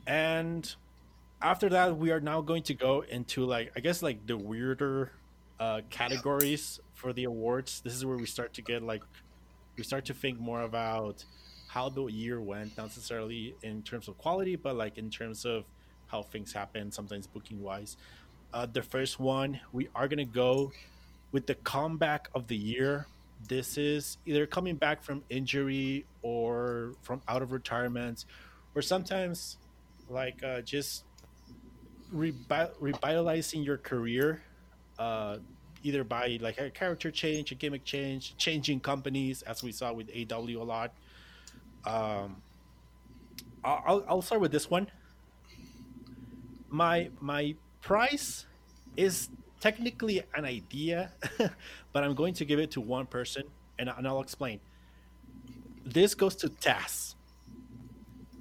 and 0.08 0.74
after 1.42 1.68
that, 1.70 1.96
we 1.96 2.10
are 2.10 2.20
now 2.20 2.40
going 2.40 2.62
to 2.64 2.74
go 2.74 3.00
into 3.02 3.44
like 3.44 3.72
I 3.76 3.80
guess 3.80 4.02
like 4.02 4.26
the 4.26 4.36
weirder 4.36 5.12
uh, 5.60 5.80
categories 5.90 6.80
for 6.94 7.12
the 7.12 7.24
awards. 7.24 7.80
This 7.80 7.94
is 7.94 8.04
where 8.04 8.16
we 8.16 8.26
start 8.26 8.54
to 8.54 8.62
get 8.62 8.82
like 8.82 9.02
we 9.76 9.82
start 9.84 10.04
to 10.06 10.14
think 10.14 10.38
more 10.38 10.62
about 10.62 11.24
how 11.68 11.88
the 11.88 12.04
year 12.06 12.40
went, 12.40 12.76
not 12.76 12.84
necessarily 12.84 13.54
in 13.62 13.82
terms 13.82 14.06
of 14.08 14.18
quality, 14.18 14.56
but 14.56 14.76
like 14.76 14.98
in 14.98 15.10
terms 15.10 15.44
of 15.44 15.64
how 16.06 16.22
things 16.22 16.52
happen, 16.52 16.92
sometimes 16.92 17.26
booking 17.26 17.62
wise. 17.62 17.96
Uh, 18.52 18.66
the 18.70 18.82
first 18.82 19.18
one, 19.18 19.58
we 19.72 19.88
are 19.94 20.06
going 20.06 20.18
to 20.18 20.24
go 20.26 20.70
with 21.32 21.46
the 21.46 21.54
comeback 21.54 22.28
of 22.34 22.46
the 22.48 22.56
year. 22.56 23.06
This 23.48 23.78
is 23.78 24.18
either 24.26 24.46
coming 24.46 24.76
back 24.76 25.02
from 25.02 25.22
injury 25.30 26.04
or 26.20 26.92
from 27.00 27.22
out 27.26 27.40
of 27.40 27.50
retirement, 27.50 28.26
or 28.74 28.82
sometimes 28.82 29.56
like 30.10 30.42
uh, 30.44 30.60
just 30.60 31.04
revitalizing 32.12 33.62
your 33.62 33.78
career, 33.78 34.42
uh, 34.98 35.38
either 35.82 36.04
by 36.04 36.38
like 36.40 36.58
a 36.58 36.70
character 36.70 37.10
change, 37.10 37.52
a 37.52 37.54
gimmick 37.54 37.84
change, 37.84 38.36
changing 38.36 38.80
companies, 38.80 39.42
as 39.42 39.62
we 39.62 39.72
saw 39.72 39.92
with 39.92 40.10
AW 40.10 40.36
a 40.36 40.64
lot, 40.64 40.92
um, 41.84 42.36
I'll, 43.64 44.04
I'll 44.08 44.22
start 44.22 44.40
with 44.40 44.52
this 44.52 44.70
one. 44.70 44.88
My 46.68 47.10
my 47.20 47.54
price 47.80 48.46
is 48.96 49.28
technically 49.60 50.22
an 50.34 50.44
idea, 50.44 51.12
but 51.92 52.04
I'm 52.04 52.14
going 52.14 52.34
to 52.34 52.44
give 52.44 52.58
it 52.58 52.72
to 52.72 52.80
one 52.80 53.06
person, 53.06 53.44
and, 53.78 53.88
and 53.88 54.06
I'll 54.06 54.20
explain. 54.20 54.60
This 55.84 56.14
goes 56.14 56.36
to 56.36 56.48
Taz. 56.48 57.14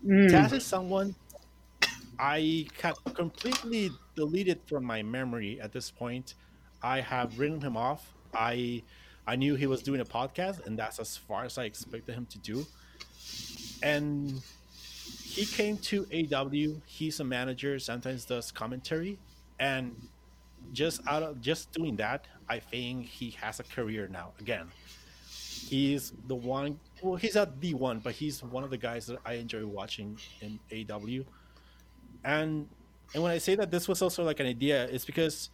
Mm. 0.06 0.30
Taz 0.30 0.54
is 0.54 0.66
someone 0.66 1.16
I 2.22 2.68
had 2.82 2.96
completely 3.16 3.92
deleted 4.16 4.62
from 4.68 4.86
my 4.86 5.04
memory 5.04 5.60
at 5.60 5.74
this 5.74 5.92
point. 5.92 6.36
I 6.84 7.02
have 7.02 7.40
written 7.40 7.62
him 7.62 7.76
off. 7.78 8.14
I 8.34 8.84
I 9.28 9.36
knew 9.36 9.56
he 9.56 9.68
was 9.68 9.84
doing 9.84 10.02
a 10.02 10.06
podcast, 10.06 10.66
and 10.66 10.78
that's 10.80 11.00
as 11.00 11.18
far 11.18 11.46
as 11.46 11.58
I 11.58 11.66
expected 11.66 12.16
him 12.16 12.28
to 12.28 12.40
do 12.40 12.66
and 13.82 14.42
he 15.24 15.46
came 15.46 15.78
to 15.78 16.06
AW. 16.14 16.82
He's 16.86 17.20
a 17.20 17.24
manager, 17.24 17.80
sometimes 17.80 18.26
does 18.26 18.52
commentary, 18.52 19.20
and 19.60 19.96
just 20.74 21.02
out 21.08 21.24
of 21.24 21.42
just 21.42 21.72
doing 21.72 21.96
that, 21.98 22.26
I 22.50 22.60
think 22.60 23.08
he 23.08 23.32
has 23.42 23.60
a 23.60 23.64
career 23.64 24.08
now. 24.08 24.34
Again, 24.40 24.68
he's 25.30 26.14
the 26.28 26.36
one. 26.36 26.80
Well, 27.02 27.16
he's 27.16 27.36
not 27.36 27.60
the 27.60 27.74
one, 27.74 28.00
but 28.00 28.14
he's 28.14 28.44
one 28.44 28.64
of 28.64 28.70
the 28.70 28.78
guys 28.78 29.08
that 29.08 29.20
I 29.26 29.34
enjoy 29.34 29.66
watching 29.66 30.20
in 30.42 30.60
AW. 30.72 31.24
And 32.24 32.68
and 33.14 33.24
when 33.24 33.32
I 33.32 33.40
say 33.40 33.56
that 33.56 33.72
this 33.72 33.88
was 33.88 34.02
also 34.02 34.24
like 34.24 34.40
an 34.40 34.48
idea, 34.48 34.86
it's 34.86 35.06
because 35.06 35.50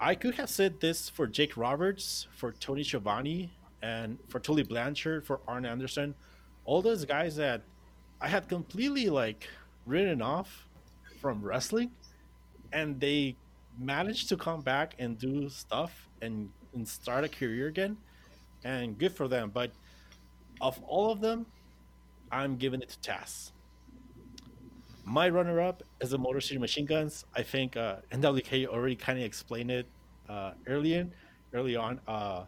I 0.00 0.14
could 0.14 0.34
have 0.34 0.50
said 0.50 0.80
this 0.80 1.08
for 1.08 1.26
Jake 1.26 1.56
Roberts, 1.56 2.26
for 2.36 2.52
Tony 2.52 2.82
Schiavone, 2.82 3.52
and 3.82 4.18
for 4.28 4.40
Tully 4.40 4.64
Blanchard, 4.64 5.24
for 5.26 5.40
Arn 5.46 5.64
Anderson 5.64 6.14
all 6.66 6.82
those 6.82 7.04
guys 7.04 7.36
that 7.36 7.62
I 8.20 8.28
had 8.28 8.48
completely 8.48 9.08
like 9.08 9.48
written 9.86 10.20
off 10.20 10.68
from 11.20 11.40
wrestling, 11.40 11.92
and 12.72 13.00
they 13.00 13.36
managed 13.78 14.28
to 14.30 14.36
come 14.36 14.60
back 14.60 14.94
and 14.98 15.18
do 15.18 15.48
stuff 15.48 16.08
and, 16.20 16.50
and 16.74 16.86
start 16.86 17.24
a 17.24 17.28
career 17.28 17.68
again, 17.68 17.96
and 18.64 18.98
good 18.98 19.12
for 19.12 19.28
them. 19.28 19.50
But 19.54 19.70
of 20.60 20.82
all 20.82 21.10
of 21.10 21.20
them, 21.20 21.46
I'm 22.30 22.56
giving 22.56 22.82
it 22.82 22.88
to 22.90 23.10
Taz. 23.10 23.52
My 25.08 25.28
runner-up 25.28 25.84
is 26.00 26.10
the 26.10 26.18
Motor 26.18 26.40
City 26.40 26.58
Machine 26.58 26.84
Guns. 26.84 27.24
I 27.32 27.42
think 27.42 27.76
uh, 27.76 27.98
NWK 28.10 28.66
already 28.66 28.96
kind 28.96 29.16
of 29.16 29.24
explained 29.24 29.70
it 29.70 29.86
uh, 30.28 30.50
early 30.66 30.94
in, 30.94 31.12
early 31.54 31.76
on. 31.76 32.00
Uh, 32.08 32.44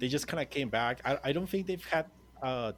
they 0.00 0.08
just 0.08 0.26
kind 0.26 0.42
of 0.42 0.50
came 0.50 0.68
back. 0.68 1.00
I, 1.04 1.18
I 1.22 1.32
don't 1.32 1.48
think 1.48 1.68
they've 1.68 1.84
had 1.86 2.06
a 2.42 2.74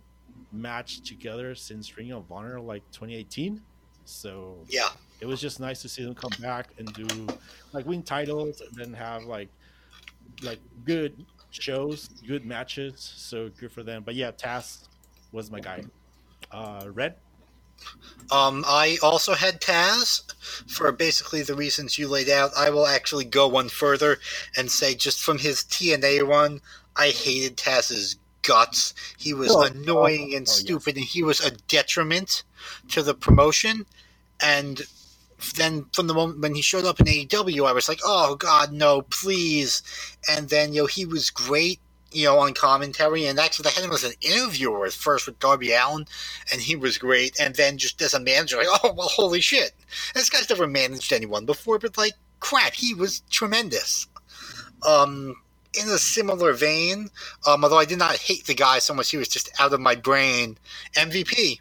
match 0.52 1.00
together 1.00 1.54
since 1.54 1.96
Ring 1.96 2.12
of 2.12 2.30
Honor 2.30 2.60
like 2.60 2.82
2018. 2.92 3.62
So 4.04 4.58
yeah, 4.68 4.90
it 5.20 5.26
was 5.26 5.40
just 5.40 5.60
nice 5.60 5.80
to 5.80 5.88
see 5.88 6.04
them 6.04 6.14
come 6.14 6.32
back 6.40 6.68
and 6.78 6.92
do 6.92 7.06
like 7.72 7.86
win 7.86 8.02
titles 8.02 8.60
and 8.60 8.76
then 8.76 8.92
have 8.92 9.24
like 9.24 9.48
like 10.42 10.60
good 10.84 11.24
shows, 11.50 12.08
good 12.26 12.44
matches. 12.44 13.14
So 13.16 13.48
good 13.58 13.72
for 13.72 13.82
them. 13.82 14.02
But 14.04 14.14
yeah, 14.14 14.30
Taz 14.30 14.88
was 15.32 15.50
my 15.50 15.60
guy. 15.60 15.84
Uh, 16.52 16.88
Red. 16.92 17.14
Um, 18.30 18.64
I 18.66 18.98
also 19.02 19.34
had 19.34 19.60
Taz 19.60 20.22
for 20.68 20.90
basically 20.92 21.42
the 21.42 21.54
reasons 21.54 21.98
you 21.98 22.08
laid 22.08 22.28
out. 22.28 22.50
I 22.56 22.70
will 22.70 22.86
actually 22.86 23.24
go 23.24 23.46
one 23.46 23.68
further 23.68 24.18
and 24.56 24.70
say 24.70 24.94
just 24.94 25.22
from 25.22 25.38
his 25.38 25.62
TNA 25.64 26.26
run, 26.26 26.60
I 26.96 27.08
hated 27.10 27.56
Taz's 27.56 28.16
guts. 28.42 28.94
He 29.18 29.34
was 29.34 29.50
oh, 29.52 29.64
annoying 29.64 30.30
oh, 30.32 30.36
and 30.38 30.48
stupid, 30.48 30.96
oh, 30.96 30.98
yes. 30.98 31.04
and 31.04 31.04
he 31.04 31.22
was 31.22 31.40
a 31.40 31.50
detriment 31.68 32.42
to 32.90 33.02
the 33.02 33.14
promotion. 33.14 33.86
And 34.40 34.82
then 35.56 35.86
from 35.92 36.06
the 36.06 36.14
moment 36.14 36.40
when 36.40 36.54
he 36.54 36.62
showed 36.62 36.84
up 36.84 37.00
in 37.00 37.06
AEW, 37.06 37.68
I 37.68 37.72
was 37.72 37.88
like, 37.88 38.00
oh 38.04 38.36
God, 38.36 38.72
no, 38.72 39.02
please. 39.02 39.82
And 40.28 40.48
then 40.48 40.72
you 40.72 40.82
know 40.82 40.86
he 40.86 41.06
was 41.06 41.30
great, 41.30 41.80
you 42.12 42.24
know, 42.24 42.38
on 42.38 42.54
commentary, 42.54 43.26
and 43.26 43.38
actually 43.38 43.68
I 43.68 43.70
had 43.70 43.84
him 43.84 43.92
as 43.92 44.04
an 44.04 44.12
interviewer 44.20 44.86
at 44.86 44.92
first 44.92 45.26
with 45.26 45.38
Darby 45.38 45.72
Allin, 45.72 46.06
and 46.52 46.60
he 46.60 46.76
was 46.76 46.98
great. 46.98 47.38
And 47.40 47.54
then 47.54 47.78
just 47.78 48.00
as 48.02 48.14
a 48.14 48.20
manager, 48.20 48.56
like, 48.58 48.68
oh 48.84 48.92
well, 48.92 49.08
holy 49.08 49.40
shit, 49.40 49.72
this 50.14 50.30
guy's 50.30 50.48
never 50.48 50.66
managed 50.66 51.12
anyone 51.12 51.46
before, 51.46 51.78
but 51.78 51.98
like 51.98 52.14
crap, 52.40 52.74
he 52.74 52.94
was 52.94 53.20
tremendous. 53.30 54.06
Um, 54.86 55.36
in 55.78 55.88
a 55.88 55.98
similar 55.98 56.52
vein, 56.52 57.10
um, 57.46 57.64
although 57.64 57.78
I 57.78 57.84
did 57.84 57.98
not 57.98 58.16
hate 58.16 58.46
the 58.46 58.54
guy 58.54 58.78
so 58.78 58.94
much, 58.94 59.10
he 59.10 59.16
was 59.16 59.28
just 59.28 59.50
out 59.60 59.72
of 59.72 59.80
my 59.80 59.94
brain. 59.94 60.56
MVP, 60.94 61.60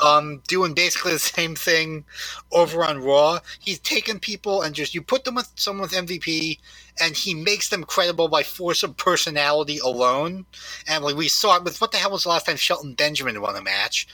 um, 0.00 0.42
doing 0.48 0.74
basically 0.74 1.12
the 1.12 1.18
same 1.18 1.54
thing 1.54 2.04
over 2.52 2.84
on 2.84 3.02
Raw. 3.02 3.40
He's 3.60 3.78
taken 3.78 4.18
people 4.18 4.62
and 4.62 4.74
just 4.74 4.94
you 4.94 5.02
put 5.02 5.24
them 5.24 5.34
with 5.34 5.50
someone 5.56 5.82
with 5.82 5.92
MVP, 5.92 6.58
and 7.00 7.16
he 7.16 7.34
makes 7.34 7.68
them 7.68 7.84
credible 7.84 8.28
by 8.28 8.42
force 8.42 8.82
of 8.82 8.96
personality 8.96 9.78
alone. 9.78 10.46
And 10.86 11.04
like 11.04 11.16
we 11.16 11.28
saw 11.28 11.56
it 11.56 11.64
with 11.64 11.80
what 11.80 11.92
the 11.92 11.98
hell 11.98 12.12
was 12.12 12.24
the 12.24 12.30
last 12.30 12.46
time 12.46 12.56
Shelton 12.56 12.94
Benjamin 12.94 13.40
won 13.40 13.56
a 13.56 13.62
match? 13.62 14.06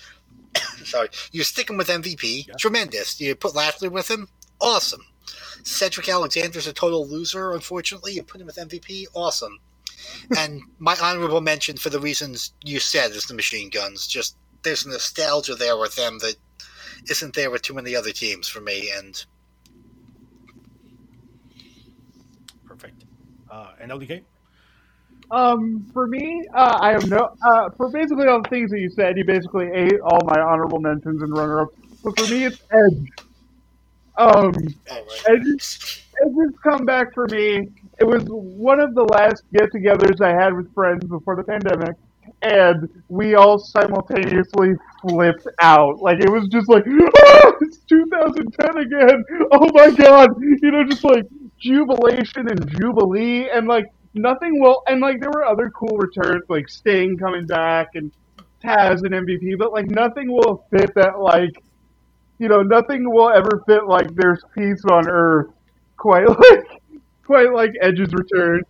Sorry, 0.84 1.08
you 1.32 1.42
stick 1.44 1.70
him 1.70 1.76
with 1.76 1.88
MVP, 1.88 2.48
yeah. 2.48 2.54
tremendous. 2.58 3.20
You 3.20 3.34
put 3.34 3.54
Lashley 3.54 3.88
with 3.88 4.10
him, 4.10 4.28
awesome. 4.60 5.04
Cedric 5.64 6.08
Alexander's 6.08 6.66
a 6.66 6.72
total 6.72 7.06
loser, 7.06 7.52
unfortunately. 7.52 8.12
You 8.12 8.22
put 8.22 8.40
him 8.40 8.46
with 8.46 8.56
MVP, 8.56 9.06
awesome. 9.14 9.58
and 10.36 10.60
my 10.78 10.96
honorable 11.00 11.40
mention 11.40 11.76
for 11.76 11.90
the 11.90 12.00
reasons 12.00 12.52
you 12.64 12.80
said 12.80 13.12
is 13.12 13.26
the 13.26 13.34
machine 13.34 13.70
guns. 13.70 14.06
Just 14.06 14.36
there's 14.62 14.86
nostalgia 14.86 15.54
there 15.54 15.76
with 15.76 15.96
them 15.96 16.18
that 16.20 16.36
isn't 17.10 17.34
there 17.34 17.50
with 17.50 17.62
too 17.62 17.74
many 17.74 17.96
other 17.96 18.12
teams 18.12 18.48
for 18.48 18.60
me. 18.60 18.90
And 18.96 19.24
Perfect. 22.66 23.04
Uh, 23.50 23.72
and 23.80 23.90
LDK? 23.90 24.22
Um, 25.30 25.86
for 25.92 26.06
me, 26.06 26.44
uh, 26.54 26.78
I 26.80 26.92
have 26.92 27.08
no. 27.08 27.34
Uh, 27.42 27.70
for 27.70 27.90
basically 27.90 28.26
all 28.26 28.42
the 28.42 28.48
things 28.50 28.70
that 28.70 28.80
you 28.80 28.90
said, 28.90 29.16
you 29.16 29.24
basically 29.24 29.68
ate 29.72 29.98
all 30.00 30.20
my 30.24 30.40
honorable 30.40 30.78
mentions 30.78 31.22
and 31.22 31.32
runner-ups. 31.32 31.74
But 32.04 32.18
for 32.18 32.30
me, 32.30 32.44
it's 32.44 32.60
Edge. 32.70 33.08
Um, 34.18 34.54
Edge, 35.26 36.04
Edge's 36.22 36.54
comeback 36.62 37.14
for 37.14 37.26
me. 37.28 37.68
It 37.98 38.04
was 38.04 38.24
one 38.24 38.78
of 38.80 38.94
the 38.94 39.04
last 39.04 39.44
get-togethers 39.52 40.20
I 40.20 40.34
had 40.34 40.54
with 40.54 40.72
friends 40.74 41.04
before 41.04 41.36
the 41.36 41.44
pandemic, 41.44 41.96
and 42.42 42.88
we 43.08 43.34
all 43.34 43.58
simultaneously 43.58 44.72
flipped 45.00 45.46
out. 45.60 46.00
Like 46.00 46.20
it 46.20 46.30
was 46.30 46.48
just 46.48 46.68
like, 46.68 46.84
oh, 46.88 47.52
it's 47.60 47.78
2010 47.88 48.78
again. 48.78 49.24
Oh 49.52 49.68
my 49.72 49.90
god, 49.90 50.30
you 50.40 50.70
know, 50.70 50.84
just 50.84 51.04
like 51.04 51.24
jubilation 51.58 52.48
and 52.48 52.68
jubilee, 52.78 53.48
and 53.50 53.68
like 53.68 53.86
nothing 54.14 54.60
will. 54.60 54.82
And 54.88 55.00
like 55.00 55.20
there 55.20 55.30
were 55.30 55.44
other 55.44 55.70
cool 55.70 55.96
returns, 55.96 56.42
like 56.48 56.68
Sting 56.68 57.16
coming 57.16 57.46
back 57.46 57.88
and 57.94 58.12
Taz 58.62 59.02
and 59.04 59.14
MVP, 59.14 59.56
but 59.58 59.72
like 59.72 59.90
nothing 59.90 60.30
will 60.30 60.66
fit 60.70 60.94
that 60.94 61.20
like. 61.20 61.52
You 62.38 62.48
know, 62.48 62.62
nothing 62.62 63.08
will 63.08 63.30
ever 63.30 63.62
fit 63.66 63.86
like 63.86 64.12
there's 64.16 64.42
peace 64.54 64.82
on 64.90 65.08
earth 65.08 65.46
quite 65.96 66.28
like 66.28 66.82
quite 67.24 67.52
like 67.52 67.70
Edge's 67.80 68.12
return. 68.12 68.62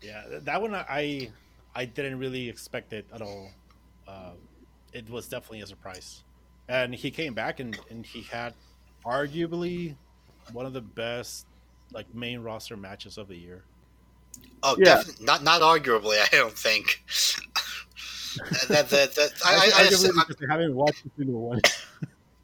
Yeah, 0.00 0.22
that 0.42 0.60
one 0.62 0.74
I 0.74 1.30
I 1.74 1.84
didn't 1.84 2.18
really 2.18 2.48
expect 2.48 2.92
it 2.92 3.06
at 3.12 3.22
all. 3.22 3.50
Uh, 4.06 4.32
it 4.92 5.08
was 5.08 5.28
definitely 5.28 5.60
a 5.60 5.66
surprise, 5.66 6.24
and 6.68 6.94
he 6.94 7.10
came 7.10 7.34
back 7.34 7.60
and 7.60 7.78
and 7.90 8.04
he 8.04 8.22
had 8.22 8.54
arguably 9.04 9.96
one 10.52 10.66
of 10.66 10.72
the 10.72 10.80
best 10.80 11.46
like 11.92 12.12
main 12.14 12.40
roster 12.40 12.76
matches 12.76 13.18
of 13.18 13.28
the 13.28 13.36
year. 13.36 13.62
Oh, 14.62 14.76
yeah. 14.78 14.96
Definitely. 14.96 15.26
not 15.26 15.42
not 15.42 15.60
arguably. 15.62 16.18
I 16.20 16.36
don't 16.36 16.56
think. 16.56 17.04
that, 18.68 18.88
that, 18.90 19.14
that, 19.14 19.32
I, 19.44 19.54
I, 19.54 19.80
I, 19.80 19.88
just, 19.88 20.06
I 20.06 20.52
haven't 20.52 20.74
watched 20.74 21.02
the 21.04 21.10
single 21.16 21.40
one. 21.40 21.60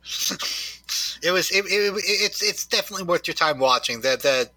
it 1.23 1.31
was 1.33 1.51
it, 1.51 1.65
it, 1.67 2.05
it's 2.07 2.43
it's 2.43 2.67
definitely 2.67 3.05
worth 3.05 3.27
your 3.27 3.35
time 3.35 3.59
watching. 3.59 4.01
The 4.01 4.17
the 4.17 4.51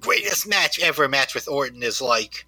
greatest 0.00 0.48
match 0.48 0.80
ever 0.80 1.08
match 1.08 1.34
with 1.34 1.48
Orton 1.48 1.82
is 1.82 2.00
like 2.00 2.46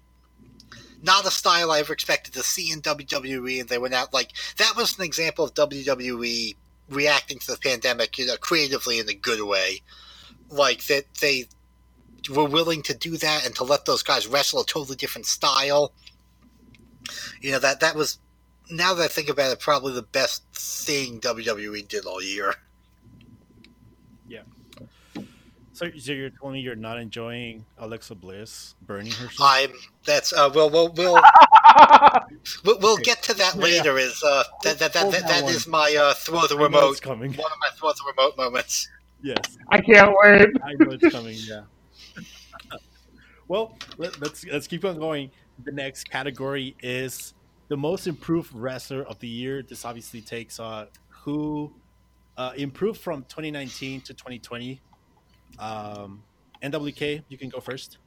not 1.03 1.25
a 1.25 1.31
style 1.31 1.69
I 1.69 1.79
ever 1.79 1.93
expected 1.93 2.33
to 2.33 2.43
see 2.43 2.71
in 2.71 2.81
WWE, 2.81 3.59
and 3.59 3.69
they 3.69 3.77
went 3.77 3.93
out 3.93 4.13
like 4.13 4.31
that 4.57 4.75
was 4.75 4.97
an 4.97 5.03
example 5.03 5.45
of 5.45 5.53
WWE 5.53 6.55
reacting 6.89 7.39
to 7.39 7.51
the 7.51 7.57
pandemic, 7.57 8.17
you 8.17 8.25
know, 8.25 8.37
creatively 8.37 8.99
in 8.99 9.09
a 9.09 9.13
good 9.13 9.41
way. 9.41 9.81
Like 10.49 10.85
that 10.87 11.05
they 11.19 11.47
were 12.33 12.45
willing 12.45 12.81
to 12.83 12.93
do 12.93 13.17
that 13.17 13.45
and 13.45 13.53
to 13.55 13.63
let 13.63 13.85
those 13.85 14.03
guys 14.03 14.27
wrestle 14.27 14.61
a 14.61 14.65
totally 14.65 14.95
different 14.95 15.25
style. 15.25 15.91
You 17.41 17.51
know 17.51 17.59
that 17.59 17.81
that 17.81 17.95
was 17.95 18.19
now 18.71 18.93
that 18.93 19.03
I 19.03 19.07
think 19.07 19.29
about 19.29 19.51
it, 19.51 19.59
probably 19.59 19.93
the 19.93 20.01
best 20.01 20.43
thing 20.53 21.19
WWE 21.19 21.87
did 21.87 22.05
all 22.05 22.21
year. 22.23 22.55
So, 25.73 25.89
so 25.97 26.11
you're 26.11 26.29
telling 26.29 26.53
me 26.53 26.59
you're 26.59 26.75
not 26.75 26.99
enjoying 26.99 27.65
Alexa 27.79 28.13
Bliss 28.13 28.75
burning 28.83 29.11
herself? 29.11 29.39
I'm. 29.41 29.71
That's 30.05 30.31
uh. 30.31 30.51
We'll 30.53 30.69
we'll 30.69 30.89
we'll 30.89 31.19
we'll, 32.63 32.77
we'll 32.79 32.97
get 32.97 33.23
to 33.23 33.33
that 33.33 33.57
later. 33.57 33.97
Yeah. 33.97 34.05
Is 34.05 34.23
uh 34.23 34.43
that 34.61 34.77
that 34.77 34.93
that, 34.93 35.11
that, 35.11 35.27
that 35.27 35.43
is 35.49 35.67
my 35.67 35.95
uh 35.99 36.13
throw 36.13 36.45
the 36.45 36.57
remote 36.57 37.01
coming. 37.01 37.31
One 37.31 37.51
of 37.51 37.57
my 37.59 37.69
throw 37.75 37.89
the 37.89 38.03
remote 38.15 38.37
moments. 38.37 38.87
Yes. 39.23 39.57
I 39.69 39.81
can't 39.81 40.15
wait. 40.21 40.47
I 40.63 40.73
know 40.73 40.91
it's 40.91 41.11
coming. 41.11 41.37
Yeah. 41.39 41.61
well, 43.47 43.75
let, 43.97 44.21
let's 44.21 44.45
let's 44.45 44.67
keep 44.67 44.85
on 44.85 44.99
going. 44.99 45.31
The 45.63 45.71
next 45.71 46.07
category 46.07 46.75
is 46.83 47.33
the 47.69 47.77
most 47.77 48.05
improved 48.05 48.53
wrestler 48.53 49.03
of 49.03 49.17
the 49.19 49.27
year. 49.27 49.63
This 49.63 49.85
obviously 49.85 50.21
takes 50.21 50.59
uh 50.59 50.85
who 51.09 51.73
uh, 52.37 52.51
improved 52.57 52.99
from 52.99 53.23
2019 53.23 54.01
to 54.01 54.13
2020 54.13 54.81
um, 55.59 56.23
NWK, 56.61 57.23
you 57.29 57.37
can 57.37 57.49
go 57.49 57.59
first. 57.59 57.97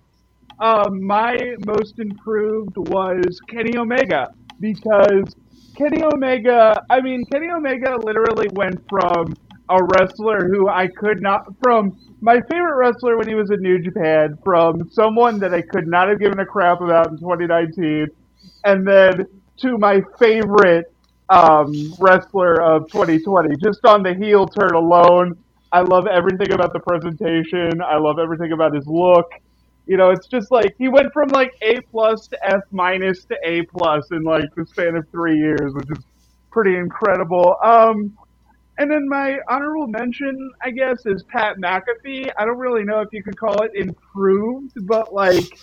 Uh, 0.58 0.88
my 0.90 1.56
most 1.66 1.98
improved 1.98 2.76
was 2.76 3.40
Kenny 3.48 3.76
Omega 3.76 4.28
because 4.60 5.34
Kenny 5.76 6.02
Omega, 6.02 6.82
I 6.88 7.00
mean, 7.00 7.24
Kenny 7.26 7.50
Omega 7.50 7.96
literally 7.96 8.48
went 8.52 8.80
from 8.88 9.34
a 9.68 9.78
wrestler 9.82 10.48
who 10.48 10.68
I 10.68 10.86
could 10.86 11.20
not, 11.20 11.46
from 11.62 11.98
my 12.20 12.40
favorite 12.50 12.76
wrestler 12.76 13.18
when 13.18 13.28
he 13.28 13.34
was 13.34 13.50
in 13.50 13.60
New 13.60 13.78
Japan, 13.80 14.38
from 14.42 14.88
someone 14.90 15.38
that 15.40 15.52
I 15.52 15.60
could 15.60 15.86
not 15.86 16.08
have 16.08 16.18
given 16.18 16.38
a 16.38 16.46
crap 16.46 16.80
about 16.80 17.08
in 17.10 17.18
2019, 17.18 18.06
and 18.64 18.86
then 18.86 19.26
to 19.58 19.78
my 19.78 20.00
favorite 20.18 20.92
um, 21.28 21.92
wrestler 21.98 22.62
of 22.62 22.90
2020, 22.90 23.56
just 23.56 23.84
on 23.84 24.02
the 24.02 24.14
heel 24.14 24.46
turn 24.46 24.74
alone. 24.74 25.36
I 25.76 25.82
love 25.82 26.06
everything 26.06 26.52
about 26.52 26.72
the 26.72 26.80
presentation. 26.80 27.82
I 27.82 27.98
love 27.98 28.18
everything 28.18 28.52
about 28.52 28.74
his 28.74 28.86
look. 28.86 29.30
You 29.86 29.98
know, 29.98 30.08
it's 30.08 30.26
just 30.26 30.50
like 30.50 30.74
he 30.78 30.88
went 30.88 31.12
from 31.12 31.28
like 31.28 31.52
A 31.60 31.82
plus 31.92 32.28
to 32.28 32.46
F 32.46 32.62
minus 32.70 33.26
to 33.26 33.36
A 33.44 33.60
plus 33.64 34.10
in 34.10 34.22
like 34.22 34.54
the 34.54 34.64
span 34.64 34.96
of 34.96 35.06
three 35.10 35.36
years, 35.36 35.74
which 35.74 35.90
is 35.90 36.02
pretty 36.50 36.76
incredible. 36.76 37.56
Um, 37.62 38.16
and 38.78 38.90
then 38.90 39.06
my 39.06 39.36
honorable 39.50 39.86
mention, 39.86 40.50
I 40.62 40.70
guess, 40.70 41.04
is 41.04 41.22
Pat 41.24 41.58
McAfee. 41.58 42.32
I 42.38 42.46
don't 42.46 42.56
really 42.56 42.84
know 42.84 43.00
if 43.00 43.12
you 43.12 43.22
could 43.22 43.36
call 43.36 43.62
it 43.62 43.72
improved, 43.74 44.72
but 44.86 45.12
like 45.12 45.58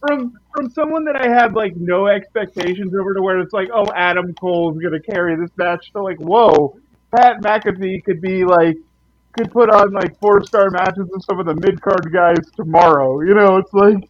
from 0.00 0.36
from 0.52 0.68
someone 0.68 1.04
that 1.04 1.14
I 1.14 1.28
had 1.28 1.54
like 1.54 1.76
no 1.76 2.08
expectations 2.08 2.92
over 2.92 3.14
to 3.14 3.22
where 3.22 3.38
it's 3.38 3.52
like, 3.52 3.68
oh, 3.72 3.86
Adam 3.94 4.34
Cole's 4.34 4.78
gonna 4.82 4.98
carry 4.98 5.36
this 5.36 5.50
match 5.56 5.92
to 5.92 6.02
like, 6.02 6.18
whoa, 6.18 6.76
Pat 7.14 7.40
McAfee 7.40 8.02
could 8.02 8.20
be 8.20 8.44
like 8.44 8.76
could 9.36 9.50
put 9.50 9.70
on 9.70 9.92
like 9.92 10.18
four 10.20 10.44
star 10.44 10.70
matches 10.70 11.08
with 11.10 11.24
some 11.24 11.38
of 11.38 11.46
the 11.46 11.54
mid 11.54 11.80
card 11.80 12.12
guys 12.12 12.38
tomorrow. 12.56 13.20
You 13.20 13.34
know, 13.34 13.56
it's 13.56 13.72
like, 13.72 14.08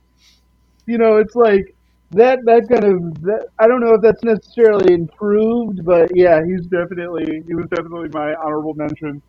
you 0.86 0.98
know, 0.98 1.16
it's 1.16 1.34
like 1.34 1.74
that. 2.12 2.44
That 2.44 2.68
kind 2.68 2.84
of. 2.84 3.22
That, 3.22 3.48
I 3.58 3.66
don't 3.66 3.80
know 3.80 3.94
if 3.94 4.02
that's 4.02 4.22
necessarily 4.22 4.94
improved, 4.94 5.84
but 5.84 6.10
yeah, 6.14 6.44
he's 6.44 6.66
definitely. 6.66 7.42
He 7.46 7.54
was 7.54 7.66
definitely 7.70 8.08
my 8.10 8.34
honorable 8.34 8.74
mention. 8.74 9.22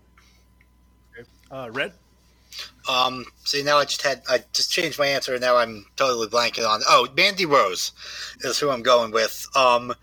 Uh, 1.50 1.70
Red. 1.72 1.94
Um. 2.90 3.26
See, 3.46 3.64
now 3.64 3.78
I 3.78 3.86
just 3.86 4.02
had 4.02 4.22
I 4.30 4.44
just 4.54 4.72
changed 4.72 5.00
my 5.00 5.08
answer, 5.08 5.34
and 5.34 5.42
now 5.42 5.56
I'm 5.58 5.86
totally 5.96 6.28
blanking 6.28 6.68
on. 6.68 6.82
Oh, 6.88 7.08
Mandy 7.16 7.46
Rose 7.46 7.94
is 8.42 8.60
who 8.60 8.70
I'm 8.70 8.84
going 8.84 9.12
with. 9.12 9.48
Um, 9.56 9.94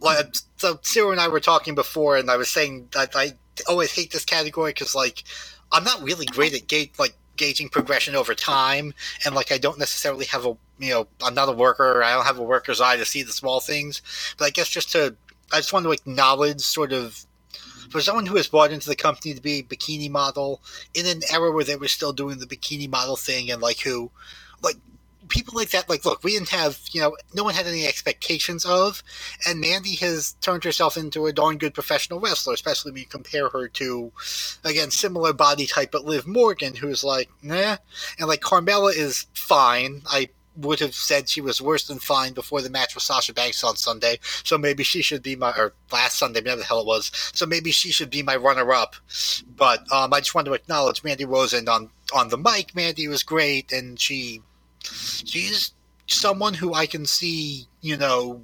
like 0.00 0.34
so, 0.56 0.78
Sarah 0.82 1.10
and 1.10 1.20
I 1.20 1.28
were 1.28 1.40
talking 1.40 1.74
before, 1.74 2.16
and 2.16 2.30
I 2.30 2.36
was 2.36 2.50
saying 2.50 2.88
that 2.92 3.14
I 3.14 3.32
always 3.68 3.94
hate 3.94 4.12
this 4.12 4.24
category 4.24 4.70
because 4.70 4.94
like 4.94 5.24
I'm 5.72 5.84
not 5.84 6.02
really 6.02 6.26
great 6.26 6.54
at 6.54 6.98
like 6.98 7.16
gauging 7.36 7.68
progression 7.68 8.14
over 8.14 8.34
time, 8.34 8.94
and 9.24 9.34
like 9.34 9.52
I 9.52 9.58
don't 9.58 9.78
necessarily 9.78 10.26
have 10.26 10.46
a 10.46 10.56
you 10.78 10.90
know 10.90 11.08
I'm 11.24 11.34
not 11.34 11.48
a 11.48 11.52
worker. 11.52 12.02
I 12.02 12.14
don't 12.14 12.26
have 12.26 12.38
a 12.38 12.44
worker's 12.44 12.80
eye 12.80 12.96
to 12.96 13.04
see 13.04 13.22
the 13.22 13.32
small 13.32 13.60
things. 13.60 14.02
But 14.38 14.46
I 14.46 14.50
guess 14.50 14.68
just 14.68 14.92
to 14.92 15.16
I 15.52 15.56
just 15.56 15.72
want 15.72 15.84
to 15.84 15.92
acknowledge 15.92 16.60
sort 16.60 16.92
of 16.92 17.24
for 17.90 18.00
someone 18.00 18.26
who 18.26 18.36
has 18.36 18.48
bought 18.48 18.72
into 18.72 18.88
the 18.88 18.96
company 18.96 19.34
to 19.34 19.40
be 19.40 19.60
a 19.60 19.62
bikini 19.62 20.10
model 20.10 20.60
in 20.94 21.06
an 21.06 21.22
era 21.32 21.52
where 21.52 21.64
they 21.64 21.76
were 21.76 21.88
still 21.88 22.12
doing 22.12 22.38
the 22.38 22.46
bikini 22.46 22.90
model 22.90 23.16
thing 23.16 23.50
and 23.50 23.62
like 23.62 23.80
who 23.80 24.10
like 24.62 24.76
people 25.28 25.54
like 25.54 25.70
that, 25.70 25.88
like, 25.88 26.04
look, 26.04 26.22
we 26.22 26.32
didn't 26.32 26.50
have, 26.50 26.80
you 26.92 27.00
know, 27.00 27.16
no 27.34 27.44
one 27.44 27.54
had 27.54 27.66
any 27.66 27.86
expectations 27.86 28.64
of, 28.64 29.02
and 29.46 29.60
Mandy 29.60 29.94
has 29.96 30.34
turned 30.40 30.64
herself 30.64 30.96
into 30.96 31.26
a 31.26 31.32
darn 31.32 31.58
good 31.58 31.74
professional 31.74 32.20
wrestler, 32.20 32.54
especially 32.54 32.92
when 32.92 33.00
you 33.00 33.06
compare 33.06 33.48
her 33.48 33.68
to, 33.68 34.12
again, 34.64 34.90
similar 34.90 35.32
body 35.32 35.66
type, 35.66 35.90
but 35.90 36.04
Liv 36.04 36.26
Morgan, 36.26 36.74
who's 36.74 37.04
like, 37.04 37.30
nah, 37.42 37.76
and 38.18 38.28
like 38.28 38.40
Carmella 38.40 38.96
is 38.96 39.26
fine. 39.34 40.02
I 40.06 40.28
would 40.56 40.80
have 40.80 40.94
said 40.94 41.28
she 41.28 41.40
was 41.40 41.60
worse 41.60 41.86
than 41.86 41.98
fine 41.98 42.32
before 42.32 42.62
the 42.62 42.70
match 42.70 42.94
with 42.94 43.04
Sasha 43.04 43.34
Banks 43.34 43.62
on 43.62 43.76
Sunday, 43.76 44.18
so 44.42 44.56
maybe 44.56 44.82
she 44.82 45.02
should 45.02 45.22
be 45.22 45.36
my, 45.36 45.50
or 45.50 45.74
last 45.92 46.18
Sunday, 46.18 46.40
whatever 46.40 46.60
the 46.60 46.66
hell 46.66 46.80
it 46.80 46.86
was, 46.86 47.10
so 47.34 47.44
maybe 47.46 47.70
she 47.70 47.90
should 47.90 48.10
be 48.10 48.22
my 48.22 48.36
runner 48.36 48.72
up. 48.72 48.96
But 49.54 49.80
um, 49.92 50.14
I 50.14 50.20
just 50.20 50.34
wanted 50.34 50.50
to 50.50 50.54
acknowledge 50.54 51.04
Mandy 51.04 51.24
Rosen 51.24 51.68
on 51.68 51.90
on 52.14 52.28
the 52.28 52.38
mic. 52.38 52.74
Mandy 52.74 53.08
was 53.08 53.22
great, 53.22 53.72
and 53.72 54.00
she 54.00 54.40
she's 54.86 55.72
someone 56.06 56.54
who 56.54 56.74
I 56.74 56.86
can 56.86 57.06
see, 57.06 57.66
you 57.80 57.96
know, 57.96 58.42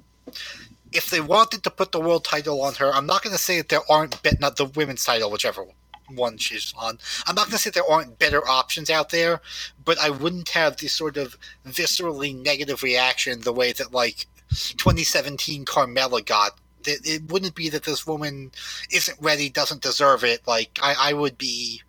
if 0.91 1.09
they 1.09 1.21
wanted 1.21 1.63
to 1.63 1.69
put 1.69 1.91
the 1.91 1.99
world 1.99 2.23
title 2.23 2.61
on 2.61 2.75
her, 2.75 2.91
I'm 2.93 3.05
not 3.05 3.23
going 3.23 3.35
to 3.35 3.41
say 3.41 3.57
that 3.57 3.69
there 3.69 3.81
aren't, 3.89 4.21
be- 4.21 4.31
not 4.39 4.57
the 4.57 4.65
women's 4.65 5.03
title, 5.03 5.31
whichever 5.31 5.65
one 6.09 6.37
she's 6.37 6.73
on. 6.77 6.99
I'm 7.25 7.35
not 7.35 7.45
going 7.45 7.53
to 7.53 7.57
say 7.57 7.71
there 7.71 7.89
aren't 7.89 8.19
better 8.19 8.47
options 8.47 8.89
out 8.89 9.09
there, 9.09 9.41
but 9.83 9.97
I 9.99 10.09
wouldn't 10.09 10.49
have 10.49 10.77
this 10.77 10.93
sort 10.93 11.17
of 11.17 11.37
viscerally 11.65 12.39
negative 12.39 12.83
reaction 12.83 13.41
the 13.41 13.53
way 13.53 13.71
that, 13.73 13.91
like, 13.91 14.27
2017 14.49 15.65
Carmella 15.65 16.23
got. 16.23 16.57
It, 16.85 16.99
it 17.05 17.31
wouldn't 17.31 17.55
be 17.55 17.69
that 17.69 17.83
this 17.83 18.05
woman 18.05 18.51
isn't 18.91 19.17
ready, 19.21 19.49
doesn't 19.49 19.81
deserve 19.81 20.23
it. 20.23 20.45
Like, 20.45 20.77
I, 20.83 20.95
I 20.99 21.13
would 21.13 21.37
be 21.37 21.81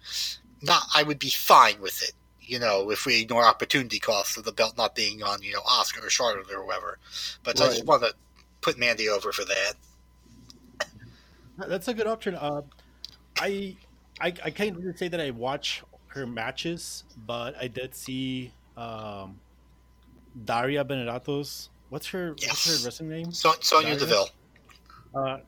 not, 0.63 0.85
I 0.95 1.03
would 1.03 1.19
be 1.19 1.31
fine 1.31 1.81
with 1.81 2.01
it 2.03 2.13
you 2.47 2.59
know, 2.59 2.91
if 2.91 3.07
we 3.07 3.21
ignore 3.21 3.45
opportunity 3.45 3.99
costs 3.99 4.37
of 4.37 4.45
the 4.45 4.53
belt 4.53 4.77
not 4.77 4.95
being 4.95 5.23
on, 5.23 5.43
you 5.43 5.53
know, 5.53 5.61
Asuka 5.61 6.05
or 6.05 6.11
Charlotte 6.11 6.47
or 6.53 6.65
whoever. 6.65 6.99
But 7.43 7.61
I 7.61 7.67
just 7.67 7.85
want 7.87 8.03
to 8.03 8.15
put 8.61 8.79
Mandy 8.79 9.09
over 9.09 9.33
for 9.33 9.45
that. 9.45 9.75
That's 11.69 11.89
a 11.89 11.95
good 11.95 12.07
option. 12.07 12.35
Uh, 12.35 12.63
I, 13.39 13.77
I 14.21 14.27
I 14.45 14.51
can't 14.51 14.77
really 14.77 14.97
say 14.97 15.09
that 15.09 15.21
I 15.21 15.31
watch 15.31 15.83
her 16.09 16.27
matches, 16.27 17.05
but 17.27 17.55
I 17.61 17.69
did 17.69 17.95
see 17.95 18.53
um, 18.77 19.39
Daria 20.45 20.85
Benedato's. 20.85 21.69
What's 21.91 22.07
her 22.09 22.31
What's 22.31 22.43
Yes. 22.47 22.81
her 22.81 22.87
wrestling 22.87 23.09
name? 23.11 23.33
So, 23.33 23.53
Sonya 23.61 23.97
Darius? 23.97 24.03
Deville. 24.03 24.29
Uh, 25.15 25.39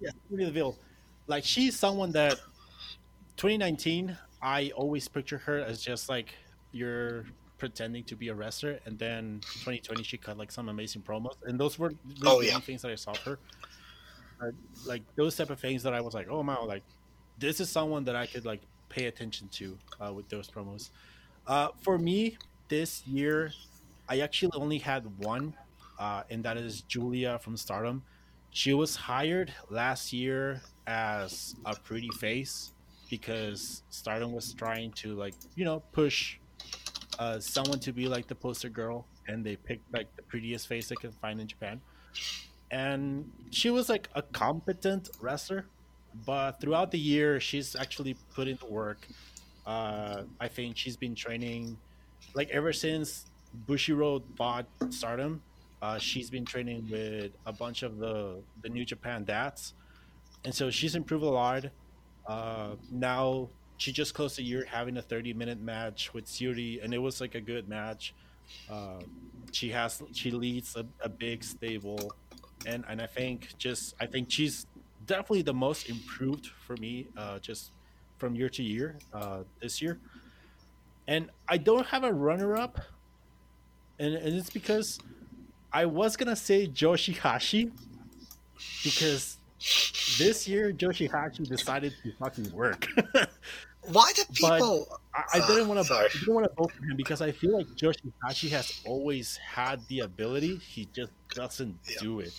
yeah, 0.00 0.10
Sonya 0.30 0.46
Deville. 0.46 0.76
Like 1.26 1.44
she's 1.44 1.76
someone 1.76 2.12
that 2.12 2.34
2019. 3.36 4.16
I 4.40 4.70
always 4.76 5.08
picture 5.08 5.38
her 5.38 5.58
as 5.58 5.82
just 5.82 6.08
like 6.08 6.34
you're 6.70 7.26
pretending 7.58 8.04
to 8.04 8.16
be 8.16 8.28
a 8.28 8.34
wrestler, 8.34 8.80
and 8.84 8.98
then 8.98 9.44
2020 9.60 10.02
she 10.04 10.18
cut 10.18 10.36
like 10.38 10.52
some 10.52 10.68
amazing 10.68 11.02
promos, 11.02 11.36
and 11.42 11.58
those 11.60 11.78
were 11.78 11.92
the 12.04 12.26
Oh, 12.26 12.40
only 12.40 12.46
yeah. 12.46 12.60
things 12.60 12.82
that 12.82 12.90
I 12.92 12.96
saw 12.96 13.16
her. 13.24 13.40
Like 14.84 15.04
those 15.16 15.36
type 15.36 15.50
of 15.50 15.60
things 15.60 15.82
that 15.82 15.94
I 15.94 16.00
was 16.00 16.14
like, 16.14 16.28
oh 16.30 16.40
wow, 16.42 16.64
like 16.64 16.84
this 17.36 17.60
is 17.60 17.70
someone 17.70 18.04
that 18.04 18.16
I 18.16 18.26
could 18.26 18.44
like 18.44 18.62
pay 18.88 19.06
attention 19.06 19.48
to 19.50 19.78
uh, 20.00 20.12
with 20.14 20.28
those 20.28 20.48
promos. 20.50 20.90
Uh, 21.46 21.70
for 21.82 21.98
me, 21.98 22.38
this 22.68 23.06
year, 23.06 23.56
I 24.08 24.20
actually 24.20 24.52
only 24.54 24.78
had 24.78 25.06
one, 25.18 25.56
uh, 25.98 26.24
and 26.30 26.44
that 26.44 26.56
is 26.58 26.82
Julia 26.82 27.38
from 27.40 27.56
Stardom. 27.56 28.04
She 28.50 28.74
was 28.74 28.96
hired 28.96 29.54
last 29.70 30.12
year 30.12 30.62
as 30.86 31.56
a 31.64 31.76
pretty 31.76 32.12
face 32.12 32.72
because 33.08 33.82
Stardom 33.90 34.32
was 34.32 34.52
trying 34.52 34.92
to 34.92 35.14
like 35.14 35.34
you 35.54 35.64
know 35.64 35.80
push 35.92 36.38
uh, 37.18 37.40
someone 37.40 37.80
to 37.80 37.92
be 37.92 38.06
like 38.06 38.26
the 38.26 38.34
poster 38.34 38.68
girl, 38.68 39.06
and 39.26 39.44
they 39.44 39.56
picked 39.56 39.92
like 39.92 40.14
the 40.16 40.22
prettiest 40.22 40.68
face 40.68 40.88
they 40.88 40.96
could 40.96 41.14
find 41.14 41.40
in 41.40 41.46
Japan. 41.46 41.80
And 42.70 43.30
she 43.50 43.70
was 43.70 43.88
like 43.88 44.08
a 44.14 44.22
competent 44.22 45.08
wrestler, 45.20 45.66
but 46.26 46.60
throughout 46.60 46.90
the 46.90 46.98
year, 46.98 47.40
she's 47.40 47.74
actually 47.74 48.14
put 48.34 48.46
in 48.46 48.56
the 48.56 48.66
work. 48.66 49.06
Uh, 49.66 50.22
I 50.40 50.48
think 50.48 50.76
she's 50.76 50.96
been 50.96 51.14
training, 51.14 51.76
like 52.34 52.50
ever 52.50 52.72
since 52.72 53.26
Bushiroad 53.66 54.22
bought 54.36 54.66
Stardom. 54.90 55.42
Uh, 55.80 55.98
she's 55.98 56.28
been 56.28 56.44
training 56.44 56.88
with 56.90 57.32
a 57.46 57.52
bunch 57.52 57.82
of 57.82 57.98
the 57.98 58.40
the 58.62 58.68
New 58.68 58.84
Japan 58.84 59.24
dads, 59.24 59.74
and 60.44 60.54
so 60.54 60.70
she's 60.70 60.94
improved 60.94 61.24
a 61.24 61.28
lot. 61.28 61.64
Uh, 62.28 62.76
now 62.92 63.48
she 63.78 63.90
just 63.92 64.14
closed 64.14 64.38
a 64.38 64.42
year 64.42 64.66
having 64.70 64.96
a 64.98 65.02
30 65.02 65.32
minute 65.32 65.60
match 65.60 66.12
with 66.12 66.26
Syuri, 66.26 66.84
and 66.84 66.92
it 66.94 66.98
was 66.98 67.20
like 67.20 67.34
a 67.34 67.40
good 67.40 67.68
match. 67.68 68.14
Uh, 68.70 69.00
she 69.52 69.70
has 69.70 70.02
she 70.12 70.30
leads 70.30 70.76
a, 70.76 70.86
a 71.00 71.08
big 71.08 71.42
stable, 71.42 72.12
and 72.66 72.84
and 72.88 73.00
I 73.00 73.06
think 73.06 73.56
just 73.58 73.94
I 74.00 74.06
think 74.06 74.30
she's 74.30 74.66
definitely 75.06 75.42
the 75.42 75.54
most 75.54 75.88
improved 75.88 76.46
for 76.66 76.76
me, 76.76 77.08
uh, 77.16 77.38
just 77.38 77.72
from 78.18 78.34
year 78.34 78.50
to 78.50 78.62
year 78.62 78.98
uh, 79.14 79.40
this 79.60 79.80
year. 79.80 79.98
And 81.06 81.30
I 81.48 81.56
don't 81.56 81.86
have 81.86 82.04
a 82.04 82.12
runner 82.12 82.56
up, 82.56 82.78
and, 83.98 84.14
and 84.14 84.36
it's 84.36 84.50
because 84.50 84.98
I 85.72 85.86
was 85.86 86.16
gonna 86.16 86.36
say 86.36 86.68
Yoshihashi 86.68 87.72
because 88.84 89.38
this 90.18 90.46
year 90.48 90.72
Yoshihashi 90.72 91.48
decided 91.48 91.94
to 92.02 92.12
fucking 92.18 92.50
work. 92.52 92.86
Why 93.92 94.12
do 94.14 94.22
But- 94.40 94.52
people? 94.58 95.00
I, 95.14 95.38
I 95.40 95.46
didn't 95.46 95.68
want 95.68 95.80
to. 95.80 95.84
Sorry. 95.84 96.06
I 96.06 96.18
didn't 96.18 96.34
want 96.34 96.46
to 96.46 96.52
vote 96.54 96.72
for 96.72 96.84
him 96.84 96.96
because 96.96 97.20
I 97.22 97.32
feel 97.32 97.56
like 97.56 97.66
Yoshihashi 97.68 98.50
has 98.50 98.80
always 98.86 99.36
had 99.38 99.80
the 99.88 100.00
ability. 100.00 100.56
He 100.56 100.88
just 100.94 101.10
doesn't 101.34 101.76
Yeah. 101.88 101.96
do 102.00 102.20
it. 102.20 102.34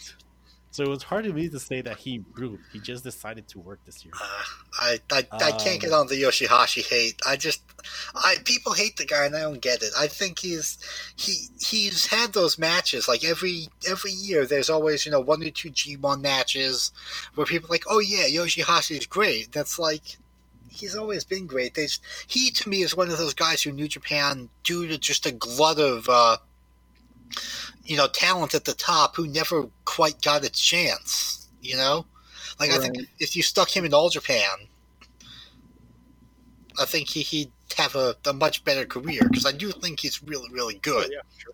So 0.79 0.85
it 0.85 0.89
was 0.91 1.03
hard 1.03 1.25
for 1.27 1.33
me 1.33 1.49
to 1.49 1.59
say 1.59 1.81
that 1.81 1.97
he 1.97 2.15
improved. 2.15 2.63
He 2.71 2.79
just 2.79 3.03
decided 3.03 3.49
to 3.49 3.59
work 3.59 3.81
this 3.85 4.05
year. 4.05 4.13
Uh, 4.17 4.43
I, 4.79 4.99
I, 5.11 5.27
I 5.33 5.51
can't 5.51 5.81
get 5.81 5.91
Um, 5.91 5.99
on 5.99 6.07
the 6.07 6.23
Yoshihashi 6.23 6.87
hate. 6.87 7.19
I 7.27 7.35
just, 7.35 7.61
I 8.15 8.37
people 8.45 8.71
hate 8.71 8.95
the 8.95 9.05
guy 9.05 9.25
and 9.25 9.35
I 9.35 9.41
don't 9.41 9.59
get 9.59 9.83
it. 9.83 9.91
I 9.99 10.07
think 10.07 10.39
he's 10.39 10.77
he 11.17 11.47
he's 11.59 12.05
had 12.05 12.31
those 12.31 12.57
matches 12.57 13.09
like 13.09 13.25
every 13.25 13.67
every 13.89 14.11
year. 14.11 14.45
There's 14.45 14.69
always 14.69 15.05
you 15.05 15.11
know 15.11 15.19
one 15.19 15.43
or 15.43 15.49
two 15.49 15.69
G1 15.69 16.21
matches 16.21 16.93
where 17.35 17.45
people 17.45 17.67
are 17.67 17.73
like, 17.73 17.83
oh 17.89 17.99
yeah, 17.99 18.29
Yoshihashi's 18.29 19.05
great. 19.05 19.51
That's 19.51 19.79
like. 19.79 20.15
He's 20.71 20.95
always 20.95 21.25
been 21.25 21.45
great. 21.45 21.73
They, 21.73 21.87
he 22.27 22.51
to 22.51 22.69
me 22.69 22.83
is 22.83 22.95
one 22.95 23.09
of 23.09 23.17
those 23.17 23.33
guys 23.33 23.63
who 23.63 23.73
New 23.73 23.89
Japan, 23.89 24.47
due 24.63 24.87
to 24.87 24.97
just 24.97 25.25
a 25.25 25.31
glut 25.31 25.77
of, 25.77 26.07
uh, 26.07 26.37
you 27.89 27.97
know, 27.97 28.07
talent 28.07 28.53
at 28.53 28.65
the 28.65 28.73
top, 28.73 29.15
who 29.15 29.27
never 29.27 29.67
quite 29.83 30.21
got 30.21 30.45
a 30.45 30.49
chance. 30.49 31.49
You 31.61 31.75
know, 31.75 32.05
like 32.59 32.69
I 32.69 32.77
think 32.77 32.97
if 33.19 33.35
you 33.35 33.41
stuck 33.41 33.75
him 33.75 33.83
in 33.83 33.93
All 33.93 34.09
Japan, 34.09 34.67
I 36.79 36.85
think 36.85 37.09
he, 37.09 37.21
he'd 37.21 37.51
have 37.77 37.95
a, 37.95 38.15
a 38.25 38.31
much 38.31 38.63
better 38.63 38.85
career 38.85 39.21
because 39.23 39.45
I 39.45 39.51
do 39.51 39.71
think 39.71 40.01
he's 40.01 40.21
really, 40.23 40.49
really 40.51 40.75
good. 40.75 41.09
yeah, 41.11 41.21
sure. 41.37 41.53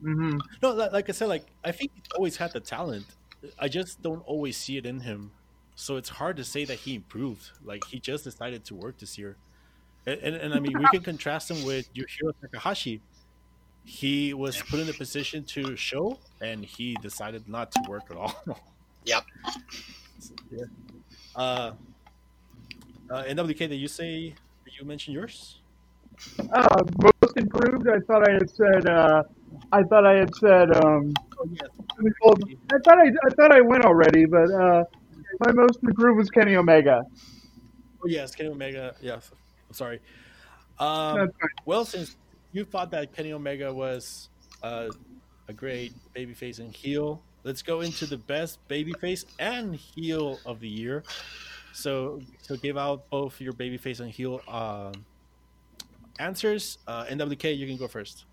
hmm 0.00 0.38
No, 0.62 0.74
like 0.74 1.08
I 1.08 1.12
said, 1.12 1.28
like 1.28 1.46
I 1.64 1.72
think 1.72 1.90
he's 1.94 2.04
always 2.14 2.36
had 2.36 2.52
the 2.52 2.60
talent. 2.60 3.06
I 3.58 3.68
just 3.68 4.00
don't 4.00 4.22
always 4.26 4.56
see 4.56 4.76
it 4.76 4.86
in 4.86 5.00
him. 5.00 5.32
So 5.74 5.96
it's 5.96 6.08
hard 6.08 6.36
to 6.36 6.44
say 6.44 6.64
that 6.66 6.78
he 6.80 6.94
improved. 6.94 7.50
Like 7.64 7.84
he 7.84 7.98
just 7.98 8.22
decided 8.22 8.64
to 8.66 8.76
work 8.76 8.98
this 9.00 9.18
year, 9.18 9.36
and 10.06 10.20
and, 10.20 10.36
and 10.36 10.54
I 10.54 10.60
mean 10.60 10.78
we 10.78 10.86
can 10.86 11.02
contrast 11.02 11.50
him 11.50 11.64
with 11.64 11.92
Yujiro 11.94 12.32
Takahashi. 12.40 13.00
He 13.84 14.32
was 14.34 14.60
put 14.62 14.80
in 14.80 14.88
a 14.88 14.92
position 14.92 15.44
to 15.44 15.76
show, 15.76 16.18
and 16.40 16.64
he 16.64 16.96
decided 17.02 17.48
not 17.48 17.72
to 17.72 17.80
work 17.88 18.04
at 18.10 18.16
all. 18.16 18.34
Yep. 19.04 19.24
yeah. 20.52 20.64
Uh, 21.34 21.72
uh, 23.10 23.24
NWK, 23.24 23.58
did 23.68 23.74
you 23.74 23.88
say 23.88 24.32
did 24.64 24.74
you 24.78 24.86
mention 24.86 25.12
yours? 25.12 25.58
Uh, 26.52 26.84
most 27.02 27.36
improved. 27.36 27.88
I 27.88 27.98
thought 28.06 28.28
I 28.28 28.34
had 28.34 28.48
said. 28.48 28.86
Uh, 28.86 29.24
I 29.72 29.82
thought 29.82 30.06
I 30.06 30.14
had 30.14 30.32
said. 30.36 30.76
Um, 30.76 31.12
Oh 31.42 31.48
yes. 31.50 31.70
I 32.72 32.78
thought 32.84 32.98
I, 32.98 33.08
I 33.08 33.30
thought 33.34 33.52
I 33.52 33.60
went 33.60 33.84
already, 33.84 34.24
but 34.26 34.50
uh, 34.52 34.84
my 35.44 35.52
most 35.52 35.82
improved 35.82 36.18
was 36.18 36.30
Kenny 36.30 36.54
Omega. 36.54 37.02
Oh 38.04 38.06
yes, 38.06 38.34
Kenny 38.34 38.50
Omega. 38.50 38.94
Yes, 39.00 39.30
I'm 39.68 39.74
sorry. 39.74 40.00
Um, 40.78 41.18
That's 41.18 41.32
fine. 41.40 41.50
Well, 41.66 41.84
since 41.84 42.16
you 42.52 42.64
thought 42.64 42.90
that 42.90 43.14
Kenny 43.14 43.32
Omega 43.32 43.72
was 43.72 44.28
uh, 44.62 44.88
a 45.48 45.52
great 45.52 45.92
babyface 46.14 46.58
and 46.58 46.74
heel, 46.74 47.22
let's 47.44 47.62
go 47.62 47.80
into 47.80 48.06
the 48.06 48.16
best 48.16 48.58
babyface 48.68 49.24
and 49.38 49.74
heel 49.74 50.38
of 50.46 50.60
the 50.60 50.68
year. 50.68 51.02
So, 51.72 52.20
so 52.42 52.56
give 52.56 52.76
out 52.76 53.08
both 53.10 53.40
your 53.40 53.52
babyface 53.54 54.00
and 54.00 54.10
heel 54.10 54.40
um, 54.48 54.92
answers. 56.18 56.78
Uh, 56.86 57.04
NWK, 57.06 57.56
you 57.56 57.66
can 57.66 57.76
go 57.76 57.88
first. 57.88 58.24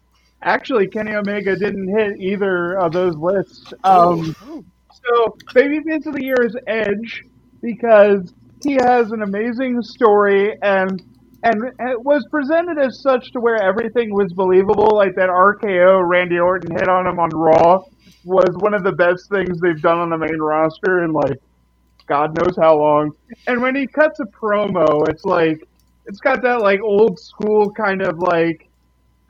Actually, 0.41 0.88
Kenny 0.88 1.14
Omega 1.16 1.56
didn't 1.56 1.88
hit 1.88 2.20
either 2.20 2.78
of 2.80 2.91
those 2.94 3.16
lists. 3.16 3.74
Um, 3.84 4.36
Oh, 4.41 4.64
So, 4.91 5.38
Babyface 5.54 6.06
of 6.06 6.14
the 6.14 6.24
Year 6.24 6.41
is 6.44 6.56
Edge 6.68 7.24
because 7.62 8.34
he 8.64 8.74
has 8.74 9.12
an 9.12 9.22
amazing 9.22 9.82
story 9.82 10.58
and 10.62 11.02
and 11.44 11.64
it 11.80 12.03
was 12.03 12.26
presented 12.30 12.78
as 12.78 13.02
such 13.02 13.32
to 13.32 13.40
where 13.40 13.61
everything 13.61 14.14
was 14.14 14.34
believable. 14.34 14.95
Like 14.95 15.16
that 15.16 15.30
RKO 15.30 16.07
Randy 16.07 16.40
Orton 16.40 16.72
hit 16.72 16.90
on 16.90 17.07
him 17.07 17.20
on 17.20 17.30
Raw 17.30 17.84
was 18.26 18.49
one 18.57 18.74
of 18.74 18.84
the 18.84 18.91
best 18.91 19.30
things 19.30 19.60
they've 19.61 19.82
done 19.82 19.99
on 19.99 20.10
the 20.10 20.18
main 20.18 20.40
roster 20.40 21.03
in 21.03 21.14
like 21.14 21.40
God 22.07 22.36
knows 22.38 22.56
how 22.57 22.78
long. 22.78 23.11
And 23.48 23.61
when 23.61 23.76
he 23.76 23.88
cuts 23.88 24.20
a 24.20 24.26
promo, 24.26 25.07
it's 25.07 25.24
like 25.24 25.64
it's 26.06 26.20
got 26.20 26.41
that 26.41 26.61
like 26.61 26.82
old 26.82 27.20
school 27.20 27.72
kind 27.72 28.02
of 28.02 28.20
like 28.20 28.68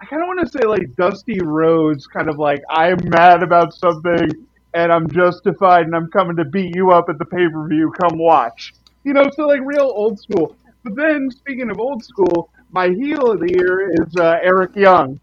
I 0.02 0.06
kind 0.06 0.22
of 0.22 0.28
want 0.28 0.40
to 0.40 0.48
say 0.48 0.66
like 0.66 0.96
Dusty 0.96 1.40
Rhodes 1.42 2.08
kind 2.08 2.30
of 2.30 2.40
like 2.40 2.64
I'm 2.70 2.98
mad 3.10 3.44
about 3.44 3.74
something 3.74 4.48
and 4.74 4.92
I'm 4.92 5.10
justified 5.10 5.86
and 5.86 5.96
I'm 5.96 6.10
coming 6.10 6.38
to 6.38 6.46
beat 6.46 6.76
you 6.76 6.92
up 6.92 7.10
at 7.10 7.20
the 7.20 7.26
pay 7.26 7.50
per 7.50 7.68
view. 7.68 7.92
Come 8.00 8.18
watch. 8.18 8.74
You 9.04 9.14
know, 9.14 9.30
so 9.36 9.48
like 9.48 9.62
real 9.64 9.92
old 9.94 10.20
school. 10.20 10.56
But 10.84 10.96
then, 10.96 11.30
speaking 11.32 11.70
of 11.70 11.80
old 11.80 12.04
school, 12.04 12.50
my 12.72 12.90
heel 12.90 13.32
of 13.32 13.40
the 13.40 13.52
year 13.52 13.92
is 13.92 14.16
uh, 14.18 14.38
Eric 14.42 14.76
Young. 14.76 15.20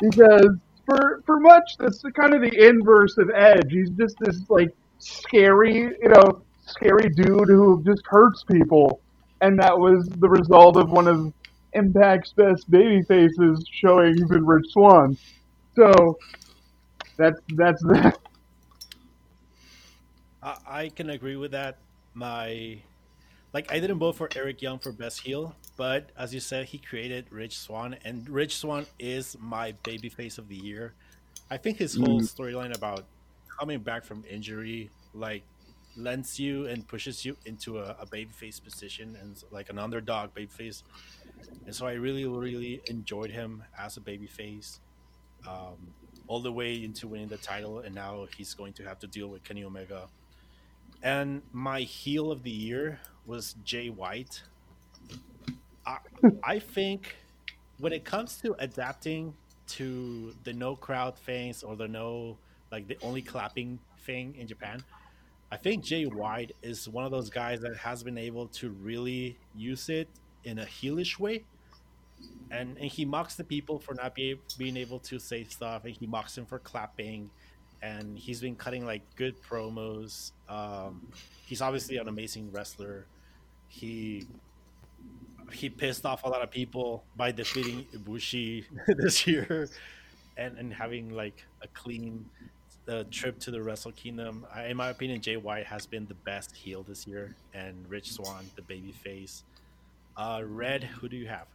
Because 0.00 0.56
for 0.86 1.22
for 1.26 1.40
much, 1.40 1.76
that's 1.78 2.00
the, 2.02 2.10
kind 2.12 2.34
of 2.34 2.40
the 2.40 2.68
inverse 2.68 3.16
of 3.18 3.30
Edge. 3.34 3.70
He's 3.70 3.90
just 3.90 4.16
this 4.20 4.42
like 4.48 4.70
scary, 4.98 5.74
you 5.74 6.08
know, 6.08 6.42
scary 6.66 7.08
dude 7.10 7.48
who 7.48 7.82
just 7.84 8.02
hurts 8.06 8.44
people. 8.44 9.00
And 9.40 9.58
that 9.58 9.78
was 9.78 10.08
the 10.18 10.28
result 10.28 10.76
of 10.76 10.90
one 10.90 11.08
of 11.08 11.32
Impact's 11.74 12.32
best 12.32 12.70
baby 12.70 13.02
faces 13.08 13.64
showings 13.70 14.30
in 14.30 14.44
Rich 14.44 14.66
Swann. 14.70 15.16
So 15.76 16.18
that's 17.16 17.40
that's 17.56 17.82
that. 17.84 18.18
I, 20.42 20.56
I 20.66 20.88
can 20.88 21.10
agree 21.10 21.36
with 21.36 21.52
that. 21.52 21.78
My 22.14 22.82
like 23.52 23.66
I 23.70 23.80
didn't 23.80 23.98
vote 23.98 24.16
for 24.16 24.30
Eric 24.34 24.62
Young 24.62 24.78
for 24.78 24.92
best 24.92 25.20
heel, 25.20 25.56
but 25.76 26.12
as 26.16 26.32
you 26.34 26.40
said, 26.40 26.66
he 26.66 26.78
created 26.78 27.28
Rich 27.30 27.58
Swann, 27.58 27.94
and 28.04 28.28
Rich 28.28 28.56
Swann 28.58 28.86
is 28.98 29.36
my 29.40 29.72
babyface 29.86 30.38
of 30.38 30.48
the 30.48 30.56
year. 30.56 30.96
I 31.50 31.56
think 31.58 31.78
his 31.78 31.96
whole 31.96 32.20
Mm. 32.20 32.24
storyline 32.24 32.72
about 32.74 33.08
coming 33.60 33.82
back 33.82 34.04
from 34.04 34.24
injury, 34.28 34.92
like 35.12 35.46
lends 35.96 36.38
you 36.38 36.66
and 36.66 36.86
pushes 36.86 37.24
you 37.24 37.36
into 37.44 37.78
a, 37.78 37.96
a 38.00 38.06
babyface 38.06 38.62
position 38.62 39.16
and 39.16 39.36
like 39.50 39.68
an 39.70 39.78
underdog 39.78 40.30
babyface. 40.34 40.82
And 41.66 41.74
so 41.74 41.86
I 41.86 41.92
really, 41.94 42.26
really 42.26 42.82
enjoyed 42.88 43.30
him 43.30 43.64
as 43.78 43.96
a 43.96 44.00
babyface, 44.00 44.80
um, 45.46 45.94
all 46.26 46.42
the 46.42 46.52
way 46.52 46.82
into 46.84 47.08
winning 47.08 47.28
the 47.28 47.38
title, 47.38 47.80
and 47.80 47.94
now 47.94 48.26
he's 48.36 48.54
going 48.54 48.74
to 48.74 48.84
have 48.84 48.98
to 49.00 49.08
deal 49.08 49.28
with 49.28 49.44
Kenny 49.44 49.64
Omega. 49.64 50.10
And 51.02 51.42
my 51.52 51.80
heel 51.82 52.30
of 52.30 52.42
the 52.42 52.50
year 52.50 53.00
was 53.26 53.54
Jay 53.64 53.88
White. 53.90 54.42
I, 55.86 55.98
I 56.42 56.58
think 56.58 57.16
when 57.78 57.92
it 57.92 58.04
comes 58.04 58.36
to 58.42 58.54
adapting 58.58 59.34
to 59.68 60.34
the 60.44 60.52
no 60.52 60.76
crowd 60.76 61.16
things 61.18 61.62
or 61.62 61.76
the 61.76 61.88
no 61.88 62.38
like 62.72 62.86
the 62.88 62.98
only 63.02 63.22
clapping 63.22 63.78
thing 64.04 64.34
in 64.38 64.46
Japan, 64.46 64.82
I 65.52 65.56
think 65.56 65.84
Jay 65.84 66.04
White 66.04 66.52
is 66.62 66.88
one 66.88 67.04
of 67.04 67.10
those 67.10 67.30
guys 67.30 67.60
that 67.62 67.76
has 67.78 68.02
been 68.02 68.18
able 68.18 68.48
to 68.48 68.70
really 68.70 69.38
use 69.54 69.88
it 69.88 70.08
in 70.44 70.58
a 70.58 70.64
heelish 70.66 71.18
way. 71.18 71.44
And, 72.50 72.76
and 72.78 72.90
he 72.90 73.04
mocks 73.04 73.36
the 73.36 73.44
people 73.44 73.78
for 73.78 73.94
not 73.94 74.14
be, 74.14 74.36
being 74.58 74.76
able 74.76 74.98
to 75.00 75.18
say 75.18 75.44
stuff, 75.44 75.84
and 75.84 75.94
he 75.94 76.06
mocks 76.06 76.34
them 76.34 76.46
for 76.46 76.58
clapping. 76.58 77.30
And 77.82 78.18
he's 78.18 78.40
been 78.40 78.56
cutting 78.56 78.84
like 78.84 79.02
good 79.16 79.40
promos. 79.42 80.32
Um, 80.48 81.08
he's 81.46 81.62
obviously 81.62 81.96
an 81.96 82.08
amazing 82.08 82.50
wrestler. 82.52 83.06
He 83.68 84.26
he 85.52 85.68
pissed 85.68 86.04
off 86.06 86.24
a 86.24 86.28
lot 86.28 86.42
of 86.42 86.50
people 86.50 87.04
by 87.16 87.32
defeating 87.32 87.86
Ibushi 87.96 88.64
this 88.86 89.26
year, 89.26 89.68
and 90.36 90.58
and 90.58 90.72
having 90.72 91.10
like 91.14 91.44
a 91.62 91.68
clean 91.68 92.24
uh, 92.88 93.04
trip 93.10 93.38
to 93.40 93.50
the 93.50 93.62
Wrestle 93.62 93.92
Kingdom. 93.92 94.46
I, 94.54 94.66
in 94.66 94.76
my 94.76 94.90
opinion, 94.90 95.20
Jay 95.20 95.36
White 95.36 95.66
has 95.66 95.86
been 95.86 96.06
the 96.06 96.14
best 96.14 96.56
heel 96.56 96.82
this 96.82 97.06
year, 97.06 97.34
and 97.54 97.88
Rich 97.88 98.12
Swann 98.12 98.46
the 98.56 98.62
baby 98.62 98.92
face. 98.92 99.44
Uh, 100.16 100.42
Red, 100.44 100.84
who 100.84 101.08
do 101.08 101.16
you 101.16 101.28
have? 101.28 101.46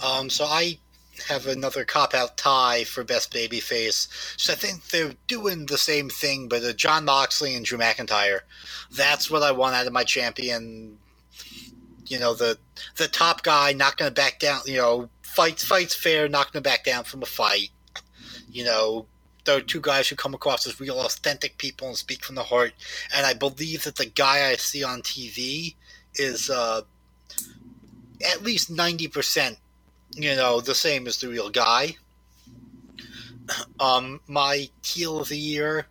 Um, 0.00 0.28
so 0.30 0.44
I 0.44 0.78
have 1.28 1.46
another 1.46 1.84
cop 1.84 2.14
out 2.14 2.36
tie 2.36 2.84
for 2.84 3.04
best 3.04 3.32
babyface. 3.32 4.08
So 4.38 4.52
I 4.52 4.56
think 4.56 4.88
they're 4.88 5.14
doing 5.26 5.66
the 5.66 5.78
same 5.78 6.08
thing, 6.08 6.48
but 6.48 6.62
uh, 6.62 6.72
Jon 6.72 7.04
Moxley 7.04 7.54
and 7.54 7.64
Drew 7.64 7.78
McIntyre. 7.78 8.40
That's 8.90 9.30
what 9.30 9.42
I 9.42 9.52
want 9.52 9.74
out 9.74 9.86
of 9.86 9.92
my 9.92 10.04
champion. 10.04 10.98
You 12.06 12.18
know, 12.18 12.34
the 12.34 12.58
the 12.96 13.08
top 13.08 13.42
guy 13.42 13.72
not 13.72 13.96
going 13.96 14.10
to 14.10 14.14
back 14.14 14.38
down. 14.38 14.60
You 14.66 14.76
know, 14.76 15.08
fights 15.22 15.64
fights 15.64 15.94
fair, 15.94 16.28
not 16.28 16.52
going 16.52 16.62
to 16.62 16.68
back 16.68 16.84
down 16.84 17.04
from 17.04 17.22
a 17.22 17.26
fight. 17.26 17.70
You 18.50 18.64
know, 18.64 19.06
there 19.44 19.56
are 19.56 19.62
two 19.62 19.80
guys 19.80 20.08
who 20.08 20.16
come 20.16 20.34
across 20.34 20.66
as 20.66 20.80
real 20.80 21.00
authentic 21.00 21.58
people 21.58 21.88
and 21.88 21.96
speak 21.96 22.24
from 22.24 22.34
the 22.34 22.42
heart. 22.42 22.72
And 23.14 23.26
I 23.26 23.34
believe 23.34 23.84
that 23.84 23.96
the 23.96 24.06
guy 24.06 24.48
I 24.50 24.56
see 24.56 24.84
on 24.84 25.02
TV 25.02 25.74
is 26.14 26.50
uh, 26.50 26.82
at 28.30 28.42
least 28.42 28.70
ninety 28.70 29.08
percent 29.08 29.58
you 30.14 30.34
know, 30.36 30.60
the 30.60 30.74
same 30.74 31.06
as 31.06 31.18
the 31.18 31.28
real 31.28 31.50
guy. 31.50 31.96
Um, 33.78 34.20
my 34.26 34.68
heel 34.82 35.20
of 35.20 35.28
the 35.28 35.38
year 35.38 35.86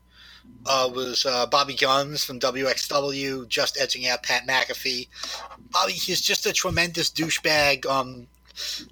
uh, 0.66 0.90
was 0.94 1.26
uh, 1.26 1.46
Bobby 1.46 1.76
Gunns 1.76 2.24
from 2.24 2.40
WXW, 2.40 3.48
just 3.48 3.80
edging 3.80 4.08
out 4.08 4.24
Pat 4.24 4.48
McAfee. 4.48 5.08
Bobby, 5.72 5.94
he's 5.94 6.22
just 6.22 6.46
a 6.46 6.54
tremendous 6.54 7.10
douchebag. 7.12 7.86
Um, 7.86 8.28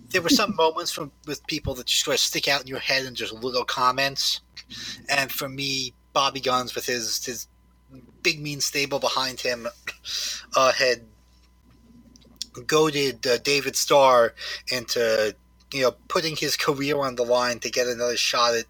there 0.10 0.22
were 0.22 0.30
some 0.30 0.56
moments 0.58 0.92
from 0.92 1.12
with 1.26 1.46
people 1.48 1.74
that 1.76 1.88
just 1.88 2.04
sort 2.04 2.16
of 2.16 2.20
stick 2.20 2.48
out 2.48 2.62
in 2.62 2.68
your 2.68 2.80
head 2.80 3.06
and 3.06 3.16
just 3.16 3.34
little 3.34 3.66
comments. 3.66 4.42
And 5.10 5.32
for 5.32 5.50
me, 5.50 5.94
Bobby 6.14 6.40
Gunns 6.40 6.76
with 6.76 6.86
his 6.86 7.24
his 7.26 7.48
big 8.24 8.40
mean 8.40 8.62
stable 8.62 9.00
behind 9.00 9.40
him 9.40 9.68
uh, 10.56 10.72
had 10.72 11.02
goaded 12.68 13.26
uh, 13.26 13.38
David 13.38 13.76
Starr 13.76 14.34
into 14.72 15.36
you 15.74 15.82
know 15.82 15.92
putting 16.08 16.36
his 16.36 16.56
career 16.66 16.98
on 17.00 17.16
the 17.16 17.24
line 17.24 17.60
to 17.60 17.70
get 17.70 17.88
another 17.88 18.18
shot 18.18 18.54
at 18.56 18.66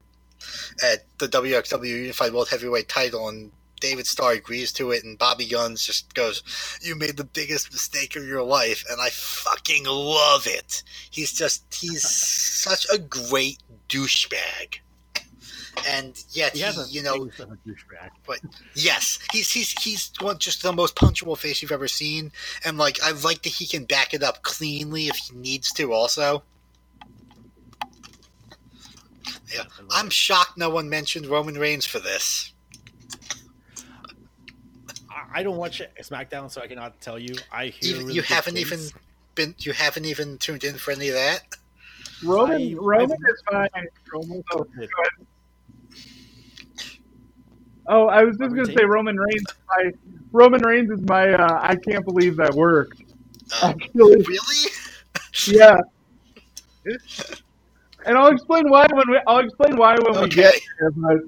at 0.84 1.06
the 1.20 1.28
WXW 1.28 1.88
Unified 1.88 2.34
World 2.34 2.50
Heavyweight 2.50 2.90
Title, 2.90 3.28
and 3.30 3.52
David 3.80 4.08
Starr 4.08 4.34
agrees 4.34 4.72
to 4.74 4.92
it, 4.92 5.04
and 5.04 5.18
Bobby 5.18 5.46
Gunns 5.46 5.86
just 5.86 6.14
goes, 6.14 6.44
"You 6.82 6.96
made 6.96 7.18
the 7.18 7.24
biggest 7.24 7.72
mistake 7.72 8.16
of 8.16 8.26
your 8.26 8.44
life," 8.44 8.84
and 8.90 9.02
I 9.02 9.10
fucking 9.10 9.86
love 9.86 10.48
it. 10.48 10.84
He's 11.10 11.34
just 11.34 11.64
he's 11.74 12.08
such 12.10 12.86
a 12.92 12.98
great 12.98 13.60
douchebag. 13.90 14.80
And 15.88 16.22
yet, 16.32 16.54
He 16.54 16.62
he, 16.64 16.84
you 16.90 17.04
know, 17.04 17.26
face 17.30 17.40
of 17.40 17.52
a 17.52 17.56
douchebag. 17.68 18.40
Yes, 18.76 19.20
he's 19.32 19.52
he's 19.52 19.72
he's 19.82 20.12
one 20.20 20.38
just 20.38 20.62
the 20.64 20.74
most 20.74 20.96
punchable 20.96 21.38
face 21.38 21.62
you've 21.62 21.72
ever 21.72 21.88
seen, 21.88 22.32
and 22.66 22.78
like 22.78 23.02
I 23.04 23.12
like 23.12 23.42
that 23.44 23.50
he 23.54 23.66
can 23.66 23.86
back 23.86 24.14
it 24.14 24.22
up 24.22 24.42
cleanly 24.44 25.08
if 25.08 25.16
he 25.16 25.36
needs 25.36 25.72
to. 25.74 25.94
Also, 25.94 26.44
yeah, 29.54 29.62
I 29.62 29.82
love 29.82 29.90
I'm 29.92 30.10
shocked 30.10 30.58
no 30.58 30.70
one 30.70 30.90
mentioned 30.90 31.26
Roman 31.28 31.58
Reigns 31.58 31.86
for 31.86 32.00
this. 32.00 32.54
I, 35.10 35.40
I 35.40 35.44
don't 35.44 35.58
watch 35.58 35.82
SmackDown, 36.02 36.52
so 36.52 36.62
I 36.62 36.68
cannot 36.68 37.00
tell 37.02 37.18
you. 37.20 37.36
I 37.52 37.68
hear 37.68 37.94
You, 37.96 37.98
really 38.02 38.14
you 38.16 38.22
haven't 38.24 38.56
things. 38.56 38.72
even 38.72 38.86
been 39.36 39.56
you 39.60 39.72
haven't 39.74 40.06
even 40.06 40.38
tuned 40.38 40.64
in 40.64 40.76
for 40.76 40.92
any 40.92 41.10
of 41.10 41.16
that. 41.16 41.44
Roman, 42.24 42.62
I- 42.62 42.76
Roman 42.78 43.12
I've- 43.12 43.32
is 43.32 43.44
fine. 43.50 43.88
Roman 44.14 44.44
Oh, 44.54 44.66
did. 44.78 44.90
Oh, 47.88 48.08
I 48.08 48.24
was 48.24 48.38
just 48.38 48.56
gonna 48.56 48.66
say 48.66 48.86
Roman 48.86 49.18
Reigns. 49.18 49.44
My 49.70 49.92
Roman 50.32 50.62
Reigns 50.62 50.92
is 50.92 51.02
my. 51.02 51.34
Uh, 51.34 51.60
I 51.62 51.76
can't 51.76 52.06
believe 52.06 52.38
that 52.38 52.54
worked. 52.54 53.02
Uh, 53.62 53.74
really? 53.94 54.72
yeah. 55.48 55.78
And 58.06 58.18
I'll 58.18 58.32
explain 58.32 58.70
why 58.70 58.88
when 58.92 59.10
we. 59.10 59.20
I'll 59.28 59.40
explain 59.40 59.76
why 59.78 59.96
when 60.02 60.22
we 60.22 60.30
get 60.30 60.56
there. 60.80 60.92
But 60.92 61.22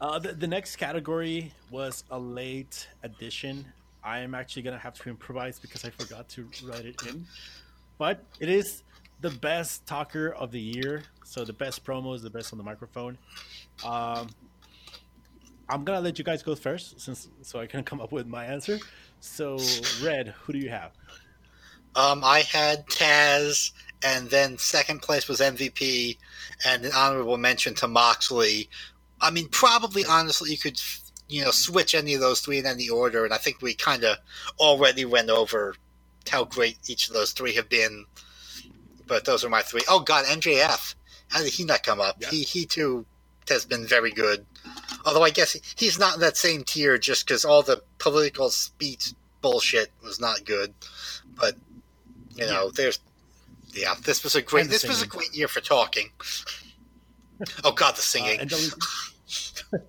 Uh, 0.00 0.18
the, 0.18 0.32
the 0.32 0.46
next 0.46 0.76
category 0.76 1.52
was 1.70 2.04
a 2.10 2.18
late 2.18 2.88
addition. 3.02 3.66
I 4.02 4.20
am 4.20 4.34
actually 4.34 4.62
gonna 4.62 4.78
have 4.78 4.94
to 4.94 5.10
improvise 5.10 5.58
because 5.58 5.84
I 5.84 5.90
forgot 5.90 6.26
to 6.30 6.48
write 6.64 6.86
it 6.86 7.02
in. 7.06 7.26
But 7.98 8.24
it 8.40 8.48
is 8.48 8.82
the 9.20 9.28
best 9.28 9.86
talker 9.86 10.30
of 10.30 10.52
the 10.52 10.60
year. 10.60 11.02
So 11.30 11.44
the 11.44 11.52
best 11.52 11.84
promo 11.84 12.16
is 12.16 12.22
the 12.22 12.28
best 12.28 12.52
on 12.52 12.58
the 12.58 12.64
microphone. 12.64 13.16
Um, 13.86 14.30
I'm 15.68 15.84
gonna 15.84 16.00
let 16.00 16.18
you 16.18 16.24
guys 16.24 16.42
go 16.42 16.56
first, 16.56 17.00
since 17.00 17.28
so 17.42 17.60
I 17.60 17.66
can 17.66 17.84
come 17.90 18.00
up 18.00 18.10
with 18.10 18.26
my 18.26 18.44
answer. 18.44 18.80
So 19.20 19.56
Red, 20.02 20.34
who 20.42 20.52
do 20.52 20.58
you 20.58 20.70
have? 20.70 20.90
Um, 21.94 22.24
I 22.24 22.40
had 22.40 22.84
Taz, 22.86 23.70
and 24.04 24.28
then 24.28 24.58
second 24.58 25.02
place 25.02 25.28
was 25.28 25.38
MVP, 25.38 26.18
and 26.66 26.84
an 26.84 26.90
honorable 26.96 27.38
mention 27.38 27.74
to 27.76 27.86
Moxley. 27.86 28.68
I 29.20 29.30
mean, 29.30 29.46
probably 29.50 30.04
honestly, 30.04 30.50
you 30.50 30.58
could 30.58 30.80
you 31.28 31.44
know 31.44 31.52
switch 31.52 31.94
any 31.94 32.14
of 32.14 32.20
those 32.20 32.40
three 32.40 32.58
in 32.58 32.66
any 32.66 32.88
order, 32.88 33.24
and 33.24 33.32
I 33.32 33.38
think 33.38 33.62
we 33.62 33.74
kind 33.74 34.02
of 34.02 34.16
already 34.58 35.04
went 35.04 35.30
over 35.30 35.76
how 36.28 36.42
great 36.42 36.78
each 36.88 37.06
of 37.06 37.14
those 37.14 37.30
three 37.30 37.54
have 37.54 37.68
been. 37.68 38.06
But 39.06 39.26
those 39.26 39.44
are 39.44 39.48
my 39.48 39.62
three. 39.62 39.82
Oh 39.88 40.00
God, 40.00 40.24
MJF. 40.24 40.96
How 41.30 41.42
did 41.42 41.52
he 41.52 41.64
not 41.64 41.82
come 41.82 42.00
up? 42.00 42.16
Yeah. 42.20 42.28
He 42.30 42.42
he 42.42 42.66
too 42.66 43.06
has 43.48 43.64
been 43.64 43.86
very 43.86 44.10
good. 44.12 44.46
Although 45.04 45.24
I 45.24 45.30
guess 45.30 45.56
he's 45.76 45.98
not 45.98 46.14
in 46.14 46.20
that 46.20 46.36
same 46.36 46.62
tier 46.64 46.98
just 46.98 47.26
because 47.26 47.44
all 47.44 47.62
the 47.62 47.82
political 47.98 48.50
speech 48.50 49.12
bullshit 49.40 49.90
was 50.02 50.20
not 50.20 50.44
good. 50.44 50.74
But 51.38 51.56
you 52.36 52.46
know, 52.46 52.70
there's 52.70 52.98
yeah, 53.74 53.94
this 54.04 54.24
was 54.24 54.34
a 54.34 54.42
great 54.42 54.62
And 54.62 54.70
the 54.70 54.74
this 54.74 54.88
was 54.88 55.02
a 55.02 55.06
great 55.06 55.34
year 55.34 55.48
for 55.48 55.60
talking. 55.60 56.10
oh 57.64 57.72
God, 57.72 57.94
the 57.94 57.98
Uh, 57.98 58.02
singing. 58.02 58.40
and 58.40 58.50
the- 58.50 58.86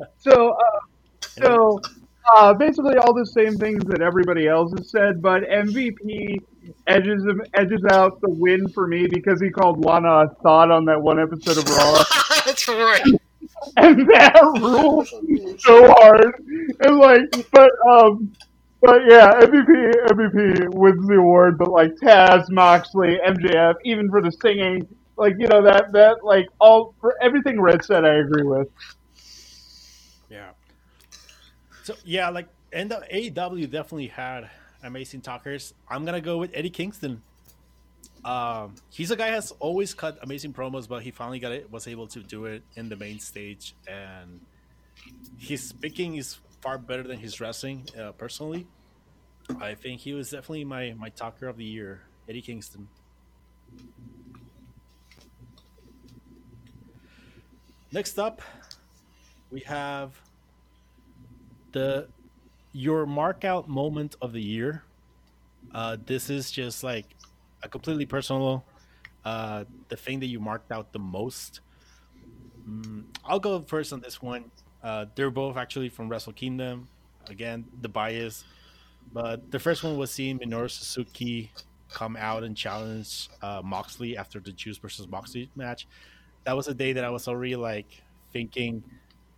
so, 0.20 0.52
uh, 0.52 0.80
so 1.22 1.82
uh, 2.38 2.54
basically 2.54 2.98
all 2.98 3.14
the 3.14 3.26
same 3.26 3.58
things 3.58 3.84
that 3.86 4.02
everybody 4.02 4.48
else 4.48 4.72
has 4.78 4.90
said, 4.92 5.22
but 5.22 5.44
MVP 5.44 6.38
edges 6.88 7.24
him, 7.24 7.42
edges 7.54 7.84
out 7.92 8.20
the 8.22 8.30
win 8.30 8.68
for 8.70 8.88
me 8.88 9.08
because 9.08 9.42
he 9.42 9.50
called 9.50 9.84
Lana 9.84 10.10
a 10.10 10.28
thought 10.44 10.72
on 10.72 10.86
that 10.86 11.02
one 11.02 11.20
episode 11.20 11.58
of 11.58 11.68
Raw, 11.70 12.04
That's 12.46 12.68
right. 12.68 13.04
and 13.78 14.08
that 14.10 14.42
rules 14.60 15.10
so 15.62 15.88
hard. 15.94 16.34
And 16.82 16.98
like, 16.98 17.52
but 17.52 17.72
um. 17.90 18.34
But 18.84 19.02
yeah, 19.08 19.30
MVP 19.34 19.94
MVP 20.10 20.74
wins 20.74 21.08
the 21.08 21.18
award, 21.18 21.60
but 21.60 21.70
like 21.70 21.94
Taz, 22.02 22.50
Moxley, 22.50 23.20
MJF, 23.24 23.76
even 23.86 24.10
for 24.10 24.24
the 24.24 24.32
singing, 24.32 24.88
like 25.18 25.36
you 25.38 25.48
know 25.48 25.62
that 25.62 25.92
that 25.92 26.24
like 26.24 26.48
all 26.60 26.96
for 27.00 27.16
everything 27.22 27.62
Red 27.62 27.86
said, 27.86 28.06
I 28.06 28.16
agree 28.16 28.42
with. 28.42 28.68
Yeah. 30.32 30.50
So 31.84 31.96
yeah, 32.04 32.30
like 32.30 32.48
and 32.74 32.90
the 32.90 33.06
AEW 33.14 33.70
definitely 33.70 34.08
had 34.08 34.50
amazing 34.84 35.22
talkers. 35.22 35.74
I'm 35.90 36.06
gonna 36.06 36.22
go 36.22 36.38
with 36.38 36.52
Eddie 36.54 36.70
Kingston. 36.70 37.22
Um, 38.24 38.76
he's 38.92 39.10
a 39.10 39.16
guy 39.16 39.28
has 39.28 39.52
always 39.60 39.94
cut 39.94 40.20
amazing 40.22 40.54
promos, 40.54 40.88
but 40.88 41.02
he 41.02 41.12
finally 41.12 41.40
got 41.40 41.52
it 41.52 41.72
was 41.72 41.88
able 41.88 42.08
to 42.08 42.22
do 42.22 42.46
it 42.46 42.64
in 42.76 42.90
the 42.90 42.96
main 42.96 43.20
stage, 43.20 43.74
and 43.88 44.42
his 45.38 45.68
speaking 45.68 46.16
is 46.16 46.38
far 46.62 46.78
better 46.78 47.04
than 47.04 47.18
his 47.18 47.42
wrestling. 47.42 47.88
Uh, 48.00 48.12
personally, 48.12 48.68
I 49.60 49.74
think 49.74 50.02
he 50.02 50.14
was 50.14 50.30
definitely 50.30 50.66
my 50.66 50.94
my 50.98 51.10
talker 51.10 51.48
of 51.48 51.58
the 51.58 51.66
year, 51.66 52.02
Eddie 52.30 52.42
Kingston. 52.42 52.88
Next 57.92 58.18
up, 58.20 58.42
we 59.52 59.60
have 59.62 60.14
the 61.74 62.08
your 62.74 63.06
mark 63.06 63.44
out 63.44 63.68
moment 63.68 64.16
of 64.22 64.34
the 64.34 64.42
year. 64.42 64.84
Uh, 65.74 65.98
this 66.06 66.30
is 66.30 66.52
just 66.52 66.84
like 66.84 67.06
a 67.64 67.70
completely 67.70 68.06
personal, 68.06 68.66
uh, 69.26 69.66
the 69.90 69.96
thing 69.96 70.20
that 70.20 70.28
you 70.28 70.40
marked 70.40 70.72
out 70.72 70.92
the 70.92 71.00
most. 71.00 71.62
Mm, 72.68 73.06
I'll 73.26 73.40
go 73.40 73.62
first 73.62 73.94
on 73.94 74.02
this 74.02 74.22
one. 74.22 74.46
Uh, 74.84 75.06
they're 75.16 75.30
both 75.30 75.58
actually 75.58 75.90
from 75.90 76.10
Wrestle 76.10 76.34
Kingdom. 76.34 76.88
Again, 77.30 77.66
the 77.82 77.90
bias, 77.90 78.44
but 79.14 79.52
the 79.52 79.60
first 79.60 79.84
one 79.84 79.98
was 79.98 80.10
seeing 80.10 80.40
Minoru 80.40 80.70
Suzuki 80.70 81.52
come 81.90 82.18
out 82.18 82.44
and 82.44 82.58
challenge 82.58 83.30
uh, 83.42 83.62
Moxley 83.64 84.18
after 84.18 84.40
the 84.40 84.52
Juice 84.52 84.78
versus 84.78 85.08
Moxley 85.08 85.50
match. 85.56 85.88
That 86.46 86.56
was 86.56 86.68
a 86.68 86.74
day 86.74 86.94
that 86.94 87.04
I 87.04 87.10
was 87.10 87.28
already 87.28 87.56
like 87.56 88.02
thinking 88.34 88.84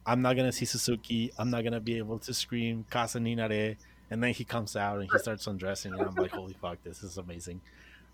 I'm 0.06 0.22
not 0.22 0.36
gonna 0.36 0.52
see 0.52 0.66
Suzuki. 0.66 1.32
I'm 1.38 1.50
not 1.50 1.64
gonna 1.64 1.80
be 1.80 1.98
able 1.98 2.20
to 2.20 2.34
scream 2.34 2.86
Kaze 2.90 3.16
ni 3.16 3.36
nare. 3.36 3.78
And 4.12 4.22
then 4.22 4.34
he 4.34 4.44
comes 4.44 4.76
out 4.76 5.00
and 5.00 5.10
he 5.12 5.18
starts 5.18 5.48
undressing, 5.48 5.94
and 5.94 6.02
I'm 6.02 6.14
like, 6.16 6.32
holy 6.32 6.54
fuck, 6.54 6.78
this 6.84 7.02
is 7.02 7.18
amazing. 7.18 7.62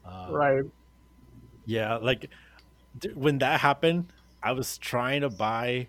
Uh, 0.05 0.27
right. 0.29 0.63
Yeah, 1.65 1.97
like 1.97 2.29
when 3.13 3.39
that 3.39 3.59
happened, 3.59 4.13
I 4.41 4.53
was 4.53 4.77
trying 4.77 5.21
to 5.21 5.29
buy 5.29 5.87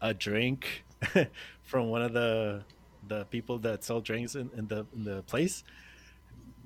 a 0.00 0.12
drink 0.14 0.84
from 1.62 1.88
one 1.88 2.02
of 2.02 2.12
the 2.12 2.64
the 3.06 3.24
people 3.26 3.58
that 3.58 3.84
sell 3.84 4.00
drinks 4.00 4.34
in, 4.34 4.50
in 4.56 4.66
the 4.66 4.86
in 4.94 5.04
the 5.04 5.22
place, 5.22 5.64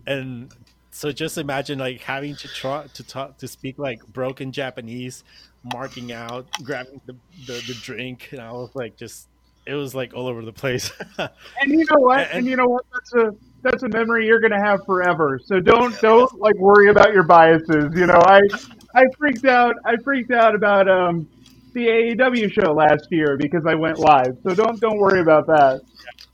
and 0.06 0.52
so 0.90 1.12
just 1.12 1.36
imagine 1.36 1.78
like 1.78 2.00
having 2.00 2.36
to 2.36 2.48
try 2.48 2.86
to 2.94 3.02
talk 3.02 3.36
to 3.38 3.48
speak 3.48 3.78
like 3.78 4.06
broken 4.06 4.52
Japanese, 4.52 5.24
marking 5.72 6.12
out, 6.12 6.46
grabbing 6.62 7.00
the, 7.06 7.14
the, 7.46 7.62
the 7.66 7.74
drink, 7.82 8.28
and 8.32 8.40
I 8.40 8.52
was 8.52 8.70
like 8.74 8.96
just 8.96 9.28
it 9.66 9.74
was 9.74 9.94
like 9.94 10.14
all 10.14 10.28
over 10.28 10.44
the 10.44 10.52
place. 10.52 10.92
and 11.18 11.30
you 11.66 11.84
know 11.90 11.98
what? 11.98 12.20
And, 12.20 12.38
and, 12.38 12.46
you 12.46 12.56
know 12.56 12.66
what? 12.66 12.84
That's 12.92 13.14
a 13.14 13.34
that's 13.62 13.82
a 13.82 13.88
memory 13.88 14.26
you're 14.26 14.40
gonna 14.40 14.62
have 14.62 14.80
forever. 14.86 15.40
So 15.44 15.60
don't 15.60 15.98
don't 16.00 16.40
like 16.40 16.56
worry 16.56 16.88
about 16.88 17.12
your 17.12 17.24
biases. 17.24 17.92
You 17.94 18.06
know, 18.06 18.22
I 18.24 18.40
I 18.94 19.04
freaked 19.18 19.44
out. 19.44 19.74
I 19.84 19.96
freaked 19.96 20.30
out 20.30 20.54
about 20.54 20.88
um 20.88 21.28
the 21.72 21.86
AEW 21.86 22.50
show 22.52 22.72
last 22.72 23.08
year 23.10 23.36
because 23.36 23.66
I 23.66 23.74
went 23.74 23.98
live. 23.98 24.38
So 24.44 24.54
don't 24.54 24.80
don't 24.80 24.98
worry 24.98 25.20
about 25.20 25.46
that. 25.48 25.82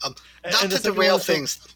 Um, 0.04 0.14
not 0.44 0.62
and 0.64 0.72
to 0.72 0.82
derail 0.82 1.18
things. 1.18 1.66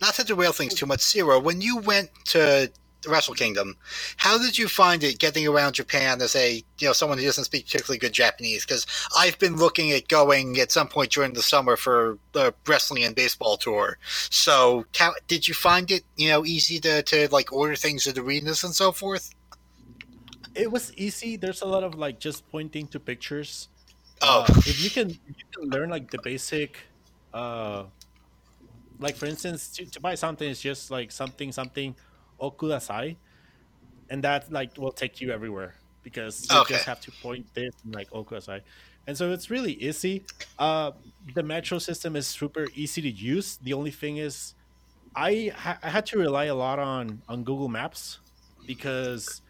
Not 0.00 0.14
to 0.14 0.24
derail 0.24 0.52
things 0.52 0.74
too 0.74 0.86
much, 0.86 1.00
Zero. 1.02 1.40
When 1.40 1.60
you 1.60 1.78
went 1.78 2.10
to 2.26 2.70
Wrestle 3.06 3.34
Kingdom. 3.34 3.76
How 4.16 4.38
did 4.38 4.58
you 4.58 4.66
find 4.68 5.04
it 5.04 5.18
getting 5.18 5.46
around 5.46 5.74
Japan 5.74 6.20
as 6.20 6.34
a 6.34 6.64
you 6.78 6.86
know 6.86 6.92
someone 6.92 7.18
who 7.18 7.24
doesn't 7.24 7.44
speak 7.44 7.66
particularly 7.66 7.98
good 7.98 8.12
Japanese? 8.12 8.64
Because 8.64 8.86
I've 9.16 9.38
been 9.38 9.56
looking 9.56 9.92
at 9.92 10.08
going 10.08 10.58
at 10.58 10.72
some 10.72 10.88
point 10.88 11.12
during 11.12 11.34
the 11.34 11.42
summer 11.42 11.76
for 11.76 12.18
the 12.32 12.54
wrestling 12.66 13.04
and 13.04 13.14
baseball 13.14 13.56
tour. 13.56 13.98
So, 14.30 14.84
how, 14.96 15.12
did 15.28 15.46
you 15.46 15.54
find 15.54 15.90
it 15.90 16.04
you 16.16 16.28
know 16.28 16.44
easy 16.44 16.80
to 16.80 17.02
to 17.02 17.28
like 17.30 17.52
order 17.52 17.76
things 17.76 18.06
at 18.06 18.18
arenas 18.18 18.64
and 18.64 18.74
so 18.74 18.90
forth? 18.90 19.30
It 20.54 20.72
was 20.72 20.92
easy. 20.94 21.36
There's 21.36 21.62
a 21.62 21.66
lot 21.66 21.84
of 21.84 21.94
like 21.94 22.18
just 22.18 22.48
pointing 22.50 22.88
to 22.88 22.98
pictures. 22.98 23.68
Oh, 24.22 24.44
uh, 24.48 24.54
if 24.58 24.82
you 24.82 24.90
can, 24.90 25.10
you 25.10 25.44
can 25.52 25.70
learn 25.70 25.90
like 25.90 26.10
the 26.10 26.18
basic. 26.22 26.78
uh 27.32 27.84
like 29.00 29.14
for 29.14 29.26
instance, 29.26 29.68
to, 29.68 29.86
to 29.86 30.00
buy 30.00 30.16
something 30.16 30.48
is 30.48 30.60
just 30.60 30.90
like 30.90 31.12
something 31.12 31.52
something 31.52 31.94
okudasai, 32.40 33.16
and 34.10 34.24
that 34.24 34.50
like 34.52 34.76
will 34.76 34.92
take 34.92 35.20
you 35.20 35.30
everywhere 35.30 35.74
because 36.02 36.46
you 36.50 36.58
okay. 36.60 36.74
just 36.74 36.86
have 36.86 37.00
to 37.00 37.10
point 37.22 37.46
this 37.54 37.74
and 37.84 37.94
like 37.94 38.10
okudasai. 38.10 38.60
And 39.06 39.16
so 39.16 39.32
it's 39.32 39.50
really 39.50 39.72
easy. 39.72 40.24
Uh, 40.58 40.92
the 41.34 41.42
metro 41.42 41.78
system 41.78 42.14
is 42.14 42.26
super 42.26 42.66
easy 42.74 43.00
to 43.02 43.10
use. 43.10 43.56
The 43.62 43.72
only 43.72 43.90
thing 43.90 44.18
is, 44.18 44.54
I, 45.16 45.50
ha- 45.56 45.78
I 45.82 45.88
had 45.88 46.04
to 46.06 46.18
rely 46.18 46.44
a 46.44 46.54
lot 46.54 46.78
on 46.78 47.22
on 47.28 47.42
Google 47.42 47.68
Maps 47.68 48.20
because 48.66 49.40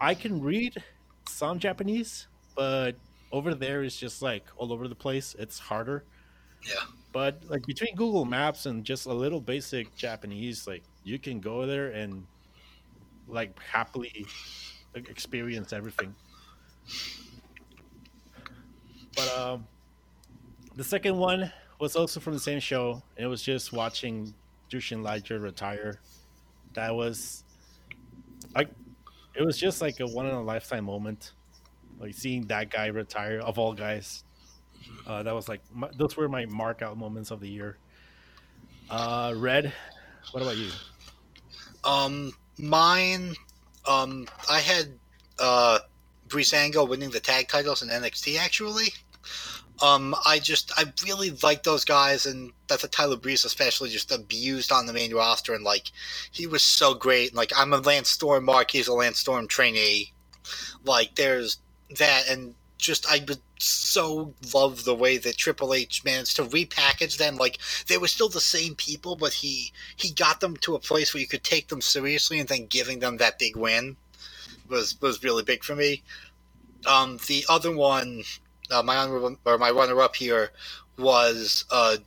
I 0.00 0.14
can 0.14 0.40
read 0.42 0.82
some 1.28 1.58
Japanese, 1.60 2.26
but 2.56 2.96
over 3.30 3.54
there 3.54 3.84
is 3.84 3.96
just 3.96 4.22
like 4.22 4.44
all 4.56 4.72
over 4.72 4.88
the 4.88 4.94
place. 4.94 5.36
It's 5.38 5.58
harder. 5.58 6.04
Yeah. 6.66 6.82
But 7.12 7.42
like 7.48 7.64
between 7.66 7.94
Google 7.94 8.24
Maps 8.24 8.66
and 8.66 8.84
just 8.84 9.06
a 9.06 9.12
little 9.12 9.40
basic 9.40 9.94
Japanese, 9.96 10.66
like 10.66 10.82
you 11.04 11.18
can 11.18 11.40
go 11.40 11.66
there 11.66 11.88
and 11.90 12.26
like 13.28 13.58
happily 13.60 14.26
experience 14.94 15.72
everything. 15.72 16.14
But 19.16 19.36
um, 19.36 19.66
the 20.76 20.84
second 20.84 21.16
one 21.16 21.52
was 21.78 21.96
also 21.96 22.20
from 22.20 22.34
the 22.34 22.40
same 22.40 22.60
show, 22.60 23.02
and 23.16 23.24
it 23.24 23.28
was 23.28 23.42
just 23.42 23.72
watching 23.72 24.34
Jushin 24.70 25.02
Liger 25.02 25.38
retire. 25.38 26.00
That 26.74 26.94
was 26.94 27.44
like 28.54 28.68
it 29.34 29.44
was 29.44 29.58
just 29.58 29.80
like 29.80 30.00
a 30.00 30.06
one 30.06 30.26
in 30.26 30.34
a 30.34 30.42
lifetime 30.42 30.84
moment, 30.84 31.32
like 31.98 32.14
seeing 32.14 32.46
that 32.46 32.70
guy 32.70 32.86
retire 32.86 33.40
of 33.40 33.58
all 33.58 33.72
guys. 33.72 34.24
Uh, 35.06 35.22
that 35.22 35.34
was 35.34 35.48
like 35.48 35.60
my, 35.72 35.88
those 35.96 36.16
were 36.16 36.28
my 36.28 36.46
mark 36.46 36.82
out 36.82 36.96
moments 36.96 37.30
of 37.30 37.40
the 37.40 37.48
year. 37.48 37.76
Uh, 38.88 39.34
Red, 39.36 39.72
what 40.32 40.42
about 40.42 40.56
you? 40.56 40.70
Um, 41.84 42.32
mine, 42.58 43.34
um, 43.86 44.26
I 44.48 44.60
had 44.60 44.88
uh, 45.38 45.78
Breezango 46.28 46.88
winning 46.88 47.10
the 47.10 47.20
tag 47.20 47.48
titles 47.48 47.82
in 47.82 47.88
NXT. 47.88 48.38
Actually, 48.38 48.88
um, 49.82 50.14
I 50.26 50.38
just 50.38 50.72
I 50.76 50.84
really 51.04 51.30
like 51.42 51.62
those 51.62 51.84
guys, 51.84 52.26
and 52.26 52.52
that's 52.68 52.84
a 52.84 52.88
Tyler 52.88 53.16
Breeze 53.16 53.44
especially 53.44 53.88
just 53.88 54.12
abused 54.12 54.72
on 54.72 54.86
the 54.86 54.92
main 54.92 55.14
roster, 55.14 55.54
and 55.54 55.64
like 55.64 55.90
he 56.30 56.46
was 56.46 56.62
so 56.62 56.94
great. 56.94 57.34
Like 57.34 57.52
I'm 57.56 57.72
a 57.72 57.78
Lance 57.78 58.10
Storm 58.10 58.44
mark, 58.44 58.70
he's 58.70 58.88
a 58.88 58.94
Lance 58.94 59.18
Storm 59.18 59.48
trainee. 59.48 60.12
Like 60.84 61.14
there's 61.14 61.58
that, 61.98 62.24
and 62.28 62.54
just 62.78 63.10
I 63.10 63.24
would 63.26 63.40
so 63.62 64.34
love 64.54 64.84
the 64.84 64.94
way 64.94 65.18
that 65.18 65.36
Triple 65.36 65.74
H 65.74 66.04
managed 66.04 66.36
to 66.36 66.44
repackage 66.44 67.18
them. 67.18 67.36
Like 67.36 67.58
they 67.86 67.98
were 67.98 68.08
still 68.08 68.28
the 68.28 68.40
same 68.40 68.74
people, 68.74 69.16
but 69.16 69.32
he 69.32 69.72
he 69.96 70.12
got 70.12 70.40
them 70.40 70.56
to 70.58 70.74
a 70.74 70.80
place 70.80 71.12
where 71.12 71.20
you 71.20 71.26
could 71.28 71.44
take 71.44 71.68
them 71.68 71.80
seriously, 71.80 72.40
and 72.40 72.48
then 72.48 72.66
giving 72.66 73.00
them 73.00 73.16
that 73.18 73.38
big 73.38 73.56
win 73.56 73.96
was 74.68 75.00
was 75.00 75.22
really 75.22 75.42
big 75.42 75.64
for 75.64 75.76
me. 75.76 76.02
Um, 76.86 77.18
the 77.26 77.44
other 77.48 77.74
one, 77.74 78.22
uh, 78.70 78.82
my 78.82 78.96
honor, 78.96 79.36
or 79.44 79.58
my 79.58 79.70
runner 79.70 80.00
up 80.00 80.16
here 80.16 80.50
was 80.98 81.64
uh, 81.70 81.98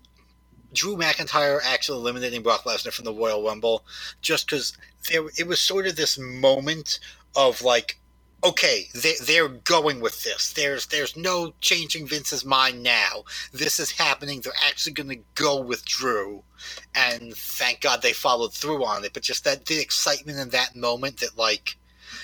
Drew 0.74 0.96
McIntyre 0.96 1.60
actually 1.64 2.00
eliminating 2.00 2.42
Brock 2.42 2.64
Lesnar 2.64 2.92
from 2.92 3.06
the 3.06 3.14
Royal 3.14 3.44
Rumble, 3.44 3.84
just 4.22 4.48
because 4.48 4.76
there 5.10 5.24
it 5.38 5.48
was 5.48 5.60
sort 5.60 5.88
of 5.88 5.96
this 5.96 6.18
moment 6.18 7.00
of 7.36 7.62
like 7.62 8.00
okay, 8.44 8.88
they, 8.94 9.14
they're 9.24 9.48
going 9.48 10.02
with 10.02 10.24
this. 10.24 10.53
There's 10.53 10.88
there's 10.88 11.15
no 11.15 11.53
changing 11.61 12.07
Vince's 12.07 12.45
mind 12.45 12.84
now. 12.84 13.24
This 13.52 13.80
is 13.80 13.91
happening. 13.91 14.41
They're 14.41 14.53
actually 14.68 14.94
going 14.94 15.10
to 15.10 15.24
go 15.36 15.61
with 15.61 15.86
Drew, 15.86 16.44
and 16.94 17.34
thank 17.34 17.82
God 17.82 18.02
they 18.02 18.14
followed 18.14 18.53
through 18.53 18.84
on 18.86 19.03
it. 19.06 19.14
But 19.14 19.24
just 19.24 19.44
that 19.45 19.65
the 19.65 19.80
excitement 19.80 20.40
in 20.40 20.49
that 20.49 20.76
moment 20.76 21.18
that 21.18 21.38
like. 21.38 21.78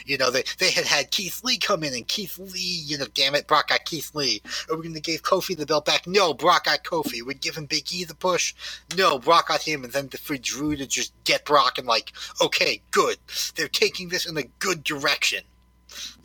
You 0.05 0.17
know, 0.17 0.29
they, 0.29 0.43
they 0.59 0.71
had 0.71 0.85
had 0.85 1.11
Keith 1.11 1.41
Lee 1.43 1.57
come 1.57 1.83
in, 1.83 1.93
and 1.93 2.07
Keith 2.07 2.37
Lee, 2.37 2.83
you 2.85 2.97
know, 2.97 3.07
damn 3.13 3.35
it, 3.35 3.47
Brock 3.47 3.69
got 3.69 3.85
Keith 3.85 4.13
Lee. 4.13 4.41
Are 4.69 4.75
we 4.75 4.83
going 4.83 4.93
to 4.93 5.01
give 5.01 5.23
Kofi 5.23 5.57
the 5.57 5.65
belt 5.65 5.85
back? 5.85 6.07
No, 6.07 6.33
Brock 6.33 6.65
got 6.65 6.83
Kofi. 6.83 7.21
We're 7.23 7.33
giving 7.33 7.65
Big 7.65 7.91
E 7.91 8.03
the 8.03 8.15
push? 8.15 8.53
No, 8.95 9.19
Brock 9.19 9.47
got 9.47 9.63
him, 9.63 9.83
and 9.83 9.91
then 9.91 10.07
for 10.09 10.37
Drew 10.37 10.75
to 10.75 10.85
just 10.85 11.11
get 11.23 11.43
Brock 11.43 11.77
and, 11.77 11.87
like, 11.87 12.13
okay, 12.39 12.81
good. 12.91 13.17
They're 13.55 13.67
taking 13.67 14.09
this 14.09 14.27
in 14.27 14.37
a 14.37 14.43
good 14.59 14.83
direction. 14.83 15.43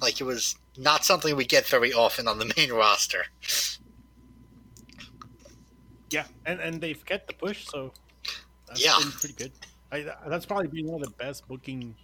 Like 0.00 0.20
it 0.20 0.24
was 0.24 0.56
not 0.76 1.04
something 1.04 1.36
we 1.36 1.44
get 1.44 1.66
very 1.66 1.92
often 1.92 2.28
on 2.28 2.38
the 2.38 2.52
main 2.56 2.72
roster. 2.72 3.26
Yeah, 6.10 6.26
and 6.46 6.60
and 6.60 6.80
they've 6.80 7.04
kept 7.04 7.26
the 7.26 7.34
push, 7.34 7.66
so 7.66 7.92
that's 8.66 8.84
yeah, 8.84 8.96
been 8.98 9.10
pretty 9.10 9.34
good. 9.34 9.52
I, 9.90 10.06
that's 10.28 10.46
probably 10.46 10.68
been 10.68 10.86
one 10.86 11.02
of 11.02 11.08
the 11.08 11.14
best 11.16 11.46
booking 11.48 11.94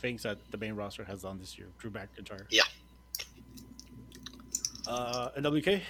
things 0.00 0.22
that 0.22 0.38
the 0.50 0.58
main 0.58 0.74
roster 0.74 1.04
has 1.04 1.22
done 1.22 1.38
this 1.38 1.58
year. 1.58 1.68
Drew 1.78 1.90
McIntyre. 1.90 2.44
Yeah. 2.50 2.62
Uh, 4.86 5.30
NWK. 5.38 5.82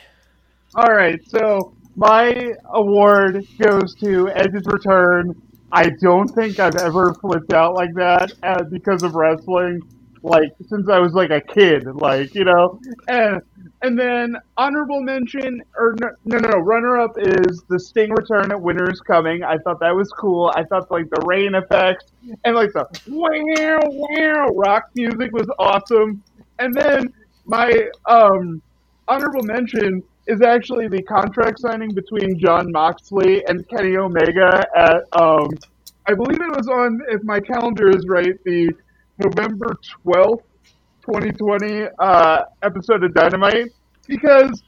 All 0.75 0.93
right, 0.93 1.21
so 1.29 1.73
my 1.97 2.53
award 2.75 3.47
goes 3.59 3.95
to 3.97 4.29
Edge's 4.31 4.67
return. 4.67 5.41
I 5.73 5.91
don't 6.01 6.29
think 6.29 6.59
I've 6.59 6.77
ever 6.77 7.15
flipped 7.15 7.53
out 7.53 7.75
like 7.75 7.95
that 7.95 8.33
uh, 8.43 8.65
because 8.65 9.03
of 9.03 9.15
wrestling, 9.15 9.81
like 10.29 10.53
since 10.69 10.89
I 10.89 10.99
was 10.99 11.13
like 11.13 11.31
a 11.31 11.41
kid, 11.41 11.87
like 11.87 12.35
you 12.35 12.45
know. 12.45 12.81
And 13.09 13.43
and 13.83 13.99
then 13.99 14.37
honorable 14.57 15.01
mention 15.01 15.63
or 15.77 15.95
no 16.01 16.11
no 16.25 16.39
no 16.39 16.59
runner 16.59 16.99
up 16.99 17.13
is 17.19 17.63
the 17.69 17.79
Sting 17.79 18.11
return 18.11 18.53
at 18.53 18.59
Coming. 19.07 19.43
I 19.43 19.59
thought 19.59 19.81
that 19.81 19.95
was 19.95 20.11
cool. 20.11 20.53
I 20.55 20.65
thought 20.65 20.91
like 20.91 21.09
the 21.11 21.23
rain 21.27 21.55
effects 21.55 22.07
and 22.45 22.55
like 22.55 22.73
the 22.73 22.87
wow 23.09 23.81
wow 23.83 24.49
rock 24.55 24.91
music 24.95 25.33
was 25.33 25.49
awesome. 25.59 26.23
And 26.59 26.75
then 26.75 27.13
my 27.47 27.89
um 28.07 28.63
honorable 29.09 29.43
mention 29.43 30.03
is 30.27 30.43
actually 30.43 30.89
the 30.89 31.03
contract 31.03 31.59
signing 31.59 31.93
between 31.95 32.39
Jon 32.39 32.71
Moxley 32.71 33.45
and 33.47 33.67
Kenny 33.69 33.97
Omega 33.97 34.65
at 34.77 35.03
um, 35.19 35.49
I 36.07 36.15
believe 36.15 36.41
it 36.41 36.57
was 36.57 36.69
on 36.69 37.01
if 37.09 37.23
my 37.25 37.41
calendar 37.41 37.91
is 37.91 38.07
right, 38.07 38.35
the 38.45 38.71
November 39.19 39.77
twelfth, 40.03 40.45
twenty 41.03 41.33
twenty 41.33 41.87
uh, 41.99 42.41
episode 42.63 43.05
of 43.05 43.15
Dynamite 43.15 43.71
because 44.07 44.63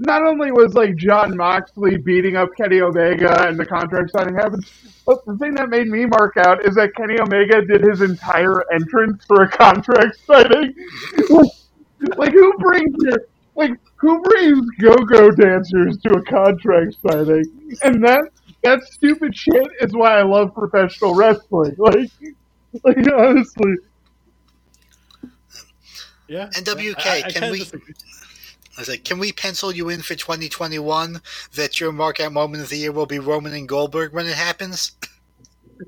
not 0.00 0.22
only 0.24 0.50
was 0.50 0.74
like 0.74 0.96
Jon 0.96 1.36
Moxley 1.36 1.98
beating 1.98 2.36
up 2.36 2.48
Kenny 2.56 2.80
Omega 2.80 3.46
and 3.46 3.58
the 3.58 3.66
contract 3.66 4.10
signing 4.10 4.34
happened, 4.34 4.64
but 5.06 5.24
the 5.26 5.36
thing 5.36 5.54
that 5.54 5.68
made 5.68 5.88
me 5.88 6.06
mark 6.06 6.36
out 6.38 6.66
is 6.66 6.74
that 6.76 6.94
Kenny 6.96 7.20
Omega 7.20 7.64
did 7.66 7.82
his 7.82 8.00
entire 8.00 8.64
entrance 8.72 9.24
for 9.26 9.42
a 9.42 9.48
contract 9.50 10.18
signing. 10.26 10.74
like 12.16 12.32
who 12.32 12.52
brings 12.58 12.94
your 13.00 13.18
like 13.56 13.72
who 13.96 14.22
brings 14.22 14.66
go-go 14.80 15.30
dancers 15.32 15.98
to 15.98 16.14
a 16.14 16.22
contract 16.22 16.96
signing? 17.06 17.44
And 17.82 18.02
that 18.02 18.30
that 18.62 18.82
stupid 18.84 19.36
shit 19.36 19.68
is 19.80 19.92
why 19.92 20.18
I 20.18 20.22
love 20.22 20.54
professional 20.54 21.14
wrestling. 21.14 21.74
Like, 21.78 22.10
like 22.84 23.12
honestly. 23.12 23.76
Yeah. 26.28 26.48
NWK, 26.50 27.06
I, 27.06 27.22
I 27.26 27.30
can 27.30 27.50
we? 27.50 27.58
Disagree. 27.60 27.94
I 28.76 28.80
was 28.80 28.88
like, 28.88 29.04
can 29.04 29.18
we 29.18 29.32
pencil 29.32 29.72
you 29.72 29.88
in 29.88 30.00
for 30.00 30.14
2021 30.14 31.20
that 31.56 31.80
your 31.80 31.92
markout 31.92 32.32
moment 32.32 32.62
of 32.62 32.70
the 32.70 32.76
year 32.78 32.92
will 32.92 33.06
be 33.06 33.18
Roman 33.18 33.52
and 33.52 33.68
Goldberg 33.68 34.12
when 34.12 34.26
it 34.26 34.36
happens? 34.36 34.92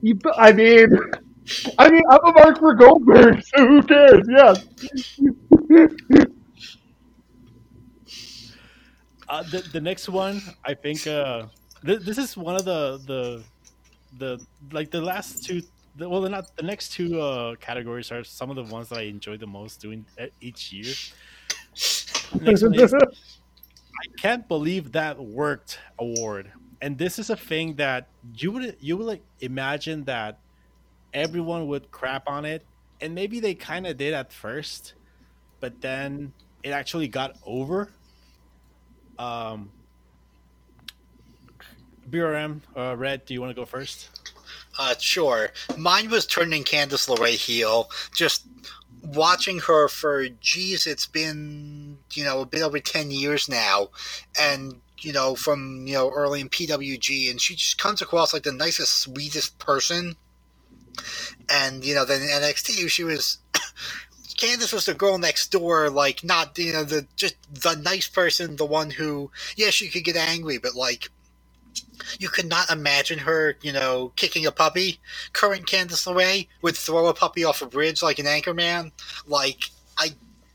You, 0.03 0.19
I 0.37 0.53
mean, 0.53 0.89
I 1.79 1.91
mean, 1.91 2.03
I'm 2.11 2.25
a 2.25 2.33
mark 2.33 2.59
for 2.59 2.75
Goldberg, 2.75 3.43
so 3.45 3.67
who 3.67 3.83
cares? 3.83 4.27
Yeah. 4.29 4.55
Uh, 9.29 9.43
the 9.45 9.61
the 9.73 9.81
next 9.81 10.09
one, 10.09 10.43
I 10.65 10.75
think, 10.75 11.07
uh, 11.07 11.47
th- 11.85 12.01
this 12.01 12.19
is 12.19 12.37
one 12.37 12.57
of 12.57 12.65
the 12.65 12.99
the 13.07 13.43
the 14.19 14.47
like 14.73 14.91
the 14.91 15.01
last 15.01 15.45
two. 15.45 15.63
The, 15.97 16.09
well, 16.09 16.23
not 16.23 16.57
the 16.57 16.63
next 16.63 16.93
two 16.93 17.21
uh, 17.21 17.55
categories 17.57 18.11
are 18.11 18.25
some 18.25 18.51
of 18.51 18.57
the 18.57 18.65
ones 18.65 18.89
that 18.89 18.99
I 18.99 19.03
enjoy 19.03 19.37
the 19.37 19.47
most 19.47 19.81
doing 19.81 20.07
each 20.41 20.73
year. 20.73 20.95
Next 22.41 22.63
one 22.63 22.75
is, 22.75 22.95
I 22.95 24.07
can't 24.19 24.49
believe 24.49 24.93
that 24.93 25.19
worked 25.19 25.79
award, 25.99 26.51
and 26.81 26.97
this 26.97 27.19
is 27.19 27.29
a 27.29 27.37
thing 27.37 27.75
that 27.77 28.09
you 28.37 28.53
would 28.53 28.77
you 28.81 28.97
would 28.97 29.07
like 29.07 29.23
imagine 29.41 30.05
that 30.05 30.39
everyone 31.13 31.67
would 31.69 31.91
crap 31.91 32.27
on 32.27 32.45
it, 32.47 32.65
and 33.01 33.15
maybe 33.15 33.39
they 33.39 33.55
kind 33.55 33.87
of 33.87 33.99
did 33.99 34.15
at 34.15 34.33
first, 34.33 34.95
but 35.61 35.81
then 35.83 36.33
it 36.63 36.71
actually 36.71 37.09
got 37.09 37.37
over 37.45 37.91
um, 39.19 39.71
BRM, 42.11 42.61
uh, 42.77 42.97
Red, 42.97 43.25
do 43.25 43.35
you 43.35 43.41
want 43.41 43.51
to 43.51 43.55
go 43.55 43.65
first? 43.65 44.32
Uh, 44.79 44.95
sure. 44.99 45.51
Mine 45.77 46.11
was 46.11 46.27
turning 46.27 46.65
Candice 46.65 47.09
LeRae 47.09 47.37
heel. 47.37 47.91
Just 48.15 48.47
watching 49.03 49.59
her 49.61 49.89
for, 49.89 50.29
geez, 50.41 50.87
it's 50.87 51.07
been, 51.07 51.99
you 52.13 52.25
know, 52.25 52.41
a 52.41 52.47
bit 52.47 52.63
over 52.63 52.79
10 52.79 53.11
years 53.11 53.49
now. 53.49 53.89
And, 54.39 54.81
you 55.01 55.13
know, 55.13 55.35
from, 55.35 55.87
you 55.87 55.95
know, 55.95 56.11
early 56.11 56.41
in 56.41 56.49
PWG. 56.49 57.31
And 57.31 57.41
she 57.41 57.55
just 57.55 57.79
comes 57.79 58.01
across 58.01 58.33
like 58.33 58.45
the 58.45 58.53
nicest, 58.53 59.01
sweetest 59.01 59.59
person. 59.59 60.17
And, 61.51 61.85
you 61.85 61.95
know, 61.95 62.05
then 62.05 62.23
in 62.23 62.29
NXT, 62.29 62.89
she 62.89 63.05
was 63.05 63.39
Candice 64.43 64.73
was 64.73 64.87
the 64.87 64.95
girl 64.95 65.19
next 65.19 65.53
door, 65.53 65.89
like 65.91 66.25
not 66.25 66.59
you 66.59 66.73
know 66.73 66.85
the 66.85 67.07
just 67.17 67.37
the 67.53 67.77
nice 67.77 68.09
person, 68.09 68.57
the 68.57 68.65
one 68.65 68.91
who 68.91 69.31
yes 69.57 69.81
you 69.81 69.91
could 69.91 70.05
get 70.05 70.17
angry, 70.17 70.59
but 70.59 70.75
like 70.75 71.11
you 72.19 72.29
could 72.29 72.47
not 72.47 72.71
imagine 72.71 73.19
her, 73.19 73.57
you 73.63 73.73
know, 73.73 74.13
kicking 74.17 74.47
a 74.47 74.53
puppy. 74.53 75.01
Current 75.33 75.67
Candice 75.67 76.07
LeRae 76.07 76.49
would 76.63 76.77
throw 76.77 77.07
a 77.07 77.15
puppy 77.15 77.45
off 77.45 77.63
a 77.63 77.67
bridge 77.67 78.03
like 78.03 78.19
an 78.19 78.27
anchorman. 78.27 78.93
Like 79.27 79.71
I, 79.99 80.11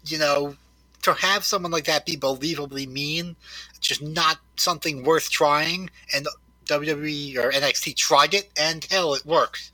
you 0.06 0.18
know, 0.18 0.56
to 1.04 1.14
have 1.14 1.44
someone 1.46 1.72
like 1.72 1.86
that 1.86 2.06
be 2.06 2.18
believably 2.18 2.88
mean, 2.88 3.36
just 3.80 4.02
not 4.02 4.40
something 4.56 5.04
worth 5.04 5.30
trying. 5.30 5.90
And 6.14 6.28
WWE 6.68 7.38
or 7.38 7.52
NXT 7.52 7.96
tried 7.96 8.34
it, 8.34 8.50
and 8.58 8.86
hell, 8.90 9.14
it 9.14 9.26
worked. 9.26 9.72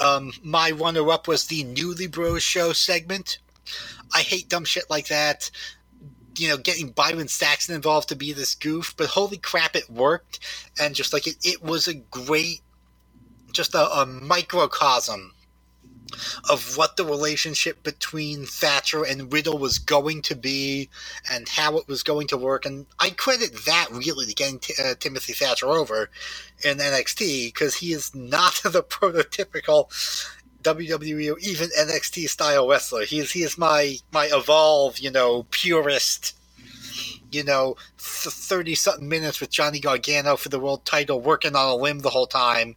Um, 0.00 0.32
my 0.42 0.70
runner 0.70 1.10
up 1.10 1.28
was 1.28 1.46
the 1.46 1.64
Newly 1.64 2.06
Bros 2.06 2.42
show 2.42 2.72
segment. 2.72 3.38
I 4.14 4.20
hate 4.20 4.48
dumb 4.48 4.64
shit 4.64 4.88
like 4.90 5.08
that. 5.08 5.50
You 6.36 6.48
know, 6.48 6.56
getting 6.56 6.90
Byron 6.90 7.28
Saxton 7.28 7.74
involved 7.74 8.08
to 8.08 8.16
be 8.16 8.32
this 8.32 8.54
goof, 8.54 8.94
but 8.96 9.08
holy 9.08 9.36
crap, 9.36 9.76
it 9.76 9.88
worked. 9.88 10.40
And 10.80 10.94
just 10.94 11.12
like 11.12 11.26
it, 11.26 11.36
it 11.44 11.62
was 11.62 11.86
a 11.86 11.94
great, 11.94 12.60
just 13.52 13.74
a, 13.74 14.00
a 14.00 14.06
microcosm 14.06 15.34
of 16.50 16.76
what 16.76 16.96
the 16.96 17.04
relationship 17.04 17.82
between 17.82 18.46
Thatcher 18.46 19.04
and 19.04 19.32
Riddle 19.32 19.58
was 19.58 19.78
going 19.78 20.22
to 20.22 20.34
be 20.34 20.88
and 21.30 21.48
how 21.48 21.76
it 21.78 21.88
was 21.88 22.02
going 22.02 22.28
to 22.28 22.36
work. 22.36 22.66
And 22.66 22.86
I 22.98 23.10
credit 23.10 23.64
that 23.66 23.88
really 23.90 24.26
to 24.26 24.34
getting 24.34 24.58
t- 24.58 24.74
uh, 24.82 24.94
Timothy 24.98 25.32
Thatcher 25.32 25.66
over 25.66 26.10
in 26.64 26.78
NXT 26.78 27.48
because 27.48 27.76
he 27.76 27.92
is 27.92 28.14
not 28.14 28.54
the 28.64 28.82
prototypical 28.82 29.88
WWE 30.64 31.32
or 31.34 31.38
even 31.38 31.68
NXT 31.78 32.28
style 32.28 32.68
wrestler. 32.68 33.04
He 33.04 33.18
is 33.18 33.32
he 33.32 33.42
is 33.42 33.58
my 33.58 33.96
my 34.12 34.28
evolve, 34.32 34.98
you 34.98 35.10
know, 35.10 35.46
purist. 35.50 36.36
You 37.30 37.42
know, 37.42 37.76
thirty 37.98 38.76
something 38.76 39.08
minutes 39.08 39.40
with 39.40 39.50
Johnny 39.50 39.80
Gargano 39.80 40.36
for 40.36 40.48
the 40.48 40.60
world 40.60 40.84
title, 40.84 41.20
working 41.20 41.56
on 41.56 41.68
a 41.68 41.74
limb 41.74 41.98
the 41.98 42.10
whole 42.10 42.28
time, 42.28 42.76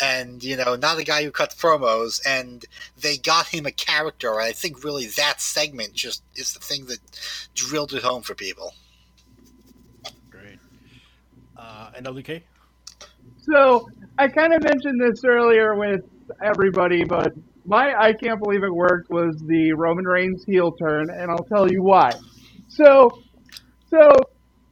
and 0.00 0.44
you 0.44 0.56
know 0.56 0.76
not 0.76 0.98
a 0.98 1.04
guy 1.04 1.24
who 1.24 1.30
cuts 1.30 1.54
promos. 1.54 2.20
And 2.26 2.66
they 3.00 3.16
got 3.16 3.48
him 3.48 3.64
a 3.64 3.72
character. 3.72 4.40
I 4.40 4.52
think 4.52 4.84
really 4.84 5.06
that 5.06 5.40
segment 5.40 5.94
just 5.94 6.22
is 6.36 6.52
the 6.52 6.60
thing 6.60 6.84
that 6.86 6.98
drilled 7.54 7.94
it 7.94 8.02
home 8.02 8.22
for 8.22 8.34
people. 8.34 8.74
Great. 10.30 10.58
Uh 11.56 11.90
nwk 12.02 12.42
so 13.40 13.88
i 14.18 14.26
kind 14.28 14.52
of 14.52 14.62
mentioned 14.62 15.00
this 15.00 15.24
earlier 15.24 15.74
with 15.74 16.02
everybody 16.42 17.04
but 17.04 17.32
my 17.64 17.94
i 17.98 18.12
can't 18.12 18.40
believe 18.42 18.62
it 18.62 18.74
worked 18.74 19.10
was 19.10 19.36
the 19.46 19.72
roman 19.72 20.04
reigns 20.04 20.44
heel 20.44 20.72
turn 20.72 21.10
and 21.10 21.30
i'll 21.30 21.44
tell 21.44 21.70
you 21.70 21.82
why 21.82 22.12
so 22.68 23.10
so 23.88 24.10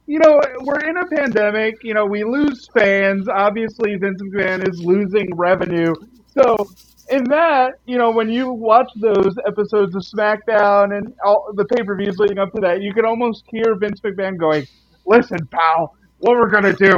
you 0.05 0.19
know, 0.19 0.41
we're 0.61 0.79
in 0.79 0.97
a 0.97 1.05
pandemic. 1.07 1.75
You 1.83 1.93
know, 1.93 2.05
we 2.05 2.23
lose 2.23 2.67
fans. 2.73 3.27
Obviously, 3.29 3.95
Vince 3.95 4.21
McMahon 4.21 4.67
is 4.67 4.79
losing 4.81 5.33
revenue. 5.35 5.93
So, 6.37 6.67
in 7.09 7.25
that, 7.25 7.73
you 7.85 7.97
know, 7.97 8.11
when 8.11 8.29
you 8.29 8.51
watch 8.51 8.89
those 8.99 9.35
episodes 9.47 9.95
of 9.95 10.01
SmackDown 10.01 10.97
and 10.97 11.13
all 11.23 11.51
the 11.53 11.65
pay 11.65 11.83
per 11.83 11.95
views 11.95 12.17
leading 12.17 12.37
up 12.37 12.51
to 12.53 12.61
that, 12.61 12.81
you 12.81 12.93
can 12.93 13.05
almost 13.05 13.43
hear 13.47 13.75
Vince 13.75 14.01
McMahon 14.01 14.37
going, 14.37 14.67
"Listen, 15.05 15.45
pal, 15.47 15.95
what 16.19 16.35
we're 16.35 16.49
gonna 16.49 16.73
do 16.73 16.97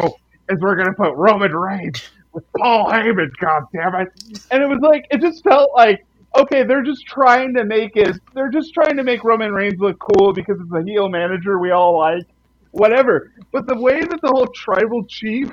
is 0.49 0.60
we're 0.61 0.76
gonna 0.76 0.94
put 0.94 1.14
Roman 1.15 1.56
Reigns 1.56 2.10
Paul 2.57 2.91
Heyman. 2.91 3.30
God 3.40 3.64
damn 3.74 3.95
it!" 3.95 4.10
And 4.52 4.64
it 4.64 4.68
was 4.68 4.80
like 4.82 5.06
it 5.12 5.22
just 5.22 5.44
felt 5.44 5.72
like 5.76 6.06
okay, 6.38 6.64
they're 6.64 6.84
just 6.84 7.06
trying 7.06 7.53
to 7.56 7.64
make 7.64 7.95
it. 7.95 8.18
They're 8.34 8.49
just 8.49 8.74
trying 8.74 8.98
to 8.98 9.03
make 9.03 9.24
Roman 9.24 9.53
Reigns 9.53 9.80
look 9.80 9.98
cool 9.99 10.34
because 10.34 10.60
it's 10.60 10.72
a 10.74 10.84
heel 10.84 11.10
manager 11.10 11.60
we 11.60 11.72
all 11.72 11.98
like 11.98 12.24
whatever. 12.72 13.32
But 13.52 13.68
the 13.68 13.78
way 13.78 14.02
that 14.02 14.22
the 14.22 14.28
whole 14.28 14.48
tribal 14.48 15.06
chief 15.06 15.52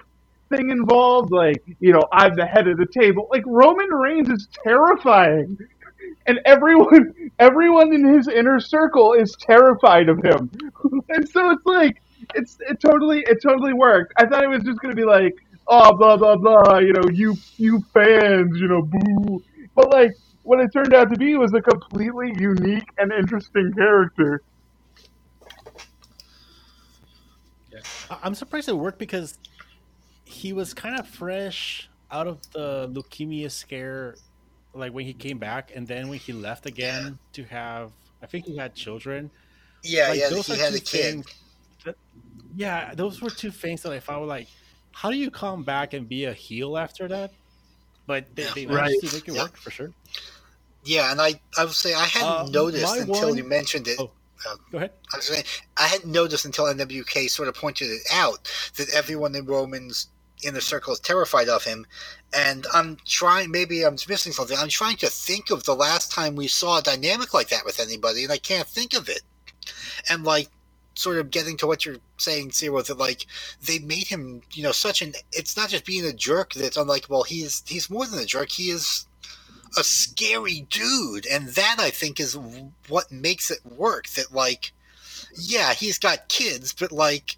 thing 0.50 0.70
involved, 0.70 1.32
like, 1.32 1.62
you 1.80 1.92
know, 1.92 2.02
I'm 2.12 2.34
the 2.34 2.46
head 2.46 2.68
of 2.68 2.76
the 2.76 2.86
table, 2.86 3.28
like 3.30 3.44
Roman 3.46 3.88
Reigns 3.90 4.28
is 4.28 4.48
terrifying. 4.64 5.56
And 6.26 6.40
everyone 6.44 7.14
everyone 7.38 7.92
in 7.92 8.04
his 8.14 8.28
inner 8.28 8.60
circle 8.60 9.12
is 9.14 9.36
terrified 9.40 10.08
of 10.08 10.18
him. 10.22 10.50
and 11.08 11.28
so 11.28 11.50
it's 11.50 11.66
like 11.66 12.00
it's 12.34 12.58
it 12.68 12.80
totally 12.80 13.24
it 13.26 13.38
totally 13.42 13.72
worked. 13.72 14.12
I 14.16 14.26
thought 14.26 14.44
it 14.44 14.48
was 14.48 14.62
just 14.62 14.80
gonna 14.80 14.94
be 14.94 15.04
like, 15.04 15.34
oh 15.66 15.96
blah 15.96 16.16
blah 16.16 16.36
blah, 16.36 16.78
you 16.78 16.92
know, 16.92 17.08
you 17.12 17.36
you 17.56 17.82
fans, 17.94 18.58
you 18.58 18.68
know, 18.68 18.82
boo. 18.82 19.42
But 19.74 19.90
like 19.90 20.12
what 20.42 20.60
it 20.60 20.70
turned 20.72 20.92
out 20.94 21.10
to 21.10 21.16
be 21.16 21.36
was 21.36 21.52
a 21.54 21.60
completely 21.62 22.32
unique 22.38 22.88
and 22.98 23.12
interesting 23.12 23.72
character. 23.76 24.42
I'm 28.22 28.34
surprised 28.34 28.68
it 28.68 28.76
worked 28.76 28.98
because 28.98 29.38
he 30.24 30.52
was 30.52 30.74
kind 30.74 30.98
of 30.98 31.06
fresh 31.06 31.88
out 32.10 32.26
of 32.26 32.38
the 32.52 32.88
leukemia 32.92 33.50
scare, 33.50 34.16
like 34.74 34.92
when 34.92 35.06
he 35.06 35.14
came 35.14 35.38
back, 35.38 35.72
and 35.74 35.86
then 35.86 36.08
when 36.08 36.18
he 36.18 36.32
left 36.32 36.66
again 36.66 37.18
to 37.32 37.44
have, 37.44 37.90
I 38.22 38.26
think 38.26 38.44
he 38.46 38.56
had 38.56 38.74
children. 38.74 39.30
Yeah, 39.82 40.08
Like, 40.10 40.20
yeah, 40.20 40.28
those 40.30 40.46
he 40.46 40.56
had 40.56 40.74
a 40.74 40.80
kid. 40.80 41.24
that- 41.84 41.96
yeah, 42.54 42.94
those 42.94 43.22
were 43.22 43.30
two 43.30 43.50
things 43.50 43.82
that 43.82 43.92
I 43.92 44.00
found 44.00 44.26
like, 44.28 44.48
how 44.92 45.10
do 45.10 45.16
you 45.16 45.30
come 45.30 45.62
back 45.64 45.92
and 45.94 46.08
be 46.08 46.24
a 46.26 46.32
heel 46.32 46.76
after 46.78 47.08
that? 47.08 47.32
But 48.06 48.34
they, 48.34 48.44
they 48.54 48.66
managed 48.66 49.02
Right. 49.02 49.10
to 49.10 49.16
make 49.16 49.28
it 49.28 49.34
Yeah. 49.34 49.42
work 49.42 49.56
for 49.56 49.70
sure. 49.70 49.92
Yeah, 50.84 51.10
and 51.12 51.20
I, 51.20 51.40
I 51.56 51.64
would 51.64 51.74
say 51.74 51.94
I 51.94 52.04
hadn't 52.04 52.28
Uh, 52.28 52.48
noticed 52.50 52.96
until 52.96 53.28
one- 53.28 53.36
you 53.36 53.44
mentioned 53.44 53.88
it. 53.88 53.98
Oh. 54.00 54.10
Go 54.72 54.78
ahead. 54.78 54.90
I 55.12 55.16
was 55.18 55.26
saying 55.26 55.44
I 55.76 55.86
hadn't 55.86 56.10
noticed 56.10 56.44
until 56.44 56.64
NWK 56.66 57.28
sort 57.30 57.46
of 57.46 57.54
pointed 57.54 57.90
it 57.92 58.02
out 58.12 58.48
that 58.76 58.88
everyone 58.90 59.36
in 59.36 59.46
Roman's 59.46 60.08
inner 60.42 60.60
circle 60.60 60.92
is 60.92 60.98
terrified 60.98 61.48
of 61.48 61.62
him, 61.62 61.86
and 62.32 62.66
I'm 62.74 62.96
trying. 63.06 63.52
Maybe 63.52 63.84
I'm 63.84 63.96
missing 64.08 64.32
something. 64.32 64.58
I'm 64.58 64.68
trying 64.68 64.96
to 64.96 65.06
think 65.08 65.50
of 65.50 65.62
the 65.62 65.76
last 65.76 66.10
time 66.10 66.34
we 66.34 66.48
saw 66.48 66.78
a 66.78 66.82
dynamic 66.82 67.32
like 67.32 67.50
that 67.50 67.64
with 67.64 67.78
anybody, 67.78 68.24
and 68.24 68.32
I 68.32 68.38
can't 68.38 68.66
think 68.66 68.94
of 68.94 69.08
it. 69.08 69.22
And 70.08 70.24
like, 70.24 70.48
sort 70.94 71.18
of 71.18 71.30
getting 71.30 71.56
to 71.58 71.66
what 71.66 71.84
you're 71.84 71.96
saying, 72.18 72.52
Zero, 72.52 72.82
that 72.82 72.98
like 72.98 73.26
they 73.64 73.78
made 73.78 74.08
him, 74.08 74.42
you 74.52 74.62
know, 74.62 74.72
such 74.72 75.02
an. 75.02 75.12
It's 75.32 75.56
not 75.56 75.70
just 75.70 75.84
being 75.84 76.04
a 76.04 76.12
jerk 76.12 76.54
that's 76.54 76.76
unlikable. 76.76 77.26
He's 77.26 77.62
he's 77.66 77.90
more 77.90 78.06
than 78.06 78.20
a 78.20 78.24
jerk. 78.24 78.50
He 78.50 78.70
is 78.70 79.06
a 79.76 79.84
scary 79.84 80.66
dude, 80.70 81.26
and 81.26 81.48
that 81.50 81.76
I 81.78 81.90
think 81.90 82.20
is 82.20 82.38
what 82.88 83.10
makes 83.10 83.50
it 83.50 83.60
work. 83.64 84.08
That 84.10 84.32
like, 84.32 84.72
yeah, 85.34 85.74
he's 85.74 85.98
got 85.98 86.28
kids, 86.28 86.72
but 86.72 86.92
like, 86.92 87.36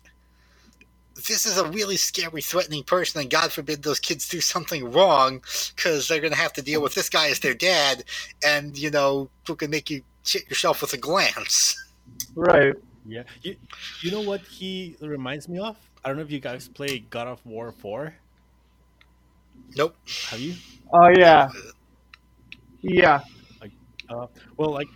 this 1.15 1.47
is 1.47 1.59
a 1.59 1.69
really 1.71 1.97
scary, 1.97 2.43
threatening 2.43 2.83
person, 2.83 3.21
and 3.21 3.31
God 3.31 3.53
forbid 3.53 3.83
those 3.83 4.01
kids 4.01 4.29
do 4.29 4.41
something 4.41 4.91
wrong, 4.93 5.43
because 5.75 6.09
they're 6.09 6.21
gonna 6.21 6.37
have 6.37 6.53
to 6.55 6.63
deal 6.63 6.83
with 6.83 6.95
this 6.95 7.09
guy 7.09 7.29
as 7.29 7.41
their 7.41 7.55
dad, 7.55 8.05
and 8.45 8.77
you 8.77 8.91
know, 8.91 9.31
who 9.47 9.55
can 9.55 9.71
make 9.71 9.91
you 9.91 10.03
shit 10.25 10.49
yourself 10.49 10.81
with 10.81 10.93
a 10.93 10.99
glance. 10.99 11.81
Right. 12.35 12.75
Yeah. 13.07 13.25
You, 13.43 13.57
you 14.03 14.11
know 14.11 14.23
what 14.23 14.41
he 14.43 14.97
reminds 15.01 15.49
me 15.49 15.59
of? 15.59 15.77
I 16.05 16.09
don't 16.09 16.17
know 16.17 16.23
if 16.23 16.31
you 16.31 16.41
guys 16.41 16.69
play 16.69 17.01
God 17.11 17.29
of 17.29 17.45
War 17.45 17.73
4. 17.73 18.15
Nope. 19.77 19.97
Have 20.29 20.41
you? 20.41 20.55
Oh 20.93 21.09
yeah. 21.09 21.49
Yeah. 22.83 23.21
Uh, 24.09 24.27
well, 24.57 24.71
like, 24.71 24.89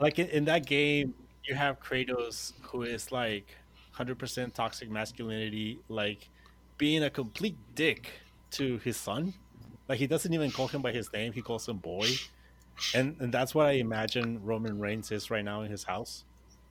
like 0.00 0.18
in, 0.18 0.28
in 0.28 0.44
that 0.44 0.66
game, 0.66 1.14
you 1.44 1.54
have 1.54 1.80
Kratos, 1.80 2.52
who 2.62 2.82
is 2.82 3.10
like 3.10 3.54
100% 3.96 4.52
toxic 4.52 4.90
masculinity, 4.90 5.80
like 5.88 6.28
being 6.78 7.04
a 7.04 7.10
complete 7.10 7.56
dick 7.74 8.10
to 8.52 8.78
his 8.78 8.96
son. 8.96 9.34
Like 9.88 9.98
he 9.98 10.06
doesn't 10.06 10.32
even 10.32 10.50
call 10.50 10.68
him 10.68 10.80
by 10.80 10.92
his 10.92 11.12
name; 11.12 11.32
he 11.32 11.42
calls 11.42 11.68
him 11.68 11.76
boy, 11.76 12.08
and 12.94 13.16
and 13.20 13.32
that's 13.32 13.54
what 13.54 13.66
I 13.66 13.72
imagine 13.72 14.42
Roman 14.42 14.78
Reigns 14.78 15.12
is 15.12 15.30
right 15.30 15.44
now 15.44 15.60
in 15.60 15.70
his 15.70 15.84
house. 15.84 16.24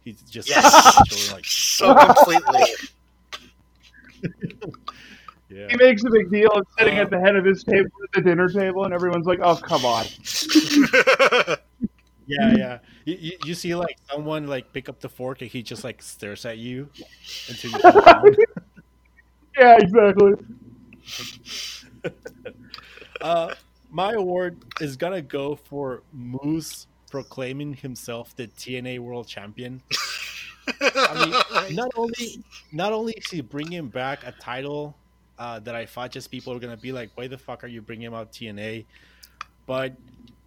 He's 0.03 0.21
just 0.23 0.49
Yes. 0.49 0.99
literally 1.11 1.33
like, 1.33 1.45
So 1.47 1.95
completely. 1.95 2.63
yeah, 5.49 5.67
He 5.69 5.75
makes 5.77 6.03
a 6.03 6.09
big 6.09 6.29
deal 6.31 6.51
of 6.51 6.65
sitting 6.77 6.97
Uh, 6.97 7.01
at 7.03 7.09
the 7.09 7.19
head 7.19 7.35
of 7.35 7.45
his 7.45 7.63
table 7.63 7.89
at 8.03 8.11
the 8.13 8.21
dinner 8.21 8.49
table, 8.49 8.85
and 8.85 8.93
everyone's 8.93 9.25
like, 9.25 9.39
"Oh, 9.41 9.55
come 9.55 9.85
on." 9.85 10.05
yeah, 12.27 12.55
yeah. 12.55 12.79
You, 13.05 13.17
you, 13.19 13.31
you 13.45 13.53
see 13.53 13.75
like 13.75 13.97
someone 14.09 14.47
like 14.47 14.71
pick 14.73 14.87
up 14.89 14.99
the 15.01 15.09
fork 15.09 15.41
and 15.41 15.49
he 15.51 15.61
just 15.61 15.83
like 15.83 16.01
stares 16.01 16.45
at 16.45 16.57
you 16.57 16.89
until 17.49 17.71
you 17.71 17.79
put 17.79 17.95
it 17.95 18.05
down. 18.05 18.35
Yeah, 19.57 19.77
exactly. 19.79 20.33
Uh, 23.21 23.53
my 23.91 24.13
award 24.13 24.57
is 24.81 24.97
gonna 24.97 25.21
go 25.21 25.55
for 25.55 26.01
Moose 26.11 26.87
proclaiming 27.13 27.75
himself 27.75 28.35
the 28.35 28.47
TNA 28.47 28.97
World 28.97 29.27
Champion. 29.27 29.79
I 30.81 31.13
mean, 31.67 31.75
not 31.75 31.91
only 31.95 32.43
not 32.71 32.91
only 32.91 33.13
is 33.13 33.29
he 33.29 33.41
bringing 33.41 33.87
back 33.87 34.25
a 34.25 34.31
title 34.31 34.95
uh, 35.37 35.59
that 35.59 35.75
I 35.75 35.85
thought 35.85 36.09
just 36.09 36.31
people 36.31 36.55
were 36.55 36.59
gonna 36.59 36.75
be 36.75 36.91
like, 36.91 37.11
"Why 37.13 37.27
the 37.27 37.37
fuck 37.37 37.63
are 37.63 37.67
you 37.67 37.83
bringing 37.83 38.11
out 38.15 38.31
TNA?" 38.31 38.85
But 39.67 39.93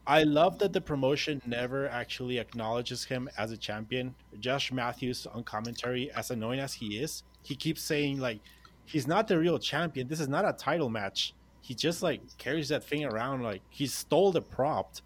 I 0.08 0.24
love 0.24 0.58
that 0.58 0.72
the 0.72 0.80
promotion 0.80 1.40
never 1.46 1.88
actually 1.88 2.38
acknowledges 2.38 3.04
him 3.04 3.30
as 3.38 3.52
a 3.52 3.56
champion. 3.56 4.16
Josh 4.40 4.72
Matthews 4.72 5.24
on 5.24 5.44
commentary, 5.44 6.10
as 6.10 6.32
annoying 6.32 6.58
as 6.58 6.74
he 6.74 6.98
is, 6.98 7.22
he 7.44 7.54
keeps 7.54 7.80
saying 7.80 8.18
like, 8.18 8.40
"He's 8.86 9.06
not 9.06 9.28
the 9.28 9.38
real 9.38 9.60
champion. 9.60 10.08
This 10.08 10.18
is 10.18 10.28
not 10.28 10.44
a 10.44 10.52
title 10.52 10.90
match." 10.90 11.32
He 11.60 11.74
just 11.74 12.02
like 12.02 12.22
carries 12.38 12.70
that 12.70 12.82
thing 12.82 13.04
around 13.04 13.44
like 13.44 13.62
he 13.70 13.86
stole 13.86 14.32
the 14.32 14.42
prop, 14.42 14.96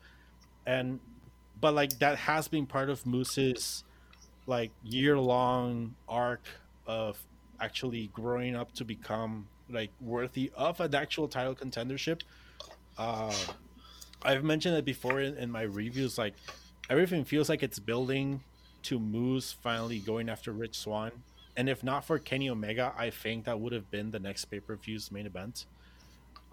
and 0.65 1.01
but 1.61 1.75
like 1.75 1.99
that 1.99 2.19
has 2.19 2.49
been 2.49 2.67
part 2.67 2.91
of 2.91 3.07
Moose's 3.07 3.85
like 4.47 4.71
year 4.83 5.19
long 5.19 5.95
arc 6.09 6.43
of 6.87 7.19
actually 7.61 8.11
growing 8.13 8.57
up 8.57 8.73
to 8.73 8.85
become 8.85 9.47
like 9.69 9.91
worthy 10.01 10.51
of 10.57 10.81
an 10.81 10.95
actual 10.95 11.29
title 11.29 11.55
contendership. 11.55 12.23
Uh, 12.99 13.33
I've 14.23 14.45
mentioned 14.45 14.77
it 14.77 14.85
before 14.85 15.21
in, 15.21 15.37
in 15.37 15.51
my 15.51 15.63
reviews. 15.63 16.19
Like 16.19 16.35
everything 16.89 17.25
feels 17.25 17.49
like 17.49 17.63
it's 17.63 17.79
building 17.79 18.43
to 18.83 18.99
Moose 18.99 19.53
finally 19.53 19.99
going 19.99 20.29
after 20.29 20.53
Rich 20.53 20.79
Swann, 20.79 21.13
and 21.57 21.69
if 21.69 21.85
not 21.85 22.05
for 22.05 22.19
Kenny 22.19 22.49
Omega, 22.49 22.93
I 22.97 23.11
think 23.11 23.45
that 23.45 23.61
would 23.61 23.73
have 23.73 23.91
been 23.91 24.11
the 24.11 24.19
next 24.19 24.47
pay 24.47 24.61
per 24.61 24.77
view's 24.77 25.13
main 25.13 25.27
event. 25.27 25.67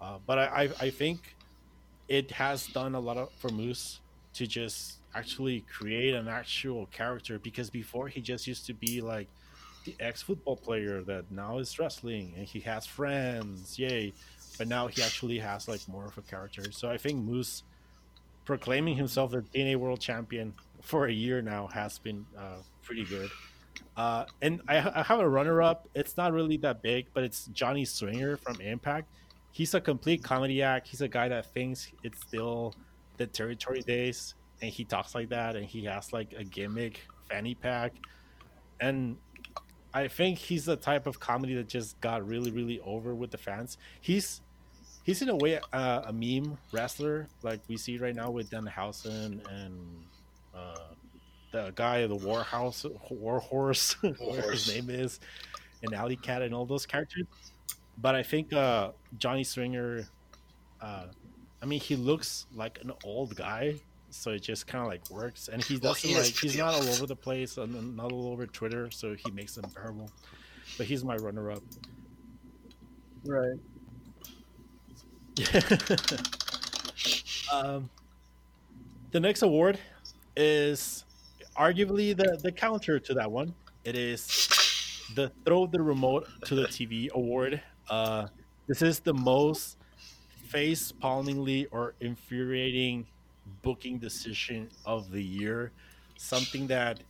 Uh, 0.00 0.18
but 0.26 0.38
I, 0.38 0.44
I 0.44 0.70
I 0.86 0.90
think 0.90 1.36
it 2.08 2.30
has 2.32 2.66
done 2.68 2.94
a 2.94 3.00
lot 3.00 3.16
of, 3.16 3.30
for 3.32 3.50
Moose 3.50 4.00
to 4.34 4.46
just 4.46 4.97
actually 5.18 5.60
create 5.62 6.14
an 6.14 6.28
actual 6.28 6.86
character 6.86 7.38
because 7.38 7.70
before 7.70 8.08
he 8.08 8.20
just 8.20 8.46
used 8.46 8.66
to 8.66 8.74
be 8.74 9.00
like 9.00 9.28
the 9.84 9.94
ex 10.00 10.22
football 10.22 10.56
player 10.56 11.02
that 11.02 11.30
now 11.30 11.58
is 11.58 11.78
wrestling 11.78 12.32
and 12.36 12.46
he 12.46 12.60
has 12.60 12.86
friends, 12.86 13.78
yay. 13.78 14.12
But 14.56 14.68
now 14.68 14.86
he 14.86 15.02
actually 15.02 15.38
has 15.38 15.68
like 15.68 15.86
more 15.88 16.06
of 16.06 16.16
a 16.18 16.22
character. 16.22 16.70
So 16.72 16.90
I 16.90 16.96
think 16.98 17.18
Moose 17.18 17.62
proclaiming 18.44 18.96
himself 18.96 19.30
the 19.32 19.42
TNA 19.42 19.76
World 19.76 20.00
Champion 20.00 20.54
for 20.82 21.06
a 21.06 21.12
year 21.12 21.42
now 21.42 21.66
has 21.68 21.98
been 21.98 22.24
uh, 22.36 22.62
pretty 22.82 23.04
good. 23.04 23.30
Uh, 23.96 24.24
and 24.42 24.60
I, 24.68 24.78
I 25.00 25.02
have 25.02 25.20
a 25.20 25.28
runner 25.28 25.60
up. 25.60 25.88
It's 25.94 26.16
not 26.16 26.32
really 26.32 26.56
that 26.58 26.82
big, 26.82 27.06
but 27.14 27.24
it's 27.24 27.46
Johnny 27.52 27.84
Swinger 27.84 28.36
from 28.36 28.60
Impact. 28.60 29.08
He's 29.50 29.74
a 29.74 29.80
complete 29.80 30.22
comedy 30.22 30.62
act. 30.62 30.88
He's 30.88 31.00
a 31.00 31.08
guy 31.08 31.28
that 31.28 31.52
thinks 31.52 31.90
it's 32.04 32.20
still 32.20 32.74
the 33.16 33.26
territory 33.26 33.82
days, 33.82 34.34
and 34.60 34.70
he 34.70 34.84
talks 34.84 35.14
like 35.14 35.28
that, 35.30 35.56
and 35.56 35.64
he 35.64 35.84
has 35.84 36.12
like 36.12 36.32
a 36.36 36.44
gimmick 36.44 37.06
fanny 37.28 37.54
pack, 37.54 37.92
and 38.80 39.16
I 39.94 40.08
think 40.08 40.38
he's 40.38 40.64
the 40.64 40.76
type 40.76 41.06
of 41.06 41.18
comedy 41.18 41.54
that 41.54 41.68
just 41.68 42.00
got 42.00 42.26
really, 42.26 42.50
really 42.50 42.80
over 42.80 43.14
with 43.14 43.30
the 43.30 43.38
fans. 43.38 43.78
He's 44.00 44.42
he's 45.02 45.22
in 45.22 45.28
a 45.28 45.36
way 45.36 45.58
uh, 45.72 46.02
a 46.06 46.12
meme 46.12 46.58
wrestler 46.72 47.28
like 47.42 47.60
we 47.68 47.76
see 47.78 47.96
right 47.96 48.14
now 48.14 48.30
with 48.30 48.50
Danhausen 48.50 49.40
and 49.50 50.04
uh, 50.54 50.76
the 51.52 51.72
guy 51.74 52.06
the 52.06 52.14
War 52.14 52.42
House 52.42 52.84
War 53.10 53.40
whatever 54.18 54.52
his 54.52 54.68
name 54.68 54.90
is, 54.90 55.20
and 55.82 55.94
Allie 55.94 56.16
Kat 56.16 56.42
and 56.42 56.54
all 56.54 56.66
those 56.66 56.86
characters. 56.86 57.26
But 57.96 58.14
I 58.14 58.22
think 58.22 58.52
uh, 58.52 58.92
Johnny 59.18 59.42
Swinger, 59.42 60.06
uh, 60.80 61.06
I 61.60 61.66
mean, 61.66 61.80
he 61.80 61.96
looks 61.96 62.46
like 62.54 62.78
an 62.82 62.92
old 63.02 63.34
guy, 63.34 63.76
so 64.10 64.30
it 64.32 64.42
just 64.42 64.66
kind 64.66 64.82
of 64.82 64.88
like 64.88 65.08
works. 65.10 65.48
And 65.48 65.62
he 65.62 65.78
doesn't 65.78 66.08
he 66.08 66.16
like 66.16 66.26
he's 66.26 66.32
pretty 66.38 66.58
not 66.58 66.74
all 66.74 66.88
over 66.88 67.06
the 67.06 67.16
place 67.16 67.56
and 67.58 67.96
not 67.96 68.12
all 68.12 68.28
over 68.28 68.46
Twitter, 68.46 68.90
so 68.90 69.14
he 69.14 69.30
makes 69.30 69.54
them 69.54 69.70
bearable. 69.74 70.10
But 70.76 70.86
he's 70.86 71.04
my 71.04 71.16
runner-up. 71.16 71.62
Right. 73.24 73.58
Yeah. 75.36 75.60
Um, 77.50 77.88
the 79.10 79.20
next 79.20 79.42
award 79.42 79.78
is 80.36 81.04
arguably 81.56 82.16
the, 82.16 82.38
the 82.42 82.52
counter 82.52 82.98
to 82.98 83.14
that 83.14 83.30
one. 83.30 83.54
It 83.84 83.96
is 83.96 84.26
the 85.14 85.32
Throw 85.44 85.66
the 85.66 85.80
Remote 85.80 86.28
to 86.44 86.54
the 86.54 86.66
TV 86.66 87.10
award. 87.12 87.62
Uh, 87.88 88.26
this 88.66 88.82
is 88.82 89.00
the 89.00 89.14
most 89.14 89.78
face 90.48 90.92
palmingly 90.92 91.66
or 91.66 91.94
infuriating 92.00 93.06
booking 93.62 93.98
decision 93.98 94.68
of 94.84 95.10
the 95.10 95.22
year. 95.22 95.72
Something 96.16 96.66
that 96.68 97.00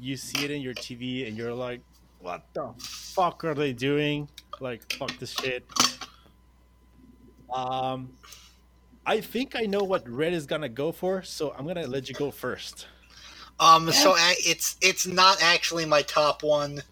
you 0.00 0.16
see 0.16 0.44
it 0.44 0.50
in 0.50 0.60
your 0.60 0.74
TV 0.74 1.26
and 1.26 1.36
you're 1.36 1.54
like, 1.54 1.80
what 2.20 2.42
the 2.54 2.72
fuck 2.78 3.44
are 3.44 3.54
they 3.54 3.72
doing? 3.72 4.28
Like, 4.60 4.90
fuck 4.92 5.16
this 5.18 5.32
shit. 5.32 5.66
Um, 7.52 8.10
I 9.04 9.20
think 9.20 9.54
I 9.54 9.62
know 9.62 9.82
what 9.84 10.08
Red 10.08 10.32
is 10.32 10.46
gonna 10.46 10.68
go 10.68 10.90
for, 10.92 11.22
so 11.22 11.54
I'm 11.56 11.66
gonna 11.66 11.86
let 11.86 12.08
you 12.08 12.14
go 12.14 12.30
first. 12.30 12.86
Um, 13.60 13.90
so 13.92 14.16
a- 14.16 14.34
it's 14.38 14.76
it's 14.80 15.06
not 15.06 15.42
actually 15.42 15.86
my 15.86 16.02
top 16.02 16.42
one, 16.42 16.82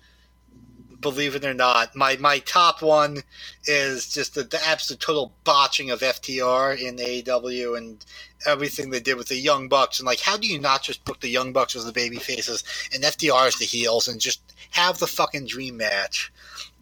believe 1.05 1.37
it 1.37 1.45
or 1.45 1.55
not. 1.55 1.95
My 1.95 2.17
my 2.17 2.41
top 2.41 2.83
one 2.83 3.19
is 3.67 4.13
just 4.13 4.35
the, 4.35 4.43
the 4.43 4.61
absolute 4.67 4.99
total 4.99 5.33
botching 5.45 5.93
of 5.93 6.01
FTR 6.01 6.77
in 6.77 6.97
AEW 6.97 7.79
and 7.79 8.05
everything 8.47 8.91
they 8.91 8.99
did 8.99 9.17
with 9.17 9.29
the 9.29 9.37
Young 9.37 9.69
Bucks. 9.69 10.01
And 10.01 10.07
like, 10.07 10.21
how 10.21 10.37
do 10.37 10.49
you 10.49 10.59
not 10.59 10.83
just 10.83 11.05
book 11.05 11.21
the 11.21 11.29
Young 11.29 11.53
Bucks 11.53 11.77
as 11.77 11.85
the 11.85 11.93
baby 11.93 12.17
faces 12.17 12.65
and 12.93 13.05
FTR 13.05 13.47
as 13.47 13.57
the 13.57 13.65
heels 13.65 14.09
and 14.09 14.21
just 14.21 14.41
have 14.71 14.99
the 14.99 15.07
fucking 15.07 15.47
dream 15.47 15.77
match? 15.77 16.33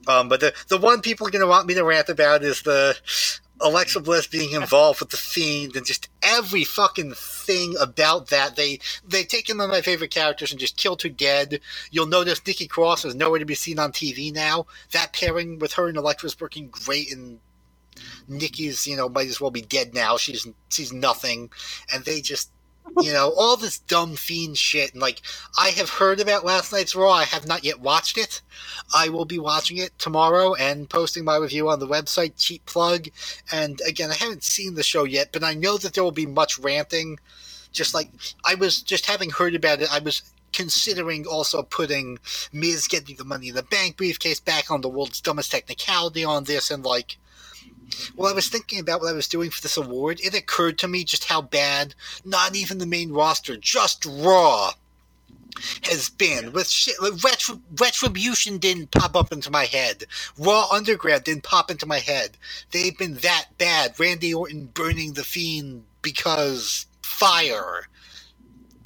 Um, 0.08 0.28
but 0.30 0.40
the 0.40 0.54
the 0.68 0.78
one 0.78 1.02
people 1.02 1.26
are 1.26 1.30
gonna 1.30 1.46
want 1.46 1.66
me 1.66 1.74
to 1.74 1.84
rant 1.84 2.08
about 2.08 2.42
is 2.42 2.62
the 2.62 2.96
Alexa 3.60 4.00
Bliss 4.00 4.26
being 4.26 4.52
involved 4.52 5.00
with 5.00 5.10
the 5.10 5.16
Fiend 5.16 5.76
and 5.76 5.86
just 5.86 6.08
every 6.22 6.64
fucking 6.64 7.12
thing 7.42 7.74
about 7.80 8.28
that. 8.28 8.56
They 8.56 8.78
they 9.06 9.24
taken 9.24 9.58
one 9.58 9.66
of 9.66 9.70
my 9.70 9.80
favorite 9.80 10.10
characters 10.10 10.50
and 10.50 10.60
just 10.60 10.76
killed 10.76 11.02
her 11.02 11.08
dead. 11.08 11.60
You'll 11.90 12.06
notice 12.06 12.46
Nikki 12.46 12.66
Cross 12.66 13.04
is 13.04 13.14
nowhere 13.14 13.38
to 13.38 13.44
be 13.44 13.54
seen 13.54 13.78
on 13.78 13.92
TV 13.92 14.32
now. 14.32 14.66
That 14.92 15.12
pairing 15.12 15.58
with 15.58 15.74
her 15.74 15.88
and 15.88 15.98
is 15.98 16.40
working 16.40 16.68
great, 16.68 17.12
and 17.12 17.40
Nikki's 18.28 18.86
you 18.86 18.96
know 18.96 19.08
might 19.08 19.28
as 19.28 19.40
well 19.40 19.50
be 19.50 19.62
dead 19.62 19.94
now. 19.94 20.16
She's 20.16 20.46
she's 20.68 20.92
nothing, 20.92 21.50
and 21.92 22.04
they 22.04 22.20
just 22.20 22.50
you 23.00 23.12
know, 23.12 23.32
all 23.36 23.56
this 23.56 23.78
dumb 23.78 24.16
fiend 24.16 24.58
shit. 24.58 24.92
And 24.92 25.00
like, 25.00 25.22
I 25.58 25.70
have 25.70 25.88
heard 25.88 26.20
about 26.20 26.44
last 26.44 26.72
night's 26.72 26.94
Raw. 26.94 27.10
I 27.10 27.24
have 27.24 27.46
not 27.46 27.64
yet 27.64 27.80
watched 27.80 28.18
it. 28.18 28.42
I 28.94 29.08
will 29.08 29.24
be 29.24 29.38
watching 29.38 29.78
it 29.78 29.98
tomorrow 29.98 30.54
and 30.54 30.90
posting 30.90 31.24
my 31.24 31.36
review 31.36 31.68
on 31.68 31.78
the 31.78 31.88
website. 31.88 32.32
Cheap 32.36 32.66
plug. 32.66 33.08
And 33.50 33.80
again, 33.86 34.10
I 34.10 34.14
haven't 34.14 34.44
seen 34.44 34.74
the 34.74 34.82
show 34.82 35.04
yet, 35.04 35.30
but 35.32 35.44
I 35.44 35.54
know 35.54 35.78
that 35.78 35.94
there 35.94 36.04
will 36.04 36.12
be 36.12 36.26
much 36.26 36.58
ranting. 36.58 37.18
Just 37.72 37.94
like 37.94 38.10
I 38.44 38.54
was 38.54 38.82
just 38.82 39.06
having 39.06 39.30
heard 39.30 39.54
about 39.54 39.80
it, 39.80 39.92
I 39.92 40.00
was 40.00 40.22
considering 40.52 41.26
also 41.26 41.62
putting 41.62 42.18
Miz 42.52 42.86
getting 42.86 43.16
the 43.16 43.24
Money 43.24 43.48
in 43.48 43.54
the 43.54 43.62
Bank 43.62 43.96
briefcase 43.96 44.40
back 44.40 44.70
on 44.70 44.82
the 44.82 44.88
world's 44.88 45.22
dumbest 45.22 45.50
technicality 45.50 46.24
on 46.24 46.44
this, 46.44 46.70
and 46.70 46.84
like 46.84 47.16
while 48.16 48.30
I 48.30 48.34
was 48.34 48.48
thinking 48.48 48.80
about 48.80 49.00
what 49.00 49.10
I 49.10 49.14
was 49.16 49.28
doing 49.28 49.50
for 49.50 49.62
this 49.62 49.76
award, 49.76 50.20
it 50.22 50.34
occurred 50.34 50.78
to 50.80 50.88
me 50.88 51.04
just 51.04 51.26
how 51.26 51.42
bad 51.42 51.94
not 52.24 52.56
even 52.56 52.78
the 52.78 52.86
main 52.86 53.12
roster, 53.12 53.56
just 53.56 54.06
Raw, 54.06 54.72
has 55.84 56.08
been. 56.10 56.52
With 56.52 56.68
shit, 56.68 57.00
like 57.02 57.14
Retri- 57.14 57.60
Retribution 57.80 58.58
didn't 58.58 58.90
pop 58.90 59.16
up 59.16 59.32
into 59.32 59.50
my 59.50 59.64
head. 59.66 60.04
Raw 60.38 60.68
Underground 60.72 61.24
didn't 61.24 61.44
pop 61.44 61.70
into 61.70 61.86
my 61.86 61.98
head. 61.98 62.38
They've 62.72 62.96
been 62.96 63.14
that 63.16 63.46
bad. 63.58 63.98
Randy 63.98 64.34
Orton 64.34 64.66
burning 64.74 65.14
the 65.14 65.24
Fiend 65.24 65.84
because 66.02 66.86
fire. 67.02 67.88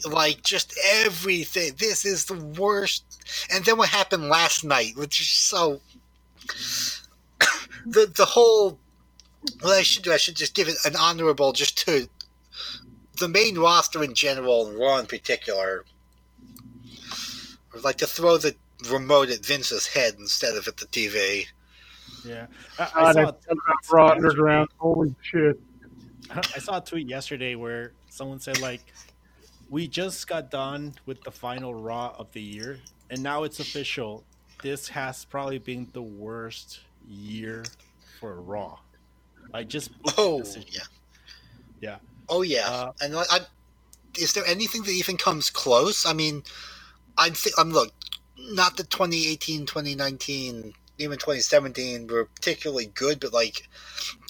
Like, 0.09 0.43
just 0.43 0.79
everything. 0.93 1.73
This 1.79 2.05
is 2.05 2.27
the 2.27 2.35
worst. 2.37 3.05
And 3.53 3.65
then 3.65 3.79
what 3.79 3.89
happened 3.91 4.29
last 4.29 4.65
night, 4.65 4.97
which 4.97 5.21
is 5.21 5.29
so. 5.29 5.81
the 7.87 8.07
the 8.15 8.25
whole 8.27 8.79
what 9.61 9.79
I 9.79 9.83
should 9.83 10.03
do, 10.03 10.13
I 10.13 10.17
should 10.17 10.37
just 10.37 10.55
give 10.55 10.69
it 10.69 10.77
an 10.85 10.97
honorable 10.97 11.53
just 11.53 11.79
to 11.87 12.09
the 13.19 13.29
main 13.29 13.59
roster 13.59 14.03
in 14.03 14.15
general 14.15 14.67
and 14.67 14.79
Raw 14.79 14.99
in 14.99 15.07
particular. 15.07 15.85
I'd 17.75 17.85
like 17.85 17.97
to 17.99 18.07
throw 18.07 18.39
the 18.39 18.55
remote 18.91 19.31
at 19.31 19.45
Vince's 19.45 19.87
head 19.87 20.15
instead 20.19 20.57
of 20.57 20.67
at 20.69 20.77
the 20.77 20.87
TV. 20.87 21.47
Yeah, 22.25 22.47
I, 22.79 22.91
I 22.95 23.13
saw 23.13 23.33
Raw 23.93 24.09
Underground. 24.09 24.69
Holy 24.79 25.15
shit! 25.23 25.61
I 26.31 26.59
saw 26.59 26.79
a 26.79 26.81
tweet 26.81 27.09
yesterday 27.09 27.55
where 27.55 27.93
someone 28.09 28.41
said 28.41 28.61
like, 28.61 28.83
"We 29.69 29.87
just 29.87 30.27
got 30.27 30.51
done 30.51 30.95
with 31.05 31.23
the 31.23 31.31
final 31.31 31.75
Raw 31.75 32.15
of 32.19 32.33
the 32.33 32.43
year, 32.43 32.79
and 33.11 33.23
now 33.23 33.45
it's 33.45 33.61
official. 33.61 34.25
This 34.63 34.89
has 34.89 35.25
probably 35.25 35.59
been 35.59 35.89
the 35.93 36.03
worst 36.03 36.81
year 37.07 37.65
for 38.19 38.41
Raw." 38.41 38.79
I 39.53 39.65
just 39.65 39.91
oh 40.19 40.43
yeah, 40.71 40.81
yeah, 41.81 41.97
oh 42.29 42.43
yeah, 42.43 42.69
uh, 42.69 42.93
and 43.01 43.17
I, 43.17 43.25
I, 43.31 43.41
is 44.19 44.33
there 44.33 44.47
anything 44.47 44.83
that 44.83 44.93
even 44.93 45.17
comes 45.17 45.51
close? 45.51 46.07
I 46.07 46.13
mean, 46.13 46.43
I'm 47.17 47.35
th- 47.35 47.55
I'm 47.59 47.71
look, 47.71 47.93
not 48.39 48.77
the 48.77 48.85
2018, 48.85 49.67
2019, 49.67 50.75
even 50.99 51.19
2017 51.19 52.07
were 52.07 52.27
particularly 52.27 52.87
good, 52.87 53.21
but 53.21 53.33
like 53.33 53.69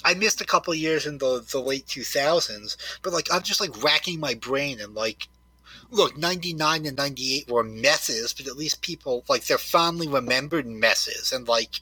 I 0.05 0.15
missed 0.15 0.41
a 0.41 0.47
couple 0.47 0.75
years 0.75 1.07
in 1.07 1.19
the 1.19 1.45
the 1.51 1.61
late 1.61 1.87
2000s. 1.87 2.77
But 3.03 3.13
like 3.13 3.29
I'm 3.33 3.43
just 3.43 3.61
like 3.61 3.83
racking 3.83 4.21
my 4.21 4.35
brain 4.35 4.81
and 4.81 4.95
like. 4.95 5.29
Look, 5.91 6.17
99 6.17 6.87
and 6.87 6.97
98 6.97 7.51
were 7.51 7.63
messes, 7.63 8.33
but 8.33 8.47
at 8.47 8.57
least 8.57 8.83
people, 8.83 9.25
like, 9.29 9.45
they're 9.47 9.59
fondly 9.59 10.09
remembered 10.09 10.67
messes. 10.67 11.33
And, 11.33 11.47
like, 11.47 11.81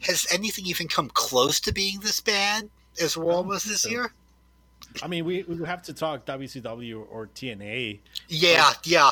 has 0.00 0.26
anything 0.32 0.66
even 0.66 0.88
come 0.88 1.10
close 1.10 1.60
to 1.60 1.72
being 1.72 2.00
this 2.00 2.20
bad 2.20 2.70
as 3.00 3.16
Raw 3.16 3.42
was 3.42 3.64
this 3.64 3.82
so. 3.82 3.90
year? 3.90 4.12
I 5.02 5.06
mean, 5.06 5.24
we, 5.24 5.44
we 5.44 5.64
have 5.66 5.82
to 5.82 5.94
talk 5.94 6.26
WCW 6.26 7.06
or 7.10 7.28
TNA. 7.28 8.00
Yeah, 8.28 8.72
but... 8.74 8.86
yeah. 8.86 9.10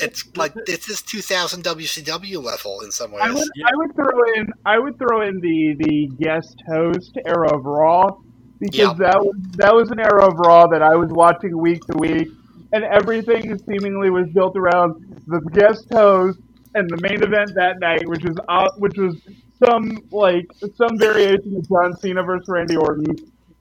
It's 0.00 0.24
like 0.36 0.52
it's 0.68 0.86
this 0.86 1.00
is 1.00 1.02
2000 1.02 1.64
WCW 1.64 2.42
level 2.42 2.82
in 2.82 2.92
some 2.92 3.10
ways. 3.10 3.22
I 3.24 3.30
would, 3.30 3.48
yeah. 3.56 3.66
I 3.66 3.74
would 3.74 3.94
throw 3.96 4.22
in 4.36 4.46
I 4.64 4.78
would 4.78 4.96
throw 4.96 5.22
in 5.22 5.40
the 5.40 5.74
the 5.76 6.06
guest 6.22 6.62
host 6.68 7.18
era 7.26 7.52
of 7.52 7.64
Raw 7.64 8.16
because 8.60 8.78
yeah. 8.78 8.94
that 8.94 9.20
was 9.20 9.34
that 9.56 9.74
was 9.74 9.90
an 9.90 9.98
era 9.98 10.28
of 10.28 10.38
Raw 10.38 10.66
that 10.68 10.82
I 10.82 10.94
was 10.94 11.10
watching 11.10 11.56
week 11.56 11.84
to 11.86 11.98
week, 11.98 12.28
and 12.72 12.84
everything 12.84 13.58
seemingly 13.58 14.10
was 14.10 14.28
built 14.28 14.56
around 14.56 15.22
the 15.26 15.40
guest 15.52 15.86
host 15.92 16.38
and 16.74 16.88
the 16.90 16.98
main 17.00 17.22
event 17.22 17.54
that 17.54 17.80
night, 17.80 18.06
which 18.08 18.24
was 18.24 18.36
uh, 18.48 18.70
which 18.76 18.96
was 18.96 19.16
some 19.64 20.02
like 20.10 20.46
some 20.76 20.98
variation 20.98 21.56
of 21.56 21.68
John 21.68 21.96
Cena 21.96 22.22
versus 22.22 22.48
Randy 22.48 22.76
Orton, 22.76 23.16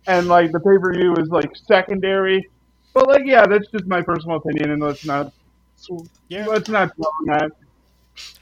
and 0.06 0.28
like 0.28 0.52
the 0.52 0.60
pay 0.60 0.78
per 0.78 0.94
view 0.94 1.16
is 1.16 1.30
like 1.30 1.56
secondary. 1.56 2.48
But 2.94 3.08
like, 3.08 3.24
yeah, 3.26 3.46
that's 3.46 3.68
just 3.72 3.86
my 3.86 4.02
personal 4.02 4.38
opinion, 4.38 4.72
and 4.72 4.82
let's 4.82 5.06
not 5.06 5.34
yeah. 6.30 6.46
let's 6.46 6.70
not 6.70 6.92
that. 7.26 7.52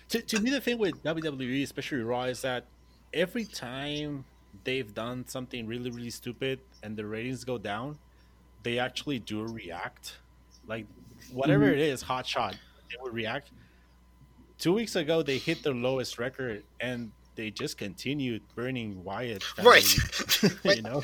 To, 0.10 0.22
to 0.22 0.40
me, 0.40 0.50
the 0.52 0.62
thing 0.62 0.78
with 0.78 1.04
WWE, 1.04 1.64
especially 1.64 2.02
Raw, 2.02 2.24
is 2.24 2.42
that 2.42 2.66
every 3.14 3.46
time 3.46 4.26
they've 4.64 4.94
done 4.94 5.28
something 5.28 5.68
really, 5.68 5.90
really 5.90 6.10
stupid 6.10 6.60
and 6.84 6.96
the 6.96 7.06
ratings 7.06 7.44
go 7.44 7.58
down, 7.58 7.98
they 8.64 8.80
actually 8.80 9.20
do 9.20 9.42
react. 9.44 10.18
Like 10.68 10.86
whatever 11.32 11.66
mm-hmm. 11.66 11.76
it 11.76 11.80
is, 11.80 12.02
hot 12.02 12.26
shot, 12.26 12.56
they 12.90 12.98
would 13.02 13.14
react. 13.14 13.52
Two 14.58 14.74
weeks 14.74 14.96
ago, 14.96 15.22
they 15.22 15.38
hit 15.38 15.64
their 15.64 15.74
lowest 15.74 16.18
record, 16.18 16.64
and 16.80 17.12
they 17.36 17.52
just 17.52 17.78
continued 17.78 18.42
burning 18.56 19.04
Wyatt. 19.04 19.44
Family, 19.44 19.72
right. 19.72 19.98
you 20.78 20.82
know, 20.82 21.02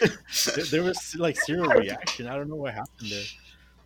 there, 0.00 0.64
there, 0.64 0.82
was 0.82 1.16
like 1.16 1.36
zero 1.44 1.68
reaction. 1.68 2.28
I 2.28 2.36
don't 2.36 2.48
know 2.48 2.56
what 2.56 2.74
happened 2.74 3.10
there. 3.10 3.24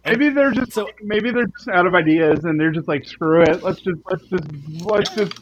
And 0.05 0.19
maybe 0.19 0.35
they're 0.35 0.51
just 0.51 0.73
so, 0.73 0.91
maybe 1.01 1.31
they're 1.31 1.47
just 1.47 1.69
out 1.69 1.87
of 1.87 1.95
ideas 1.95 2.45
and 2.45 2.61
they're 2.61 2.73
just 2.73 2.89
like 2.89 3.07
screw 3.07 3.43
it. 3.43 3.63
Let's 3.63 3.81
just 3.81 4.01
let's 4.11 4.27
just 4.27 4.45
let's 4.85 5.15
just. 5.15 5.33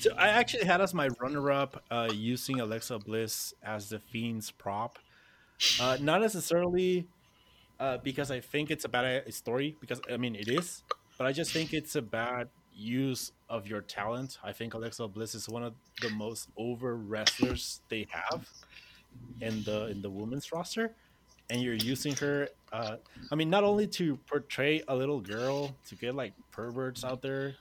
So 0.00 0.14
I 0.16 0.28
actually 0.28 0.64
had 0.64 0.80
as 0.80 0.92
my 0.92 1.08
runner-up 1.20 1.82
uh, 1.90 2.10
using 2.12 2.60
Alexa 2.60 2.98
Bliss 3.00 3.54
as 3.62 3.88
the 3.88 3.98
Fiend's 3.98 4.50
prop. 4.50 4.98
Uh, 5.80 5.96
not 6.00 6.20
necessarily 6.20 7.08
uh, 7.80 7.98
because 7.98 8.30
I 8.30 8.40
think 8.40 8.70
it's 8.70 8.84
a 8.84 8.88
bad 8.88 9.32
story, 9.34 9.76
because 9.80 10.00
I 10.12 10.16
mean 10.16 10.34
it 10.34 10.48
is, 10.48 10.82
but 11.18 11.26
I 11.26 11.32
just 11.32 11.52
think 11.52 11.72
it's 11.72 11.96
a 11.96 12.02
bad 12.02 12.48
use 12.74 13.32
of 13.48 13.66
your 13.66 13.80
talent. 13.80 14.38
I 14.44 14.52
think 14.52 14.74
Alexa 14.74 15.06
Bliss 15.08 15.34
is 15.34 15.48
one 15.48 15.62
of 15.62 15.74
the 16.02 16.10
most 16.10 16.48
over 16.56 16.96
wrestlers 16.96 17.80
they 17.88 18.06
have 18.10 18.46
in 19.40 19.62
the 19.64 19.86
in 19.88 20.02
the 20.02 20.10
women's 20.10 20.52
roster, 20.52 20.94
and 21.50 21.62
you're 21.62 21.74
using 21.74 22.14
her. 22.16 22.48
Uh, 22.72 22.96
I 23.30 23.34
mean, 23.34 23.50
not 23.50 23.64
only 23.64 23.86
to 23.88 24.16
portray 24.28 24.82
a 24.88 24.96
little 24.96 25.20
girl 25.20 25.76
to 25.88 25.94
get 25.96 26.14
like 26.14 26.34
perverts 26.50 27.04
out 27.04 27.22
there, 27.22 27.54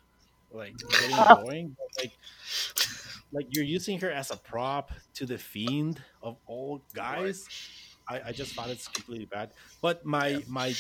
like 0.52 0.76
getting 0.90 1.18
going, 1.36 1.76
but 1.78 2.04
like 2.04 2.14
like 3.32 3.48
you're 3.52 3.66
using 3.66 4.00
her 4.00 4.12
as 4.12 4.32
a 4.32 4.38
prop 4.38 4.92
to 5.16 5.26
the 5.26 5.38
fiend 5.38 6.02
of 6.22 6.38
all 6.48 6.82
guys. 6.94 7.50
I, 8.08 8.22
I 8.28 8.32
just 8.32 8.54
found 8.54 8.72
it's 8.72 8.88
completely 8.88 9.26
bad. 9.26 9.52
But 9.82 10.06
my 10.06 10.44
my, 10.48 10.74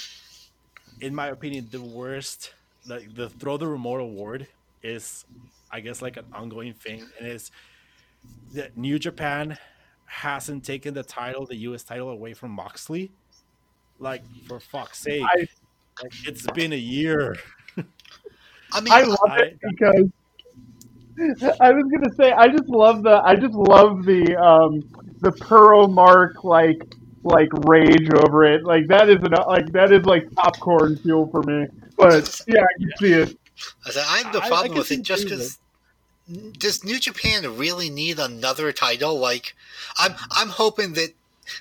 in 1.02 1.16
my 1.16 1.28
opinion, 1.28 1.68
the 1.72 1.82
worst 1.82 2.54
like 2.88 3.14
the 3.16 3.30
throw 3.30 3.58
the 3.58 3.68
remote 3.68 4.00
award 4.00 4.48
is 4.84 5.26
I 5.72 5.80
guess 5.80 6.02
like 6.02 6.18
an 6.18 6.26
ongoing 6.34 6.74
thing 6.74 7.06
and 7.20 7.28
it's 7.28 7.52
that 8.54 8.78
New 8.78 9.00
Japan 9.00 9.58
hasn't 10.06 10.64
taken 10.64 10.94
the 10.94 11.04
title, 11.04 11.46
the 11.46 11.56
US 11.58 11.84
title 11.84 12.10
away 12.10 12.34
from 12.34 12.52
Moxley. 12.52 13.12
Like 14.00 14.24
for 14.48 14.60
fuck's 14.60 15.00
sake. 15.00 15.24
I, 15.24 15.48
like, 16.02 16.12
it's 16.26 16.46
been 16.52 16.74
a 16.74 16.78
year. 16.78 17.38
I 18.74 18.82
mean 18.82 18.94
I 18.94 19.04
love 19.04 19.20
I, 19.30 19.38
it 19.40 19.60
because 19.62 20.10
I 21.62 21.72
was 21.72 21.86
gonna 21.92 22.14
say 22.16 22.32
I 22.32 22.48
just 22.50 22.68
love 22.68 23.04
the 23.04 23.22
I 23.24 23.36
just 23.36 23.54
love 23.54 24.04
the 24.06 24.36
um 24.36 24.84
the 25.22 25.32
Pearl 25.32 25.88
mark 25.88 26.44
like 26.44 26.82
like 27.26 27.50
rage 27.68 28.08
over 28.14 28.46
it. 28.46 28.64
Like 28.64 28.88
that 28.88 29.10
is 29.10 29.18
an, 29.24 29.32
like 29.48 29.72
that 29.74 29.92
is 29.92 30.06
like 30.06 30.32
popcorn 30.36 30.96
fuel 30.98 31.28
for 31.28 31.44
me. 31.44 31.68
But 31.98 32.42
yeah, 32.48 32.62
I 32.62 32.80
can 32.80 32.92
see 33.00 33.14
it. 33.14 33.38
I 33.86 33.90
said 33.90 34.06
I 34.08 34.18
have 34.20 34.34
no 34.34 34.40
I- 34.40 34.66
I 34.66 34.68
with 34.70 34.92
it 34.92 35.02
just 35.02 35.24
because. 35.24 35.60
Does 36.58 36.84
New 36.84 37.00
Japan 37.00 37.56
really 37.56 37.90
need 37.92 38.18
another 38.18 38.72
title? 38.72 39.20
Like, 39.20 39.56
I'm 40.00 40.16
I'm 40.32 40.50
hoping 40.50 40.94
that 40.94 41.14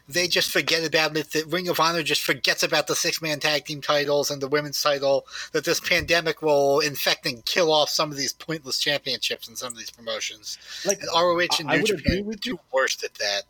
they 0.09 0.27
just 0.27 0.51
forget 0.51 0.87
about 0.87 1.15
it. 1.19 1.33
That 1.33 1.47
Ring 1.47 1.69
of 1.69 1.79
Honor 1.79 2.03
just 2.03 2.23
forgets 2.23 2.63
about 2.63 2.87
the 2.87 2.97
six 2.97 3.21
man 3.21 3.41
tag 3.41 3.67
team 3.67 3.83
titles 3.83 4.31
and 4.31 4.41
the 4.41 4.49
women's 4.49 4.83
title. 4.83 5.27
That 5.53 5.65
this 5.65 5.81
pandemic 5.81 6.41
will 6.41 6.81
infect 6.81 7.27
and 7.27 7.45
kill 7.45 7.71
off 7.71 7.91
some 7.91 8.11
of 8.11 8.17
these 8.17 8.33
pointless 8.33 8.79
championships 8.79 9.49
and 9.49 9.59
some 9.59 9.73
of 9.73 9.79
these 9.79 9.91
promotions. 9.91 10.57
Like 10.87 11.01
And 11.01 11.11
ROH 11.15 11.59
and 11.61 11.69
I- 11.71 11.75
I 11.75 11.77
New 11.77 11.83
would 11.83 11.91
agree 11.91 12.03
Japan 12.03 12.19
are 12.21 12.23
with 12.25 12.37
the 12.41 12.51
two 12.51 12.61
worst 12.73 13.05
at 13.05 13.15
that. 13.17 13.43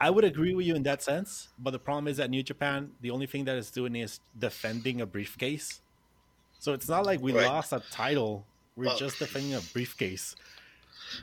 I 0.00 0.10
would 0.10 0.24
agree 0.24 0.54
with 0.54 0.66
you 0.66 0.74
in 0.74 0.82
that 0.84 1.02
sense, 1.02 1.48
but 1.58 1.70
the 1.70 1.78
problem 1.78 2.08
is 2.08 2.16
that 2.18 2.30
New 2.30 2.42
Japan, 2.42 2.90
the 3.00 3.10
only 3.10 3.26
thing 3.26 3.44
that 3.44 3.56
it's 3.56 3.70
doing 3.70 3.94
is 3.96 4.20
defending 4.38 5.00
a 5.00 5.06
briefcase. 5.06 5.80
So 6.58 6.72
it's 6.72 6.88
not 6.88 7.06
like 7.06 7.20
we 7.20 7.32
Right. 7.32 7.46
lost 7.46 7.72
a 7.72 7.80
title; 7.90 8.46
we're 8.76 8.86
Well- 8.86 8.98
just 8.98 9.18
defending 9.18 9.54
a 9.54 9.60
briefcase. 9.60 10.34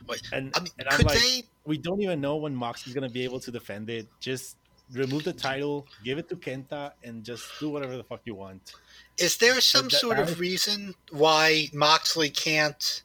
Wait, 0.08 0.22
And, 0.32 0.52
I 0.56 0.60
mean, 0.62 0.72
and 0.80 0.88
I'm 0.90 1.02
like, 1.02 1.20
they? 1.20 1.44
we 1.66 1.78
don't 1.78 2.02
even 2.02 2.22
know 2.22 2.38
when 2.38 2.56
Mox 2.56 2.88
is 2.88 2.94
gonna 2.94 3.10
be 3.10 3.24
able 3.24 3.40
to 3.42 3.52
defend 3.52 3.90
it. 3.90 4.08
Just 4.20 4.56
remove 4.92 5.24
the 5.24 5.34
title, 5.34 5.88
give 6.04 6.18
it 6.18 6.30
to 6.30 6.36
Kenta, 6.36 6.94
and 7.04 7.24
just 7.26 7.46
do 7.60 7.70
whatever 7.70 7.98
the 7.98 8.04
fuck 8.04 8.22
you 8.26 8.36
want. 8.36 8.74
Is 9.18 9.38
there 9.38 9.60
some 9.62 9.88
that- 9.90 10.00
sort 10.00 10.20
of 10.20 10.40
reason 10.40 10.96
why 11.10 11.70
Moxley 11.74 12.30
can't, 12.30 13.04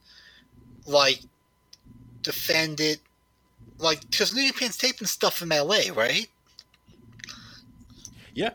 like, 0.84 1.20
defend 2.22 2.80
it? 2.80 3.00
Like, 3.78 4.08
because 4.10 4.34
New 4.34 4.46
Japan's 4.46 4.76
taping 4.76 5.06
stuff 5.06 5.36
from 5.36 5.50
LA, 5.50 5.92
right? 5.94 6.28
Yeah, 8.34 8.50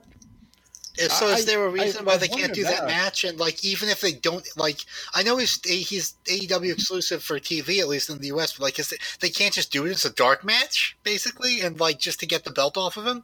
And 1.00 1.12
so, 1.12 1.28
I- 1.28 1.34
is 1.38 1.46
there 1.46 1.64
a 1.66 1.70
reason 1.70 2.02
I 2.02 2.04
why 2.04 2.18
they 2.18 2.28
can't 2.28 2.54
do 2.54 2.64
that 2.64 2.82
that. 2.82 2.88
match? 2.88 3.24
And 3.24 3.40
like, 3.40 3.64
even 3.66 3.90
if 3.90 4.02
they 4.02 4.12
don't, 4.12 4.46
like, 4.56 4.82
I 5.16 5.24
know 5.24 5.38
he's 5.38 5.60
he's 5.66 6.14
AEW 6.26 6.72
exclusive 6.74 7.24
for 7.24 7.40
TV, 7.40 7.80
at 7.80 7.88
least 7.88 8.10
in 8.10 8.20
the 8.20 8.28
US. 8.28 8.54
But 8.54 8.64
like, 8.64 8.80
is 8.80 8.92
it, 8.92 9.00
they 9.20 9.30
can't 9.30 9.54
just 9.54 9.72
do 9.72 9.86
it 9.88 9.92
as 9.92 10.06
a 10.06 10.12
dark 10.12 10.44
match, 10.44 10.96
basically, 11.04 11.62
and 11.62 11.80
like 11.80 11.98
just 12.00 12.20
to 12.20 12.28
get 12.28 12.44
the 12.44 12.52
belt 12.52 12.78
off 12.78 12.98
of 12.98 13.08
him. 13.08 13.24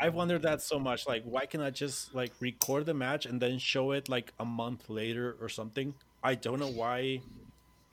I've 0.00 0.14
wondered 0.14 0.42
that 0.42 0.60
so 0.62 0.78
much. 0.78 1.06
Like, 1.06 1.22
why 1.24 1.46
can 1.46 1.60
I 1.60 1.70
just 1.70 2.12
like 2.14 2.32
record 2.40 2.86
the 2.86 2.94
match 2.94 3.24
and 3.26 3.40
then 3.40 3.58
show 3.58 3.92
it 3.92 4.08
like 4.08 4.32
a 4.40 4.44
month 4.44 4.90
later 4.90 5.36
or 5.40 5.48
something? 5.48 5.94
I 6.24 6.34
don't 6.34 6.58
know 6.58 6.68
why 6.70 7.20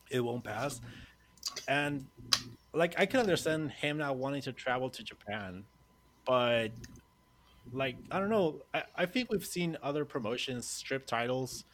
it 0.10 0.22
won't 0.22 0.44
pass. 0.44 0.82
And 1.68 2.07
like, 2.74 2.95
I 3.00 3.06
can 3.06 3.20
understand 3.20 3.72
him 3.72 3.98
not 3.98 4.18
wanting 4.18 4.41
to 4.44 4.54
travel 4.54 4.90
to 4.91 5.04
Japan, 5.04 5.66
but 6.26 6.70
like, 7.72 7.98
I 8.12 8.20
don't 8.20 8.30
know. 8.30 8.62
I, 8.74 8.84
I 8.95 9.06
think 9.06 9.30
we've 9.32 9.45
seen 9.45 9.78
other 9.82 10.06
promotions 10.06 10.68
strip 10.68 11.06
titles 11.08 11.66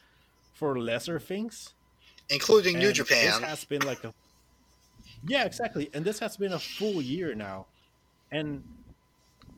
for 0.54 0.78
lesser 0.78 1.18
things. 1.20 1.74
including 2.30 2.78
New 2.78 2.92
Japan. 2.92 3.24
This 3.24 3.38
has 3.38 3.64
been 3.64 3.82
like 3.82 4.04
a 4.04 4.14
yeah, 5.22 5.44
exactly, 5.44 5.90
and 5.92 6.04
this 6.04 6.18
has 6.20 6.36
been 6.36 6.52
a 6.52 6.58
full 6.58 7.02
year 7.02 7.34
now, 7.34 7.66
and 8.32 8.64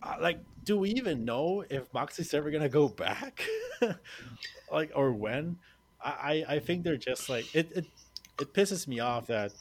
uh, 0.03 0.17
like, 0.21 0.41
do 0.65 0.79
we 0.79 0.91
even 0.93 1.25
know 1.25 1.65
if 1.71 1.93
Moxie's 1.95 2.35
ever 2.35 2.51
gonna 2.51 2.69
go 2.69 2.89
back, 2.89 3.45
like, 4.73 4.93
or 4.95 5.13
when? 5.13 5.59
I 6.03 6.45
I 6.49 6.55
I 6.57 6.59
think 6.61 6.85
they're 6.85 6.97
just 6.97 7.29
like 7.29 7.47
it. 7.55 7.73
It 7.77 7.87
it 8.41 8.55
pisses 8.55 8.89
me 8.89 9.01
off 9.01 9.27
that 9.29 9.53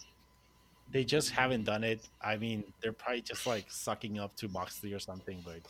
they 0.92 1.04
just 1.04 1.32
haven't 1.32 1.64
done 1.64 1.84
it. 1.84 2.02
I 2.22 2.38
mean, 2.38 2.64
they're 2.82 2.94
probably 2.94 3.22
just 3.22 3.48
like 3.48 3.66
sucking 3.70 4.20
up 4.20 4.36
to 4.38 4.48
Moxley 4.50 4.94
or 4.94 5.00
something, 5.00 5.44
but 5.46 5.62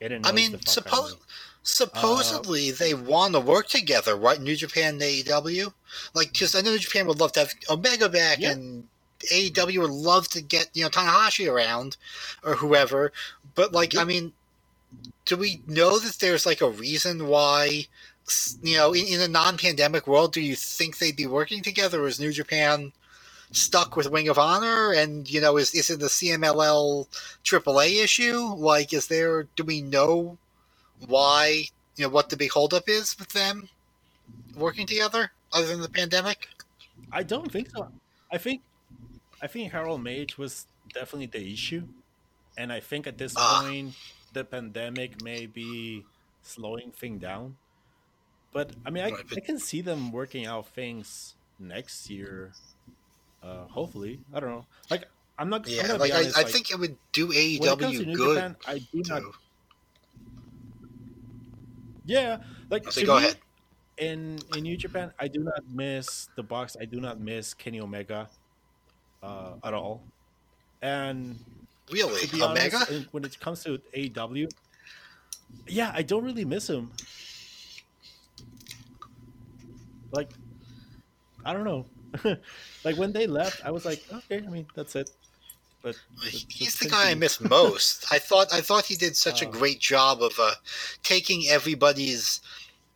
it 0.00 0.12
I 0.24 0.32
mean, 0.32 0.52
the 0.52 0.58
fuck 0.58 0.86
out 0.92 1.12
of 1.12 1.18
suppose 1.62 2.26
supposedly 2.26 2.70
they 2.70 2.94
want 2.94 3.34
to 3.34 3.40
work 3.40 3.68
together, 3.68 4.16
right? 4.16 4.40
New 4.40 4.56
Japan 4.56 4.94
and 4.94 5.02
AEW, 5.02 5.72
like 6.14 6.32
because 6.32 6.54
I 6.54 6.60
know 6.60 6.70
New 6.72 6.78
Japan 6.78 7.06
would 7.06 7.20
love 7.20 7.32
to 7.32 7.40
have 7.40 7.54
Omega 7.70 8.08
back, 8.08 8.38
Yeah. 8.40 8.52
and 8.52 8.88
AEW 9.32 9.78
would 9.80 9.90
love 9.90 10.28
to 10.28 10.40
get 10.42 10.68
you 10.74 10.82
know 10.84 10.90
Tanahashi 10.90 11.50
around 11.50 11.96
or 12.44 12.54
whoever. 12.54 13.12
But 13.54 13.72
like, 13.72 13.96
I 13.96 14.04
mean, 14.04 14.32
do 15.24 15.36
we 15.36 15.62
know 15.66 15.98
that 15.98 16.18
there's 16.20 16.46
like 16.46 16.60
a 16.60 16.70
reason 16.70 17.26
why? 17.28 17.86
You 18.62 18.78
know, 18.78 18.94
in, 18.94 19.06
in 19.06 19.20
a 19.20 19.28
non-pandemic 19.28 20.06
world, 20.06 20.32
do 20.32 20.40
you 20.40 20.56
think 20.56 20.96
they'd 20.96 21.14
be 21.14 21.26
working 21.26 21.62
together? 21.62 22.02
Or 22.02 22.06
is 22.06 22.18
New 22.18 22.32
Japan 22.32 22.92
stuck 23.54 23.96
with 23.96 24.08
Ring 24.08 24.28
of 24.28 24.38
Honor? 24.38 24.92
And 24.92 25.28
you 25.30 25.40
know, 25.40 25.56
is 25.56 25.74
is 25.74 25.90
it 25.90 26.00
the 26.00 26.06
CMLL 26.06 27.06
AAA 27.44 28.04
issue? 28.04 28.38
Like, 28.56 28.92
is 28.92 29.06
there? 29.08 29.44
Do 29.56 29.64
we 29.64 29.80
know 29.80 30.38
why 31.06 31.64
you 31.96 32.04
know 32.04 32.08
what 32.10 32.30
the 32.30 32.36
big 32.36 32.52
holdup 32.52 32.88
is 32.88 33.18
with 33.18 33.30
them 33.30 33.68
working 34.56 34.86
together 34.86 35.32
other 35.52 35.66
than 35.66 35.80
the 35.80 35.88
pandemic 35.88 36.48
I 37.12 37.22
don't 37.22 37.50
think 37.50 37.70
so. 37.70 37.88
I 38.32 38.38
think 38.38 38.62
I 39.42 39.46
think 39.46 39.72
Harold 39.72 40.02
Meij 40.02 40.38
was 40.38 40.66
definitely 40.92 41.26
the 41.26 41.52
issue, 41.52 41.84
and 42.56 42.72
I 42.72 42.80
think 42.80 43.06
at 43.06 43.18
this 43.18 43.34
Ah. 43.36 43.62
point 43.64 43.94
the 44.32 44.44
pandemic 44.44 45.22
may 45.22 45.46
be 45.46 46.04
slowing 46.42 46.90
thing 46.90 47.18
down. 47.18 47.56
But 48.52 48.70
I 48.86 48.90
mean, 48.90 49.04
I, 49.04 49.12
I 49.36 49.40
can 49.40 49.58
see 49.58 49.80
them 49.80 50.12
working 50.12 50.46
out 50.46 50.68
things 50.68 51.34
next 51.58 52.08
year. 52.10 52.52
Uh, 53.44 53.66
hopefully, 53.66 54.20
I 54.32 54.40
don't 54.40 54.50
know. 54.50 54.66
Like 54.90 55.04
I'm 55.38 55.50
not. 55.50 55.66
I'm 55.66 55.72
yeah 55.72 55.86
gonna 55.86 55.98
like, 55.98 56.14
honest, 56.14 56.36
I, 56.36 56.40
I 56.40 56.44
like, 56.44 56.52
think 56.52 56.70
it 56.70 56.78
would 56.78 56.96
do 57.12 57.28
when 57.28 57.36
it 57.36 57.60
comes 57.78 57.98
to 57.98 58.04
aew 58.04 58.06
New 58.06 58.16
good 58.16 58.34
Japan, 58.36 58.56
I 58.66 58.78
do 58.78 59.02
not. 59.06 59.22
Yeah, 62.06 62.38
like 62.70 62.90
so 62.90 63.04
go 63.04 63.16
me, 63.18 63.24
ahead 63.24 63.36
in 63.98 64.38
in 64.56 64.62
New 64.62 64.76
Japan, 64.76 65.12
I 65.18 65.28
do 65.28 65.40
not 65.40 65.62
miss 65.68 66.28
the 66.36 66.42
box. 66.42 66.76
I 66.80 66.84
do 66.84 67.00
not 67.00 67.20
miss 67.20 67.54
Kenny 67.54 67.80
Omega 67.80 68.28
uh, 69.22 69.54
at 69.62 69.74
all. 69.74 70.02
And 70.82 71.38
really 71.90 72.28
omega 72.42 72.76
honest, 72.76 73.12
when 73.12 73.24
it 73.24 73.38
comes 73.40 73.62
to 73.64 73.78
AEW, 73.96 74.50
yeah, 75.66 75.92
I 75.94 76.02
don't 76.02 76.24
really 76.24 76.44
miss 76.44 76.68
him. 76.68 76.90
Like, 80.12 80.30
I 81.44 81.52
don't 81.52 81.64
know. 81.64 81.86
like 82.84 82.96
when 82.96 83.12
they 83.12 83.26
left, 83.26 83.64
I 83.64 83.70
was 83.70 83.84
like, 83.84 84.02
okay, 84.12 84.38
I 84.46 84.50
mean, 84.50 84.66
that's 84.74 84.94
it. 84.96 85.10
But 85.82 85.96
he's 86.48 86.78
the 86.78 86.88
guy 86.88 87.10
i 87.10 87.14
miss 87.14 87.40
most 87.42 88.06
i 88.10 88.18
thought 88.18 88.50
i 88.54 88.62
thought 88.62 88.86
he 88.86 88.94
did 88.96 89.16
such 89.16 89.42
a 89.42 89.46
Oh. 89.46 89.50
great 89.58 89.80
job 89.80 90.22
of 90.22 90.32
uh 90.40 90.54
taking 91.02 91.46
everybody's 91.48 92.40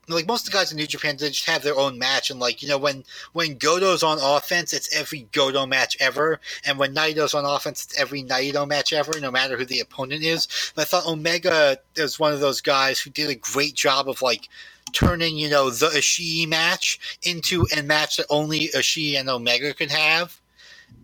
like 0.08 0.26
most 0.26 0.46
of 0.46 0.52
the 0.52 0.56
guys 0.58 0.70
in 0.72 0.76
New 0.76 0.86
Japan, 0.86 1.16
they 1.16 1.28
just 1.28 1.46
have 1.46 1.62
their 1.62 1.76
own 1.78 1.98
match, 1.98 2.30
and 2.30 2.40
like 2.40 2.62
you 2.62 2.68
know, 2.68 2.78
when 2.78 3.04
when 3.32 3.58
Goto's 3.58 4.02
on 4.02 4.18
offense, 4.20 4.72
it's 4.72 4.94
every 4.94 5.28
Goto 5.32 5.66
match 5.66 5.96
ever, 6.00 6.40
and 6.64 6.78
when 6.78 6.94
Naito's 6.94 7.34
on 7.34 7.44
offense, 7.44 7.84
it's 7.84 7.98
every 7.98 8.22
Naito 8.22 8.66
match 8.66 8.92
ever, 8.92 9.20
no 9.20 9.30
matter 9.30 9.56
who 9.56 9.64
the 9.64 9.80
opponent 9.80 10.22
is. 10.24 10.48
But 10.74 10.82
I 10.82 10.84
thought 10.86 11.06
Omega 11.06 11.78
is 11.96 12.18
one 12.18 12.32
of 12.32 12.40
those 12.40 12.60
guys 12.60 13.00
who 13.00 13.10
did 13.10 13.30
a 13.30 13.34
great 13.34 13.74
job 13.74 14.08
of 14.08 14.22
like 14.22 14.48
turning 14.92 15.36
you 15.36 15.48
know 15.50 15.70
the 15.70 15.88
Ishii 15.88 16.48
match 16.48 17.18
into 17.22 17.66
a 17.76 17.82
match 17.82 18.16
that 18.16 18.26
only 18.30 18.68
Ishii 18.68 19.14
and 19.18 19.28
Omega 19.28 19.74
could 19.74 19.90
have. 19.90 20.40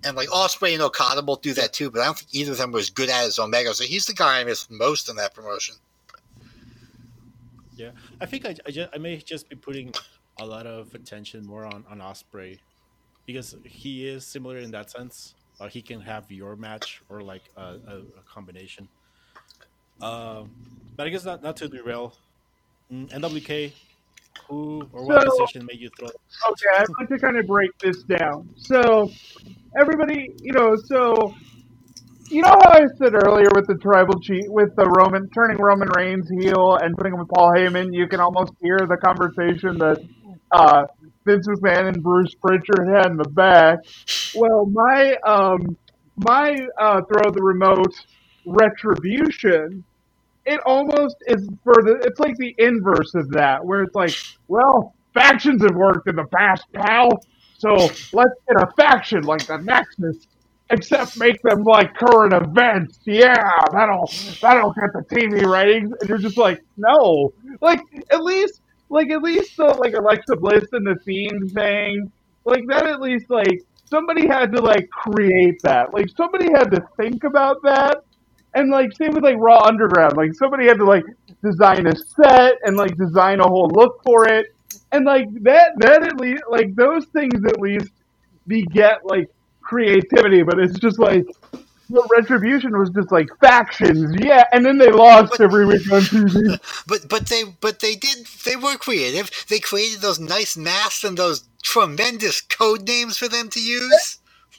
And 0.05 0.17
like 0.17 0.29
Ospreay 0.29 0.75
and 0.75 0.83
Okada 0.83 1.23
both 1.23 1.43
do 1.43 1.55
that 1.55 1.73
too, 1.73 1.91
but 1.91 2.01
I 2.01 2.07
don't 2.07 2.19
think 2.19 2.35
either 2.35 2.53
of 2.53 2.59
them 2.59 2.73
were 2.73 2.79
as 2.79 2.91
good 2.91 3.11
at 3.11 3.25
as 3.25 3.39
Omega. 3.39 3.75
So 3.75 3.85
he's 3.85 4.07
the 4.07 4.15
guy 4.15 4.41
I 4.41 4.45
miss 4.45 4.69
most 4.71 5.09
in 5.09 5.17
that 5.17 5.35
promotion. 5.35 5.77
Yeah, 7.77 7.91
I 8.21 8.27
think 8.27 8.47
I, 8.47 8.55
I, 8.67 8.71
just, 8.71 8.91
I 8.95 8.99
may 8.99 9.17
just 9.17 9.49
be 9.49 9.57
putting 9.57 9.93
a 10.41 10.47
lot 10.47 10.67
of 10.67 10.95
attention 10.95 11.45
more 11.47 11.65
on 11.65 11.85
on 11.91 11.99
Ospreay 11.99 12.59
because 13.27 13.57
he 13.65 14.07
is 14.07 14.27
similar 14.27 14.59
in 14.59 14.71
that 14.73 14.91
sense. 14.91 15.35
Uh, 15.61 15.69
he 15.69 15.81
can 15.83 16.01
have 16.01 16.31
your 16.31 16.57
match 16.57 17.03
or 17.09 17.23
like 17.23 17.43
a, 17.57 17.63
a, 17.63 17.97
a 18.19 18.23
combination. 18.29 18.89
Um, 20.03 20.51
but 20.97 21.07
I 21.07 21.11
guess 21.11 21.25
not 21.25 21.43
not 21.43 21.57
to 21.59 21.69
derail. 21.69 22.15
Mm, 22.93 23.09
NWK, 23.11 23.73
who 24.49 24.89
or 24.93 25.07
what 25.07 25.23
So- 25.23 25.39
decision 25.47 25.67
made 25.67 25.81
you 25.81 25.91
throw? 25.99 26.09
Okay, 26.09 26.67
I'd 26.77 26.87
like 26.99 27.09
to 27.09 27.19
kind 27.19 27.37
of 27.39 27.47
break 27.47 27.77
this 27.79 28.03
down. 28.03 28.49
So, 28.57 29.11
everybody, 29.79 30.33
you 30.43 30.53
know, 30.53 30.77
so 30.77 31.35
you 32.29 32.43
know 32.43 32.49
how 32.49 32.71
I 32.71 32.87
said 32.99 33.15
earlier 33.15 33.49
with 33.55 33.67
the 33.67 33.77
tribal 33.81 34.21
cheat, 34.21 34.51
with 34.51 34.75
the 34.77 34.87
Roman 34.87 35.29
turning 35.31 35.59
Roman 35.59 35.89
Reigns 35.97 36.29
heel 36.29 36.77
and 36.81 36.97
putting 36.97 37.13
him 37.13 37.19
with 37.19 37.29
Paul 37.29 37.53
Heyman, 37.53 37.95
you 37.95 38.09
can 38.09 38.21
almost 38.21 38.53
hear 38.61 38.79
the 38.79 38.97
conversation 38.97 39.79
that 39.79 39.99
uh, 40.51 40.85
Vince 41.27 41.47
McMahon 41.49 41.89
and 41.89 42.03
Bruce 42.03 42.35
Pritchard 42.35 42.89
had 42.89 43.07
in 43.07 43.17
the 43.17 43.29
back. 43.29 43.79
Well, 44.35 44.67
my 44.67 45.17
um, 45.27 45.77
my 46.17 46.57
uh, 46.79 47.03
throw 47.03 47.31
the 47.31 47.43
remote 47.43 47.95
retribution. 48.47 49.85
It 50.47 50.61
almost 50.67 51.17
is 51.27 51.49
for 51.63 51.75
the. 51.83 52.01
It's 52.05 52.21
like 52.21 52.37
the 52.37 52.55
inverse 52.59 53.15
of 53.15 53.31
that, 53.31 53.65
where 53.65 53.83
it's 53.83 53.95
like, 53.95 54.15
well, 54.49 54.95
factions 55.15 55.63
have 55.63 55.75
worked 55.75 56.09
in 56.09 56.17
the 56.17 56.27
past, 56.27 56.65
pal. 56.73 57.09
So 57.59 57.75
let's 58.13 58.35
get 58.47 58.61
a 58.61 58.71
faction 58.77 59.23
like 59.23 59.47
the 59.47 59.57
Nexus, 59.59 60.27
except 60.71 61.19
make 61.19 61.41
them 61.43 61.63
like 61.65 61.95
current 61.95 62.33
events. 62.33 62.99
Yeah, 63.05 63.65
that'll 63.73 64.11
that'll 64.41 64.73
get 64.73 64.93
the 64.93 65.05
TV 65.11 65.45
ratings. 65.51 65.93
And 66.01 66.09
you're 66.09 66.19
just 66.19 66.39
like, 66.39 66.63
no, 66.77 67.33
like 67.61 67.81
at 68.11 68.23
least 68.23 68.61
like 68.89 69.11
at 69.11 69.23
least 69.23 69.57
the 69.57 69.65
like 69.65 69.95
Alexa 69.95 70.37
Bliss 70.37 70.65
and 70.73 70.87
the 70.87 70.97
Fiend 71.05 71.53
thing, 71.53 72.11
like 72.45 72.67
that 72.69 72.87
at 72.87 73.01
least 73.01 73.31
like 73.31 73.63
somebody 73.85 74.27
had 74.27 74.53
to 74.53 74.61
like 74.61 74.89
create 74.91 75.61
that. 75.63 75.93
Like 75.93 76.09
somebody 76.17 76.51
had 76.51 76.71
to 76.71 76.85
think 76.97 77.25
about 77.25 77.63
that. 77.63 78.05
And 78.55 78.71
like 78.71 78.93
same 78.93 79.13
with 79.13 79.25
like 79.25 79.37
Raw 79.39 79.65
Underground, 79.65 80.17
like 80.17 80.33
somebody 80.35 80.67
had 80.67 80.79
to 80.79 80.85
like 80.85 81.05
design 81.43 81.87
a 81.87 81.97
set 81.97 82.55
and 82.65 82.77
like 82.77 82.97
design 82.97 83.41
a 83.41 83.45
whole 83.49 83.69
look 83.69 84.01
for 84.05 84.29
it. 84.29 84.47
And 84.93 85.05
like 85.05 85.27
that 85.43 85.73
that 85.79 86.05
at 86.05 86.21
least 86.21 86.45
like 86.49 86.75
those 86.77 87.05
things 87.07 87.45
at 87.45 87.61
least 87.61 87.91
beget 88.47 89.05
like 89.05 89.29
creativity, 89.65 90.43
but 90.43 90.59
it's 90.59 90.79
just 90.79 90.99
like 90.99 91.25
the 91.91 92.07
retribution 92.17 92.79
was 92.79 92.91
just 92.91 93.13
like 93.13 93.29
factions, 93.41 94.15
yeah, 94.21 94.45
and 94.53 94.65
then 94.65 94.79
they 94.79 94.91
lost 94.91 95.33
But- 95.33 95.41
every 95.43 95.67
week 95.67 95.91
on 95.93 96.01
TV. 96.03 96.59
But 96.87 97.09
but 97.09 97.27
they 97.29 97.45
but 97.61 97.81
they 97.81 97.95
did 97.97 98.27
they 98.45 98.57
were 98.57 98.77
creative. 98.77 99.31
They 99.49 99.59
created 99.61 100.01
those 100.01 100.19
nice 100.21 100.57
masks 100.57 101.05
and 101.05 101.17
those 101.17 101.45
tremendous 101.63 102.41
code 102.41 102.87
names 102.87 103.17
for 103.19 103.29
them 103.29 103.49
to 103.51 103.61
use. 103.61 104.19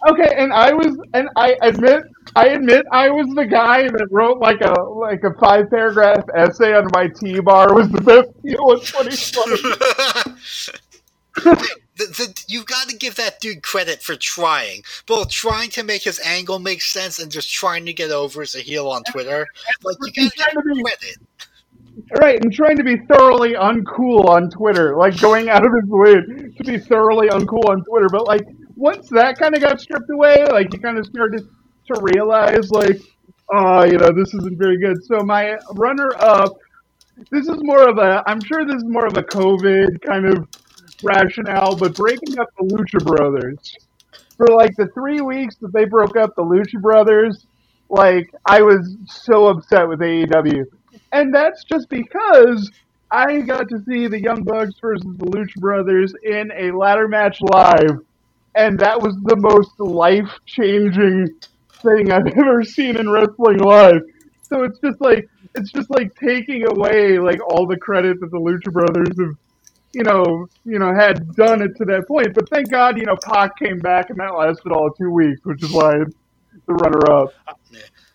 Okay, 0.09 0.35
and 0.37 0.51
I 0.53 0.73
was, 0.73 0.97
and 1.13 1.29
I 1.37 1.55
admit, 1.61 2.03
I 2.35 2.49
admit, 2.49 2.85
I 2.91 3.09
was 3.09 3.27
the 3.33 3.45
guy 3.45 3.83
that 3.87 4.07
wrote 4.11 4.39
like 4.39 4.61
a 4.61 4.73
like 4.81 5.23
a 5.23 5.33
five 5.39 5.69
paragraph 5.69 6.23
essay 6.35 6.73
on 6.75 6.87
my 6.93 7.07
T 7.07 7.39
bar 7.39 7.73
was 7.73 7.89
the 7.89 8.01
best 8.01 8.29
deal 8.43 8.71
in 8.73 8.79
2020. 11.35 11.65
the, 11.97 12.05
the, 12.05 12.43
you've 12.47 12.65
got 12.65 12.89
to 12.89 12.95
give 12.95 13.15
that 13.15 13.39
dude 13.39 13.63
credit 13.63 14.01
for 14.01 14.15
trying, 14.15 14.83
both 15.05 15.29
trying 15.29 15.69
to 15.71 15.83
make 15.83 16.03
his 16.03 16.19
angle 16.19 16.59
make 16.59 16.81
sense 16.81 17.19
and 17.19 17.31
just 17.31 17.51
trying 17.51 17.85
to 17.85 17.93
get 17.93 18.11
over 18.11 18.41
as 18.41 18.55
a 18.55 18.59
heel 18.59 18.89
on 18.89 19.03
Twitter. 19.03 19.47
Like 19.83 19.97
you 20.17 20.29
got 20.37 20.51
to 20.51 20.61
give 20.61 20.83
credit. 20.83 21.17
right 22.19 22.41
and 22.43 22.53
trying 22.53 22.77
to 22.77 22.83
be 22.83 22.97
thoroughly 22.97 23.53
uncool 23.53 24.25
on 24.25 24.49
Twitter, 24.49 24.95
like 24.97 25.19
going 25.19 25.49
out 25.49 25.65
of 25.65 25.71
his 25.73 25.89
way 25.89 26.15
to 26.15 26.63
be 26.63 26.77
thoroughly 26.77 27.29
uncool 27.29 27.67
on 27.69 27.83
Twitter. 27.83 28.09
But 28.09 28.27
like 28.27 28.45
once 28.75 29.09
that 29.09 29.37
kind 29.37 29.55
of 29.55 29.61
got 29.61 29.79
stripped 29.79 30.09
away, 30.09 30.45
like 30.51 30.73
you 30.73 30.79
kind 30.79 30.97
of 30.97 31.05
started 31.05 31.47
to 31.87 31.99
realize, 32.01 32.71
like, 32.71 32.99
oh, 33.53 33.83
you 33.83 33.97
know, 33.97 34.11
this 34.11 34.33
isn't 34.33 34.57
very 34.57 34.77
good. 34.79 35.03
So 35.05 35.19
my 35.23 35.57
runner 35.73 36.11
up, 36.19 36.57
this 37.31 37.47
is 37.47 37.63
more 37.63 37.87
of 37.87 37.97
a, 37.97 38.23
I'm 38.27 38.41
sure 38.41 38.65
this 38.65 38.77
is 38.77 38.85
more 38.85 39.05
of 39.05 39.17
a 39.17 39.23
COVID 39.23 40.01
kind 40.01 40.25
of 40.25 40.47
rationale, 41.03 41.75
but 41.75 41.95
breaking 41.95 42.39
up 42.39 42.47
the 42.57 42.65
Lucha 42.65 43.03
Brothers 43.05 43.75
for 44.37 44.47
like 44.47 44.75
the 44.77 44.87
three 44.93 45.21
weeks 45.21 45.55
that 45.61 45.73
they 45.73 45.85
broke 45.85 46.17
up 46.17 46.35
the 46.35 46.43
Lucha 46.43 46.81
Brothers, 46.81 47.45
like 47.89 48.29
I 48.45 48.61
was 48.61 48.95
so 49.07 49.47
upset 49.47 49.87
with 49.87 49.99
AEW, 49.99 50.63
and 51.11 51.33
that's 51.33 51.63
just 51.63 51.89
because 51.89 52.69
I 53.11 53.41
got 53.41 53.69
to 53.69 53.79
see 53.87 54.07
the 54.07 54.21
Young 54.21 54.43
Bucks 54.43 54.73
versus 54.81 55.05
the 55.17 55.25
Lucha 55.25 55.55
Brothers 55.59 56.13
in 56.23 56.51
a 56.55 56.71
ladder 56.71 57.07
match 57.07 57.39
live, 57.41 57.99
and 58.55 58.79
that 58.79 59.01
was 59.01 59.15
the 59.23 59.35
most 59.37 59.79
life 59.79 60.31
changing 60.45 61.27
thing 61.83 62.11
I've 62.11 62.27
ever 62.37 62.63
seen 62.63 62.97
in 62.97 63.09
wrestling 63.09 63.59
live. 63.59 64.01
So 64.41 64.63
it's 64.63 64.79
just 64.79 64.99
like 65.01 65.27
it's 65.55 65.71
just 65.71 65.89
like 65.89 66.13
taking 66.15 66.65
away 66.67 67.19
like 67.19 67.39
all 67.49 67.65
the 67.67 67.77
credit 67.77 68.19
that 68.19 68.31
the 68.31 68.37
Lucha 68.37 68.71
Brothers 68.71 69.15
have 69.19 69.35
you 69.95 70.03
know, 70.03 70.47
you 70.65 70.77
know, 70.77 70.93
had 70.93 71.33
done 71.35 71.61
it 71.61 71.75
to 71.77 71.85
that 71.85 72.07
point. 72.07 72.33
But 72.33 72.49
thank 72.49 72.69
God, 72.69 72.97
you 72.97 73.05
know, 73.05 73.15
Pac 73.23 73.57
came 73.57 73.79
back 73.79 74.09
and 74.09 74.19
that 74.19 74.35
lasted 74.35 74.71
all 74.71 74.91
two 74.91 75.09
weeks, 75.09 75.39
which 75.43 75.63
is 75.63 75.71
why 75.71 75.95
it's 76.01 76.15
the 76.67 76.73
runner 76.73 77.09
up. 77.09 77.33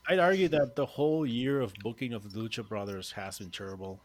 I'd 0.08 0.18
argue 0.18 0.48
that 0.48 0.76
the 0.76 0.84
whole 0.84 1.24
year 1.24 1.60
of 1.60 1.72
booking 1.82 2.12
of 2.12 2.30
the 2.32 2.38
Lucha 2.38 2.66
Brothers 2.66 3.12
has 3.12 3.38
been 3.38 3.50
terrible. 3.50 4.00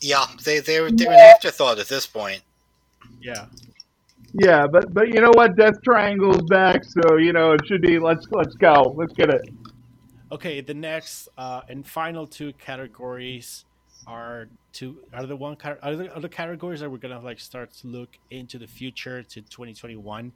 Yeah, 0.00 0.24
they 0.44 0.60
they're 0.60 0.90
they're 0.90 1.12
an 1.12 1.18
afterthought 1.18 1.78
at 1.78 1.88
this 1.88 2.06
point. 2.06 2.40
Yeah. 3.20 3.46
Yeah, 4.32 4.66
but 4.66 4.94
but 4.94 5.08
you 5.08 5.20
know 5.20 5.32
what? 5.34 5.56
Death 5.56 5.82
Triangle's 5.82 6.42
back, 6.42 6.84
so 6.84 7.16
you 7.16 7.32
know 7.32 7.52
it 7.52 7.66
should 7.66 7.82
be. 7.82 7.98
Let's 7.98 8.26
let's 8.30 8.54
go. 8.54 8.94
Let's 8.96 9.12
get 9.12 9.28
it. 9.28 9.42
Okay, 10.32 10.60
the 10.60 10.74
next 10.74 11.28
uh, 11.36 11.62
and 11.68 11.84
final 11.84 12.26
two 12.26 12.52
categories 12.54 13.64
are 14.10 14.48
two 14.72 14.98
are 15.14 15.24
the 15.24 15.36
one 15.36 15.56
are 15.82 15.94
the, 15.94 16.10
the 16.20 16.28
categories 16.28 16.80
that 16.80 16.90
we're 16.90 16.98
gonna 16.98 17.20
like 17.20 17.38
start 17.38 17.72
to 17.72 17.86
look 17.86 18.10
into 18.30 18.58
the 18.58 18.66
future 18.66 19.22
to 19.22 19.40
2021. 19.40 20.32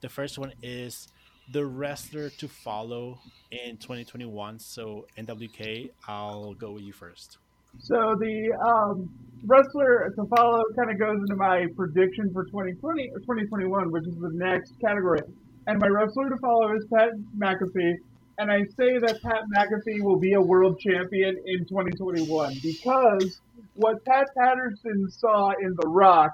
The 0.00 0.08
first 0.08 0.38
one 0.38 0.52
is 0.62 1.08
the 1.52 1.66
wrestler 1.66 2.30
to 2.30 2.48
follow 2.48 3.18
in 3.50 3.76
2021. 3.76 4.58
So 4.58 5.06
NWK, 5.18 5.90
I'll 6.08 6.54
go 6.54 6.72
with 6.72 6.82
you 6.82 6.92
first. 6.92 7.36
So 7.78 8.16
the 8.18 8.52
um, 8.66 9.10
wrestler 9.44 10.10
to 10.16 10.24
follow 10.34 10.62
kind 10.76 10.90
of 10.90 10.98
goes 10.98 11.18
into 11.20 11.36
my 11.36 11.66
prediction 11.76 12.30
for 12.32 12.44
2020 12.44 13.10
or 13.10 13.18
2021, 13.20 13.92
which 13.92 14.06
is 14.06 14.14
the 14.14 14.30
next 14.32 14.72
category. 14.80 15.20
And 15.66 15.78
my 15.78 15.88
wrestler 15.88 16.30
to 16.30 16.36
follow 16.38 16.74
is 16.74 16.86
Pat 16.92 17.10
McAfee. 17.38 17.94
And 18.40 18.50
I 18.50 18.64
say 18.74 18.96
that 18.96 19.20
Pat 19.22 19.42
McAfee 19.54 20.02
will 20.02 20.18
be 20.18 20.32
a 20.32 20.40
world 20.40 20.80
champion 20.80 21.36
in 21.44 21.66
2021 21.66 22.54
because 22.62 23.38
what 23.74 24.02
Pat 24.06 24.28
Patterson 24.34 25.10
saw 25.10 25.50
in 25.60 25.76
The 25.78 25.86
Rock 25.86 26.30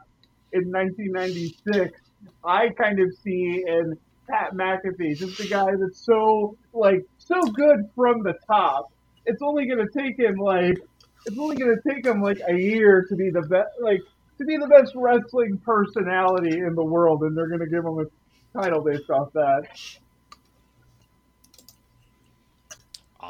in 0.53 0.71
1996, 0.71 2.01
I 2.45 2.69
kind 2.69 3.01
of 3.01 3.13
see 3.25 3.65
in 3.67 3.99
Pat 4.31 4.53
McAfee, 4.55 5.17
just 5.17 5.41
a 5.41 5.49
guy 5.49 5.73
that's 5.77 5.99
so 5.99 6.57
like 6.73 7.05
so 7.19 7.41
good 7.41 7.91
from 7.97 8.23
the 8.23 8.35
top. 8.47 8.93
It's 9.25 9.43
only 9.43 9.67
going 9.67 9.85
to 9.85 9.93
take 9.93 10.17
him 10.17 10.37
like 10.37 10.79
it's 11.27 11.37
only 11.37 11.57
going 11.57 11.75
to 11.75 11.93
take 11.93 12.07
him 12.07 12.23
like 12.23 12.39
a 12.49 12.55
year 12.55 13.05
to 13.09 13.17
be 13.17 13.31
the 13.31 13.43
best, 13.43 13.71
like 13.81 14.03
to 14.39 14.45
be 14.45 14.57
the 14.57 14.69
best 14.69 14.93
wrestling 14.95 15.59
personality 15.65 16.57
in 16.57 16.77
the 16.77 16.85
world, 16.85 17.23
and 17.23 17.37
they're 17.37 17.49
going 17.49 17.59
to 17.59 17.67
give 17.67 17.85
him 17.85 17.99
a 17.99 18.63
title 18.63 18.85
based 18.85 19.11
off 19.11 19.33
that. 19.33 19.65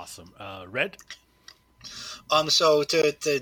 Awesome. 0.06 0.32
Uh, 0.38 0.66
Red. 0.70 0.98
Um, 2.30 2.48
so 2.48 2.84
to 2.84 3.10
to 3.10 3.40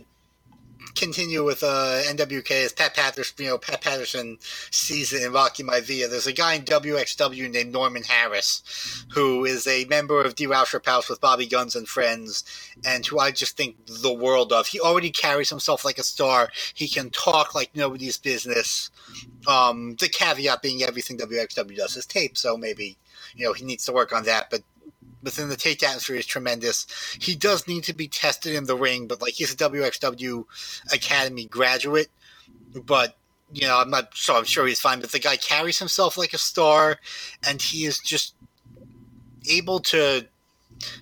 continue 0.94 1.44
with 1.44 1.62
uh, 1.62 2.00
NWK 2.06 2.50
is 2.52 2.72
Pat 2.72 2.94
Patterson. 2.94 3.44
You 3.44 3.50
know, 3.50 3.58
Pat 3.58 3.82
Patterson 3.82 4.38
sees 4.70 5.12
it 5.12 5.22
in 5.22 5.30
Rocky 5.34 5.62
Maivia. 5.62 6.08
There's 6.08 6.26
a 6.26 6.32
guy 6.32 6.54
in 6.54 6.62
WXW 6.62 7.50
named 7.50 7.70
Norman 7.70 8.02
Harras, 8.04 9.04
who 9.12 9.44
is 9.44 9.66
a 9.66 9.84
member 9.84 10.22
of 10.22 10.36
D. 10.36 10.46
Rauscher 10.46 10.82
House 10.82 11.10
with 11.10 11.20
Bobby 11.20 11.46
Gunns 11.46 11.76
and 11.76 11.86
friends, 11.86 12.44
and 12.82 13.04
who 13.04 13.18
I 13.18 13.30
just 13.30 13.58
think 13.58 13.76
the 13.84 14.14
world 14.14 14.50
of. 14.50 14.68
He 14.68 14.80
already 14.80 15.10
carries 15.10 15.50
himself 15.50 15.84
like 15.84 15.98
a 15.98 16.02
star. 16.02 16.48
He 16.72 16.88
can 16.88 17.10
talk 17.10 17.54
like 17.54 17.76
nobody's 17.76 18.16
business. 18.16 18.90
Um, 19.46 19.96
the 20.00 20.08
caveat 20.08 20.62
being 20.62 20.82
everything 20.82 21.18
WXW 21.18 21.76
does 21.76 21.94
is 21.98 22.06
tape, 22.06 22.38
so 22.38 22.56
maybe 22.56 22.96
you 23.36 23.44
know 23.44 23.52
he 23.52 23.66
needs 23.66 23.84
to 23.84 23.92
work 23.92 24.14
on 24.14 24.24
that, 24.24 24.48
but 24.50 24.62
within 25.24 25.48
the 25.48 25.56
take 25.56 25.82
atmosphere 25.82 26.16
is 26.16 26.26
tremendous. 26.26 26.86
He 27.20 27.34
does 27.34 27.66
need 27.66 27.84
to 27.84 27.94
be 27.94 28.06
tested 28.06 28.54
in 28.54 28.64
the 28.64 28.76
ring, 28.76 29.06
but 29.06 29.20
like 29.20 29.34
he's 29.34 29.52
a 29.52 29.56
WXW 29.56 30.44
Academy 30.92 31.46
graduate. 31.46 32.08
But 32.84 33.16
you 33.52 33.66
know, 33.66 33.80
I'm 33.80 33.90
not 33.90 34.14
so 34.14 34.36
I'm 34.36 34.44
sure 34.44 34.66
he's 34.66 34.80
fine. 34.80 35.00
But 35.00 35.12
the 35.12 35.18
guy 35.18 35.36
carries 35.36 35.78
himself 35.78 36.18
like 36.18 36.34
a 36.34 36.38
star, 36.38 36.98
and 37.46 37.60
he 37.60 37.84
is 37.86 37.98
just 37.98 38.34
able 39.50 39.80
to 39.80 40.26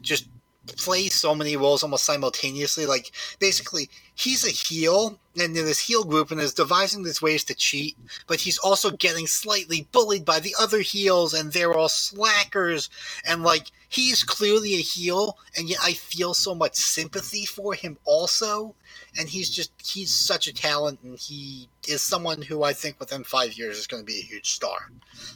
just 0.00 0.28
play 0.66 1.08
so 1.08 1.34
many 1.34 1.56
roles 1.56 1.82
almost 1.82 2.04
simultaneously. 2.04 2.86
Like 2.86 3.12
basically, 3.38 3.88
he's 4.14 4.46
a 4.46 4.50
heel 4.50 5.18
and 5.36 5.56
in 5.56 5.64
this 5.64 5.80
heel 5.80 6.04
group 6.04 6.30
and 6.30 6.40
is 6.40 6.54
devising 6.54 7.02
these 7.02 7.22
ways 7.22 7.44
to 7.44 7.54
cheat, 7.54 7.96
but 8.26 8.40
he's 8.40 8.58
also 8.58 8.90
getting 8.90 9.26
slightly 9.26 9.88
bullied 9.92 10.24
by 10.24 10.40
the 10.40 10.54
other 10.60 10.80
heels, 10.80 11.32
and 11.34 11.52
they're 11.52 11.74
all 11.74 11.88
slackers. 11.88 12.90
And 13.26 13.42
like 13.42 13.70
he's 13.88 14.22
clearly 14.24 14.74
a 14.74 14.78
heel, 14.78 15.38
and 15.56 15.68
yet 15.68 15.78
I 15.82 15.92
feel 15.92 16.34
so 16.34 16.54
much 16.54 16.76
sympathy 16.76 17.44
for 17.44 17.74
him 17.74 17.98
also. 18.04 18.74
And 19.18 19.28
he's 19.28 19.50
just 19.50 19.72
he's 19.82 20.12
such 20.12 20.46
a 20.46 20.54
talent, 20.54 21.00
and 21.02 21.18
he 21.18 21.68
is 21.88 22.02
someone 22.02 22.42
who 22.42 22.62
I 22.62 22.72
think 22.72 23.00
within 23.00 23.24
five 23.24 23.54
years 23.54 23.78
is 23.78 23.86
going 23.86 24.02
to 24.02 24.06
be 24.06 24.18
a 24.18 24.22
huge 24.22 24.50
star. 24.50 24.90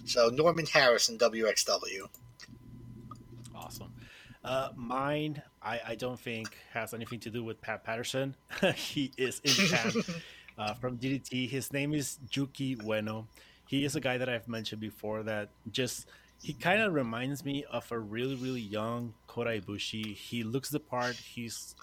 So 0.04 0.28
Norman 0.28 0.66
Harras 0.66 1.08
in 1.08 1.18
WXW. 1.18 2.08
Awesome. 3.54 3.92
Uh, 4.44 4.68
mine, 4.76 5.42
I, 5.66 5.80
I 5.88 5.94
don't 5.96 6.18
think 6.18 6.56
has 6.72 6.94
anything 6.94 7.18
to 7.20 7.30
do 7.30 7.42
with 7.42 7.60
Pat 7.60 7.82
Patterson. 7.82 8.36
he 8.76 9.12
is 9.16 9.40
in 9.40 9.50
Japan 9.50 9.92
uh, 10.58 10.74
from 10.74 10.96
DDT. 10.96 11.50
His 11.50 11.72
name 11.72 11.92
is 11.92 12.18
Yuki 12.30 12.76
Ueno. 12.76 13.26
He 13.66 13.84
is 13.84 13.96
a 13.96 14.00
guy 14.00 14.16
that 14.16 14.28
I've 14.28 14.46
mentioned 14.46 14.80
before 14.80 15.24
that 15.24 15.48
just 15.72 16.06
he 16.40 16.52
kind 16.52 16.80
of 16.82 16.94
reminds 16.94 17.44
me 17.44 17.64
of 17.70 17.90
a 17.90 17.98
really 17.98 18.36
really 18.36 18.60
young 18.60 19.14
Kota 19.26 19.50
Ibushi. 19.50 20.14
He 20.14 20.44
looks 20.44 20.70
the 20.70 20.78
part. 20.78 21.16
He's 21.16 21.74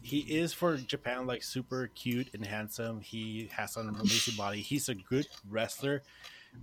he 0.00 0.20
is 0.20 0.54
for 0.54 0.78
Japan 0.78 1.26
like 1.26 1.42
super 1.42 1.90
cute 1.94 2.28
and 2.32 2.44
handsome. 2.46 3.00
He 3.02 3.50
has 3.52 3.76
an 3.76 3.90
amazing 3.90 4.36
body. 4.36 4.62
He's 4.62 4.88
a 4.88 4.94
good 4.94 5.26
wrestler. 5.50 6.02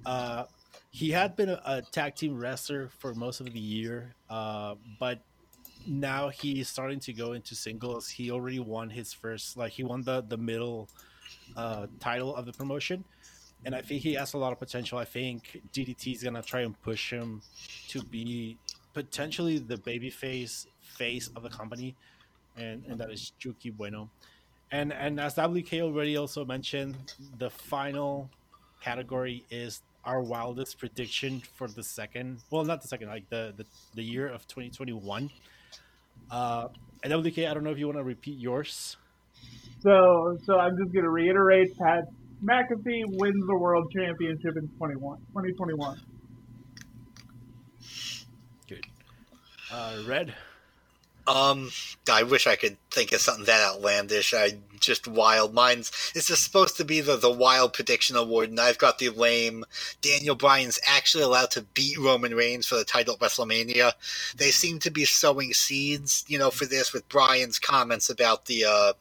Uh, 0.06 0.46
he 0.90 1.12
had 1.12 1.36
been 1.36 1.50
a, 1.50 1.62
a, 1.66 1.82
tag 1.84 2.16
team 2.16 2.36
wrestler 2.36 2.90
for 2.98 3.14
most 3.14 3.42
of 3.42 3.52
the 3.52 3.60
year, 3.60 4.16
uh, 4.28 4.74
but 5.00 5.20
now 5.88 6.30
he's 6.30 6.70
starting 6.70 7.00
to 7.02 7.14
go 7.14 7.34
into 7.34 7.56
singles. 7.56 8.10
He 8.10 8.32
already 8.32 8.60
won 8.60 8.90
his 8.90 9.14
first, 9.14 9.58
like 9.58 9.74
he 9.74 9.84
won 9.84 10.04
the 10.04 10.22
the 10.22 10.38
middle 10.38 10.90
uh, 11.56 11.88
title 12.00 12.36
of 12.36 12.46
the 12.46 12.54
promotion, 12.54 13.04
and 13.66 13.76
I 13.76 13.82
think 13.82 14.02
he 14.02 14.14
has 14.14 14.34
a 14.34 14.38
lot 14.38 14.52
of 14.52 14.60
potential. 14.60 14.98
I 14.98 15.06
think 15.06 15.62
DDT 15.74 16.16
is 16.16 16.24
gonna 16.24 16.42
try 16.42 16.62
and 16.62 16.80
push 16.82 17.12
him 17.12 17.42
to 17.90 18.02
be 18.04 18.58
potentially 18.94 19.58
the 19.60 19.76
babyface 19.76 20.68
face 20.82 21.30
of 21.36 21.44
the 21.44 21.50
company, 21.50 21.96
and 22.58 22.84
and 22.88 23.00
that 23.00 23.12
is 23.12 23.32
Yuki 23.42 23.72
Ueno. 23.72 24.10
And 24.72 24.94
and 24.94 25.20
as 25.20 25.36
WK 25.36 25.74
already 25.82 26.18
also 26.18 26.46
mentioned, 26.46 26.96
the 27.38 27.50
final 27.50 28.30
category 28.82 29.46
is 29.50 29.82
our 30.06 30.22
wildest 30.22 30.78
prediction 30.78 31.42
for 31.56 31.70
the 31.70 31.82
second 31.82 32.38
well 32.52 32.66
not 32.66 32.82
the 32.82 32.88
second 32.88 33.08
like 33.08 33.30
the 33.30 33.54
the, 33.56 33.66
the 33.96 34.04
year 34.04 34.28
of 34.28 34.46
2021 34.48 35.30
uh 36.32 36.68
WK, 37.06 37.40
I 37.40 37.54
don't 37.54 37.64
know 37.64 37.72
if 37.72 37.78
you 37.78 37.86
want 37.88 37.98
to 37.98 38.04
repeat 38.04 38.40
yours. 38.40 38.96
So, 39.82 40.38
so 40.46 40.58
I'm 40.58 40.78
just 40.78 40.94
going 40.94 41.04
to 41.04 41.10
reiterate: 41.10 41.78
Pat 41.78 42.06
McAfee 42.44 43.04
wins 43.08 43.46
the 43.46 43.58
world 43.58 43.92
championship 43.94 44.56
in 44.56 44.70
21, 44.78 45.18
2021. 45.18 45.98
Good. 48.68 48.86
Uh, 49.72 49.98
Red. 50.08 50.34
Um, 51.28 51.72
I 52.12 52.24
wish 52.24 52.48
I 52.48 52.56
could 52.56 52.78
think 52.92 53.14
of 53.14 53.22
something 53.22 53.46
that 53.46 53.62
outlandish. 53.66 54.34
I 54.34 54.58
just 54.80 55.08
wild. 55.08 55.54
minds. 55.54 55.92
it's 56.14 56.28
just 56.28 56.44
supposed 56.44 56.76
to 56.78 56.86
be 56.86 57.00
the 57.02 57.16
the 57.16 57.32
wild 57.32 57.74
prediction 57.74 58.16
award, 58.18 58.50
and 58.50 58.60
I've 58.60 58.78
got 58.78 59.00
the 59.00 59.10
lame. 59.10 59.64
Daniel 60.02 60.36
Bryan's 60.36 60.80
actually 60.86 61.24
allowed 61.24 61.52
to 61.52 61.62
beat 61.62 61.98
Roman 61.98 62.36
Reigns 62.36 62.68
for 62.68 62.76
the 62.76 62.84
title 62.84 63.14
at 63.14 63.22
WrestleMania. 63.22 63.94
They 64.36 64.52
seem 64.52 64.80
to 64.80 64.92
be 64.92 65.06
sowing 65.06 65.54
seeds, 65.54 66.26
you 66.28 66.38
know, 66.38 66.52
for 66.52 66.66
this 66.66 66.92
with 66.94 67.08
Bryan's 67.08 67.60
comments 67.60 68.10
about 68.10 68.46
the 68.46 68.66
uh 68.66 68.94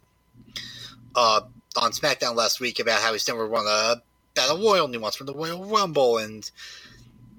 uh 1.16 1.40
on 1.76 1.92
SmackDown 1.92 2.36
last 2.36 2.60
week 2.60 2.78
about 2.78 3.00
how 3.00 3.12
he's 3.12 3.26
never 3.26 3.48
won 3.48 3.66
a 3.66 4.02
battle 4.34 4.58
royal 4.58 4.84
and 4.84 4.94
he 4.94 4.98
wants 4.98 5.16
from 5.16 5.26
the 5.26 5.34
Royal 5.34 5.64
Rumble 5.64 6.18
and 6.18 6.50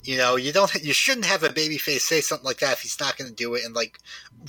you 0.03 0.17
know, 0.17 0.35
you 0.35 0.51
don't, 0.51 0.73
you 0.83 0.93
shouldn't 0.93 1.25
have 1.25 1.43
a 1.43 1.49
babyface 1.49 2.01
say 2.01 2.21
something 2.21 2.45
like 2.45 2.59
that 2.59 2.73
if 2.73 2.81
he's 2.81 2.99
not 2.99 3.17
going 3.17 3.29
to 3.29 3.35
do 3.35 3.55
it. 3.55 3.63
And 3.63 3.73
like 3.73 3.99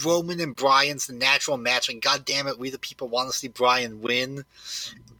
Roman 0.05 0.41
and 0.41 0.57
Bryan's 0.57 1.07
the 1.07 1.13
natural 1.13 1.57
match, 1.57 1.89
and 1.89 2.03
God 2.03 2.25
damn 2.25 2.49
it, 2.49 2.59
we 2.59 2.71
the 2.71 2.79
people 2.79 3.09
want 3.09 3.31
to 3.31 3.37
see 3.37 3.49
Bryan 3.49 4.01
win, 4.01 4.45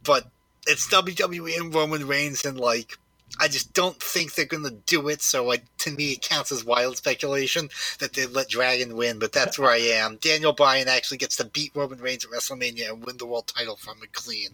but 0.03 0.27
it's 0.67 0.87
WWE 0.87 1.59
and 1.59 1.73
Roman 1.73 2.07
Reigns, 2.07 2.43
and 2.43 2.59
like 2.59 2.97
I 3.39 3.47
just 3.47 3.73
don't 3.73 4.01
think 4.01 4.33
they're 4.33 4.45
going 4.45 4.63
to 4.63 4.71
do 4.71 5.07
it. 5.09 5.21
So 5.21 5.45
like 5.45 5.63
to 5.79 5.91
me, 5.91 6.13
it 6.13 6.21
counts 6.21 6.51
as 6.51 6.63
wild 6.63 6.97
speculation 6.97 7.69
that 7.99 8.13
they 8.13 8.25
let 8.25 8.49
Dragon 8.49 8.95
win. 8.95 9.19
But 9.19 9.33
that's 9.33 9.59
where 9.59 9.71
I 9.71 9.77
am. 9.77 10.17
Daniel 10.17 10.53
Bryan 10.53 10.87
actually 10.87 11.17
gets 11.17 11.37
to 11.37 11.45
beat 11.45 11.71
Roman 11.75 11.99
Reigns 11.99 12.25
at 12.25 12.31
WrestleMania 12.31 12.89
and 12.89 13.05
win 13.05 13.17
the 13.17 13.25
world 13.25 13.47
title 13.47 13.75
from 13.75 13.97
him 13.99 14.09
clean. 14.11 14.49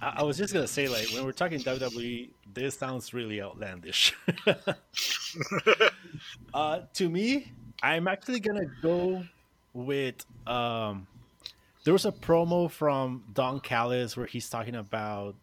I, 0.00 0.14
I 0.18 0.22
was 0.22 0.38
just 0.38 0.52
gonna 0.52 0.66
say, 0.66 0.88
like, 0.88 1.08
when 1.12 1.24
we're 1.24 1.32
talking 1.32 1.60
WWE, 1.60 2.30
this 2.54 2.76
sounds 2.76 3.12
really 3.14 3.40
outlandish. 3.40 4.14
uh, 6.54 6.80
to 6.94 7.08
me, 7.08 7.52
I'm 7.82 8.08
actually 8.08 8.40
gonna 8.40 8.66
go 8.82 9.24
with. 9.72 10.24
Um, 10.46 11.06
there 11.84 11.92
was 11.92 12.04
a 12.04 12.12
promo 12.12 12.70
from 12.70 13.24
Don 13.32 13.60
Callis 13.60 14.16
where 14.16 14.26
he's 14.26 14.50
talking 14.50 14.74
about 14.74 15.36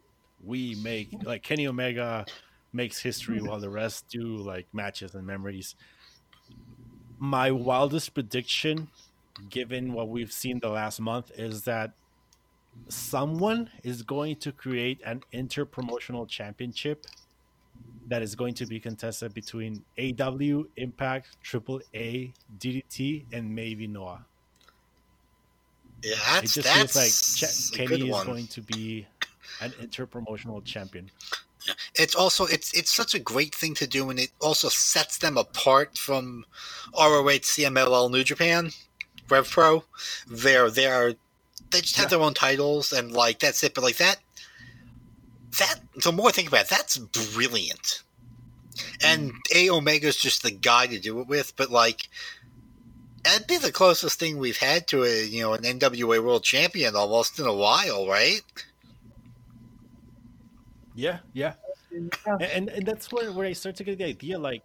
we 0.44 0.76
make 0.76 1.10
like 1.24 1.44
Kenny 1.44 1.68
Omega 1.68 2.26
makes 2.72 3.00
history 3.00 3.42
while 3.42 3.60
the 3.60 3.70
rest 3.70 4.08
do 4.10 4.38
like 4.38 4.68
matches 4.74 5.16
and 5.16 5.26
memories. 5.26 5.76
My 7.18 7.50
wildest 7.52 8.14
prediction, 8.14 8.90
given 9.50 9.94
what 9.94 10.10
we've 10.10 10.32
seen 10.32 10.60
the 10.60 10.70
last 10.70 11.00
month, 11.00 11.32
is 11.36 11.64
that 11.64 11.94
someone 12.90 13.70
is 13.84 14.02
going 14.02 14.36
to 14.38 14.52
create 14.52 15.02
an 15.06 15.24
interpromotional 15.34 16.28
championship 16.28 17.06
that 18.08 18.22
is 18.22 18.36
going 18.36 18.54
to 18.54 18.66
be 18.66 18.80
contested 18.80 19.34
between 19.34 19.84
AEW, 19.98 20.68
Impact, 20.78 21.38
Triple 21.42 21.82
A, 21.94 22.32
DDT, 22.60 23.26
and 23.32 23.54
maybe 23.54 23.88
Noah. 23.88 24.26
Yeah, 26.04 26.16
that's, 26.34 26.58
it 26.58 26.62
just 26.62 26.76
feels 26.76 26.96
like 26.96 27.50
Ch- 27.50 27.72
Kenny 27.74 28.10
is 28.10 28.24
going 28.24 28.48
to 28.48 28.62
be 28.62 29.08
an 29.62 29.72
interpromotional 29.82 30.64
champion. 30.64 31.10
It's 31.96 32.14
also 32.14 32.46
it's 32.46 32.72
it's 32.74 32.92
such 32.94 33.16
a 33.16 33.20
great 33.20 33.56
thing 33.56 33.74
to 33.76 33.88
do, 33.88 34.12
and 34.12 34.20
it 34.20 34.30
also 34.40 34.70
sets 34.70 35.18
them 35.18 35.36
apart 35.36 35.98
from 35.98 36.46
ROH, 36.96 37.42
CMLL, 37.42 38.12
New 38.12 38.24
Japan, 38.24 38.70
Rev 39.30 39.50
Pro. 39.50 39.84
They're 40.28 40.70
they're 40.70 41.16
they 41.72 41.82
just 41.82 41.96
have 41.98 42.06
yeah. 42.06 42.10
their 42.18 42.22
own 42.22 42.34
titles, 42.34 42.92
and 42.92 43.12
like 43.12 43.40
that's 43.40 43.64
it. 43.64 43.74
But 43.74 43.84
like 43.84 43.98
that, 43.98 44.18
that 45.60 45.80
the 46.04 46.12
more 46.12 46.30
I 46.30 46.32
think 46.32 46.48
about 46.48 46.66
it, 46.66 46.70
that's 46.70 46.98
brilliant. 46.98 48.04
And 49.04 49.32
mm. 49.32 49.40
A 49.56 49.70
Omega's 49.70 50.18
just 50.18 50.44
the 50.44 50.52
guy 50.52 50.88
to 50.88 51.00
do 51.00 51.20
it 51.20 51.28
with, 51.28 51.56
but 51.56 51.70
like 51.70 52.10
that'd 53.24 53.48
be 53.48 53.58
the 53.58 53.72
closest 53.72 54.20
thing 54.20 54.38
we've 54.38 54.58
had 54.58 54.88
to 54.88 55.04
a 55.04 55.26
you 55.26 55.42
know 55.42 55.54
an 55.54 55.64
NWA 55.64 56.24
World 56.24 56.44
Champion 56.44 56.96
almost 56.96 57.40
in 57.40 57.46
a 57.46 57.54
while, 57.54 58.08
right? 58.08 58.42
Yeah, 60.94 61.20
yeah, 61.34 61.54
yeah. 61.92 62.38
And, 62.40 62.70
and 62.70 62.86
that's 62.86 63.12
where 63.12 63.32
where 63.32 63.48
I 63.48 63.54
start 63.54 63.76
to 63.78 63.84
get 63.84 63.98
the 63.98 64.06
idea. 64.06 64.40
Like, 64.40 64.64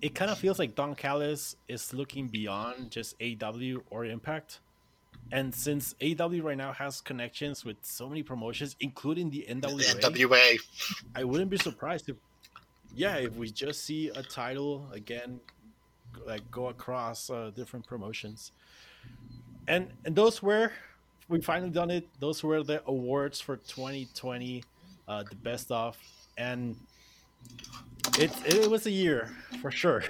it 0.00 0.14
kind 0.14 0.30
of 0.30 0.38
feels 0.38 0.58
like 0.58 0.74
Don 0.74 0.94
Callis 0.94 1.54
is 1.68 1.94
looking 1.94 2.26
beyond 2.26 2.90
just 2.90 3.16
AEW 3.20 3.82
or 3.90 4.04
Impact 4.04 4.58
and 5.32 5.54
since 5.54 5.94
AEW 5.94 6.42
right 6.42 6.58
now 6.58 6.72
has 6.72 7.00
connections 7.00 7.64
with 7.64 7.78
so 7.80 8.06
many 8.06 8.22
promotions, 8.22 8.76
including 8.80 9.30
the 9.30 9.46
NWA, 9.48 9.98
NWA, 9.98 10.58
I 11.14 11.24
wouldn't 11.24 11.48
be 11.48 11.56
surprised 11.56 12.10
if, 12.10 12.16
yeah, 12.94 13.16
if 13.16 13.34
we 13.34 13.50
just 13.50 13.82
see 13.82 14.10
a 14.10 14.22
title 14.22 14.86
again, 14.92 15.40
like 16.26 16.48
go 16.50 16.68
across 16.68 17.30
uh, 17.30 17.50
different 17.56 17.86
promotions. 17.86 18.52
And 19.66 19.88
and 20.04 20.14
those 20.14 20.42
were, 20.42 20.70
we 21.30 21.40
finally 21.40 21.70
done 21.70 21.90
it. 21.90 22.06
Those 22.20 22.42
were 22.42 22.62
the 22.62 22.82
awards 22.86 23.40
for 23.40 23.56
2020, 23.56 24.62
uh, 25.08 25.22
the 25.22 25.34
best 25.36 25.72
of, 25.72 25.96
and 26.36 26.76
it 28.18 28.30
it 28.44 28.70
was 28.70 28.84
a 28.84 28.90
year 28.90 29.30
for 29.62 29.70
sure. 29.70 30.04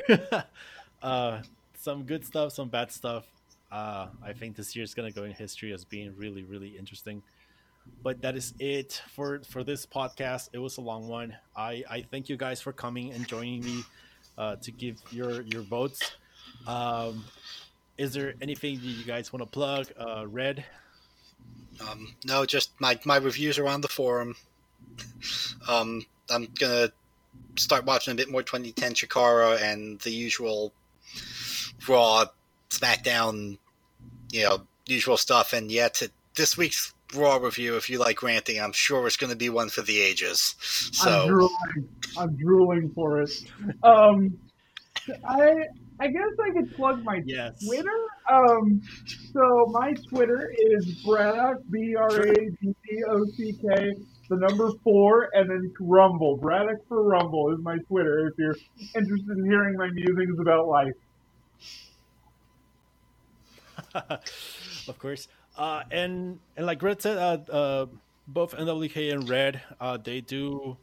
uh, 1.03 1.43
some 1.79 2.03
good 2.03 2.25
stuff, 2.25 2.53
some 2.55 2.69
bad 2.69 2.91
stuff 2.91 3.25
uh, 3.73 4.09
I 4.23 4.35
think 4.35 4.55
this 4.55 4.77
year 4.77 4.85
is 4.85 4.93
going 4.93 5.11
to 5.11 5.19
go 5.19 5.25
in 5.25 5.33
history 5.33 5.73
as 5.73 5.85
being 5.85 6.15
really, 6.17 6.45
really 6.45 6.77
interesting. 6.79 7.23
But 8.03 8.21
that 8.23 8.37
is 8.37 8.55
it 8.61 9.03
for 9.13 9.41
for 9.41 9.65
this 9.65 9.87
podcast. 9.87 10.51
It 10.53 10.59
was 10.59 10.77
a 10.77 10.83
long 10.83 11.09
one. 11.09 11.35
I 11.57 11.83
I 11.91 12.03
thank 12.03 12.29
you 12.29 12.37
guys 12.37 12.61
for 12.61 12.73
coming 12.73 13.13
and 13.13 13.27
joining 13.27 13.65
me 13.65 13.83
uh, 14.39 14.57
to 14.57 14.71
give 14.71 14.99
your 15.11 15.41
your 15.43 15.63
votes. 15.63 16.13
Um, 16.67 17.25
is 17.99 18.13
there 18.13 18.35
anything 18.41 18.77
that 18.77 18.85
you 18.85 19.05
guys 19.05 19.33
want 19.33 19.43
to 19.43 19.51
plug? 19.51 19.89
Uh, 19.99 20.27
Red. 20.29 20.65
Um, 21.81 22.15
no, 22.25 22.45
just 22.45 22.71
my 22.79 23.01
my 23.05 23.17
reviews 23.17 23.59
are 23.59 23.67
on 23.67 23.81
the 23.81 23.89
forum. 23.89 24.37
Um, 25.67 26.05
I'm 26.31 26.49
gonna 26.59 26.93
start 27.57 27.85
watching 27.85 28.13
a 28.13 28.15
bit 28.15 28.31
more 28.31 28.43
2010 28.43 28.95
Chikara 28.95 29.61
and 29.61 29.99
the 30.01 30.11
usual 30.11 30.73
Raw, 31.89 32.27
SmackDown 32.79 33.59
you 34.33 34.45
know, 34.45 34.67
usual 34.87 35.17
stuff. 35.17 35.53
And 35.53 35.71
yet, 35.71 36.03
this 36.35 36.57
week's 36.57 36.93
Raw 37.15 37.37
review, 37.37 37.77
if 37.77 37.91
you 37.91 37.99
like 37.99 38.23
ranting, 38.23 38.59
I'm 38.59 38.73
sure 38.73 39.07
it's 39.07 39.19
going 39.19 39.31
to 39.31 39.37
be 39.37 39.51
one 39.51 39.69
for 39.69 39.83
the 39.83 40.01
ages. 40.01 40.57
So 40.61 41.11
I'm 41.11 41.29
drooling, 41.29 41.89
I'm 42.17 42.37
drooling 42.37 42.91
for 42.95 43.21
it. 43.21 43.31
Um, 43.83 44.39
I 45.29 45.53
I 46.01 46.07
guess 46.07 46.31
I 46.43 46.51
could 46.53 46.75
plug 46.75 47.05
my 47.05 47.21
yes. 47.27 47.63
Twitter. 47.67 48.07
Um, 48.31 48.81
so 49.35 49.67
my 49.73 49.93
Twitter 50.09 50.55
is 50.57 51.03
Braddock 51.05 51.59
B 51.71 51.95
R 51.95 52.23
A 52.23 52.35
D 52.35 52.57
D 52.63 53.05
O 53.11 53.27
C 53.27 53.59
K 53.61 53.93
the 54.33 54.37
number 54.37 54.71
four 54.83 55.29
and 55.35 55.51
then 55.51 55.73
Rumble. 55.79 56.39
Braddock 56.39 56.79
for 56.89 57.03
Rumble 57.03 57.53
is 57.53 57.59
my 57.63 57.77
Twitter 57.89 58.29
if 58.29 58.35
you're 58.39 58.57
interested 58.95 59.37
in 59.37 59.45
hearing 59.45 59.77
my 59.77 59.91
musings 59.91 60.39
about 60.41 60.69
life. 60.69 60.95
Of 63.95 64.99
course. 64.99 65.29
Uh, 65.57 65.83
and 65.91 66.39
and 66.57 66.67
like 66.67 66.83
Red 66.83 67.03
said, 67.03 67.19
uh, 67.19 67.53
uh, 67.53 67.87
both 68.27 68.55
NWK 68.57 69.13
and 69.13 69.29
Red, 69.29 69.61
uh, 69.81 69.99
they 69.99 70.21
do 70.21 70.77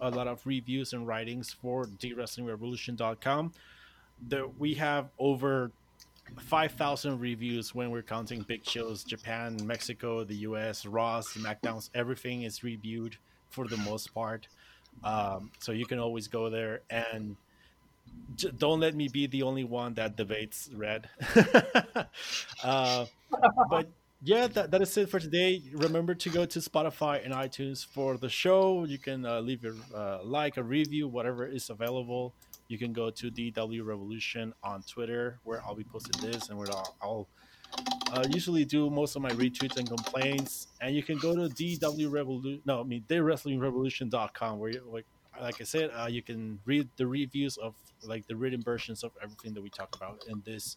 a 0.00 0.10
lot 0.10 0.26
of 0.26 0.46
reviews 0.46 0.92
and 0.92 1.06
writings 1.06 1.52
for 1.52 1.84
TheWrestlingRevolution.com. 1.84 3.52
There, 4.28 4.46
we 4.46 4.74
have 4.74 5.10
over 5.18 5.70
5,000 6.38 7.18
reviews 7.18 7.74
when 7.74 7.90
we're 7.90 8.02
counting 8.02 8.42
big 8.42 8.64
shows 8.64 9.04
Japan, 9.04 9.58
Mexico, 9.64 10.24
the 10.24 10.36
US, 10.36 10.86
Raw, 10.86 11.20
SmackDowns, 11.20 11.90
everything 11.94 12.42
is 12.42 12.62
reviewed 12.62 13.16
for 13.50 13.66
the 13.66 13.76
most 13.78 14.14
part. 14.14 14.46
Um, 15.04 15.50
so 15.58 15.72
you 15.72 15.86
can 15.86 15.98
always 15.98 16.28
go 16.28 16.50
there 16.50 16.80
and 16.90 17.36
don't 18.58 18.80
let 18.80 18.94
me 18.94 19.08
be 19.08 19.26
the 19.26 19.42
only 19.42 19.64
one 19.64 19.94
that 19.94 20.16
debates 20.16 20.70
red. 20.74 21.08
uh, 22.64 23.06
but 23.68 23.88
yeah, 24.22 24.46
that, 24.48 24.70
that 24.70 24.82
is 24.82 24.96
it 24.96 25.08
for 25.08 25.18
today. 25.18 25.62
Remember 25.72 26.14
to 26.14 26.30
go 26.30 26.44
to 26.44 26.58
Spotify 26.58 27.24
and 27.24 27.32
iTunes 27.32 27.84
for 27.84 28.16
the 28.16 28.28
show. 28.28 28.84
You 28.84 28.98
can 28.98 29.24
uh, 29.24 29.40
leave 29.40 29.62
your 29.62 29.74
uh, 29.94 30.18
like, 30.22 30.56
a 30.56 30.62
review, 30.62 31.08
whatever 31.08 31.46
is 31.46 31.70
available. 31.70 32.34
You 32.68 32.78
can 32.78 32.92
go 32.92 33.10
to 33.10 33.30
DW 33.30 33.84
Revolution 33.84 34.54
on 34.62 34.82
Twitter, 34.82 35.38
where 35.44 35.62
I'll 35.66 35.74
be 35.74 35.84
posting 35.84 36.30
this, 36.30 36.50
and 36.50 36.58
where 36.58 36.70
I'll, 36.70 36.94
I'll 37.02 37.28
uh, 38.12 38.26
usually 38.30 38.64
do 38.64 38.90
most 38.90 39.16
of 39.16 39.22
my 39.22 39.30
retweets 39.30 39.76
and 39.76 39.88
complaints. 39.88 40.68
And 40.80 40.94
you 40.94 41.02
can 41.02 41.18
go 41.18 41.34
to 41.34 41.52
DW 41.52 42.10
Revolution, 42.10 42.62
no, 42.64 42.80
I 42.80 42.84
mean 42.84 43.04
TheWrestlingRevolution.com, 43.08 44.58
where 44.58 44.70
you, 44.70 44.82
like, 44.92 45.06
like 45.42 45.60
I 45.60 45.64
said, 45.64 45.90
uh, 45.96 46.06
you 46.06 46.22
can 46.22 46.58
read 46.64 46.88
the 46.96 47.06
reviews 47.06 47.56
of 47.56 47.74
like 48.04 48.26
the 48.26 48.36
written 48.36 48.62
versions 48.62 49.02
of 49.02 49.12
everything 49.22 49.54
that 49.54 49.62
we 49.62 49.70
talk 49.70 49.94
about 49.96 50.24
in 50.28 50.42
this 50.44 50.76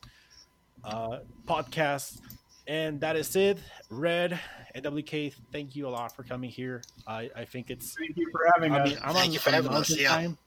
uh, 0.84 1.20
podcast. 1.48 2.20
And 2.66 3.02
that 3.02 3.16
is 3.18 3.36
it. 3.36 3.60
Red 3.90 4.40
and 4.74 4.86
WK, 4.86 5.34
thank 5.52 5.76
you 5.76 5.88
a 5.88 5.90
lot 5.90 6.16
for 6.16 6.24
coming 6.24 6.50
here. 6.50 6.82
I, 7.06 7.30
I 7.36 7.46
think 7.46 7.70
it's. 7.70 7.96
Thank 7.96 8.16
you 8.18 8.30
for 8.32 8.42
having 8.56 8.74
I 8.74 8.80
us. 8.80 8.90
mean, 8.90 8.98
I'm 9.04 9.14
Thank 9.14 9.28
on, 9.28 9.34
you 9.34 9.40
for 9.40 9.50
on 9.50 9.54
having 9.56 9.72
us, 9.72 9.90
mountain 9.90 9.98
yeah. 9.98 10.10
time. 10.10 10.38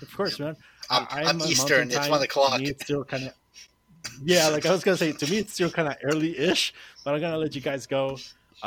Of 0.00 0.16
course, 0.16 0.38
man. 0.38 0.56
I'm, 0.90 1.06
I- 1.10 1.24
I'm 1.24 1.40
Eastern. 1.42 1.88
It's 1.88 1.96
time. 1.96 2.10
one 2.10 2.22
o'clock. 2.22 2.54
To 2.54 2.58
me, 2.60 2.68
it's 2.68 2.84
still 2.84 3.04
kind 3.04 3.24
of. 3.24 3.32
Yeah, 4.24 4.48
like 4.48 4.64
I 4.64 4.70
was 4.70 4.84
gonna 4.84 4.96
say, 4.96 5.12
to 5.12 5.30
me 5.30 5.38
it's 5.38 5.52
still 5.52 5.70
kind 5.70 5.88
of 5.88 5.96
early-ish, 6.04 6.72
but 7.04 7.14
I'm 7.14 7.20
gonna 7.20 7.36
let 7.36 7.54
you 7.54 7.60
guys 7.60 7.86
go 7.86 8.16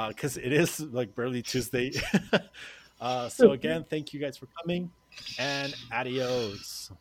because 0.09 0.35
it 0.37 0.51
is 0.51 0.81
like 0.81 1.15
barely 1.15 1.41
Tuesday. 1.41 1.91
uh, 3.01 3.27
so 3.27 3.51
again, 3.51 3.83
thank 3.89 4.13
you 4.13 4.19
guys 4.19 4.37
for 4.37 4.47
coming, 4.61 4.91
and 5.39 5.75
adios. 5.91 6.91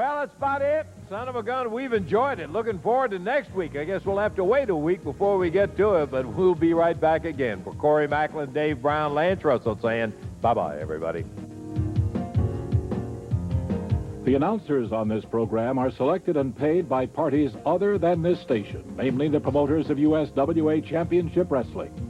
Well, 0.00 0.20
that's 0.20 0.34
about 0.34 0.62
it. 0.62 0.86
Son 1.10 1.28
of 1.28 1.36
a 1.36 1.42
gun, 1.42 1.70
we've 1.70 1.92
enjoyed 1.92 2.40
it. 2.40 2.48
Looking 2.50 2.78
forward 2.78 3.10
to 3.10 3.18
next 3.18 3.52
week. 3.52 3.76
I 3.76 3.84
guess 3.84 4.06
we'll 4.06 4.18
have 4.18 4.34
to 4.36 4.44
wait 4.44 4.70
a 4.70 4.74
week 4.74 5.04
before 5.04 5.36
we 5.36 5.50
get 5.50 5.76
to 5.76 5.96
it, 5.96 6.10
but 6.10 6.24
we'll 6.24 6.54
be 6.54 6.72
right 6.72 6.98
back 6.98 7.26
again. 7.26 7.62
For 7.62 7.74
Corey 7.74 8.08
Maclin, 8.08 8.54
Dave 8.54 8.80
Brown, 8.80 9.12
Lance 9.12 9.44
Russell 9.44 9.78
saying 9.82 10.14
bye-bye, 10.40 10.78
everybody. 10.78 11.26
The 14.24 14.34
announcers 14.36 14.90
on 14.90 15.08
this 15.08 15.24
program 15.26 15.78
are 15.78 15.90
selected 15.90 16.38
and 16.38 16.56
paid 16.56 16.88
by 16.88 17.04
parties 17.04 17.52
other 17.66 17.98
than 17.98 18.22
this 18.22 18.40
station, 18.40 18.94
namely 18.96 19.28
the 19.28 19.40
promoters 19.40 19.90
of 19.90 19.98
USWA 19.98 20.82
Championship 20.82 21.50
Wrestling. 21.50 22.09